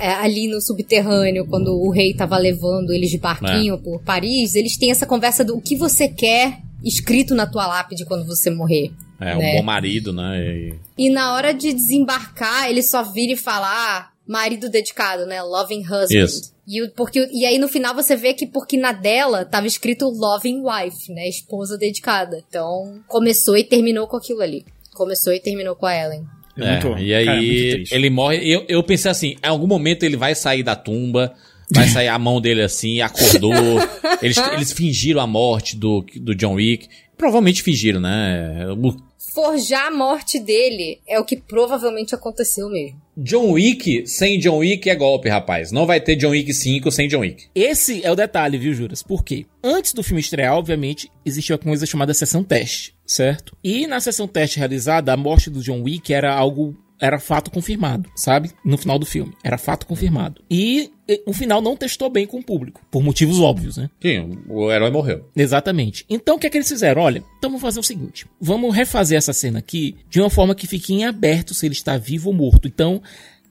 [0.00, 3.78] É, Ali no subterrâneo, quando o rei tava levando eles de barquinho É.
[3.78, 8.04] por Paris, eles têm essa conversa do o que você quer escrito na tua lápide
[8.04, 8.92] quando você morrer.
[9.20, 9.52] É, né?
[9.54, 10.38] um bom marido, né?
[10.46, 15.42] E- E na hora de desembarcar, ele só vira e fala, ah, marido dedicado, né?
[15.42, 16.14] Loving husband.
[16.24, 16.52] Isso.
[16.68, 20.60] E, porque, e aí no final você vê que porque na dela tava escrito loving
[20.62, 21.26] wife, né?
[21.26, 22.44] Esposa dedicada.
[22.46, 24.66] Então começou e terminou com aquilo ali.
[24.92, 26.26] Começou e terminou com a Ellen.
[26.58, 27.94] É, e aí cara, muito triste.
[27.94, 28.54] ele morre.
[28.54, 31.32] Eu, eu pensei assim, em algum momento ele vai sair da tumba,
[31.70, 33.52] vai sair a mão dele assim, acordou.
[34.20, 36.88] eles, eles fingiram a morte do, do John Wick.
[37.18, 38.66] Provavelmente fingiram, né?
[38.70, 38.96] O
[39.34, 43.00] Forjar a morte dele é o que provavelmente aconteceu mesmo.
[43.16, 45.70] John Wick sem John Wick é golpe, rapaz.
[45.70, 47.46] Não vai ter John Wick 5 sem John Wick.
[47.54, 49.02] Esse é o detalhe, viu, Juras?
[49.02, 49.44] Por quê?
[49.62, 53.56] Antes do filme estrear, obviamente, existia uma coisa chamada sessão teste, certo?
[53.62, 56.76] E na sessão teste realizada, a morte do John Wick era algo.
[57.00, 58.50] Era fato confirmado, sabe?
[58.64, 59.32] No final do filme.
[59.44, 60.42] Era fato confirmado.
[60.50, 60.90] E
[61.26, 62.80] o final não testou bem com o público.
[62.90, 63.88] Por motivos óbvios, né?
[64.00, 65.24] Sim, o herói morreu.
[65.34, 66.04] Exatamente.
[66.08, 67.02] Então o que é que eles fizeram?
[67.02, 70.66] Olha, então vamos fazer o seguinte: vamos refazer essa cena aqui de uma forma que
[70.66, 72.68] fique em aberto se ele está vivo ou morto.
[72.68, 73.02] Então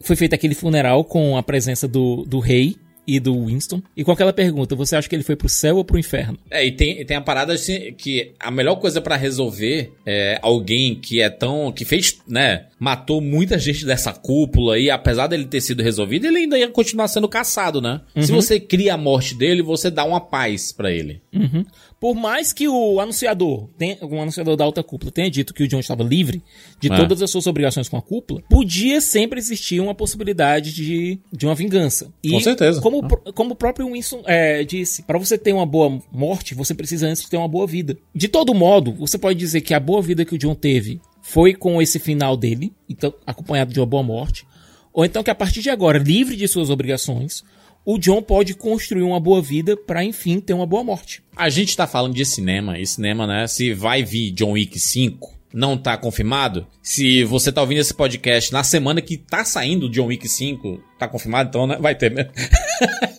[0.02, 2.76] foi feito aquele funeral com a presença do, do rei
[3.08, 3.82] e do Winston.
[3.96, 6.38] E com aquela pergunta: você acha que ele foi pro céu ou pro inferno?
[6.52, 10.38] É, e tem, e tem a parada assim, que a melhor coisa pra resolver é
[10.42, 11.72] alguém que é tão.
[11.72, 12.66] que fez, né?
[12.80, 17.08] Matou muita gente dessa cúpula e apesar dele ter sido resolvido, ele ainda ia continuar
[17.08, 18.02] sendo caçado, né?
[18.20, 18.42] Se Uhum.
[18.42, 21.22] você cria a morte dele, você dá uma paz pra ele.
[21.34, 21.66] Uhum.
[22.00, 25.68] Por mais que o anunciador, tenha, o anunciador da alta cúpula tenha dito que o
[25.68, 26.44] John estava livre
[26.80, 26.96] de É.
[26.96, 31.56] todas as suas obrigações com a cúpula, podia sempre existir uma possibilidade de, de uma
[31.56, 32.14] vingança.
[32.24, 32.82] E Com certeza.
[32.82, 36.54] Como, o pro- como o próprio Winston é, disse, para você ter uma boa morte,
[36.54, 37.98] você precisa antes ter uma boa vida.
[38.14, 41.56] De todo modo, você pode dizer que a boa vida que o John teve foi
[41.56, 44.46] com esse final dele, então acompanhado de uma boa morte,
[44.94, 47.44] ou então que a partir de agora, livre de suas obrigações,
[47.88, 51.24] o John pode construir uma boa vida para enfim ter uma boa morte.
[51.34, 53.48] A gente tá falando de cinema, e cinema, né?
[53.48, 56.68] Se vai vir John Wick 5, não tá confirmado.
[56.84, 61.08] Se você tá ouvindo esse podcast na semana que tá saindo John Wick 5, tá
[61.08, 61.78] confirmado, então né?
[61.80, 62.30] vai ter mesmo.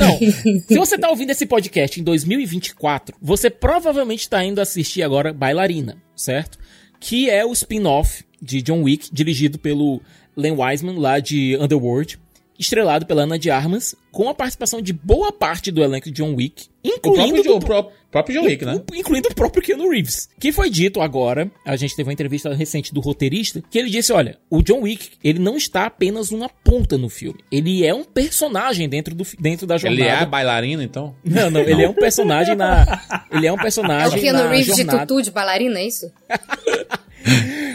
[0.00, 0.18] Não,
[0.66, 6.02] se você tá ouvindo esse podcast em 2024, você provavelmente tá indo assistir agora Bailarina,
[6.16, 6.58] certo?
[6.98, 10.00] Que é o spin-off de John Wick, dirigido pelo
[10.34, 12.18] Len Wiseman, lá de Underworld,
[12.58, 16.34] estrelado pela Ana de Armas, com a participação de boa parte do elenco de John
[16.34, 18.74] Wick, O incluindo próprio, do- o pró- próprio John Wick, né?
[18.76, 20.28] Inclu- Incluindo o próprio Keanu Reeves.
[20.40, 24.12] Que foi dito agora, a gente teve uma entrevista recente do roteirista, que ele disse,
[24.12, 27.38] olha, o John Wick, ele não está apenas uma ponta no filme.
[27.52, 30.02] Ele é um personagem dentro, do, dentro da jornada.
[30.02, 31.14] Ele é a bailarina, então?
[31.24, 32.84] Não, não, ele é um personagem na...
[33.30, 35.06] Ele é um É o personagem Keanu na Reeves de jornada...
[35.06, 36.10] tutu de bailarina, é isso?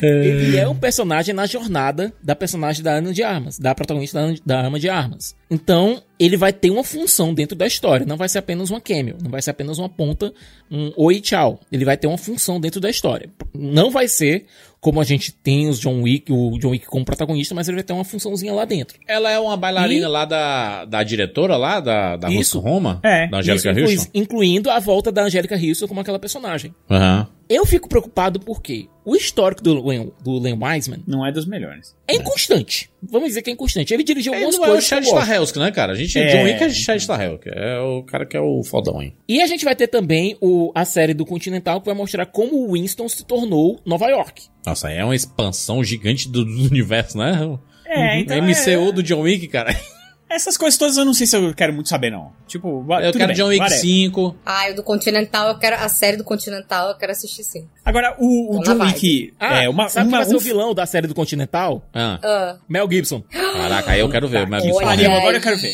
[0.01, 4.25] Ele é um personagem na jornada da personagem da Ana de Armas, da protagonista da,
[4.25, 5.35] Ana- da Arma de Armas.
[5.49, 8.05] Então, ele vai ter uma função dentro da história.
[8.05, 10.33] Não vai ser apenas uma cameo, não vai ser apenas uma ponta,
[10.71, 11.59] um oi tchau.
[11.71, 13.29] Ele vai ter uma função dentro da história.
[13.53, 14.45] Não vai ser
[14.79, 17.83] como a gente tem os John Wick, o John Wick como protagonista, mas ele vai
[17.85, 18.99] ter uma funçãozinha lá dentro.
[19.07, 22.57] Ela é uma bailarina E- lá da, da diretora lá, da, da Isso.
[22.57, 22.99] Russo Roma?
[23.03, 24.09] É, Da Angélica Houston?
[24.13, 26.73] Incluindo a volta da Angélica Houston como aquela personagem.
[26.89, 27.27] Aham.
[27.49, 31.95] Eu fico preocupado porque o histórico do Len, do Len Wiseman Não é dos melhores.
[32.07, 32.89] é inconstante.
[33.01, 33.93] Vamos dizer que é inconstante.
[33.93, 35.23] Ele dirigiu Ele algumas não é o coisas que eu Chad.
[35.23, 35.91] Stahelski, né, cara?
[35.91, 36.27] A gente, É.
[36.27, 37.49] John Wick é Chad Stahelski.
[37.49, 39.15] É o cara que é o fodão, hein?
[39.27, 42.55] E a gente vai ter também o, a série do Continental que vai mostrar como
[42.67, 44.43] o Winston se tornou Nova York.
[44.65, 47.57] Nossa, é uma expansão gigante do, do universo, né?
[47.85, 49.75] É, então MCU do John Wick, cara.
[50.33, 52.31] Essas coisas todas eu não sei se eu quero muito saber, não.
[52.47, 53.81] Tipo, Eu tudo quero bem, John Wick whatever.
[53.81, 54.35] 5.
[54.45, 55.75] Ah, o do Continental, eu quero.
[55.75, 57.67] A série do Continental, eu quero assistir sim.
[57.85, 59.87] Agora, o, o John Wick Ah, é uma.
[59.89, 61.87] sabe uma quem vai ser o vilão da série do Continental?
[61.93, 62.19] Ah.
[62.23, 62.55] Ah.
[62.67, 63.21] Mel Gibson.
[63.31, 64.47] Caraca, aí eu quero ver.
[64.47, 65.73] Que pariu, agora eu quero ver.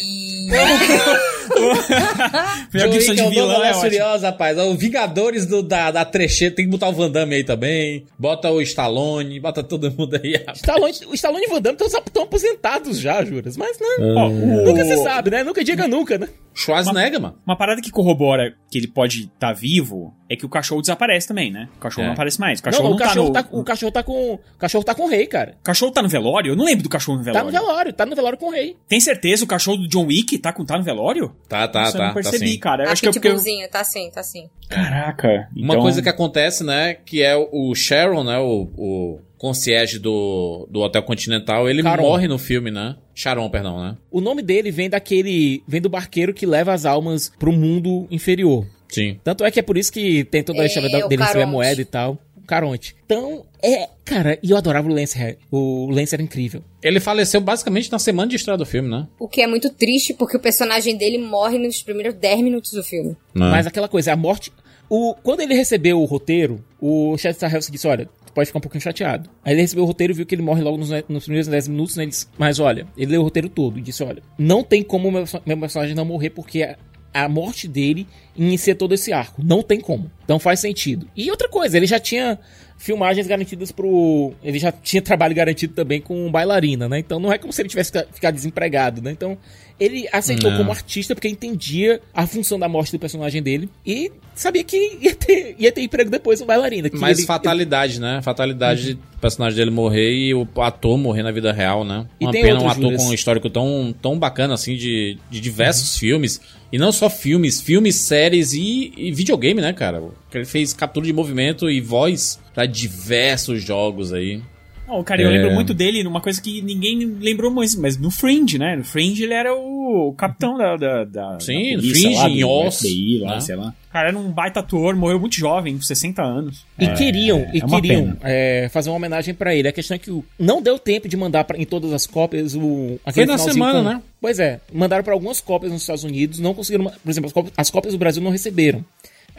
[2.74, 3.82] Mel Gibson de é o vilão é ótimo.
[3.82, 4.58] furiosa, rapaz.
[4.58, 8.06] Os Vingadores do, da, da trecheta, tem que botar o Van Damme aí também.
[8.18, 10.58] Bota o Stallone, bota todo mundo aí, rapaz.
[10.64, 13.58] Stallone, o Stallone e Van Damme estão aposentados já, juras.
[13.58, 15.44] Mas né, Ó, o- nunca se sabe, né?
[15.44, 16.28] Nunca diga nunca, né?
[16.54, 17.38] Schwarzenegger, mano.
[17.46, 21.52] Uma parada que corrobora que ele pode estar vivo é que o cachorro desaparece também,
[21.52, 21.70] né?
[21.78, 22.08] O cachorro É.
[22.08, 22.60] não aparece mais.
[22.60, 23.60] O Não, cachorro não, o, cachorro tá tá, no.
[23.60, 24.34] o cachorro tá com.
[24.34, 25.56] O cachorro tá com o rei, cara.
[25.60, 26.52] O cachorro tá no velório?
[26.52, 27.52] Eu não lembro do cachorro no Tá velório.
[27.54, 28.76] no velório, tá no velório com o rei.
[28.88, 31.34] Tem certeza o cachorro do John Wick tá, com, tá no velório?
[31.48, 32.08] Tá, tá, Isso eu tá.
[32.08, 32.60] não percebi, tá sim.
[32.60, 32.84] cara.
[32.84, 33.70] Eu A acho que é porque eu...
[33.72, 34.50] Tá sim, tá sim.
[34.70, 35.48] Caraca.
[35.56, 40.68] Uma então- coisa que acontece, né, que é o Sharon, né, o, o concierge do,
[40.70, 42.04] do Hotel Continental, ele Caron.
[42.04, 42.96] morre no filme, né?
[43.16, 43.98] Sharon, perdão, né?
[44.12, 45.64] O nome dele vem daquele.
[45.68, 48.66] Vem do barqueiro que leva as almas pro mundo inferior.
[48.88, 49.20] Sim.
[49.24, 51.46] Tanto é que é por isso que tem toda a É, história o dele receber
[51.46, 52.18] moeda e tal.
[52.50, 52.96] Caronte.
[53.06, 53.88] Então, é.
[54.04, 55.38] Cara, e eu adorava o Lance.
[55.52, 56.64] O Lance era incrível.
[56.82, 59.08] Ele faleceu basicamente na semana de estreia do filme, né?
[59.20, 62.84] O que é muito triste, porque o personagem dele morre nos primeiros 10 minutos do
[62.84, 63.16] filme.
[63.34, 63.52] Não.
[63.52, 64.52] Mas aquela coisa, a morte.
[64.90, 68.62] O, quando ele recebeu o roteiro, o Chad Stahelski disse: Olha, tu pode ficar um
[68.62, 69.30] pouquinho chateado.
[69.46, 71.68] Aí ele recebeu o roteiro e viu que ele morre logo nos, nos primeiros 10
[71.68, 71.96] minutos.
[71.96, 74.82] Né, ele disse, Mas olha, ele leu o roteiro todo e disse: Olha, não tem
[74.82, 76.76] como meu, meu personagem não morrer, porque
[77.14, 79.44] a, morte dele inicia todo esse arco.
[79.44, 80.12] Não tem como.
[80.24, 81.08] Então faz sentido.
[81.16, 82.40] E outra coisa, ele já tinha
[82.80, 84.32] filmagens garantidas pro.
[84.42, 86.98] Ele já tinha trabalho garantido também com bailarina, né?
[86.98, 89.12] Então não é como se ele tivesse fica- ficado desempregado, né?
[89.12, 89.38] Então
[89.80, 90.58] ele aceitou Não.
[90.58, 95.16] como artista porque entendia a função da morte do personagem dele e sabia que ia
[95.16, 96.90] ter, ia ter emprego depois no bailarina.
[96.94, 98.22] Mas ele- fatalidade, né?
[98.22, 102.06] Fatalidade do personagem dele morrer e o ator morrer na vida real, né?
[102.20, 103.04] E Uma pena um ator Juras.
[103.04, 106.40] com um histórico tão, tão bacana, assim, de, de diversos filmes.
[106.72, 110.02] E não só filmes, filmes, séries e, e videogame, né, cara?
[110.30, 114.42] Que Ele fez captura de movimento e voz pra diversos jogos aí.
[114.88, 115.34] Não, cara, eu É.
[115.34, 118.76] lembro muito dele numa coisa que ninguém lembrou muito, mas no Fringe, né?
[118.76, 120.76] No Fringe ele era o capitão da.
[120.76, 123.40] da, da Sim, da no polícia Fringe, lá, em do Oz, FBI, lá, né?
[123.42, 123.74] sei lá.
[123.94, 126.66] Cara, era um baita ator, morreu muito jovem, com 60 anos.
[126.80, 129.68] E É, queriam, e é uma queriam é, fazer uma homenagem pra ele.
[129.68, 132.56] A questão é que o- não deu tempo de mandar pra, em todas as cópias
[132.56, 133.00] o.
[133.06, 134.02] aquele na semana, com- né?
[134.20, 136.86] Pois é, mandaram pra algumas cópias nos Estados Unidos, não conseguiram.
[136.86, 138.84] Por exemplo, as cópias, as cópias do Brasil não receberam.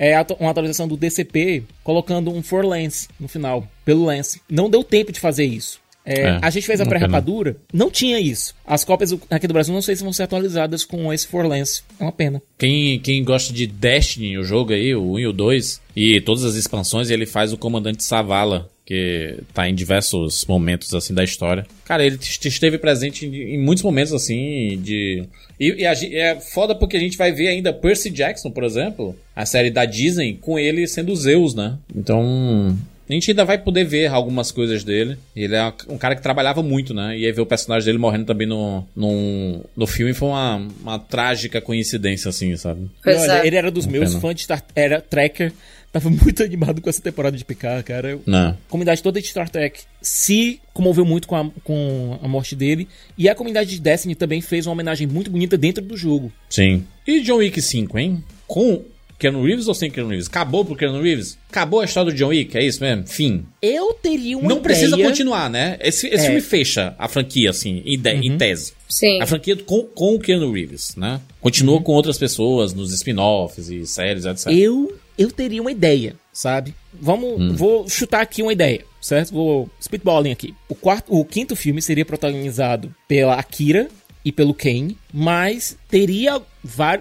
[0.03, 4.41] É uma atualização do DCP colocando um for lance no final, pelo lance.
[4.49, 5.79] Não deu tempo de fazer isso.
[6.03, 8.55] É, É, a gente fez a pré-rapadura, não tinha isso.
[8.67, 11.83] As cópias aqui do Brasil não sei se vão ser atualizadas com esse for lance.
[11.99, 12.41] É uma pena.
[12.57, 16.45] Quem, quem gosta de Destiny, o jogo aí, o 1 e o 2, e todas
[16.45, 21.67] as expansões, ele faz o comandante Savala, que tá em diversos momentos, assim, da história.
[21.85, 25.25] Cara, ele est- esteve presente em, muitos momentos, assim, de...
[25.59, 29.17] E, e a é foda porque a gente vai ver ainda Percy Jackson, por exemplo,
[29.37, 31.79] a série da Disney, com ele sendo Zeus, né?
[31.95, 32.77] Então...
[33.09, 35.19] A gente ainda vai poder ver algumas coisas dele.
[35.35, 37.19] Ele é um cara que trabalhava muito, né?
[37.19, 40.97] E aí ver o personagem dele morrendo também no, no, no filme foi uma, uma
[40.97, 42.89] trágica coincidência, assim, sabe?
[43.05, 43.47] Olha, é.
[43.49, 44.21] ele era dos meus pena.
[44.21, 45.53] fãs de Star era tracker.
[45.93, 48.19] Tava muito animado com essa temporada de Picard, cara.
[48.25, 48.51] Não.
[48.51, 52.87] A comunidade toda de Star Trek se comoveu muito com a, com a morte dele.
[53.19, 56.33] E a comunidade de Destiny também fez uma homenagem muito bonita dentro do jogo.
[56.49, 56.85] Sim.
[57.07, 58.23] E John Wick 5, hein?
[58.47, 58.85] Com
[59.19, 60.29] Keanu Reeves ou sem Keanu Reeves?
[60.29, 61.37] Acabou pro Keanu Reeves?
[61.51, 63.07] Acabou a história do John Wick, é isso mesmo?
[63.09, 63.45] Fim.
[63.61, 65.77] Eu teria uma Não precisa ideia- continuar, né?
[65.81, 66.27] Esse, esse É.
[66.27, 68.73] filme fecha a franquia, assim, em, de- em tese.
[68.89, 69.21] Sim.
[69.21, 71.21] A franquia com, com o Keanu Reeves, né?
[71.41, 71.83] Continua Uhum.
[71.83, 74.47] com outras pessoas nos spin-offs e séries, etc.
[74.53, 76.75] Eu, eu teria uma ideia, sabe?
[76.93, 77.55] Vamos, Hum.
[77.55, 79.33] vou chutar aqui uma ideia, certo?
[79.35, 80.55] Vou spitballing aqui.
[80.69, 83.89] O quarto, o quinto filme seria protagonizado pela Akira
[84.25, 86.41] e pelo Kane, mas teria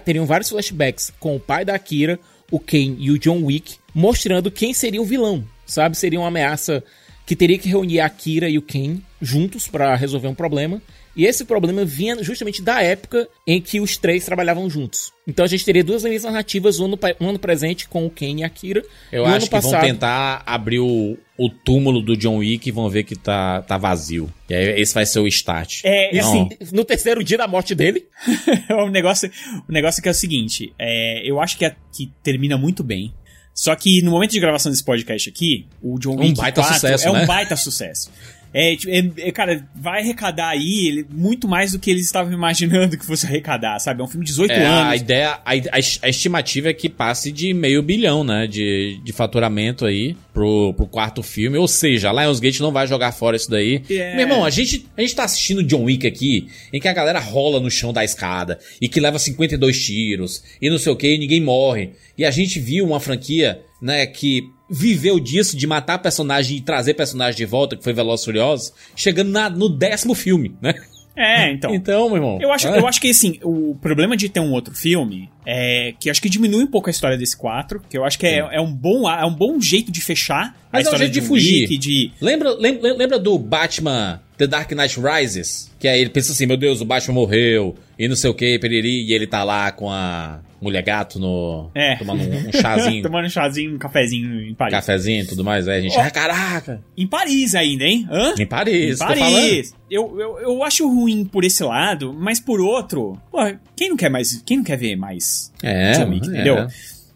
[0.05, 2.19] teriam vários flashbacks com o pai da Akira,
[2.51, 5.97] o Kane e o John Wick, mostrando quem seria o vilão, sabe?
[5.97, 6.83] Seria uma ameaça
[7.25, 10.81] que teria que reunir a Akira e o Kane juntos para resolver um problema.
[11.15, 15.11] E esse problema vinha justamente da época em que os três trabalhavam juntos.
[15.27, 18.09] Então a gente teria duas linhas narrativas, um no, pa- um no presente com o
[18.09, 18.83] Ken e a Akira.
[19.11, 22.69] Eu um acho ano que vão passado- tentar abrir o, o túmulo do John Wick
[22.69, 24.31] e vão ver que tá, tá vazio.
[24.49, 25.81] E aí esse vai ser o start.
[25.83, 28.05] É, E assim, no terceiro dia da morte dele,
[28.85, 29.29] o negócio,
[29.67, 33.13] o negócio que é o seguinte, é, eu acho que, é- que termina muito bem.
[33.53, 36.75] Só que no momento de gravação desse podcast aqui, o John Um Wick baita 4
[36.75, 37.25] sucesso, é um né?
[37.25, 38.09] baita sucesso.
[38.53, 42.97] É, tipo, é- é, cara, vai arrecadar aí muito mais do que eles estavam imaginando
[42.97, 44.01] que fosse arrecadar, sabe?
[44.01, 45.01] É um filme de 18 É, a anos.
[45.01, 49.13] ideia, a, a es- a estimativa é que passe de meio bilhão, né, de, de
[49.13, 51.57] faturamento aí pro, pro quarto filme.
[51.57, 53.83] Ou seja, a Lionsgate não vai jogar fora isso daí.
[53.89, 54.13] É.
[54.15, 57.19] Meu irmão, a gente, a gente tá assistindo John Wick aqui, em que a galera
[57.19, 61.13] rola no chão da escada e que leva 52 tiros e não sei o que,
[61.13, 61.91] e ninguém morre.
[62.17, 66.93] E a gente viu uma franquia, né, que viveu disso, de matar personagem e trazer
[66.93, 70.73] personagem de volta, que foi Velozes Furiosos, chegando na- no décimo filme, né?
[71.15, 71.73] É, então.
[71.75, 72.37] Então, meu irmão.
[72.39, 72.79] Eu acho, é.
[72.79, 76.29] eu acho que assim, o problema de ter um outro filme é que acho que
[76.29, 79.09] diminui um pouco a história desse 4, que eu acho que é, é um, bom,
[79.09, 81.61] é um bom jeito de fechar a Mas é um história jeito de John fugir.
[81.63, 85.69] Wick, de Lembra, lembra, lembra do Batman The Dark Knight Rises?
[85.77, 88.57] Que aí ele pensa assim, meu Deus, o Batman morreu, e não sei o que,
[88.57, 91.69] periri, e ele tá lá com a mulher gato no...
[91.75, 91.97] É.
[91.97, 94.73] Tomando um, um chazinho, Tomando um chazinho, um cafezinho em Paris.
[94.73, 96.01] cafezinho e tudo mais, aí a gente, Ó.
[96.01, 96.81] ah, caraca!
[96.97, 98.07] Em Paris ainda, hein?
[98.09, 98.33] Hã?
[98.39, 99.75] Em Paris, Em Paris.
[99.91, 103.39] Eu, eu, eu acho ruim por esse lado, mas por outro, pô,
[103.75, 106.31] quem não quer mais, quem não quer ver mais É, John Wick, é.
[106.31, 106.67] entendeu?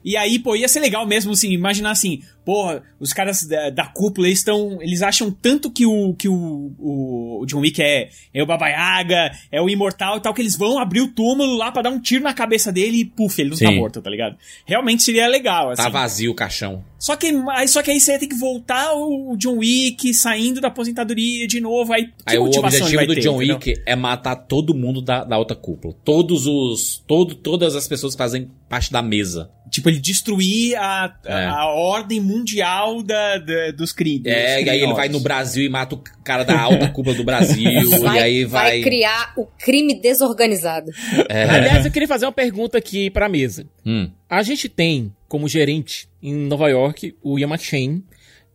[0.05, 3.85] E aí, pô, ia ser legal mesmo, assim, imaginar assim, porra, os caras da, da
[3.85, 4.81] cúpula estão.
[4.81, 8.67] Eles acham tanto que o que o, o, o John Wick é, é o Baba
[8.69, 11.89] Yaga, é o imortal e tal, que eles vão abrir o túmulo lá pra dar
[11.89, 13.75] um tiro na cabeça dele e puf, ele não tá Sim.
[13.75, 14.37] morto, tá ligado?
[14.65, 15.81] Realmente seria legal, assim.
[15.83, 16.83] Tá vazio o caixão.
[16.99, 20.61] Só que, aí- só que aí você ia ter que voltar o John Wick saindo
[20.61, 21.91] da aposentadoria de novo.
[21.91, 23.55] Aí, que Aí o objetivo do ter, John entendeu?
[23.55, 25.93] Wick é matar todo mundo da, da alta cúpula.
[26.05, 27.03] Todos os...
[27.05, 29.51] Todo, todas as pessoas que fazem parte da mesa.
[29.69, 31.45] Tipo, ele destruir a, a, É.
[31.47, 34.25] a ordem mundial da, da- dos crimes.
[34.25, 37.23] É, e aí ele vai no Brasil e mata o cara da alta cúpula do
[37.23, 37.71] Brasil,
[38.01, 38.81] Vai, e aí vai...
[38.81, 40.91] criar o crime desorganizado.
[41.29, 41.43] É.
[41.43, 43.65] Aliás, eu queria fazer uma pergunta aqui pra mesa.
[43.85, 44.09] Hum.
[44.29, 48.03] A gente tem como gerente em Nova York o McShane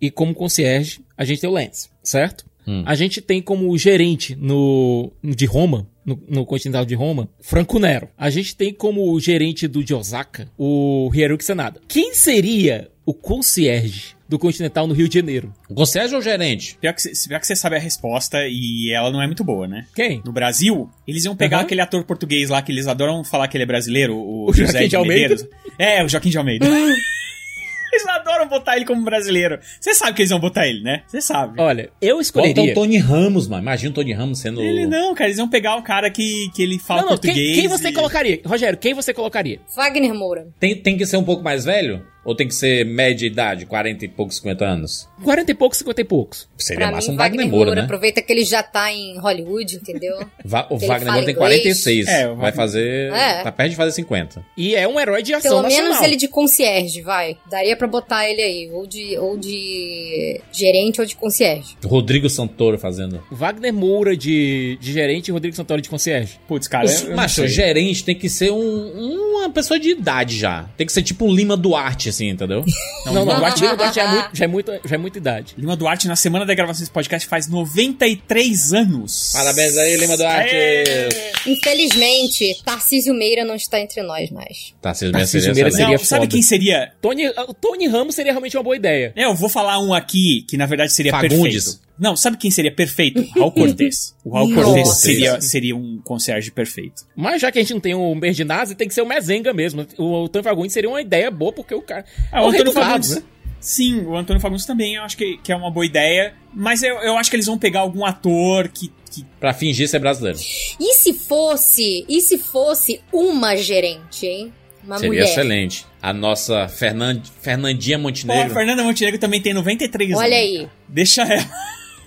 [0.00, 2.46] e como concierge a gente tem o Lance, certo?
[2.66, 2.82] Hum.
[2.86, 8.08] A gente tem como gerente no de Roma, no, no continental de Roma, Franco Nero.
[8.16, 11.80] A gente tem como gerente do de Osaka o Hiroki Sanada.
[11.88, 15.52] Quem seria o concierge do continental no Rio de Janeiro?
[15.68, 16.76] O concierge ou o gerente?
[16.80, 19.66] Pior que, cê- pior que você sabe a resposta e ela não é muito boa,
[19.66, 19.86] né?
[19.94, 20.20] Quem?
[20.24, 21.64] No Brasil, eles iam pegar Aham.
[21.64, 24.72] aquele ator português lá que eles adoram falar que ele é brasileiro, o, O José
[24.72, 25.28] Joaquim de Almeida?
[25.34, 25.46] Medeiros.
[25.78, 26.66] É, o Joaquim de Almeida.
[27.92, 29.58] eles adoram botar ele como brasileiro.
[29.80, 31.02] Você sabe que eles vão botar ele, né?
[31.06, 31.60] Você sabe.
[31.60, 32.72] Olha, eu Bota escolheria...
[32.72, 33.62] o Tony Ramos, mano.
[33.62, 34.60] Imagina o Tony Ramos sendo...
[34.62, 37.30] Ele não, cara, eles vão pegar o cara que, que ele fala Não, não, quem,
[37.30, 37.56] português.
[37.58, 38.40] quem você e- colocaria?
[38.44, 39.60] Rogério, quem você colocaria?
[39.74, 40.48] Wagner Moura.
[40.60, 42.04] Tem, tem que ser um pouco mais velho?
[42.24, 45.08] Ou tem que ser média idade, 40 e poucos, 50 anos?
[45.24, 46.46] 40 e poucos, 50 e poucos.
[46.58, 47.80] Seria Pra massa mim, um Wagner Moura, né?
[47.82, 50.14] aproveita que ele já tá em Hollywood, entendeu?
[50.44, 51.36] Va- o Wagner Moura tem inglês.
[51.82, 52.06] 46.
[52.06, 53.12] É, o vai Wagner- fazer...
[53.14, 53.42] É.
[53.42, 54.44] Tá perto de fazer 50.
[54.58, 55.88] E é um herói de ação Pelo nacional.
[55.90, 57.38] menos ele de concierge, vai.
[57.50, 58.70] Daria pra botar ele aí.
[58.72, 61.76] Ou de, ou de gerente ou de concierge.
[61.84, 63.22] Rodrigo Santoro fazendo...
[63.30, 66.38] Wagner Moura de, de gerente e Rodrigo Santoro de concierge.
[66.46, 69.90] Putz, cara, Os- eu, eu não Macho, gerente tem que ser um- uma pessoa de
[69.90, 70.68] idade já.
[70.76, 72.64] Tem que ser tipo um Lima Duarte, assim, entendeu?
[73.06, 75.54] Não, não, Lima Duarte, Duarte já, é muito, já, é muito, já é muita idade.
[75.56, 79.30] Lima Duarte, na semana da gravação desse podcast, faz 93 anos.
[79.32, 80.54] Parabéns aí, Lima Duarte.
[80.54, 81.08] Aê!
[81.46, 84.74] Infelizmente, Tarcísio Meira não está entre nós mais.
[84.80, 86.92] Tarcísio Tarcísio Meira Meira seria Não, seria sabe quem seria?
[87.00, 89.12] Tony, o Tony Ramos seria realmente uma boa ideia.
[89.16, 91.64] É, eu vou falar um aqui que na verdade seria Fagundes.
[91.64, 91.88] perfeito.
[91.98, 93.26] Não, sabe quem seria perfeito?
[93.36, 94.14] Raul Cortez.
[94.24, 94.54] O Raul.
[94.54, 97.04] Cortez seria, seria um concierge perfeito.
[97.16, 99.86] Mas já que a gente não tem o Berdinazzi, tem que ser o Mezenga mesmo.
[99.96, 102.04] O, o Tony Fagundes seria uma ideia boa, porque o cara...
[102.30, 103.16] Ah, é o Antônio Fagundes.
[103.16, 103.22] né?
[103.60, 106.34] Sim, o Antônio Fagundes também eu acho que, que é uma boa ideia.
[106.54, 108.92] Mas eu, eu acho que eles vão pegar algum ator que.
[109.10, 110.38] que Pra fingir ser brasileiro.
[110.78, 114.52] E se fosse, e se fosse uma gerente, hein?
[114.88, 115.24] Uma Seria mulher.
[115.24, 115.86] excelente.
[116.00, 117.20] A nossa Fernand...
[117.42, 118.54] Fernandinha Pô, a Montenegro.
[118.54, 120.22] Fernanda Montenegro também tem 93 anos.
[120.22, 120.66] Olha aí.
[120.88, 121.46] Deixa ela.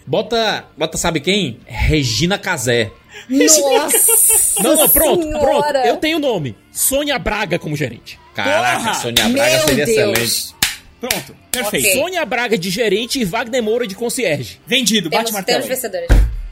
[0.08, 1.60] Bota, bota, sabe quem?
[1.68, 2.92] Regina Casé.
[3.30, 4.64] Nossa!
[4.64, 5.40] Não, não, pronto, Senhora.
[5.46, 5.76] pronto.
[5.86, 6.56] Eu tenho o nome.
[6.72, 8.20] Sônia Braga como gerente.
[8.34, 8.94] Caraca, Porra!
[8.96, 10.18] Sônia Braga Meu seria Deus.
[10.18, 10.56] excelente.
[11.00, 11.88] Pronto, perfeito.
[11.88, 12.02] Ok.
[12.02, 14.60] Sônia Braga de gerente e Wagner Moura de concierge.
[14.66, 15.64] Vendido, bate Temos, martelo.
[15.64, 16.08] temos vencedores.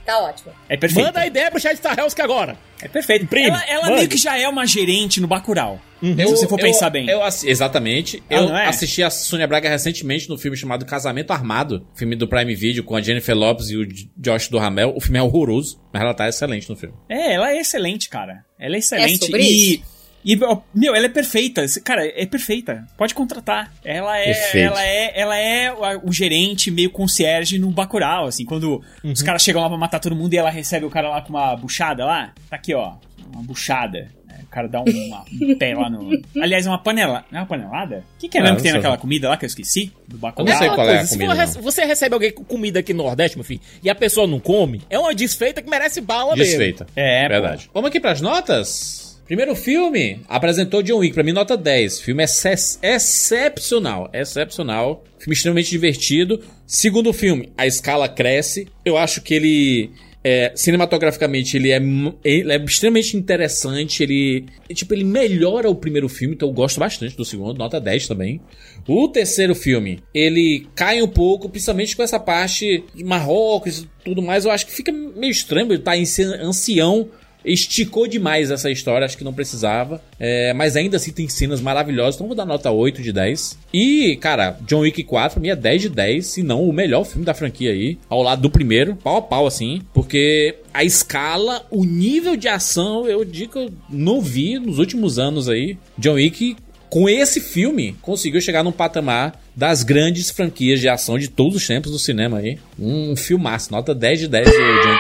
[0.10, 0.52] Tá ótimo.
[0.68, 1.06] É perfeito.
[1.06, 2.58] Manda a ideia pro chat Starhelsk agora.
[2.82, 3.26] É perfeito.
[3.26, 5.80] Imprime, ela ela meio que já é uma gerente no Bacurau.
[6.02, 7.08] Eu- Se você for eu- pensar bem.
[7.08, 8.24] eu exatamente.
[8.30, 8.68] Ah, eu é?
[8.68, 12.96] assisti a Sônia Braga recentemente no filme chamado Casamento Armado, filme do Prime Video com
[12.96, 13.86] a Jennifer Lopes e o
[14.18, 14.94] Josh Duhamel.
[14.96, 16.96] O filme é horroroso, mas ela tá excelente no filme.
[17.08, 18.44] É, ela é excelente, cara.
[18.58, 19.26] Ela é excelente.
[19.26, 19.84] sobre e, isso?
[20.24, 21.64] E, meu, ela é perfeita.
[21.84, 22.86] Cara, é perfeita.
[22.98, 23.72] Pode contratar.
[23.84, 24.68] Ela é, Perfeito.
[24.68, 29.42] ela é, ela é o, o gerente meio concierge no Bacurau, assim, quando os caras
[29.42, 32.06] chegam lá pra matar todo mundo e ela recebe o cara lá com uma buchada
[32.06, 32.34] lá.
[32.50, 32.94] Tá aqui, ó,
[33.34, 34.10] uma buchada.
[34.28, 34.40] né?
[34.52, 36.10] cara dá uma, um pé lá no.
[36.42, 37.24] Aliás, é uma panela.
[37.32, 38.04] Não é uma panelada?
[38.16, 38.80] O que, que é Ah, mesmo que tem sei.
[38.80, 39.92] naquela comida lá que eu esqueci?
[40.08, 40.52] Do Eu bacalhau?
[40.52, 42.92] não sei qual é a se comida, for rece- você recebe alguém com comida aqui
[42.94, 46.36] no Nordeste, meu filho, e a pessoa não come, é uma desfeita que merece bala
[46.36, 46.44] mesmo.
[46.46, 46.88] Desfeita.
[46.96, 47.34] É, pô.
[47.34, 47.70] Verdade.
[47.74, 49.09] Vamos aqui pras notas?
[49.30, 52.00] Primeiro filme, apresentou John Wick, pra mim nota 10.
[52.02, 55.04] Filme exce- excepcional, excepcional.
[55.20, 56.42] Filme extremamente divertido.
[56.66, 58.68] Segundo filme, a escala cresce.
[58.84, 59.92] Eu acho que ele,
[60.24, 61.80] é, cinematograficamente, ele é,
[62.24, 64.02] ele é extremamente interessante.
[64.02, 68.08] Ele, tipo, ele melhora o primeiro filme, então eu gosto bastante do segundo, nota 10
[68.08, 68.42] também.
[68.88, 74.24] O terceiro filme, ele cai um pouco, principalmente com essa parte de Marrocos e tudo
[74.24, 74.44] mais.
[74.46, 75.94] Eu acho que fica meio estranho, ele tá
[76.42, 77.10] ancião.
[77.52, 80.02] Esticou demais essa história, acho que não precisava.
[80.20, 83.58] É, mas ainda assim tem cenas maravilhosas, então vou dar nota 8 de 10.
[83.74, 87.04] E, cara, John Wick 4 pra mim é 10 de 10, se não o melhor
[87.06, 91.66] filme da franquia aí, ao lado do primeiro, pau a pau assim, porque a escala,
[91.72, 95.78] o nível de ação, eu digo que eu não vi nos últimos anos aí.
[95.98, 96.56] John Wick
[96.90, 101.68] com esse filme, conseguiu chegar num patamar das grandes franquias de ação de todos os
[101.68, 102.58] tempos do cinema aí.
[102.80, 104.98] Um filmaço, nota 10 de 10 do John,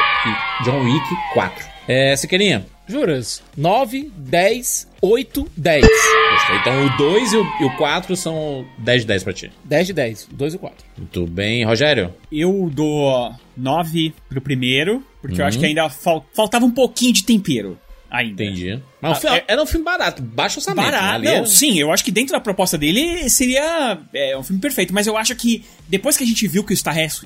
[0.65, 1.78] John Wick 4.
[1.91, 3.41] É, Siqueirinha, Juras?
[3.57, 5.81] 9, 10, 8, 10.
[5.81, 6.55] gostei.
[6.57, 9.51] Então o 2 e o, e o 4 são 10 de 10 pra ti.
[9.65, 10.85] 10 de 10, 2 e 4.
[10.95, 11.63] Muito bem.
[11.65, 12.13] Rogério?
[12.31, 15.47] Eu dou 9 pro primeiro, porque eu Uhum.
[15.47, 17.75] acho que ainda fal- faltava um pouquinho de tempero.
[18.11, 18.43] Ainda.
[18.43, 18.79] Entendi.
[19.01, 20.85] Mas o Ah, filme- é- era um filme barato, baixo orçamento.
[20.85, 20.91] né?
[20.91, 21.15] Barato.
[21.15, 24.59] Ali Não, era- sim, eu acho que dentro da proposta dele seria é, um filme
[24.61, 24.93] perfeito.
[24.93, 26.75] Mas eu acho que depois que a gente viu que o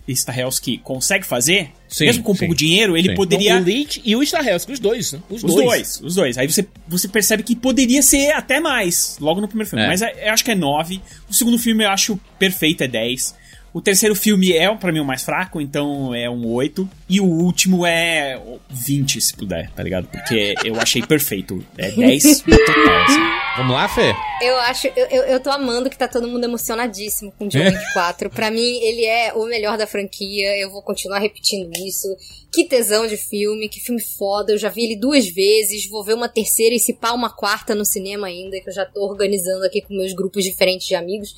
[0.09, 2.39] Stahelski consegue fazer, Sim, mesmo com sim.
[2.39, 3.15] pouco dinheiro, ele Sim.
[3.15, 3.55] poderia.
[3.57, 5.19] O Leach e o Stahelski, os dois, né?
[5.29, 6.01] Os, Os dois.
[6.03, 6.37] os dois.
[6.37, 9.85] Aí você, você percebe que poderia ser até mais, logo no primeiro filme.
[9.85, 9.87] É.
[9.87, 11.01] Mas é- eu acho que é 9.
[11.29, 13.35] O segundo filme eu acho perfeito, é 10.
[13.73, 16.87] O terceiro filme é, pra mim, o mais fraco, então é um 8.
[17.09, 20.07] E o último é 20, se puder, tá ligado?
[20.07, 21.65] Porque eu achei perfeito.
[21.75, 23.43] É 10 total, assim.
[23.57, 24.13] Vamos lá, Fê?
[24.41, 27.93] Eu acho, eu, eu, eu tô amando que tá todo mundo emocionadíssimo com John Wick
[27.93, 28.29] 4.
[28.29, 30.55] Pra mim, ele é o melhor da franquia.
[30.57, 32.07] Eu vou continuar repetindo isso.
[32.51, 34.51] Que tesão de filme, que filme foda.
[34.51, 35.89] Eu já vi ele duas vezes.
[35.89, 38.85] Vou ver uma terceira e se pá uma quarta no cinema ainda, que eu já
[38.85, 41.33] tô organizando aqui com meus grupos diferentes de amigos.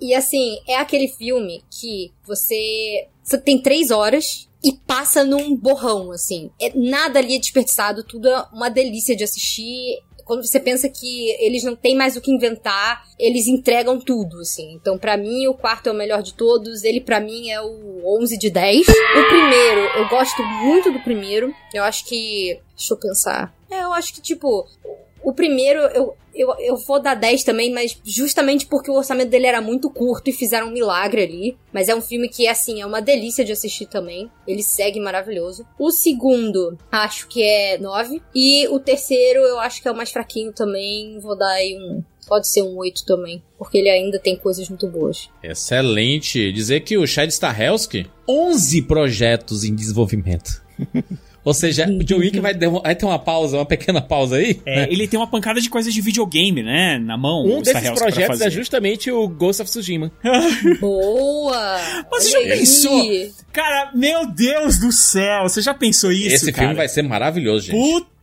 [0.00, 3.08] E assim, é aquele filme que você.
[3.22, 6.50] Você tem três horas e passa num borrão, assim.
[6.60, 9.98] É, nada ali é desperdiçado, tudo é uma delícia de assistir.
[10.24, 14.72] Quando você pensa que eles não têm mais o que inventar, eles entregam tudo, assim.
[14.74, 16.84] Então, pra mim, o quarto é o melhor de todos.
[16.84, 18.86] Ele, pra mim, é o 11 de 10.
[18.88, 21.52] O primeiro, eu gosto muito do primeiro.
[21.74, 22.60] Eu acho que.
[22.76, 23.54] Deixa eu pensar.
[23.68, 24.68] É, eu acho que, tipo,
[25.22, 29.46] o primeiro, eu, eu, eu vou dar 10 também, mas justamente porque o orçamento dele
[29.46, 31.58] era muito curto e fizeram um milagre ali.
[31.70, 34.30] Mas é um filme que, assim, é uma delícia de assistir também.
[34.46, 35.66] Ele segue maravilhoso.
[35.78, 38.22] O segundo, acho que é 9.
[38.34, 41.18] E o terceiro, eu acho que é o mais fraquinho também.
[41.20, 42.02] Vou dar aí um.
[42.26, 43.42] Pode ser um 8 também.
[43.58, 45.28] Porque ele ainda tem coisas muito boas.
[45.42, 46.50] Excelente.
[46.52, 50.62] Dizer que o Chad Stahelski, 11 projetos em desenvolvimento.
[51.44, 54.60] Ou seja, o John Wick vai, vai ter uma pausa, uma pequena pausa aí.
[54.66, 56.98] É, ele tem uma pancada de coisas de videogame, né?
[56.98, 57.44] Na mão.
[57.44, 60.12] Um desses Stahelski pra projetos é justamente o Ghost of Tsushima.
[60.80, 61.80] Boa!
[62.10, 62.48] Mas você já aí.
[62.58, 63.30] pensou?
[63.52, 66.68] Cara, meu Deus do céu, você já pensou isso, Esse cara?
[66.68, 67.76] filme vai ser maravilhoso, gente.
[67.80, 68.19] Puta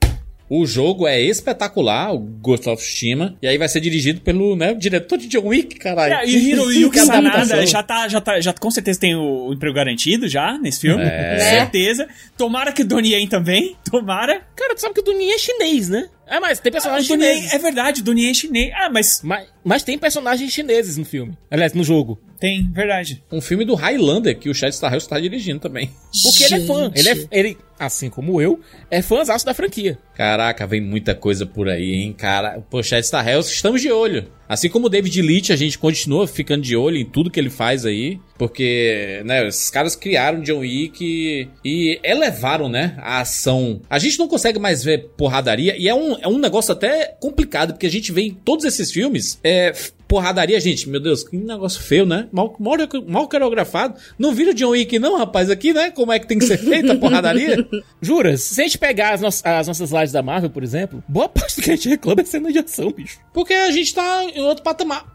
[0.49, 4.73] O jogo é espetacular, o Ghost of Tsushima, e aí vai ser dirigido pelo né,
[4.73, 6.13] diretor de John Wick, caralho.
[6.13, 6.99] É, e Hiroyuki.
[7.05, 10.81] Sanada já tá, já tá, já com certeza tem o, o emprego garantido já nesse
[10.81, 11.33] filme, É.
[11.33, 12.07] com certeza.
[12.37, 14.41] Tomara que o Donnie Yen também, tomara.
[14.55, 16.07] Cara, tu sabe que o Dunin é chinês, né?
[16.29, 17.53] É, mas tem Ah, personagens Yen, chineses.
[17.53, 18.71] é verdade, o Donnie Yen é chinês.
[18.75, 21.37] Ah, mas Mas, mas tem personagens chineses no filme.
[21.49, 22.19] Aliás, no jogo.
[22.39, 23.23] tem, verdade.
[23.31, 25.89] Um filme do Highlander, que o Chad Stahelski tá dirigindo também.
[26.23, 26.91] Porque ele é fã.
[26.93, 28.59] Ele, é, ele, assim como eu,
[28.91, 29.97] é fãzaço da franquia.
[30.15, 32.59] Caraca, vem muita coisa por aí, hein, cara.
[32.69, 34.27] Pô, Chad Stahelski, estamos de olho.
[34.47, 37.49] Assim como o David Leitch, a gente continua ficando de olho em tudo que ele
[37.49, 38.19] faz aí.
[38.37, 43.81] Porque, né, esses caras criaram John Wick e, elevaram, né, a ação.
[43.89, 47.73] A gente não consegue mais ver porradaria e é um, é um negócio até complicado,
[47.73, 49.73] porque a gente vê em todos esses filmes, é,
[50.07, 52.27] porradaria, gente, meu Deus, que negócio feio, né?
[52.31, 52.77] Mal, mal,
[53.07, 53.95] mal coreografado.
[54.17, 55.91] Não vira John Wick não, rapaz, aqui, né?
[55.91, 57.67] Como é que tem que ser feita a porradaria?
[58.01, 61.27] Juras, se a gente pegar as, nossas- as nossas lives da Marvel, por exemplo, boa
[61.27, 63.19] parte do que a gente reclama é cena de ação, bicho.
[63.33, 65.05] Porque a gente tá em outro patamar.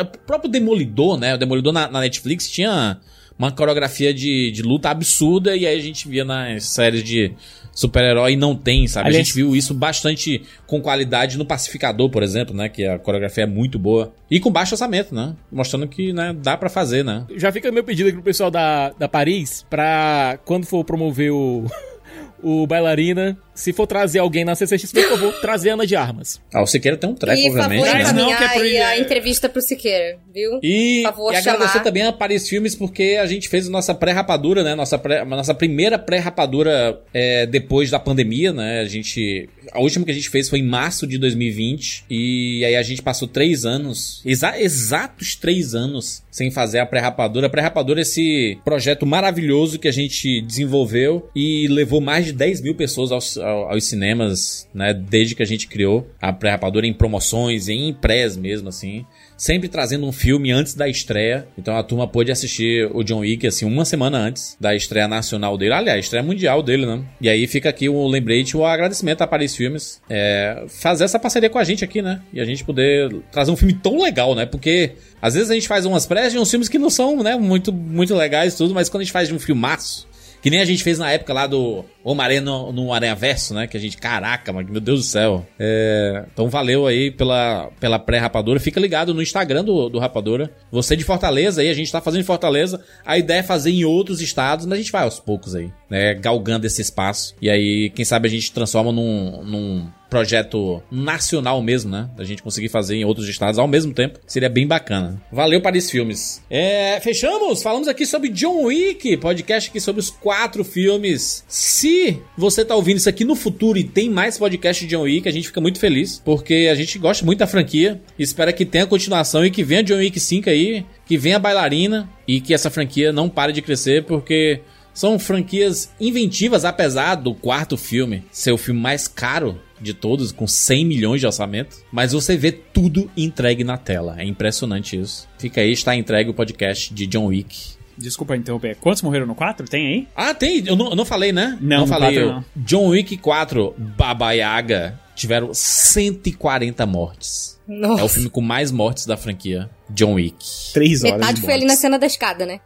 [0.00, 1.34] O próprio Demolidor, né?
[1.34, 2.98] O Demolidor na, na Netflix tinha
[3.38, 7.32] uma coreografia de, de luta absurda e aí a gente via nas séries de
[7.78, 9.06] super-herói não tem, sabe?
[9.08, 12.68] Aliás- A gente viu isso bastante com qualidade no Pacificador, por exemplo, né?
[12.68, 14.12] Que a coreografia é muito boa.
[14.28, 15.34] E com baixo orçamento, né?
[15.50, 17.24] Mostrando que né, dá pra fazer, né?
[17.36, 21.66] Já fica meu pedido aqui pro pessoal da, da Paris pra quando for promover o,
[22.42, 26.40] o bailarina Se for trazer alguém na CCXP, eu vou trazer Ana de Armas.
[26.54, 27.80] Ah, o Siqueira tem um treco, E obviamente.
[27.80, 28.02] favor né?
[28.02, 30.60] encaminhar que é por- aí a entrevista pro Siqueira, viu?
[30.62, 31.84] E, favor, e agradecer chamar.
[31.84, 34.74] também a Paris Filmes, porque a gente fez a nossa pré-rapadura, né?
[34.74, 38.80] Nossa, pré, a nossa primeira pré-rapadura é, depois da pandemia, né?
[38.80, 39.48] A gente.
[39.72, 42.04] A última que a gente fez foi em março de 2020.
[42.08, 47.48] E aí a gente passou três anos, exa- exatos três anos, sem fazer a pré-rapadura.
[47.48, 52.60] A pré-rapadura é esse projeto maravilhoso que a gente desenvolveu e levou mais de 10
[52.62, 54.92] mil pessoas ao- aos cinemas, né?
[54.94, 59.04] Desde que a gente criou a pré-rapadura em promoções, em prés mesmo, assim
[59.38, 61.46] sempre trazendo um filme antes da estreia.
[61.56, 65.56] Então a turma pôde assistir o John Wick assim uma semana antes da estreia nacional
[65.56, 67.00] dele, aliás, estreia mundial dele, né?
[67.20, 71.48] E aí fica aqui o lembrete, o agradecimento a Paris Filmes é, fazer essa parceria
[71.48, 72.20] com a gente aqui, né?
[72.32, 74.44] E a gente poder trazer um filme tão legal, né?
[74.44, 77.36] Porque às vezes a gente faz umas prés de uns filmes que não são, né,
[77.36, 80.07] muito muito legais tudo, mas quando a gente faz de um filmaço
[80.40, 83.66] que nem a gente fez na época lá do Homem-Aranha no, no Aranha Verso, né?
[83.66, 85.46] Que a gente, caraca, mano, meu Deus do céu.
[85.58, 88.60] É, então valeu aí pela, pela pré-rapadura.
[88.60, 90.50] Fica ligado no Instagram do, do Rapadura.
[90.70, 92.80] Você de Fortaleza aí, a gente tá fazendo em Fortaleza.
[93.04, 96.14] A ideia é fazer em outros estados, mas a gente vai aos poucos aí, né?
[96.14, 97.34] Galgando esse espaço.
[97.42, 102.08] E aí, quem sabe a gente transforma num, num projeto nacional mesmo, né?
[102.16, 104.18] Da gente conseguir fazer em outros estados ao mesmo tempo.
[104.26, 105.20] Seria bem bacana.
[105.30, 106.42] Valeu, Paris Filmes.
[106.50, 107.62] É, fechamos?
[107.62, 111.44] Falamos aqui sobre John Wick, podcast aqui sobre os quatro filmes.
[111.48, 115.28] Se você tá ouvindo isso aqui no futuro e tem mais podcast de John Wick,
[115.28, 118.00] a gente fica muito feliz, porque a gente gosta muito da franquia.
[118.18, 122.08] Espera que tenha continuação e que venha John Wick 5 aí, que venha a bailarina
[122.26, 124.60] e que essa franquia não pare de crescer, porque
[124.98, 130.46] são franquias inventivas, apesar do quarto filme ser o filme mais caro de todos, com
[130.46, 131.76] 100 milhões de orçamento.
[131.92, 134.16] Mas você vê tudo entregue na tela.
[134.18, 135.28] É impressionante isso.
[135.38, 137.78] Fica aí, está entregue o podcast de John Wick.
[137.98, 138.76] Desculpa interromper.
[138.76, 139.66] Quantos morreram no 4?
[139.68, 140.08] Tem aí?
[140.14, 140.62] Ah, tem.
[140.64, 141.58] Eu não, eu não falei, né?
[141.60, 142.14] Não, no falei.
[142.14, 142.34] quatro eu.
[142.34, 142.44] não.
[142.56, 147.58] John Wick 4, Baba Yaga, tiveram 140 mortes.
[147.66, 148.00] Nossa.
[148.00, 149.68] É o filme com mais mortes da franquia.
[149.90, 150.72] John Wick.
[150.72, 152.60] Três Metade foi ali na cena da escada, né?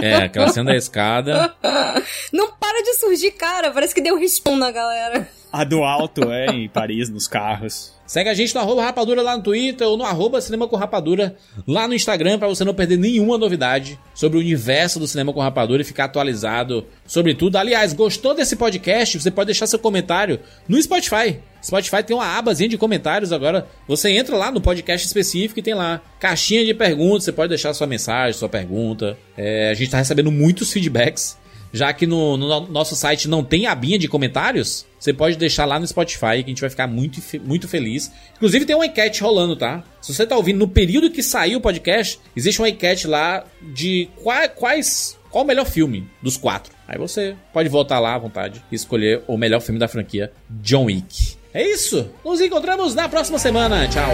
[0.00, 1.54] É, aquela cena da escada.
[2.32, 3.70] Não para de surgir, cara.
[3.72, 5.28] Parece que deu respawn na galera.
[5.56, 7.94] A do alto, é, em Paris, nos carros.
[8.06, 11.34] Segue a gente no arroba rapadura lá no Twitter ou no arroba cinema com rapadura
[11.66, 15.40] lá no Instagram pra você não perder nenhuma novidade sobre o universo do cinema com
[15.40, 17.56] rapadura e ficar atualizado sobre tudo.
[17.56, 19.18] Aliás, gostou desse podcast?
[19.18, 21.40] Você pode deixar seu comentário no Spotify.
[21.60, 23.66] Spotify tem uma abazinha de comentários agora.
[23.88, 27.24] Você entra lá no podcast específico e tem lá caixinha de perguntas.
[27.24, 29.16] Você pode deixar sua mensagem, sua pergunta.
[29.36, 31.36] É, a gente tá recebendo muitos feedbacks.
[31.76, 35.78] Já que no, no nosso site não tem abinha de comentários, você pode deixar lá
[35.78, 38.10] no Spotify que a gente vai ficar muito, muito feliz.
[38.36, 39.84] Inclusive tem uma enquete rolando, tá?
[40.00, 44.08] Se você tá ouvindo no período que saiu o podcast, existe uma enquete lá de
[44.22, 45.18] qua- quais.
[45.30, 46.72] Qual o melhor filme dos quatro?
[46.88, 50.84] Aí você pode voltar lá à vontade e escolher o melhor filme da franquia, John
[50.86, 51.36] Wick.
[51.52, 52.08] É isso!
[52.24, 53.86] Nos encontramos na próxima semana.
[53.88, 54.10] Tchau!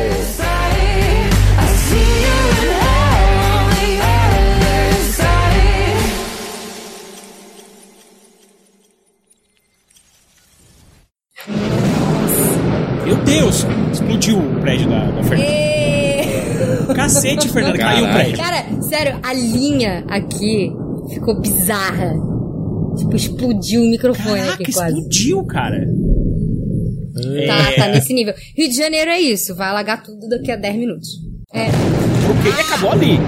[13.05, 13.67] Meu Deus!
[13.93, 16.95] Explodiu o prédio da, da Fernanda.
[16.95, 18.37] Cacete, Fernanda, caiu o prédio.
[18.37, 20.71] Cara, sério, a linha aqui
[21.13, 22.15] ficou bizarra.
[22.97, 24.95] Tipo, explodiu o microfone Caraca, aqui quase.
[24.97, 25.79] explodiu, cara.
[27.47, 27.77] Tá, É.
[27.77, 28.35] tá nesse nível.
[28.57, 31.09] Rio de Janeiro é isso, vai alagar tudo daqui a 10 minutos.
[31.53, 31.67] É.
[32.27, 33.19] Porque ele acabou ali.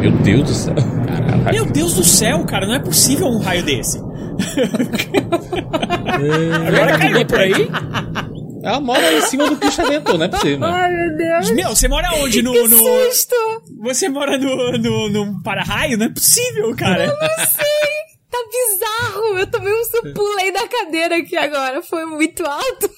[0.00, 0.74] Meu Deus do céu.
[0.74, 1.52] Caralho.
[1.52, 3.98] Meu Deus do céu, cara, não é possível um raio desse.
[6.68, 7.52] Agora caiu por aí.
[8.62, 10.64] Ela mora em cima do Cristo Redentor, não é possível.
[10.66, 11.50] Ai, meu Deus.
[11.52, 12.42] Meu, você mora onde?
[12.42, 12.76] No, que no...
[12.76, 13.34] susto!
[13.82, 15.96] Você mora no, no, num para-raio?
[15.96, 17.06] Não é possível, cara.
[17.06, 17.98] Não sei!
[18.30, 19.38] Tá bizarro!
[19.38, 21.80] Eu tomei um su- pulei da cadeira aqui agora.
[21.82, 22.90] Foi muito alto.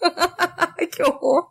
[0.90, 1.48] que horror.